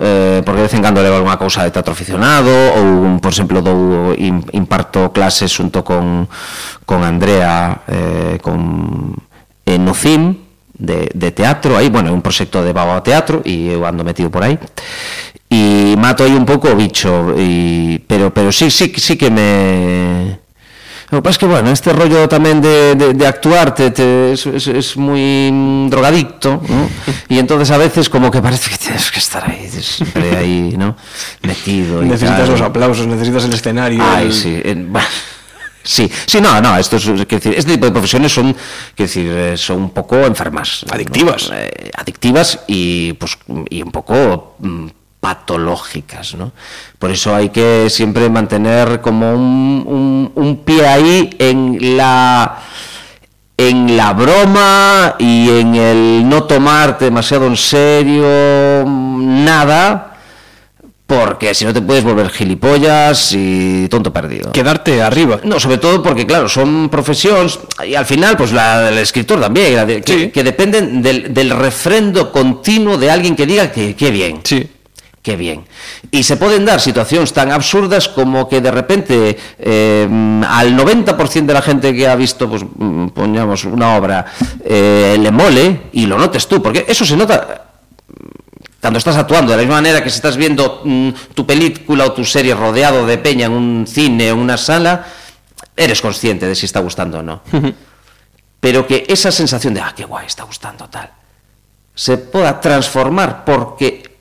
eh, 0.00 0.42
porque 0.44 0.64
de 0.64 0.66
vez 0.68 0.74
en 0.74 0.82
cando 0.82 1.02
levo 1.04 1.20
unha 1.20 1.36
cousa 1.36 1.64
de 1.64 1.72
teatro 1.74 1.92
aficionado 1.92 2.48
ou, 2.48 3.20
por 3.20 3.30
exemplo, 3.32 3.60
dou 3.60 4.12
imparto 4.56 5.12
clases 5.12 5.52
xunto 5.52 5.84
con, 5.84 6.28
con 6.88 7.04
Andrea 7.04 7.84
eh, 7.88 8.36
con, 8.40 9.12
eh, 9.66 9.76
no 9.76 9.92
CIM 9.92 10.42
de, 10.82 11.10
de 11.14 11.30
teatro, 11.30 11.76
aí, 11.76 11.88
bueno, 11.88 12.10
é 12.10 12.12
un 12.12 12.24
proxecto 12.24 12.64
de 12.64 12.72
Baba 12.72 12.98
Teatro 13.06 13.40
e 13.46 13.70
eu 13.70 13.86
ando 13.86 14.02
metido 14.02 14.30
por 14.34 14.42
aí. 14.42 14.58
E 15.52 15.94
mato 16.00 16.24
aí 16.24 16.34
un 16.34 16.48
pouco 16.48 16.72
o 16.72 16.74
bicho 16.74 17.36
e, 17.36 18.00
pero, 18.08 18.32
pero 18.32 18.50
sí, 18.50 18.70
sí, 18.72 18.90
sí 18.96 19.14
que 19.14 19.30
me 19.30 20.41
Lo 21.12 21.18
que 21.18 21.22
pasa 21.22 21.32
es 21.32 21.38
que, 21.38 21.46
bueno, 21.46 21.70
este 21.70 21.92
rollo 21.92 22.26
también 22.26 22.60
de, 22.62 22.94
de, 22.94 23.12
de 23.12 23.26
actuar 23.26 23.74
te, 23.74 23.90
te- 23.90 24.32
es, 24.32 24.46
es, 24.46 24.66
es 24.66 24.96
muy 24.96 25.50
mm, 25.52 25.90
drogadicto, 25.90 26.62
¿no? 26.66 26.88
Y 27.28 27.38
entonces 27.38 27.70
a 27.70 27.76
veces 27.76 28.08
como 28.08 28.30
que 28.30 28.40
parece 28.40 28.70
que 28.70 28.78
tienes 28.78 29.10
que 29.10 29.18
estar 29.18 29.48
ahí, 29.48 29.68
siempre 29.70 30.34
ahí, 30.36 30.74
¿no? 30.76 30.96
Metido 31.42 32.02
y 32.02 32.06
Necesitas 32.06 32.38
tal. 32.40 32.50
los 32.52 32.60
aplausos, 32.62 33.06
necesitas 33.06 33.44
el 33.44 33.52
escenario. 33.52 34.02
Ay, 34.02 34.26
el- 34.28 34.32
sí. 34.32 34.60
en- 34.64 34.90
Sí, 35.84 36.08
sí, 36.26 36.40
no, 36.40 36.60
no, 36.60 36.78
esto 36.78 36.94
es, 36.96 37.02
quiero 37.02 37.24
decir, 37.26 37.54
este 37.56 37.72
tipo 37.72 37.86
de 37.86 37.90
profesiones 37.92 38.32
son, 38.32 38.56
decir, 38.96 39.26
eh, 39.28 39.56
son 39.56 39.78
un 39.82 39.90
poco 39.90 40.16
enfermas. 40.24 40.86
Adictivas. 40.88 41.50
Eh, 41.52 41.90
adictivas 41.98 42.60
y, 42.68 43.12
pues, 43.14 43.36
y 43.68 43.82
un 43.82 43.90
poco 43.90 44.54
mm, 44.60 44.86
patológicas, 45.22 46.34
¿no? 46.34 46.50
Por 46.98 47.12
eso 47.12 47.32
hay 47.32 47.50
que 47.50 47.88
siempre 47.88 48.28
mantener 48.28 49.00
como 49.00 49.32
un, 49.32 49.84
un- 49.86 50.32
un 50.34 50.56
pie 50.64 50.84
ahí 50.84 51.30
en 51.38 51.96
la 51.96 52.58
en 53.56 53.96
la 53.96 54.12
broma 54.14 55.14
y 55.20 55.48
en 55.48 55.76
el 55.76 56.28
no 56.28 56.42
tomarte 56.44 57.04
demasiado 57.04 57.46
en 57.46 57.56
serio 57.56 58.26
nada 58.84 60.08
porque 61.06 61.54
si 61.54 61.64
no 61.66 61.72
te 61.72 61.82
puedes 61.82 62.02
volver 62.02 62.28
gilipollas 62.30 63.32
y 63.34 63.86
tonto 63.88 64.12
perdido. 64.12 64.50
Quedarte 64.50 65.02
arriba. 65.02 65.38
No, 65.44 65.60
sobre 65.60 65.76
todo 65.78 66.02
porque, 66.02 66.26
claro, 66.26 66.48
son 66.48 66.88
profesiones 66.88 67.60
y 67.86 67.94
al 67.94 68.06
final, 68.06 68.36
pues 68.36 68.50
la 68.52 68.80
del 68.80 68.98
escritor 68.98 69.38
también, 69.40 69.76
la 69.76 69.84
de- 69.84 70.00
que, 70.00 70.12
Sí. 70.14 70.28
que 70.30 70.42
dependen 70.42 71.00
del, 71.02 71.32
del 71.32 71.50
refrendo 71.50 72.32
continuo 72.32 72.96
de 72.96 73.10
alguien 73.10 73.36
que 73.36 73.46
diga 73.46 73.70
que 73.70 73.94
qué 73.94 74.10
bien. 74.10 74.40
Sí. 74.42 74.66
Qué 75.22 75.36
bien. 75.36 75.64
Y 76.10 76.24
se 76.24 76.36
pueden 76.36 76.64
dar 76.64 76.80
situaciones 76.80 77.32
tan 77.32 77.52
absurdas 77.52 78.08
como 78.08 78.48
que 78.48 78.60
de 78.60 78.72
repente 78.72 79.38
eh, 79.56 80.08
al 80.48 80.76
90% 80.76 81.46
de 81.46 81.54
la 81.54 81.62
gente 81.62 81.94
que 81.94 82.08
ha 82.08 82.16
visto, 82.16 82.50
pues 82.50 82.64
mm, 82.64 83.08
pongamos 83.08 83.64
una 83.64 83.96
obra, 83.96 84.26
eh, 84.64 85.16
le 85.20 85.30
mole 85.30 85.82
y 85.92 86.06
lo 86.06 86.18
notes 86.18 86.48
tú, 86.48 86.60
porque 86.60 86.84
eso 86.88 87.04
se 87.04 87.16
nota 87.16 87.68
cuando 88.80 88.98
estás 88.98 89.14
actuando, 89.14 89.52
de 89.52 89.58
la 89.58 89.62
misma 89.62 89.76
manera 89.76 90.02
que 90.02 90.10
si 90.10 90.16
estás 90.16 90.36
viendo 90.36 90.82
mm, 90.84 91.10
tu 91.34 91.46
película 91.46 92.04
o 92.06 92.12
tu 92.12 92.24
serie 92.24 92.52
rodeado 92.52 93.06
de 93.06 93.16
peña 93.16 93.46
en 93.46 93.52
un 93.52 93.86
cine 93.86 94.32
o 94.32 94.36
una 94.36 94.56
sala, 94.56 95.06
eres 95.76 96.00
consciente 96.02 96.48
de 96.48 96.56
si 96.56 96.66
está 96.66 96.80
gustando 96.80 97.20
o 97.20 97.22
no. 97.22 97.42
Pero 98.60 98.84
que 98.84 99.04
esa 99.08 99.30
sensación 99.30 99.74
de, 99.74 99.80
ah, 99.82 99.92
qué 99.94 100.04
guay, 100.04 100.26
está 100.26 100.42
gustando 100.42 100.88
tal, 100.88 101.12
se 101.94 102.18
pueda 102.18 102.60
transformar 102.60 103.44
porque 103.44 104.11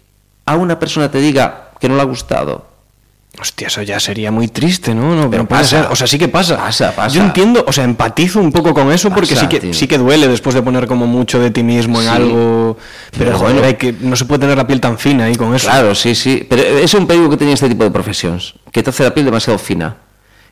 a 0.51 0.55
una 0.57 0.77
persona 0.79 1.09
te 1.09 1.19
diga 1.19 1.69
que 1.79 1.89
no 1.89 1.95
le 1.95 2.01
ha 2.01 2.05
gustado. 2.05 2.69
Hostia, 3.39 3.67
eso 3.67 3.81
ya 3.81 3.97
sería 3.97 4.29
muy 4.29 4.49
triste, 4.49 4.93
¿no? 4.93 5.15
No, 5.15 5.29
Pero 5.31 5.47
puede 5.47 5.61
pasa. 5.61 5.83
ser. 5.83 5.91
O 5.91 5.95
sea, 5.95 6.05
sí 6.05 6.19
que 6.19 6.27
pasa. 6.27 6.57
Pasa, 6.57 6.93
pasa. 6.93 7.15
Yo 7.15 7.23
entiendo, 7.23 7.63
o 7.65 7.71
sea, 7.71 7.85
empatizo 7.85 8.41
un 8.41 8.51
poco 8.51 8.73
con 8.73 8.91
eso 8.91 9.09
porque 9.09 9.29
Pasa, 9.35 9.41
sí 9.41 9.47
que 9.47 9.59
tío. 9.61 9.73
sí 9.73 9.87
que 9.87 9.97
duele 9.97 10.27
después 10.27 10.53
de 10.53 10.61
poner 10.61 10.85
como 10.85 11.07
mucho 11.07 11.39
de 11.39 11.49
ti 11.49 11.63
mismo 11.63 11.99
en 12.01 12.07
Sí. 12.07 12.13
algo. 12.13 12.77
Pero, 13.11 13.25
Pero 13.25 13.37
joder, 13.37 13.53
bueno. 13.53 13.67
hay 13.69 13.75
que, 13.75 13.93
no 14.01 14.17
se 14.17 14.25
puede 14.25 14.41
tener 14.41 14.57
la 14.57 14.67
piel 14.67 14.81
tan 14.81 14.97
fina 14.99 15.23
ahí 15.25 15.35
con 15.35 15.55
eso. 15.55 15.67
Claro, 15.69 15.95
sí, 15.95 16.13
sí. 16.13 16.45
Pero 16.47 16.61
es 16.61 16.93
un 16.93 17.07
peligro 17.07 17.29
que 17.29 17.37
tiene 17.37 17.53
este 17.53 17.69
tipo 17.69 17.85
de 17.85 17.91
profesiones, 17.91 18.53
que 18.69 18.83
te 18.83 18.89
hace 18.89 19.03
la 19.03 19.13
piel 19.13 19.25
demasiado 19.25 19.57
fina. 19.57 19.95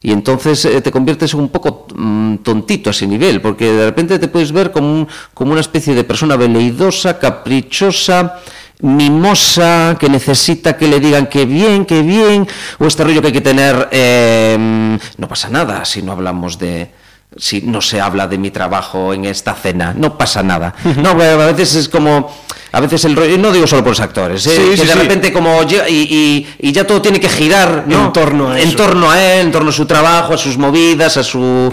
Y 0.02 0.14
entonces 0.14 0.64
eh, 0.64 0.80
te 0.80 0.90
conviertes 0.90 1.34
un 1.34 1.50
poco 1.50 1.86
mm, 1.94 2.38
tontito 2.38 2.90
a 2.90 2.92
ese 2.92 3.06
nivel, 3.06 3.42
porque 3.42 3.70
de 3.74 3.86
repente 3.88 4.18
te 4.20 4.30
puedes 4.30 4.54
ver 4.54 4.72
como, 4.72 4.88
un- 4.90 5.08
como 5.34 5.52
una 5.52 5.60
especie 5.60 5.94
de 5.94 6.06
persona 6.06 6.38
veleidosa, 6.38 7.20
caprichosa, 7.20 8.40
mimosa, 8.82 9.98
que 10.00 10.10
necesita 10.10 10.78
que 10.78 10.88
le 10.88 11.00
digan 11.00 11.28
que 11.28 11.46
bien, 11.46 11.86
que 11.86 12.02
bien, 12.02 12.48
o 12.80 12.86
este 12.86 13.04
rollo 13.04 13.22
que 13.22 13.28
hay 13.28 13.34
que 13.34 13.42
tener, 13.42 13.88
eh, 13.92 14.98
no 15.18 15.28
pasa 15.28 15.50
nada 15.50 15.84
si 15.86 16.02
no 16.02 16.14
hablamos 16.14 16.58
de, 16.58 16.90
si 17.38 17.62
no 17.62 17.82
se 17.82 18.00
habla 18.00 18.28
de 18.28 18.38
mi 18.38 18.52
trabajo 18.52 19.14
en 19.14 19.26
esta 19.26 19.54
cena, 19.54 19.94
no 19.96 20.18
pasa 20.18 20.44
nada. 20.44 20.74
No, 20.98 21.10
a 21.12 21.46
veces 21.52 21.76
es 21.76 21.90
como, 21.90 22.34
a 22.72 22.80
veces 22.80 23.04
el 23.06 23.16
rollo, 23.16 23.38
no 23.38 23.52
digo 23.52 23.68
solo 23.68 23.84
por 23.84 23.92
los 23.92 24.00
actores, 24.00 24.46
¿eh? 24.48 24.52
Sí, 24.56 24.70
que 24.72 24.78
sí, 24.78 24.86
de 24.88 24.94
sí. 24.94 25.00
repente 25.00 25.34
como 25.34 25.62
y, 25.64 25.76
y- 25.94 26.48
y 26.60 26.72
ya 26.72 26.88
todo 26.88 27.02
tiene 27.02 27.20
que 27.20 27.30
girar 27.30 27.84
¿no? 27.88 28.06
En 28.08 28.14
torno 28.14 28.50
a 28.52 28.60
en 28.60 28.68
eso. 28.70 28.78
torno 28.78 29.12
a 29.12 29.22
él, 29.22 29.48
en 29.48 29.52
torno 29.52 29.70
a 29.70 29.74
su 29.74 29.86
trabajo, 29.86 30.34
a 30.34 30.38
sus 30.38 30.58
movidas, 30.58 31.18
a 31.18 31.24
su... 31.24 31.72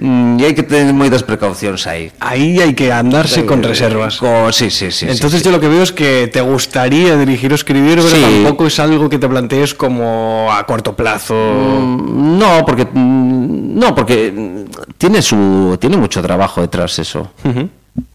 mm, 0.00 0.38
Y 0.40 0.44
hay 0.44 0.54
que 0.54 0.62
tener 0.62 0.92
muchas 0.94 1.22
precauciones 1.22 1.86
ahí. 1.86 2.10
Ahí 2.20 2.58
hay 2.60 2.74
que 2.74 2.92
andarse 2.92 3.44
con 3.46 3.62
reservas. 3.62 4.20
Sí, 4.52 4.70
sí, 4.70 4.90
sí. 4.90 5.06
Entonces 5.08 5.40
sí, 5.40 5.44
yo 5.44 5.50
lo 5.52 5.60
que 5.60 5.68
veo 5.68 5.82
es 5.82 5.92
que 5.92 6.28
te 6.32 6.40
gustaría 6.40 7.16
dirigir 7.16 7.52
o 7.52 7.54
escribir, 7.54 7.96
pero 7.96 8.08
Sí. 8.08 8.20
tampoco 8.22 8.66
es 8.66 8.78
algo 8.80 9.08
que 9.08 9.18
te 9.18 9.28
plantees 9.28 9.74
como 9.74 10.48
a 10.52 10.64
corto 10.66 10.94
plazo. 10.96 11.34
Mm, 11.34 12.38
No, 12.38 12.64
porque 12.64 12.86
mm, 12.92 13.78
no, 13.78 13.94
porque 13.94 14.64
tiene 14.98 15.20
su 15.22 15.76
tiene 15.80 15.96
mucho 15.96 16.22
trabajo 16.22 16.60
detrás 16.60 16.98
eso. 16.98 17.30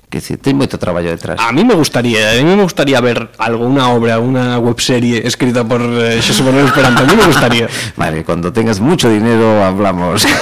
Que 0.09 0.19
decir, 0.19 0.37
tiene 0.37 0.59
mucho 0.59 0.77
trabajo 0.77 1.07
detrás. 1.07 1.39
A 1.39 1.51
mí 1.51 1.63
me 1.65 1.73
gustaría, 1.73 2.31
a 2.31 2.35
mí 2.35 2.43
me 2.55 2.61
gustaría 2.61 3.01
ver 3.01 3.31
algo, 3.39 3.65
una 3.65 3.89
obra, 3.89 4.19
una 4.19 4.59
webserie 4.59 5.25
escrita 5.27 5.63
por 5.63 5.81
eh, 5.81 6.21
Xosé 6.21 6.43
Manuel 6.43 6.67
Esperanto. 6.67 7.03
A 7.03 7.05
mí 7.05 7.15
me 7.15 7.25
gustaría. 7.25 7.67
Vale, 7.97 8.23
cuando 8.23 8.53
tengas 8.53 8.79
mucho 8.79 9.09
dinero 9.09 9.63
hablamos. 9.63 10.25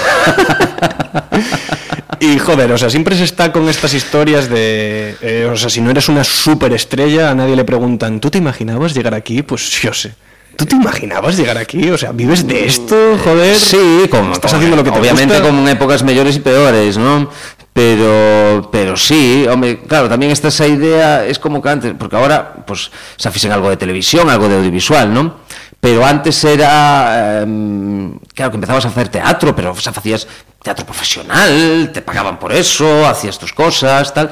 Y 2.19 2.39
joder, 2.39 2.71
o 2.71 2.77
sea, 2.77 2.89
siempre 2.89 3.17
se 3.17 3.25
está 3.25 3.51
con 3.51 3.67
estas 3.67 3.93
historias 3.93 4.47
de. 4.49 5.15
eh, 5.21 5.49
o 5.51 5.57
sea, 5.57 5.69
si 5.69 5.81
no 5.81 5.91
eres 5.91 6.07
una 6.07 6.23
superestrella, 6.23 7.29
a 7.31 7.35
nadie 7.35 7.53
le 7.55 7.65
preguntan, 7.65 8.21
¿tú 8.21 8.29
te 8.31 8.37
imaginabas 8.37 8.93
llegar 8.93 9.13
aquí? 9.13 9.41
Pues 9.43 9.69
yo 9.81 9.93
sé. 9.93 10.13
¿Tú 10.55 10.65
te 10.65 10.75
imaginabas 10.77 11.35
llegar 11.35 11.57
aquí? 11.57 11.89
O 11.89 11.97
sea, 11.97 12.13
¿vives 12.13 12.47
de 12.47 12.65
esto? 12.65 13.17
Joder. 13.21 13.57
Sí, 13.57 14.07
como, 14.09 14.31
Estás 14.33 14.51
como- 14.51 14.57
haciendo 14.57 14.77
lo 14.77 14.83
que 14.85 14.91
te 14.91 14.99
obviamente 14.99 15.33
gusta. 15.33 15.49
como 15.49 15.61
en 15.63 15.67
épocas 15.75 16.01
mejores 16.03 16.37
y 16.37 16.39
peores, 16.39 16.97
¿no? 16.97 17.29
Pero, 17.73 18.69
pero 18.71 18.95
sí, 18.95 19.47
hombre, 19.49 19.79
claro, 19.81 20.07
también 20.07 20.31
está 20.31 20.49
esa 20.49 20.67
idea, 20.67 21.25
es 21.25 21.39
como 21.39 21.59
que 21.59 21.69
antes, 21.69 21.93
porque 21.97 22.15
ahora, 22.15 22.53
pues, 22.67 22.91
se 23.17 23.27
hacen 23.27 23.51
algo 23.51 23.69
de 23.69 23.77
televisión, 23.77 24.29
algo 24.29 24.47
de 24.47 24.57
audiovisual, 24.57 25.11
¿no? 25.11 25.37
Pero 25.79 26.05
antes 26.05 26.43
era, 26.43 27.41
em, 27.41 28.17
claro, 28.35 28.51
que 28.51 28.55
empezabas 28.57 28.85
a 28.85 28.89
hacer 28.89 29.09
teatro, 29.09 29.55
pero 29.55 29.71
o 29.71 29.75
sea, 29.75 29.91
hacías 29.91 30.27
teatro 30.61 30.85
profesional, 30.85 31.89
te 31.91 32.01
pagaban 32.03 32.37
por 32.39 32.53
eso, 32.53 33.07
hacías 33.07 33.37
tus 33.39 33.51
cosas, 33.53 34.13
tal. 34.13 34.31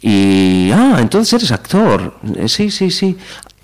Y, 0.00 0.70
ah, 0.72 0.96
entonces 1.00 1.32
eres 1.34 1.52
actor. 1.52 2.14
Eh, 2.36 2.48
Sí, 2.48 2.70
sí, 2.70 2.90
sí. 2.90 3.16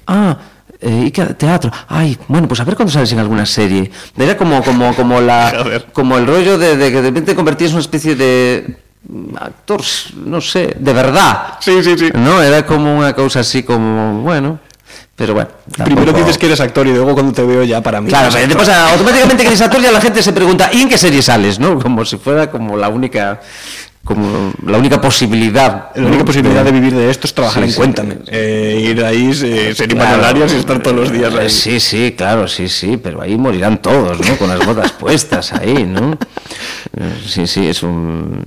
Ah, 0.06 0.36
eh, 0.82 1.04
¿y 1.06 1.10
qué 1.12 1.24
teatro? 1.26 1.70
Ay, 1.88 2.18
bueno, 2.26 2.48
pues 2.48 2.58
a 2.60 2.64
ver 2.64 2.74
cuándo 2.74 2.92
sales 2.92 3.12
en 3.12 3.20
alguna 3.20 3.46
serie. 3.46 3.88
Era 4.16 4.36
como, 4.36 4.62
como, 4.64 4.94
como 4.96 5.20
la, 5.20 5.82
como 5.92 6.18
el 6.18 6.26
rollo 6.26 6.58
de, 6.58 6.76
de 6.76 6.90
que 6.90 6.96
de 6.96 7.08
repente 7.08 7.32
te 7.32 7.36
convertías 7.36 7.70
en 7.70 7.76
una 7.76 7.82
especie 7.82 8.16
de 8.16 8.78
mm, 9.08 9.36
actor, 9.36 9.80
no 10.24 10.40
sé, 10.40 10.76
de 10.78 10.92
verdad. 10.92 11.54
Sí, 11.60 11.82
sí, 11.84 11.96
sí. 11.96 12.10
No, 12.14 12.42
era 12.42 12.66
como 12.66 12.98
una 12.98 13.14
cosa 13.14 13.40
así 13.40 13.62
como, 13.62 14.22
bueno, 14.22 14.58
pero 15.14 15.34
bueno. 15.34 15.50
Primero 15.84 16.12
dices 16.12 16.36
que 16.36 16.46
eres 16.46 16.60
actor 16.60 16.84
y 16.86 16.92
luego 16.92 17.14
cuando 17.14 17.32
te 17.32 17.44
veo 17.44 17.62
ya 17.62 17.80
para 17.80 18.00
mí. 18.00 18.08
Claro, 18.08 18.28
o 18.28 18.30
sea, 18.32 18.48
te 18.48 18.56
pasa 18.56 18.90
automáticamente 18.90 19.44
que 19.44 19.50
eres 19.50 19.60
actor 19.60 19.80
ya 19.80 19.92
la 19.92 20.00
gente 20.00 20.20
se 20.20 20.32
pregunta, 20.32 20.70
¿y 20.72 20.82
en 20.82 20.88
qué 20.88 20.98
serie 20.98 21.22
sales? 21.22 21.60
¿no? 21.60 21.78
Como 21.78 22.04
si 22.04 22.16
fuera 22.16 22.50
como 22.50 22.76
la 22.76 22.88
única 22.88 23.40
como 24.04 24.52
la 24.66 24.78
única 24.78 25.00
posibilidad. 25.00 25.90
La 25.94 26.02
única 26.02 26.18
¿no? 26.18 26.24
posibilidad 26.24 26.64
de 26.64 26.72
vivir 26.72 26.94
de 26.94 27.08
esto 27.10 27.26
es 27.26 27.34
trabajar 27.34 27.62
Sí, 27.62 27.66
en 27.68 27.72
sí. 27.72 27.76
Cuéntame. 27.78 28.16
Eh, 28.26 28.88
ir 28.90 29.04
ahí, 29.04 29.32
se- 29.32 29.74
ser 29.74 29.88
Claro. 29.88 30.38
y 30.38 30.56
estar 30.58 30.82
todos 30.82 30.96
los 30.96 31.12
días 31.12 31.32
Eh, 31.34 31.38
ahí. 31.40 31.50
Sí, 31.50 31.78
sí, 31.80 32.14
claro, 32.16 32.48
sí, 32.48 32.68
sí, 32.68 32.98
pero 33.02 33.22
ahí 33.22 33.36
morirán 33.36 33.80
todos, 33.80 34.18
¿no? 34.20 34.36
Con 34.36 34.48
las 34.48 34.64
botas 34.66 34.92
puestas 34.98 35.52
ahí, 35.52 35.84
¿no? 35.84 36.12
Eh, 36.98 37.12
Sí, 37.26 37.46
sí, 37.46 37.66
es 37.66 37.82
un... 37.82 38.42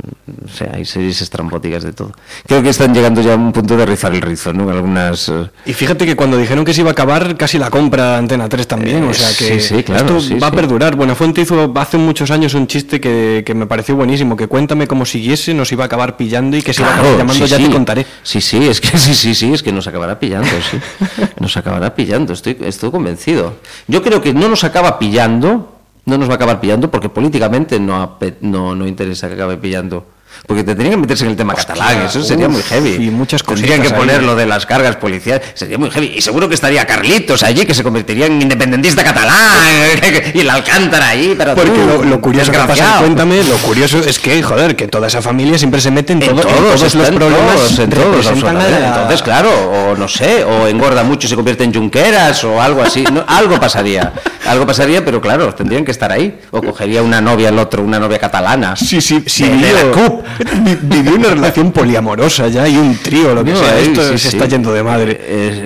O 0.46 0.48
sea, 0.56 0.72
hay 0.74 0.86
series 0.86 1.22
estrambóticas 1.22 1.84
de 1.84 1.94
todo. 1.94 2.12
Creo 2.46 2.62
que 2.62 2.70
están 2.70 2.94
llegando 2.94 3.22
ya 3.22 3.34
a 3.34 3.36
un 3.36 3.52
punto 3.52 3.76
de 3.78 3.86
rizar 3.86 4.14
el 4.14 4.22
rizo, 4.22 4.54
¿no? 4.54 4.70
Algunas... 4.70 5.30
eh, 5.30 5.50
Y 5.66 5.74
fíjate 5.74 6.06
que 6.06 6.16
cuando 6.16 6.38
dijeron 6.38 6.64
que 6.66 6.74
se 6.74 6.82
iba 6.82 6.90
a 6.90 6.94
acabar, 6.94 7.36
casi 7.38 7.58
la 7.58 7.70
compra 7.70 8.18
Antena 8.18 8.48
3 8.50 8.68
también. 8.68 9.04
Eh, 9.04 9.08
o 9.10 9.14
sea 9.14 9.30
que 9.30 9.60
sí, 9.60 9.76
sí, 9.76 9.84
claro, 9.84 10.06
esto 10.18 10.20
sí, 10.20 10.34
va 10.36 10.48
a 10.48 10.52
perdurar. 10.52 10.96
Buenafuente 10.96 11.42
hizo 11.42 11.72
hace 11.76 11.98
muchos 11.98 12.30
años 12.32 12.54
un 12.54 12.68
chiste 12.68 13.00
que, 13.00 13.44
que 13.46 13.54
me 13.56 13.66
pareció 13.66 13.96
buenísimo, 13.96 14.36
que 14.36 14.48
cuéntame 14.48 14.88
cómo 14.88 15.06
siguiese, 15.06 15.45
nos 15.54 15.72
iba 15.72 15.84
a 15.84 15.88
acabar 15.88 16.18
pillando 16.18 16.58
y 16.58 16.62
que 16.62 16.74
se 16.74 16.82
iba 16.82 16.92
a 16.92 16.94
acabar 16.94 17.18
llamando 17.18 17.46
sí, 17.46 17.52
ya 17.52 17.58
sí. 17.58 17.66
te 17.66 17.72
contaré. 17.72 18.06
Sí, 18.24 18.42
sí, 18.42 18.68
es 18.68 18.82
que 18.82 18.98
sí, 18.98 19.14
sí, 19.14 19.36
sí, 19.36 19.54
es 19.54 19.64
que 19.64 19.72
nos 19.72 19.88
acabará 19.88 20.20
pillando, 20.20 20.50
sí. 20.70 20.80
Nos 21.40 21.56
acabará 21.58 21.94
pillando, 21.94 22.34
estoy, 22.34 22.58
estoy 22.62 22.92
convencido. 22.92 23.56
Yo 23.88 24.02
creo 24.02 24.22
que 24.22 24.34
no 24.34 24.48
nos 24.48 24.64
acaba 24.64 24.98
pillando, 24.98 25.78
no 26.06 26.18
nos 26.18 26.28
va 26.28 26.34
a 26.34 26.36
acabar 26.36 26.60
pillando 26.60 26.90
porque 26.90 27.10
políticamente 27.10 27.80
no, 27.80 28.18
no, 28.42 28.76
no 28.76 28.88
interesa 28.88 29.28
que 29.28 29.34
acabe 29.36 29.58
pillando. 29.58 30.06
Porque 30.48 30.64
te 30.64 30.68
tendrían 30.76 30.92
que 30.92 30.98
meterse 30.98 31.24
en 31.26 31.32
el 31.32 31.36
tema 31.38 31.54
catalán, 31.56 32.04
eso 32.08 32.24
sería 32.24 32.48
uf, 32.48 32.54
muy 32.54 32.62
heavy. 32.64 33.06
y 33.08 33.10
muchas 33.12 33.44
Tendrían 33.44 33.82
que 33.82 33.90
poner 33.92 34.20
ahí. 34.20 34.26
lo 34.26 34.36
de 34.36 34.46
las 34.46 34.66
cargas 34.66 34.96
policiales, 34.98 35.42
sería 35.54 35.78
muy 35.78 35.90
heavy. 35.90 36.14
Y 36.18 36.22
seguro 36.22 36.48
que 36.50 36.56
estaría 36.56 36.86
Carlitos 36.86 37.44
allí, 37.44 37.66
que 37.66 37.74
se 37.74 37.84
convertiría 37.84 38.26
en 38.28 38.42
independentista 38.42 39.04
catalán, 39.04 39.36
y 40.34 40.40
el 40.40 40.50
Alcántara 40.50 41.10
ahí, 41.10 41.36
pero 41.38 41.56
Porque 41.56 41.72
tú, 41.72 41.78
lo, 41.88 42.04
lo 42.04 42.22
curioso 42.22 42.52
que 42.52 42.58
pasa, 42.60 42.98
cuéntame, 43.00 43.44
lo 43.44 43.58
curioso 43.58 44.00
es 44.00 44.20
que, 44.20 44.42
joder, 44.44 44.76
que 44.76 44.88
toda 44.88 45.08
esa 45.08 45.22
familia 45.22 45.58
siempre 45.58 45.82
se 45.82 45.92
mete 45.92 46.14
en, 46.14 46.20
todo- 46.20 46.32
en 46.32 46.38
todos, 46.42 46.82
los 46.94 47.10
en 47.10 47.16
problemas. 47.16 47.56
todos, 47.56 47.80
en 47.80 47.94
absolutamente. 47.94 48.80
la- 48.80 48.88
Entonces, 48.90 49.22
claro, 49.22 49.50
o 49.52 49.96
no 49.96 50.08
sé, 50.08 50.44
o 50.44 50.68
engorda 50.68 51.04
mucho 51.04 51.28
y 51.28 51.30
se 51.30 51.36
convierte 51.36 51.64
en 51.64 51.72
yunqueras 51.74 52.44
o 52.44 52.62
algo 52.62 52.82
así. 52.84 53.04
No, 53.12 53.24
algo 53.28 53.60
pasaría. 53.60 54.14
Algo 54.48 54.66
pasaría, 54.68 55.04
pero 55.04 55.20
claro, 55.22 55.54
tendrían 55.56 55.84
que 55.86 55.92
estar 55.92 56.12
ahí. 56.12 56.40
O 56.52 56.62
cogería 56.62 57.02
una 57.02 57.20
novia 57.22 57.50
el 57.50 57.58
otro, 57.60 57.84
una 57.84 58.00
novia 58.00 58.20
catalana. 58.20 58.76
Sí, 58.76 59.02
sí, 59.02 59.24
sí, 59.26 59.44
De- 59.44 59.50
de 59.50 59.56
vivió, 59.56 59.88
la 59.88 59.92
CUP. 59.92 60.25
vi- 60.64 60.78
vivió 60.82 61.16
una 61.16 61.30
relación 61.30 61.72
poliamorosa 61.72 62.48
ya 62.48 62.68
y 62.68 62.78
un 62.78 62.98
trío, 62.98 63.34
lo 63.36 63.44
que 63.44 63.52
No, 63.52 63.60
sea. 63.60 63.80
Esto 63.80 64.02
sí, 64.12 64.18
se 64.18 64.30
sí. 64.32 64.36
está 64.38 64.48
yendo 64.48 64.72
de 64.74 64.84
madre. 64.84 65.12
Eh, 65.14 65.18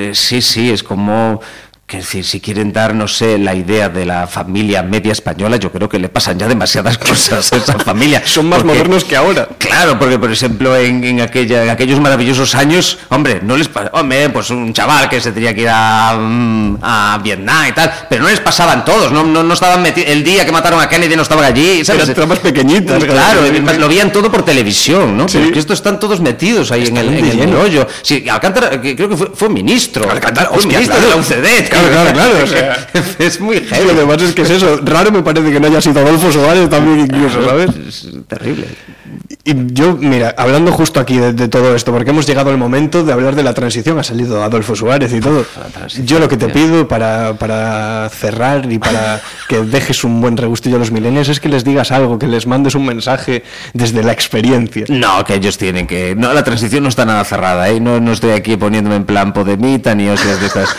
eh, 0.09 0.11
sí, 0.13 0.41
sí, 0.41 0.69
es 0.71 0.83
como 0.83 1.41
Que 1.89 1.97
decir, 1.97 2.23
si 2.23 2.39
quieren 2.39 2.71
dar, 2.71 2.93
no 2.93 3.07
sé, 3.07 3.39
la 3.39 3.55
idea 3.55 3.89
de 3.89 4.05
la 4.05 4.27
familia 4.27 4.83
media 4.83 5.11
española, 5.11 5.57
yo 5.57 5.71
creo 5.71 5.89
que 5.89 5.97
le 5.97 6.07
pasan 6.07 6.37
ya 6.37 6.47
demasiadas 6.47 6.97
cosas 7.09 7.51
a 7.51 7.55
esa 7.55 7.79
familia. 7.79 8.21
Son 8.27 8.47
más 8.47 8.59
Porque- 8.59 8.73
modernos 8.77 9.03
que 9.05 9.15
ahora. 9.15 9.47
Claro, 9.57 9.97
porque 9.97 10.19
por 10.19 10.31
ejemplo 10.31 10.75
en, 10.77 11.03
en 11.03 11.19
aquella, 11.21 11.63
en 11.63 11.69
aquellos 11.71 11.99
maravillosos 11.99 12.53
años, 12.53 12.99
hombre, 13.09 13.39
no 13.43 13.57
les 13.57 13.69
pa- 13.69 13.89
hombre, 13.93 14.29
pues 14.29 14.51
un 14.51 14.71
chaval 14.71 15.09
que 15.09 15.19
se 15.19 15.31
tenía 15.31 15.51
que 15.55 15.61
ir 15.61 15.69
a, 15.71 16.15
mm, 16.15 16.77
a 16.83 17.19
Vietnam 17.23 17.65
y 17.69 17.71
tal, 17.71 17.91
pero 18.07 18.21
no 18.21 18.29
les 18.29 18.39
pasaban 18.39 18.85
todos, 18.85 19.11
no, 19.11 19.23
no, 19.23 19.41
no 19.41 19.53
estaban 19.55 19.81
metidos, 19.81 20.11
el 20.11 20.23
día 20.23 20.45
que 20.45 20.51
mataron 20.51 20.79
a 20.79 20.87
Kennedy 20.87 21.15
no 21.15 21.23
estaban 21.23 21.43
allí, 21.45 21.83
¿sabes? 21.83 22.03
Eran 22.03 22.13
tramas 22.13 22.37
pequeñitas. 22.37 23.03
Claro, 23.03 23.41
Sí, 23.47 23.63
sí. 23.67 23.77
lo 23.79 23.87
veían 23.87 24.11
todo 24.11 24.31
por 24.31 24.45
televisión, 24.45 25.17
¿no? 25.17 25.27
Sí. 25.27 25.37
Pero 25.37 25.45
es 25.47 25.53
que 25.53 25.59
estos 25.59 25.79
están 25.79 25.99
todos 25.99 26.21
metidos 26.21 26.71
ahí 26.71 26.85
en 26.85 26.97
el, 26.97 27.07
en 27.15 27.39
el 27.39 27.47
meollo. 27.47 27.87
Sí, 28.03 28.29
Alcántara, 28.29 28.79
creo 28.79 29.09
que 29.09 29.17
fue, 29.17 29.31
fue 29.33 29.49
ministro. 29.49 30.07
Alcántara, 30.07 30.49
fue 30.49 30.59
hostia, 30.59 30.77
ministro 30.77 30.99
claro. 30.99 31.09
de 31.09 31.15
la 31.15 31.21
UCD. 31.47 31.78
Claro, 31.87 32.11
claro, 32.11 32.13
claro, 32.13 32.43
o 32.43 32.47
sea. 32.47 32.87
es 33.19 33.39
muy 33.39 33.57
heavy. 33.61 33.87
lo 33.87 33.93
demás 33.93 34.21
es 34.21 34.33
que 34.33 34.41
es 34.41 34.49
eso. 34.49 34.79
Raro 34.83 35.11
me 35.11 35.23
parece 35.23 35.51
que 35.51 35.59
no 35.59 35.67
haya 35.67 35.81
sido 35.81 35.99
Adolfo 36.01 36.31
Suárez 36.31 36.69
también 36.69 36.99
incluso, 36.99 37.43
¿sabes? 37.43 37.71
Es 37.87 38.07
terrible. 38.27 38.67
Y 39.43 39.73
yo, 39.73 39.95
mira, 39.95 40.35
hablando 40.37 40.71
justo 40.71 40.99
aquí 40.99 41.17
de, 41.17 41.33
de 41.33 41.47
todo 41.47 41.75
esto, 41.75 41.91
porque 41.91 42.11
hemos 42.11 42.27
llegado 42.27 42.51
al 42.51 42.57
momento 42.57 43.03
de 43.03 43.13
hablar 43.13 43.35
de 43.35 43.43
la 43.43 43.53
transición, 43.53 43.97
ha 43.97 44.03
salido 44.03 44.43
Adolfo 44.43 44.75
Suárez 44.75 45.13
y 45.13 45.19
todo. 45.19 45.45
Yo 46.03 46.19
lo 46.19 46.27
que 46.27 46.37
te 46.37 46.49
pido 46.49 46.87
para, 46.87 47.33
para 47.33 48.09
cerrar 48.09 48.71
y 48.71 48.77
para 48.77 49.21
que 49.47 49.61
dejes 49.61 50.03
un 50.03 50.21
buen 50.21 50.37
regustillo 50.37 50.75
a 50.75 50.79
los 50.79 50.91
milenios 50.91 51.29
es 51.29 51.39
que 51.39 51.49
les 51.49 51.63
digas 51.63 51.91
algo, 51.91 52.19
que 52.19 52.27
les 52.27 52.47
mandes 52.47 52.75
un 52.75 52.85
mensaje 52.85 53.43
desde 53.73 54.03
la 54.03 54.11
experiencia. 54.11 54.85
No, 54.89 55.23
que 55.23 55.35
ellos 55.35 55.57
tienen 55.57 55.87
que. 55.87 56.15
No, 56.15 56.33
la 56.33 56.43
transición 56.43 56.83
no 56.83 56.89
está 56.89 57.05
nada 57.05 57.23
cerrada, 57.23 57.69
¿eh? 57.69 57.79
No, 57.79 57.99
no 57.99 58.11
estoy 58.11 58.31
aquí 58.31 58.57
poniéndome 58.57 58.97
en 58.97 59.05
plan 59.05 59.33
podemita 59.33 59.95
ni 59.95 60.09
hostias 60.09 60.39
de 60.39 60.47
estas. 60.47 60.75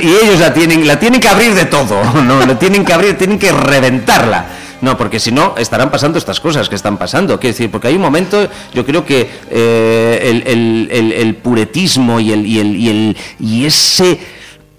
Y 0.00 0.06
ellos 0.24 0.40
la 0.40 0.52
tienen, 0.52 0.86
la 0.86 0.98
tienen 0.98 1.20
que 1.20 1.28
abrir 1.28 1.54
de 1.54 1.64
todo, 1.64 2.02
¿no? 2.22 2.44
La 2.44 2.58
tienen 2.58 2.84
que 2.84 2.92
abrir, 2.92 3.16
tienen 3.16 3.38
que 3.38 3.52
reventarla. 3.52 4.46
No, 4.82 4.96
porque 4.98 5.18
si 5.20 5.32
no, 5.32 5.54
estarán 5.56 5.90
pasando 5.90 6.18
estas 6.18 6.38
cosas 6.40 6.68
que 6.68 6.74
están 6.74 6.98
pasando. 6.98 7.40
Quiero 7.40 7.54
decir, 7.54 7.70
porque 7.70 7.88
hay 7.88 7.94
un 7.96 8.02
momento, 8.02 8.48
yo 8.74 8.84
creo 8.84 9.04
que 9.04 9.28
eh, 9.50 10.42
el, 10.46 10.88
el- 10.90 11.12
el- 11.12 11.34
puretismo 11.36 12.20
y, 12.20 12.32
el, 12.32 12.44
y, 12.46 13.16
y 13.40 13.64
ese 13.64 14.18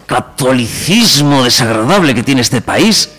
catolicismo 0.05 1.43
desagradable 1.43 2.13
que 2.15 2.23
tiene 2.23 2.41
este 2.41 2.61
país 2.61 3.09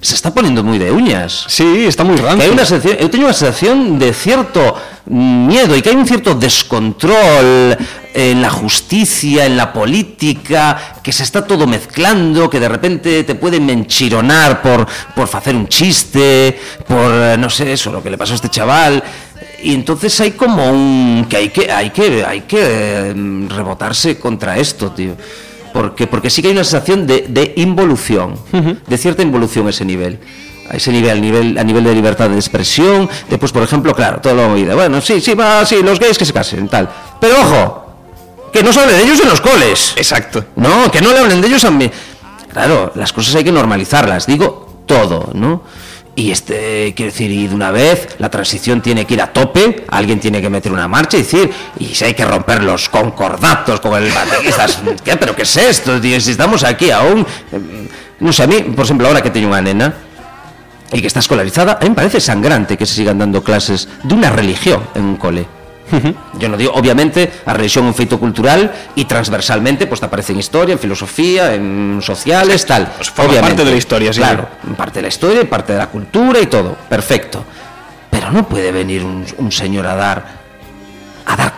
se 0.00 0.14
está 0.14 0.32
poniendo 0.32 0.62
muy 0.62 0.78
de 0.78 0.90
uñas. 0.90 1.46
Sí, 1.48 1.86
está 1.86 2.04
muy 2.04 2.16
rancio. 2.16 2.44
hay 2.44 2.50
una 2.50 2.66
sensación, 2.66 2.98
yo 2.98 3.10
tengo 3.10 3.24
una 3.24 3.34
sensación 3.34 3.98
de 3.98 4.12
cierto 4.12 4.76
miedo 5.06 5.74
y 5.74 5.82
que 5.82 5.90
hay 5.90 5.96
un 5.96 6.06
cierto 6.06 6.34
descontrol 6.34 7.76
en 8.12 8.42
la 8.42 8.50
justicia, 8.50 9.46
en 9.46 9.56
la 9.56 9.72
política, 9.72 10.98
que 11.02 11.12
se 11.12 11.22
está 11.22 11.46
todo 11.46 11.66
mezclando, 11.66 12.48
que 12.50 12.60
de 12.60 12.68
repente 12.68 13.24
te 13.24 13.34
pueden 13.34 13.68
enchironar 13.70 14.62
por, 14.62 14.86
por 15.14 15.28
hacer 15.34 15.54
un 15.54 15.68
chiste, 15.68 16.58
por, 16.86 17.10
eh, 17.12 17.36
no 17.38 17.48
sé, 17.48 17.72
eso, 17.72 17.90
lo 17.90 18.02
que 18.02 18.10
le 18.10 18.18
pasó 18.18 18.32
a 18.32 18.36
este 18.36 18.50
chaval. 18.50 19.02
Y 19.62 19.74
entonces 19.74 20.18
hay 20.20 20.32
como 20.32 20.70
un... 20.70 21.26
que 21.28 21.36
hay 21.36 21.48
que, 21.48 21.70
hay 21.70 21.90
que, 21.90 22.24
hay 22.24 22.42
que 22.42 22.58
eh, 22.60 23.14
rebotarse 23.48 24.18
contra 24.18 24.58
esto, 24.58 24.92
tío. 24.92 25.14
Porque, 25.76 26.06
porque 26.06 26.30
sí 26.30 26.40
que 26.40 26.48
hay 26.48 26.54
una 26.54 26.64
sensación 26.64 27.06
de, 27.06 27.26
de 27.28 27.52
involución, 27.56 28.34
de 28.86 28.96
cierta 28.96 29.20
involución 29.20 29.66
a 29.66 29.70
ese 29.70 29.84
nivel. 29.84 30.18
A 30.70 30.76
ese 30.76 30.90
nivel, 30.90 31.18
a 31.18 31.20
nivel, 31.20 31.58
a 31.58 31.62
nivel 31.64 31.84
de 31.84 31.94
libertad 31.94 32.30
de 32.30 32.36
expresión. 32.36 33.06
Después, 33.28 33.52
por 33.52 33.62
ejemplo, 33.62 33.94
claro, 33.94 34.22
toda 34.22 34.34
la 34.34 34.48
movida. 34.48 34.74
Bueno, 34.74 35.02
sí, 35.02 35.20
sí, 35.20 35.34
va, 35.34 35.66
sí, 35.66 35.82
los 35.82 36.00
gays 36.00 36.16
que 36.16 36.24
se 36.24 36.32
casen, 36.32 36.66
tal. 36.68 36.88
Pero 37.20 37.40
ojo, 37.40 37.86
que 38.50 38.62
no 38.62 38.72
se 38.72 38.80
hable 38.80 38.94
de 38.94 39.02
ellos 39.02 39.20
en 39.20 39.28
los 39.28 39.42
coles. 39.42 39.92
Exacto. 39.96 40.46
No, 40.56 40.90
que 40.90 41.02
no 41.02 41.12
le 41.12 41.18
hablen 41.18 41.42
de 41.42 41.48
ellos 41.48 41.62
a 41.64 41.70
mí. 41.70 41.90
Claro, 42.50 42.92
las 42.94 43.12
cosas 43.12 43.34
hay 43.34 43.44
que 43.44 43.52
normalizarlas, 43.52 44.26
digo 44.26 44.82
todo, 44.86 45.28
¿no? 45.34 45.62
Y 46.18 46.30
este, 46.30 46.94
quiero 46.96 47.12
decir, 47.12 47.30
y 47.30 47.46
de 47.46 47.54
una 47.54 47.70
vez 47.70 48.16
la 48.18 48.30
transición 48.30 48.80
tiene 48.80 49.04
que 49.04 49.14
ir 49.14 49.20
a 49.22 49.32
tope, 49.34 49.84
alguien 49.90 50.18
tiene 50.18 50.40
que 50.40 50.48
meter 50.48 50.72
una 50.72 50.88
marcha 50.88 51.18
y 51.18 51.20
decir, 51.22 51.50
y 51.78 51.94
si 51.94 52.04
hay 52.06 52.14
que 52.14 52.24
romper 52.24 52.62
los 52.62 52.88
concordatos 52.88 53.80
con 53.80 54.02
el 54.02 54.10
batería, 54.10 54.54
¿qué? 55.04 55.16
¿Pero 55.18 55.36
qué 55.36 55.42
es 55.42 55.56
esto, 55.58 56.00
tío? 56.00 56.18
Si 56.18 56.30
estamos 56.30 56.64
aquí 56.64 56.90
aún. 56.90 57.20
eh, 57.52 57.88
No 58.20 58.32
sé, 58.32 58.44
a 58.44 58.46
mí, 58.46 58.62
por 58.62 58.86
ejemplo, 58.86 59.06
ahora 59.08 59.20
que 59.22 59.30
tengo 59.30 59.48
una 59.48 59.60
nena 59.60 59.92
y 60.90 61.02
que 61.02 61.06
está 61.06 61.20
escolarizada, 61.20 61.74
a 61.78 61.82
mí 61.82 61.90
me 61.90 61.94
parece 61.96 62.18
sangrante 62.18 62.78
que 62.78 62.86
se 62.86 62.94
sigan 62.94 63.18
dando 63.18 63.44
clases 63.44 63.86
de 64.02 64.14
una 64.14 64.30
religión 64.30 64.82
en 64.94 65.04
un 65.04 65.16
cole. 65.16 65.46
Yo 66.38 66.48
no 66.48 66.56
digo, 66.56 66.72
obviamente, 66.74 67.30
a 67.46 67.54
religión 67.54 67.86
é 67.86 67.90
un 67.90 67.94
feito 67.94 68.18
cultural 68.18 68.92
y 68.98 69.06
transversalmente, 69.06 69.86
pues 69.86 70.02
aparece 70.02 70.34
en 70.34 70.40
historia, 70.42 70.74
en 70.74 70.82
filosofía, 70.82 71.54
en 71.54 72.02
sociales, 72.02 72.66
tal. 72.66 72.90
Pues 72.96 73.10
forma 73.10 73.30
obviamente. 73.30 73.62
parte 73.62 73.64
de 73.64 73.70
la 73.70 73.78
historia, 73.78 74.12
sí. 74.12 74.20
Claro, 74.20 74.48
parte 74.76 74.98
de 74.98 75.02
la 75.02 75.08
historia, 75.08 75.48
parte 75.48 75.72
de 75.72 75.78
la 75.78 75.86
cultura 75.86 76.40
y 76.40 76.46
todo. 76.46 76.74
Perfecto. 76.88 77.44
Pero 78.10 78.30
no 78.30 78.48
puede 78.48 78.72
venir 78.72 79.04
un, 79.04 79.24
un 79.38 79.52
señor 79.52 79.86
a 79.86 79.94
dar 79.94 80.24
a 81.26 81.36
dar 81.36 81.52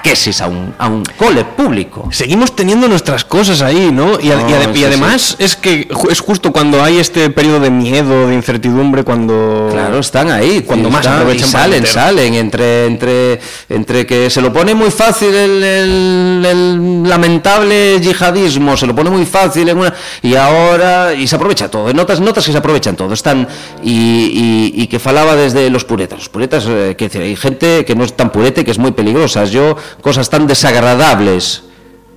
catequesis 0.00 0.40
a 0.40 0.48
un, 0.48 0.74
a 0.78 0.88
un 0.88 1.02
cole 1.16 1.44
público. 1.44 2.08
Seguimos 2.10 2.54
teniendo 2.56 2.88
nuestras 2.88 3.24
cosas 3.24 3.62
ahí, 3.62 3.90
¿no? 3.92 4.18
Y, 4.20 4.28
sí, 4.74 4.84
además 4.84 5.36
es 5.38 5.56
que 5.56 5.88
es 6.10 6.20
justo 6.20 6.52
cuando 6.52 6.82
hay 6.82 6.98
este 6.98 7.30
periodo 7.30 7.60
de 7.60 7.70
miedo, 7.70 8.28
de 8.28 8.34
incertidumbre, 8.34 9.04
cuando... 9.04 9.68
Claro, 9.72 9.98
están 9.98 10.30
ahí. 10.30 10.62
Cuando 10.62 10.90
más 10.90 11.00
están- 11.00 11.18
aprovechan 11.20 11.48
y 11.48 11.52
salen, 11.52 11.86
salen 11.86 12.34
entre, 12.34 12.86
entre, 12.86 13.40
entre 13.68 14.06
que 14.06 14.30
se 14.30 14.40
lo 14.40 14.52
pone 14.52 14.74
muy 14.74 14.90
fácil 14.90 15.34
el, 15.34 15.62
el- 15.62 16.46
el 16.46 17.02
lamentable 17.08 18.00
yihadismo, 18.00 18.76
se 18.76 18.86
lo 18.86 18.94
pone 18.94 19.10
muy 19.10 19.26
fácil 19.26 19.68
en 19.68 19.78
una 19.78 19.94
y 20.22 20.34
ahora 20.34 21.12
y 21.14 21.26
se 21.26 21.36
aprovecha 21.36 21.68
todo. 21.70 21.92
Notas, 21.92 22.20
notas 22.20 22.44
que 22.46 22.52
se 22.52 22.58
aprovechan 22.58 22.96
todo. 22.96 23.12
Están 23.12 23.46
y, 23.82 23.90
y- 23.92 24.82
y 24.82 24.86
que 24.86 24.98
falaba 24.98 25.36
desde 25.36 25.68
los 25.70 25.84
puretas. 25.84 26.18
Los 26.18 26.28
puretas, 26.28 26.64
eh, 26.68 26.94
que 26.96 27.10
hay 27.18 27.36
gente 27.36 27.84
que 27.84 27.94
no 27.94 28.04
es 28.04 28.14
tan 28.14 28.30
purete 28.30 28.64
que 28.64 28.70
es 28.70 28.78
muy 28.78 28.92
peligrosa. 28.92 29.44
Yo 29.44 29.76
cosas 30.00 30.30
tan 30.30 30.46
desagradables 30.46 31.62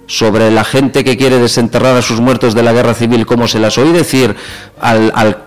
sobre 0.06 0.52
la 0.52 0.64
gente 0.66 1.04
que 1.04 1.18
quiere 1.18 1.40
desenterrar 1.40 1.96
a 1.96 2.02
sus 2.02 2.20
muertos 2.20 2.54
de 2.54 2.62
la 2.64 2.74
guerra 2.74 2.94
civil, 2.94 3.26
como 3.26 3.48
se 3.48 3.60
las 3.60 3.78
oí 3.78 3.92
decir 3.92 4.36
al, 4.82 5.12
al- 5.16 5.38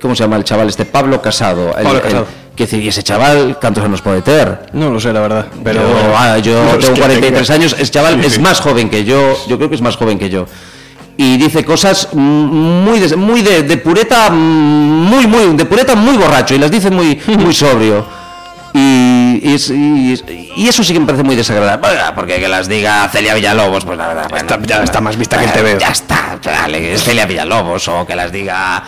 ¿cómo 0.00 0.14
se 0.14 0.22
llama 0.22 0.36
el 0.36 0.44
chaval 0.44 0.68
este? 0.68 0.84
Pablo 0.84 1.20
Casado. 1.20 1.68
El- 1.76 1.82
Pablo 1.84 1.98
el- 1.98 2.02
Casado. 2.02 2.26
que 2.54 2.64
decir, 2.64 2.82
y 2.82 2.88
ese 2.88 3.02
chaval, 3.02 3.58
¿cuántos 3.60 3.84
años 3.84 4.00
puede 4.00 4.22
tener? 4.22 4.66
No 4.72 4.90
lo 4.90 5.00
sé, 5.00 5.12
la 5.12 5.20
verdad. 5.20 5.46
Pero 5.64 5.80
yo, 5.82 6.14
ah, 6.16 6.38
yo 6.38 6.64
No 6.72 6.78
tengo 6.78 6.94
que 6.94 7.00
43 7.00 7.46
tenga- 7.48 7.54
años, 7.54 7.76
ese 7.78 7.90
chaval 7.90 8.20
Sí, 8.20 8.26
es 8.26 8.32
sí. 8.34 8.40
más 8.40 8.60
joven 8.60 8.88
que 8.88 9.04
yo, 9.04 9.36
yo 9.48 9.56
creo 9.58 9.68
que 9.68 9.74
es 9.74 9.82
más 9.82 9.96
joven 9.96 10.18
que 10.18 10.30
yo. 10.30 10.46
Y 11.16 11.36
dice 11.36 11.64
cosas 11.64 12.08
muy 12.12 13.00
de, 13.00 13.16
muy 13.16 13.42
de, 13.42 13.64
de 13.64 13.76
pureta, 13.78 14.30
muy, 14.30 15.26
muy, 15.26 15.56
de 15.56 15.64
pureta 15.64 15.96
muy 15.96 16.16
borracho, 16.16 16.54
y 16.54 16.58
las 16.58 16.70
dice 16.70 16.90
muy, 16.90 17.20
muy 17.36 17.52
sobrio. 17.52 18.06
Y, 18.74 19.40
y 19.42 19.54
es- 19.54 19.70
y 19.70 20.12
es- 20.12 20.24
y 20.56 20.68
eso 20.68 20.82
sí 20.84 20.92
que 20.92 21.00
me 21.00 21.06
parece 21.06 21.24
muy 21.24 21.36
desagradable. 21.36 21.88
Porque 22.14 22.38
que 22.38 22.48
las 22.48 22.68
diga 22.68 23.08
Celia 23.08 23.34
Villalobos, 23.34 23.84
pues 23.84 23.96
la 23.98 24.08
verdad. 24.08 24.26
bueno, 24.28 24.44
Está- 24.48 24.60
ya 24.66 24.82
está 24.84 25.00
más 25.00 25.16
vista 25.16 25.38
que 25.38 25.44
el 25.44 25.52
TVO. 25.52 25.78
Ya 25.78 25.88
está, 25.90 26.38
dale, 26.42 26.94
es 26.94 27.02
Celia 27.04 27.26
Villalobos, 27.26 27.88
o 27.88 28.06
que 28.06 28.14
las 28.16 28.30
diga. 28.32 28.82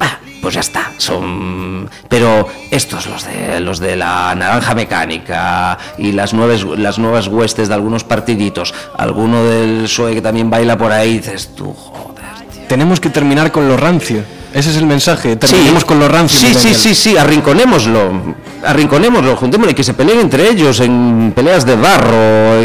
ah, 0.00 0.18
pues 0.42 0.54
ya 0.54 0.60
está, 0.60 0.90
son. 0.98 1.88
Pero 2.08 2.48
estos, 2.70 3.06
los 3.06 3.24
de 3.24 3.60
los 3.60 3.78
de 3.78 3.96
la 3.96 4.34
naranja 4.34 4.74
mecánica 4.74 5.78
y 5.98 6.12
las 6.12 6.34
nuevas, 6.34 6.62
las 6.64 6.98
nuevas 6.98 7.28
huestes 7.28 7.68
de 7.68 7.74
algunos 7.74 8.04
partiditos, 8.04 8.74
alguno 8.98 9.44
del 9.44 9.82
PSOE 9.84 10.14
que 10.14 10.22
también 10.22 10.50
baila 10.50 10.76
por 10.76 10.92
ahí, 10.92 11.18
dices 11.18 11.54
tú, 11.54 11.72
joder, 11.72 12.24
tío. 12.52 12.62
Tenemos 12.68 13.00
que 13.00 13.10
terminar 13.10 13.52
con 13.52 13.68
lo 13.68 13.76
rancio. 13.76 14.24
Ese 14.54 14.70
es 14.70 14.76
el 14.76 14.86
mensaje. 14.86 15.34
Terminemos 15.36 15.84
con 15.84 15.98
lo 15.98 16.06
rancio. 16.08 16.38
Sí, 16.48 16.54
sí, 16.54 16.74
sí, 16.74 16.94
sí, 16.94 17.16
arrinconémoslo. 17.16 18.34
Arrinconémoslo, 18.64 19.36
juntémoslo 19.36 19.74
que 19.74 19.82
se 19.84 19.94
peleen 19.94 20.20
entre 20.20 20.48
ellos 20.48 20.78
en 20.80 21.32
peleas 21.34 21.66
de 21.66 21.74
barro, 21.76 22.14
eh, 22.14 22.62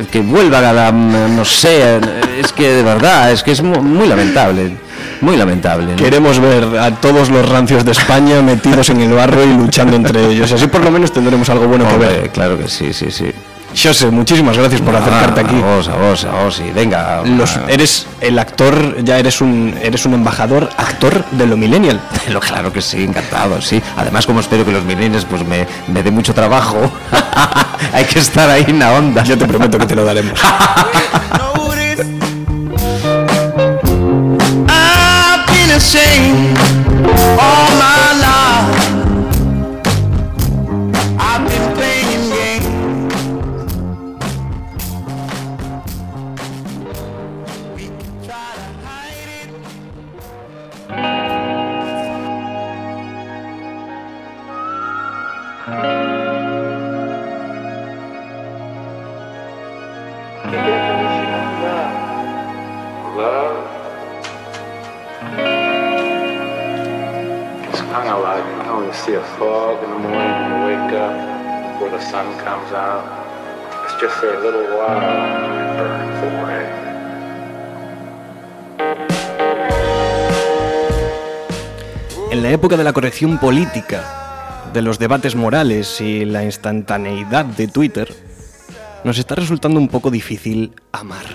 eh, 0.00 0.06
que 0.10 0.20
vuelvan 0.20 0.64
a 0.64 0.72
la. 0.72 0.92
no 0.92 1.44
sé, 1.44 1.98
es 2.40 2.52
que 2.52 2.70
de 2.72 2.82
verdad, 2.82 3.32
es 3.32 3.42
que 3.42 3.50
es 3.52 3.60
mu- 3.62 3.82
muy 3.82 4.06
lamentable. 4.06 4.76
Muy 5.20 5.36
lamentable. 5.36 5.86
¿no? 5.92 5.96
Queremos 5.96 6.38
ver 6.38 6.78
a 6.78 6.90
todos 6.92 7.28
los 7.30 7.46
rancios 7.48 7.84
de 7.84 7.92
España 7.92 8.40
metidos 8.42 8.88
en 8.90 9.00
el 9.00 9.12
barro 9.12 9.42
y 9.44 9.48
luchando 9.48 9.96
entre 9.96 10.30
ellos. 10.30 10.52
Así 10.52 10.66
por 10.68 10.84
lo 10.84 10.90
menos 10.90 11.12
tendremos 11.12 11.48
algo 11.50 11.66
bueno 11.66 11.86
que 11.88 11.94
Hombre, 11.94 12.08
ver. 12.08 12.30
claro 12.30 12.56
que 12.58 12.68
sí, 12.68 12.92
sí, 12.92 13.10
sí. 13.10 13.32
José, 13.76 14.10
muchísimas 14.10 14.56
gracias 14.56 14.80
por 14.80 14.96
acercarte 14.96 15.40
Ah, 15.40 15.44
aquí. 15.44 15.56
A 15.56 15.76
vos, 15.76 15.88
a 15.88 15.96
vos, 15.96 16.24
a 16.24 16.30
vos, 16.44 16.56
sí. 16.56 16.64
Venga. 16.74 17.22
Los, 17.24 17.56
ah, 17.56 17.66
eres 17.68 18.06
el 18.20 18.38
actor, 18.38 19.04
ya 19.04 19.18
eres 19.18 19.40
un, 19.40 19.74
eres 19.82 20.06
un 20.06 20.14
embajador, 20.14 20.70
actor 20.76 21.24
de 21.32 21.46
lo 21.46 21.56
millennial. 21.56 22.00
Lo 22.28 22.40
claro 22.40 22.72
que 22.72 22.80
sí, 22.80 23.04
encantado, 23.04 23.60
sí. 23.60 23.80
Además, 23.96 24.26
como 24.26 24.40
espero 24.40 24.64
que 24.64 24.72
los 24.72 24.84
milenios 24.84 25.24
pues 25.24 25.46
me, 25.46 25.66
me 25.88 26.02
dé 26.02 26.10
mucho 26.10 26.34
trabajo, 26.34 26.90
hay 27.92 28.04
que 28.04 28.18
estar 28.18 28.48
ahí 28.50 28.64
en 28.66 28.78
la 28.78 28.92
onda. 28.92 29.22
Yo 29.22 29.36
te 29.38 29.46
prometo 29.46 29.78
que 29.78 29.86
te 29.86 29.94
lo 29.94 30.04
daremos. 30.04 30.40
En 82.32 82.42
la 82.42 82.50
época 82.50 82.76
de 82.76 82.82
la 82.82 82.92
corrección 82.92 83.38
política, 83.38 84.66
de 84.72 84.82
los 84.82 84.98
debates 84.98 85.36
morales 85.36 86.00
y 86.00 86.24
la 86.24 86.42
instantaneidad 86.44 87.44
de 87.44 87.68
Twitter, 87.68 88.12
nos 89.04 89.18
está 89.18 89.36
resultando 89.36 89.78
un 89.78 89.86
poco 89.86 90.10
difícil 90.10 90.74
amar. 90.90 91.26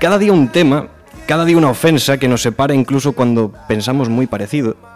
Cada 0.00 0.18
día 0.18 0.32
un 0.32 0.48
tema, 0.48 0.88
cada 1.26 1.44
día 1.44 1.56
una 1.56 1.70
ofensa 1.70 2.18
que 2.18 2.26
nos 2.26 2.42
separa 2.42 2.74
incluso 2.74 3.12
cuando 3.12 3.52
pensamos 3.68 4.08
muy 4.08 4.26
parecido. 4.26 4.89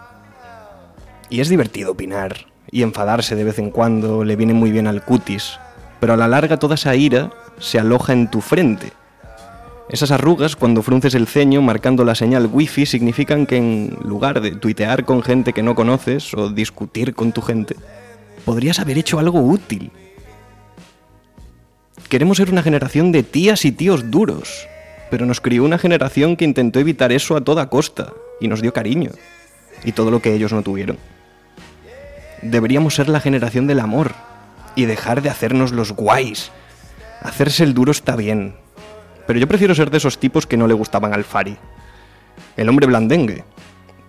Y 1.35 1.41
es 1.41 1.49
divertido 1.49 1.91
opinar 1.91 2.47
y 2.71 2.83
enfadarse 2.83 3.35
de 3.35 3.43
vez 3.43 3.59
en 3.59 3.73
cuando, 3.73 4.23
le 4.23 4.37
viene 4.37 4.55
muy 4.55 4.71
bien 4.71 4.87
al 4.87 5.05
cutis, 5.05 5.59
pero 5.99 6.13
a 6.13 6.17
la 6.17 6.29
larga 6.29 6.61
toda 6.61 6.77
esa 6.77 6.95
ira 6.95 7.33
se 7.59 7.81
aloja 7.81 8.13
en 8.13 8.31
tu 8.31 8.41
frente. 8.41 8.93
Esas 9.89 10.13
arrugas, 10.13 10.55
cuando 10.55 10.81
frunces 10.81 11.13
el 11.17 11.27
ceño 11.27 11.61
marcando 11.61 12.05
la 12.05 12.15
señal 12.15 12.49
wifi, 12.53 12.87
significan 12.87 13.47
que 13.47 13.57
en 13.57 13.99
lugar 14.05 14.41
de 14.43 14.53
tuitear 14.53 15.05
con 15.05 15.25
gente 15.25 15.53
que 15.53 15.65
no 15.65 15.75
conoces 15.75 16.33
o 16.35 16.51
discutir 16.51 17.17
con 17.17 17.33
tu 17.33 17.43
gente, 17.43 17.75
podrías 18.45 18.79
haber 18.79 18.97
hecho 18.97 19.19
algo 19.19 19.41
útil. 19.41 19.91
Queremos 22.09 22.37
ser 22.37 22.49
una 22.49 22.63
generación 22.63 23.11
de 23.11 23.25
tías 23.25 23.65
y 23.65 23.73
tíos 23.73 24.09
duros, 24.09 24.69
pero 25.11 25.27
nos 25.27 25.41
crió 25.41 25.65
una 25.65 25.79
generación 25.79 26.37
que 26.37 26.45
intentó 26.45 26.79
evitar 26.79 27.11
eso 27.11 27.37
a 27.37 27.43
toda 27.43 27.69
costa 27.69 28.13
y 28.41 28.47
nos 28.47 28.63
dio 28.63 28.73
cariño 28.73 29.11
y 29.85 29.91
todo 29.91 30.13
lo 30.13 30.23
que 30.23 30.33
ellos 30.33 30.53
no 30.53 30.63
tuvieron. 30.63 30.97
Deberíamos 32.45 32.95
ser 32.95 33.09
la 33.09 33.21
generación 33.21 33.67
del 33.67 33.81
amor 33.81 34.13
y 34.75 34.85
dejar 34.85 35.23
de 35.23 35.31
hacernos 35.31 35.73
los 35.73 35.93
guays. 35.93 36.53
Hacerse 37.23 37.65
el 37.65 37.73
duro 37.73 37.91
está 37.91 38.17
bien, 38.17 38.55
pero 39.27 39.39
yo 39.39 39.49
prefiero 39.49 39.75
ser 39.75 39.91
de 39.91 39.97
esos 39.97 40.19
tipos 40.19 40.47
que 40.47 40.59
no 40.59 40.67
le 40.67 40.75
gustaban 40.75 41.15
al 41.15 41.25
Fari. 41.25 41.57
El 42.59 42.69
hombre 42.69 42.87
blandengue. 42.87 43.45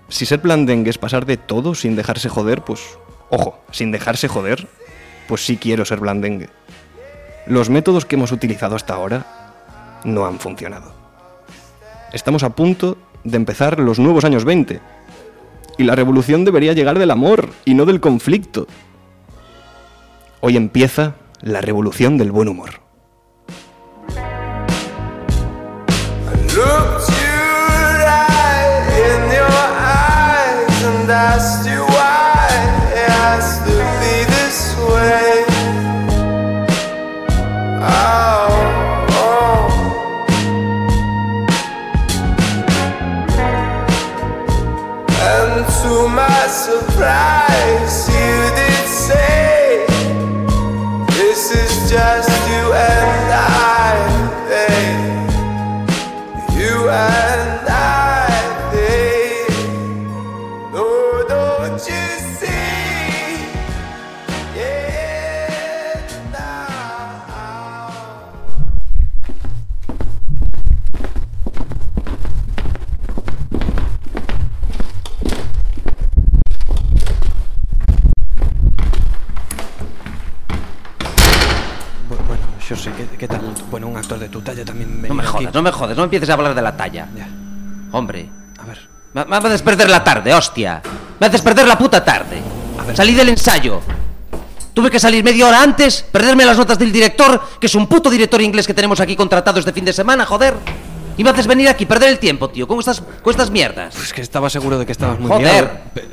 Si 0.09 0.25
ser 0.25 0.39
blandengue 0.39 0.89
es 0.89 0.97
pasar 0.97 1.25
de 1.25 1.37
todo 1.37 1.75
sin 1.75 1.95
dejarse 1.95 2.27
joder, 2.27 2.61
pues... 2.61 2.81
Ojo, 3.29 3.57
sin 3.71 3.91
dejarse 3.91 4.27
joder, 4.27 4.67
pues 5.27 5.45
sí 5.45 5.57
quiero 5.57 5.85
ser 5.85 5.99
blandengue. 5.99 6.49
Los 7.47 7.69
métodos 7.69 8.05
que 8.05 8.15
hemos 8.15 8.33
utilizado 8.33 8.75
hasta 8.75 8.93
ahora 8.93 9.53
no 10.03 10.25
han 10.25 10.39
funcionado. 10.39 10.93
Estamos 12.11 12.43
a 12.43 12.49
punto 12.49 12.97
de 13.23 13.37
empezar 13.37 13.79
los 13.79 13.97
nuevos 13.97 14.25
años 14.25 14.43
20. 14.43 14.79
Y 15.77 15.83
la 15.83 15.95
revolución 15.95 16.45
debería 16.45 16.73
llegar 16.73 16.97
del 16.99 17.11
amor 17.11 17.49
y 17.65 17.73
no 17.73 17.85
del 17.85 17.99
conflicto. 17.99 18.67
Hoy 20.41 20.57
empieza 20.57 21.15
la 21.41 21.61
revolución 21.61 22.17
del 22.17 22.31
buen 22.31 22.47
humor. 22.47 22.85
No 85.55 85.61
me 85.61 85.71
jodas, 85.71 85.95
no 85.95 86.01
me 86.01 86.07
empieces 86.07 86.29
a 86.29 86.33
hablar 86.33 86.53
de 86.53 86.61
la 86.61 86.75
talla. 86.75 87.07
Hombre. 87.93 88.29
A 88.61 88.65
ver. 88.65 88.77
Me, 89.13 89.23
me 89.23 89.37
haces 89.37 89.61
perder 89.61 89.89
la 89.89 90.03
tarde, 90.03 90.33
hostia. 90.33 90.81
Me 91.17 91.27
haces 91.27 91.41
perder 91.41 91.65
la 91.65 91.77
puta 91.77 92.03
tarde. 92.03 92.41
Salí 92.93 93.13
del 93.13 93.29
ensayo. 93.29 93.79
Tuve 94.73 94.91
que 94.91 94.99
salir 94.99 95.23
media 95.23 95.47
hora 95.47 95.63
antes, 95.63 96.03
perderme 96.11 96.43
las 96.43 96.57
notas 96.57 96.77
del 96.77 96.91
director, 96.91 97.41
que 97.57 97.67
es 97.67 97.75
un 97.75 97.87
puto 97.87 98.09
director 98.09 98.41
inglés 98.41 98.67
que 98.67 98.73
tenemos 98.73 98.99
aquí 98.99 99.15
contratado 99.15 99.57
este 99.59 99.71
fin 99.71 99.85
de 99.85 99.93
semana, 99.93 100.25
joder. 100.25 100.55
Y 101.15 101.23
me 101.23 101.29
haces 101.29 101.47
venir 101.47 101.69
aquí, 101.69 101.85
perder 101.85 102.09
el 102.09 102.19
tiempo, 102.19 102.49
tío, 102.49 102.67
con 102.67 102.77
estas, 102.79 103.01
con 103.21 103.31
estas 103.31 103.49
mierdas. 103.49 103.95
Es 103.95 104.11
que 104.11 104.19
estaba 104.19 104.49
seguro 104.49 104.77
de 104.77 104.85
que 104.85 104.91
estabas 104.91 105.17
muy 105.17 105.29
Joder. 105.29 105.45
liado, 105.45 105.69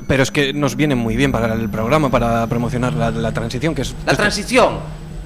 Pero 0.06 0.23
es 0.23 0.31
que 0.31 0.52
nos 0.52 0.77
viene 0.77 0.94
muy 0.94 1.16
bien 1.16 1.32
para 1.32 1.52
el 1.52 1.69
programa, 1.69 2.09
para 2.10 2.47
promocionar 2.47 2.93
la, 2.94 3.10
la 3.10 3.32
transición, 3.32 3.74
que 3.74 3.82
es... 3.82 3.93
La 4.06 4.14
transición. 4.14 4.78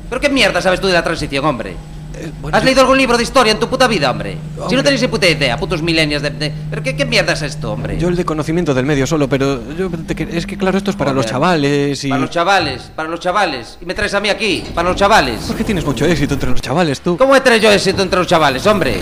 ¿Pero 0.09 0.23
qué 0.23 0.31
mierda 0.31 0.63
sabes 0.63 0.81
tú 0.81 0.87
de 0.87 0.95
la 0.95 1.05
transición, 1.05 1.45
hombre? 1.45 1.77
Bueno, 2.41 2.57
¿Has 2.57 2.63
yo- 2.63 2.67
leído 2.67 2.81
algún 2.83 2.99
libro 2.99 3.17
de 3.17 3.23
historia 3.23 3.53
en 3.53 3.59
tu 3.61 3.69
puta 3.69 3.87
vida, 3.87 4.11
hombre? 4.11 4.33
Si 4.55 4.61
Hombre. 4.61 4.77
no 4.77 4.83
tenéis 4.83 5.03
ni 5.03 5.09
puta 5.09 5.29
idea, 5.29 5.57
putos 5.57 5.83
milenios 5.83 6.23
de... 6.23 6.31
de- 6.31 6.53
¿Pero 6.71 6.83
qué, 6.83 6.97
qué 6.97 7.05
mierda 7.05 7.33
es 7.35 7.43
esto, 7.43 7.73
hombre? 7.73 7.99
Yo 7.99 8.09
el 8.09 8.17
de 8.17 8.25
conocimiento 8.25 8.75
del 8.75 8.87
medio 8.87 9.07
solo, 9.07 9.29
pero 9.29 9.61
yo 9.77 9.91
te 10.07 10.37
es 10.37 10.47
que 10.47 10.57
claro, 10.57 10.79
esto 10.79 10.91
es 10.91 10.97
para 10.97 11.13
los 11.13 11.25
Joder. 11.25 11.31
chavales 11.33 12.05
y... 12.05 12.09
Para 12.09 12.21
los 12.23 12.31
chavales, 12.31 12.83
para 12.95 13.09
los 13.09 13.21
chavales. 13.21 13.79
Y 13.81 13.85
me 13.87 13.95
traes 13.95 14.15
a 14.15 14.21
mí 14.21 14.29
aquí, 14.29 14.65
para 14.75 14.89
los 14.89 14.97
chavales. 14.99 15.41
¿Por 15.43 15.57
qué 15.57 15.65
tienes 15.65 15.85
mucho 15.85 16.05
éxito 16.07 16.35
entre 16.35 16.51
los 16.51 16.61
chavales 16.61 17.01
tú? 17.01 17.17
¿Cómo 17.17 17.35
he 17.37 17.41
traído 17.41 17.65
yo 17.69 17.73
éxito 17.73 18.03
entre 18.03 18.19
los 18.19 18.27
chavales, 18.29 18.67
hombre? 18.67 19.01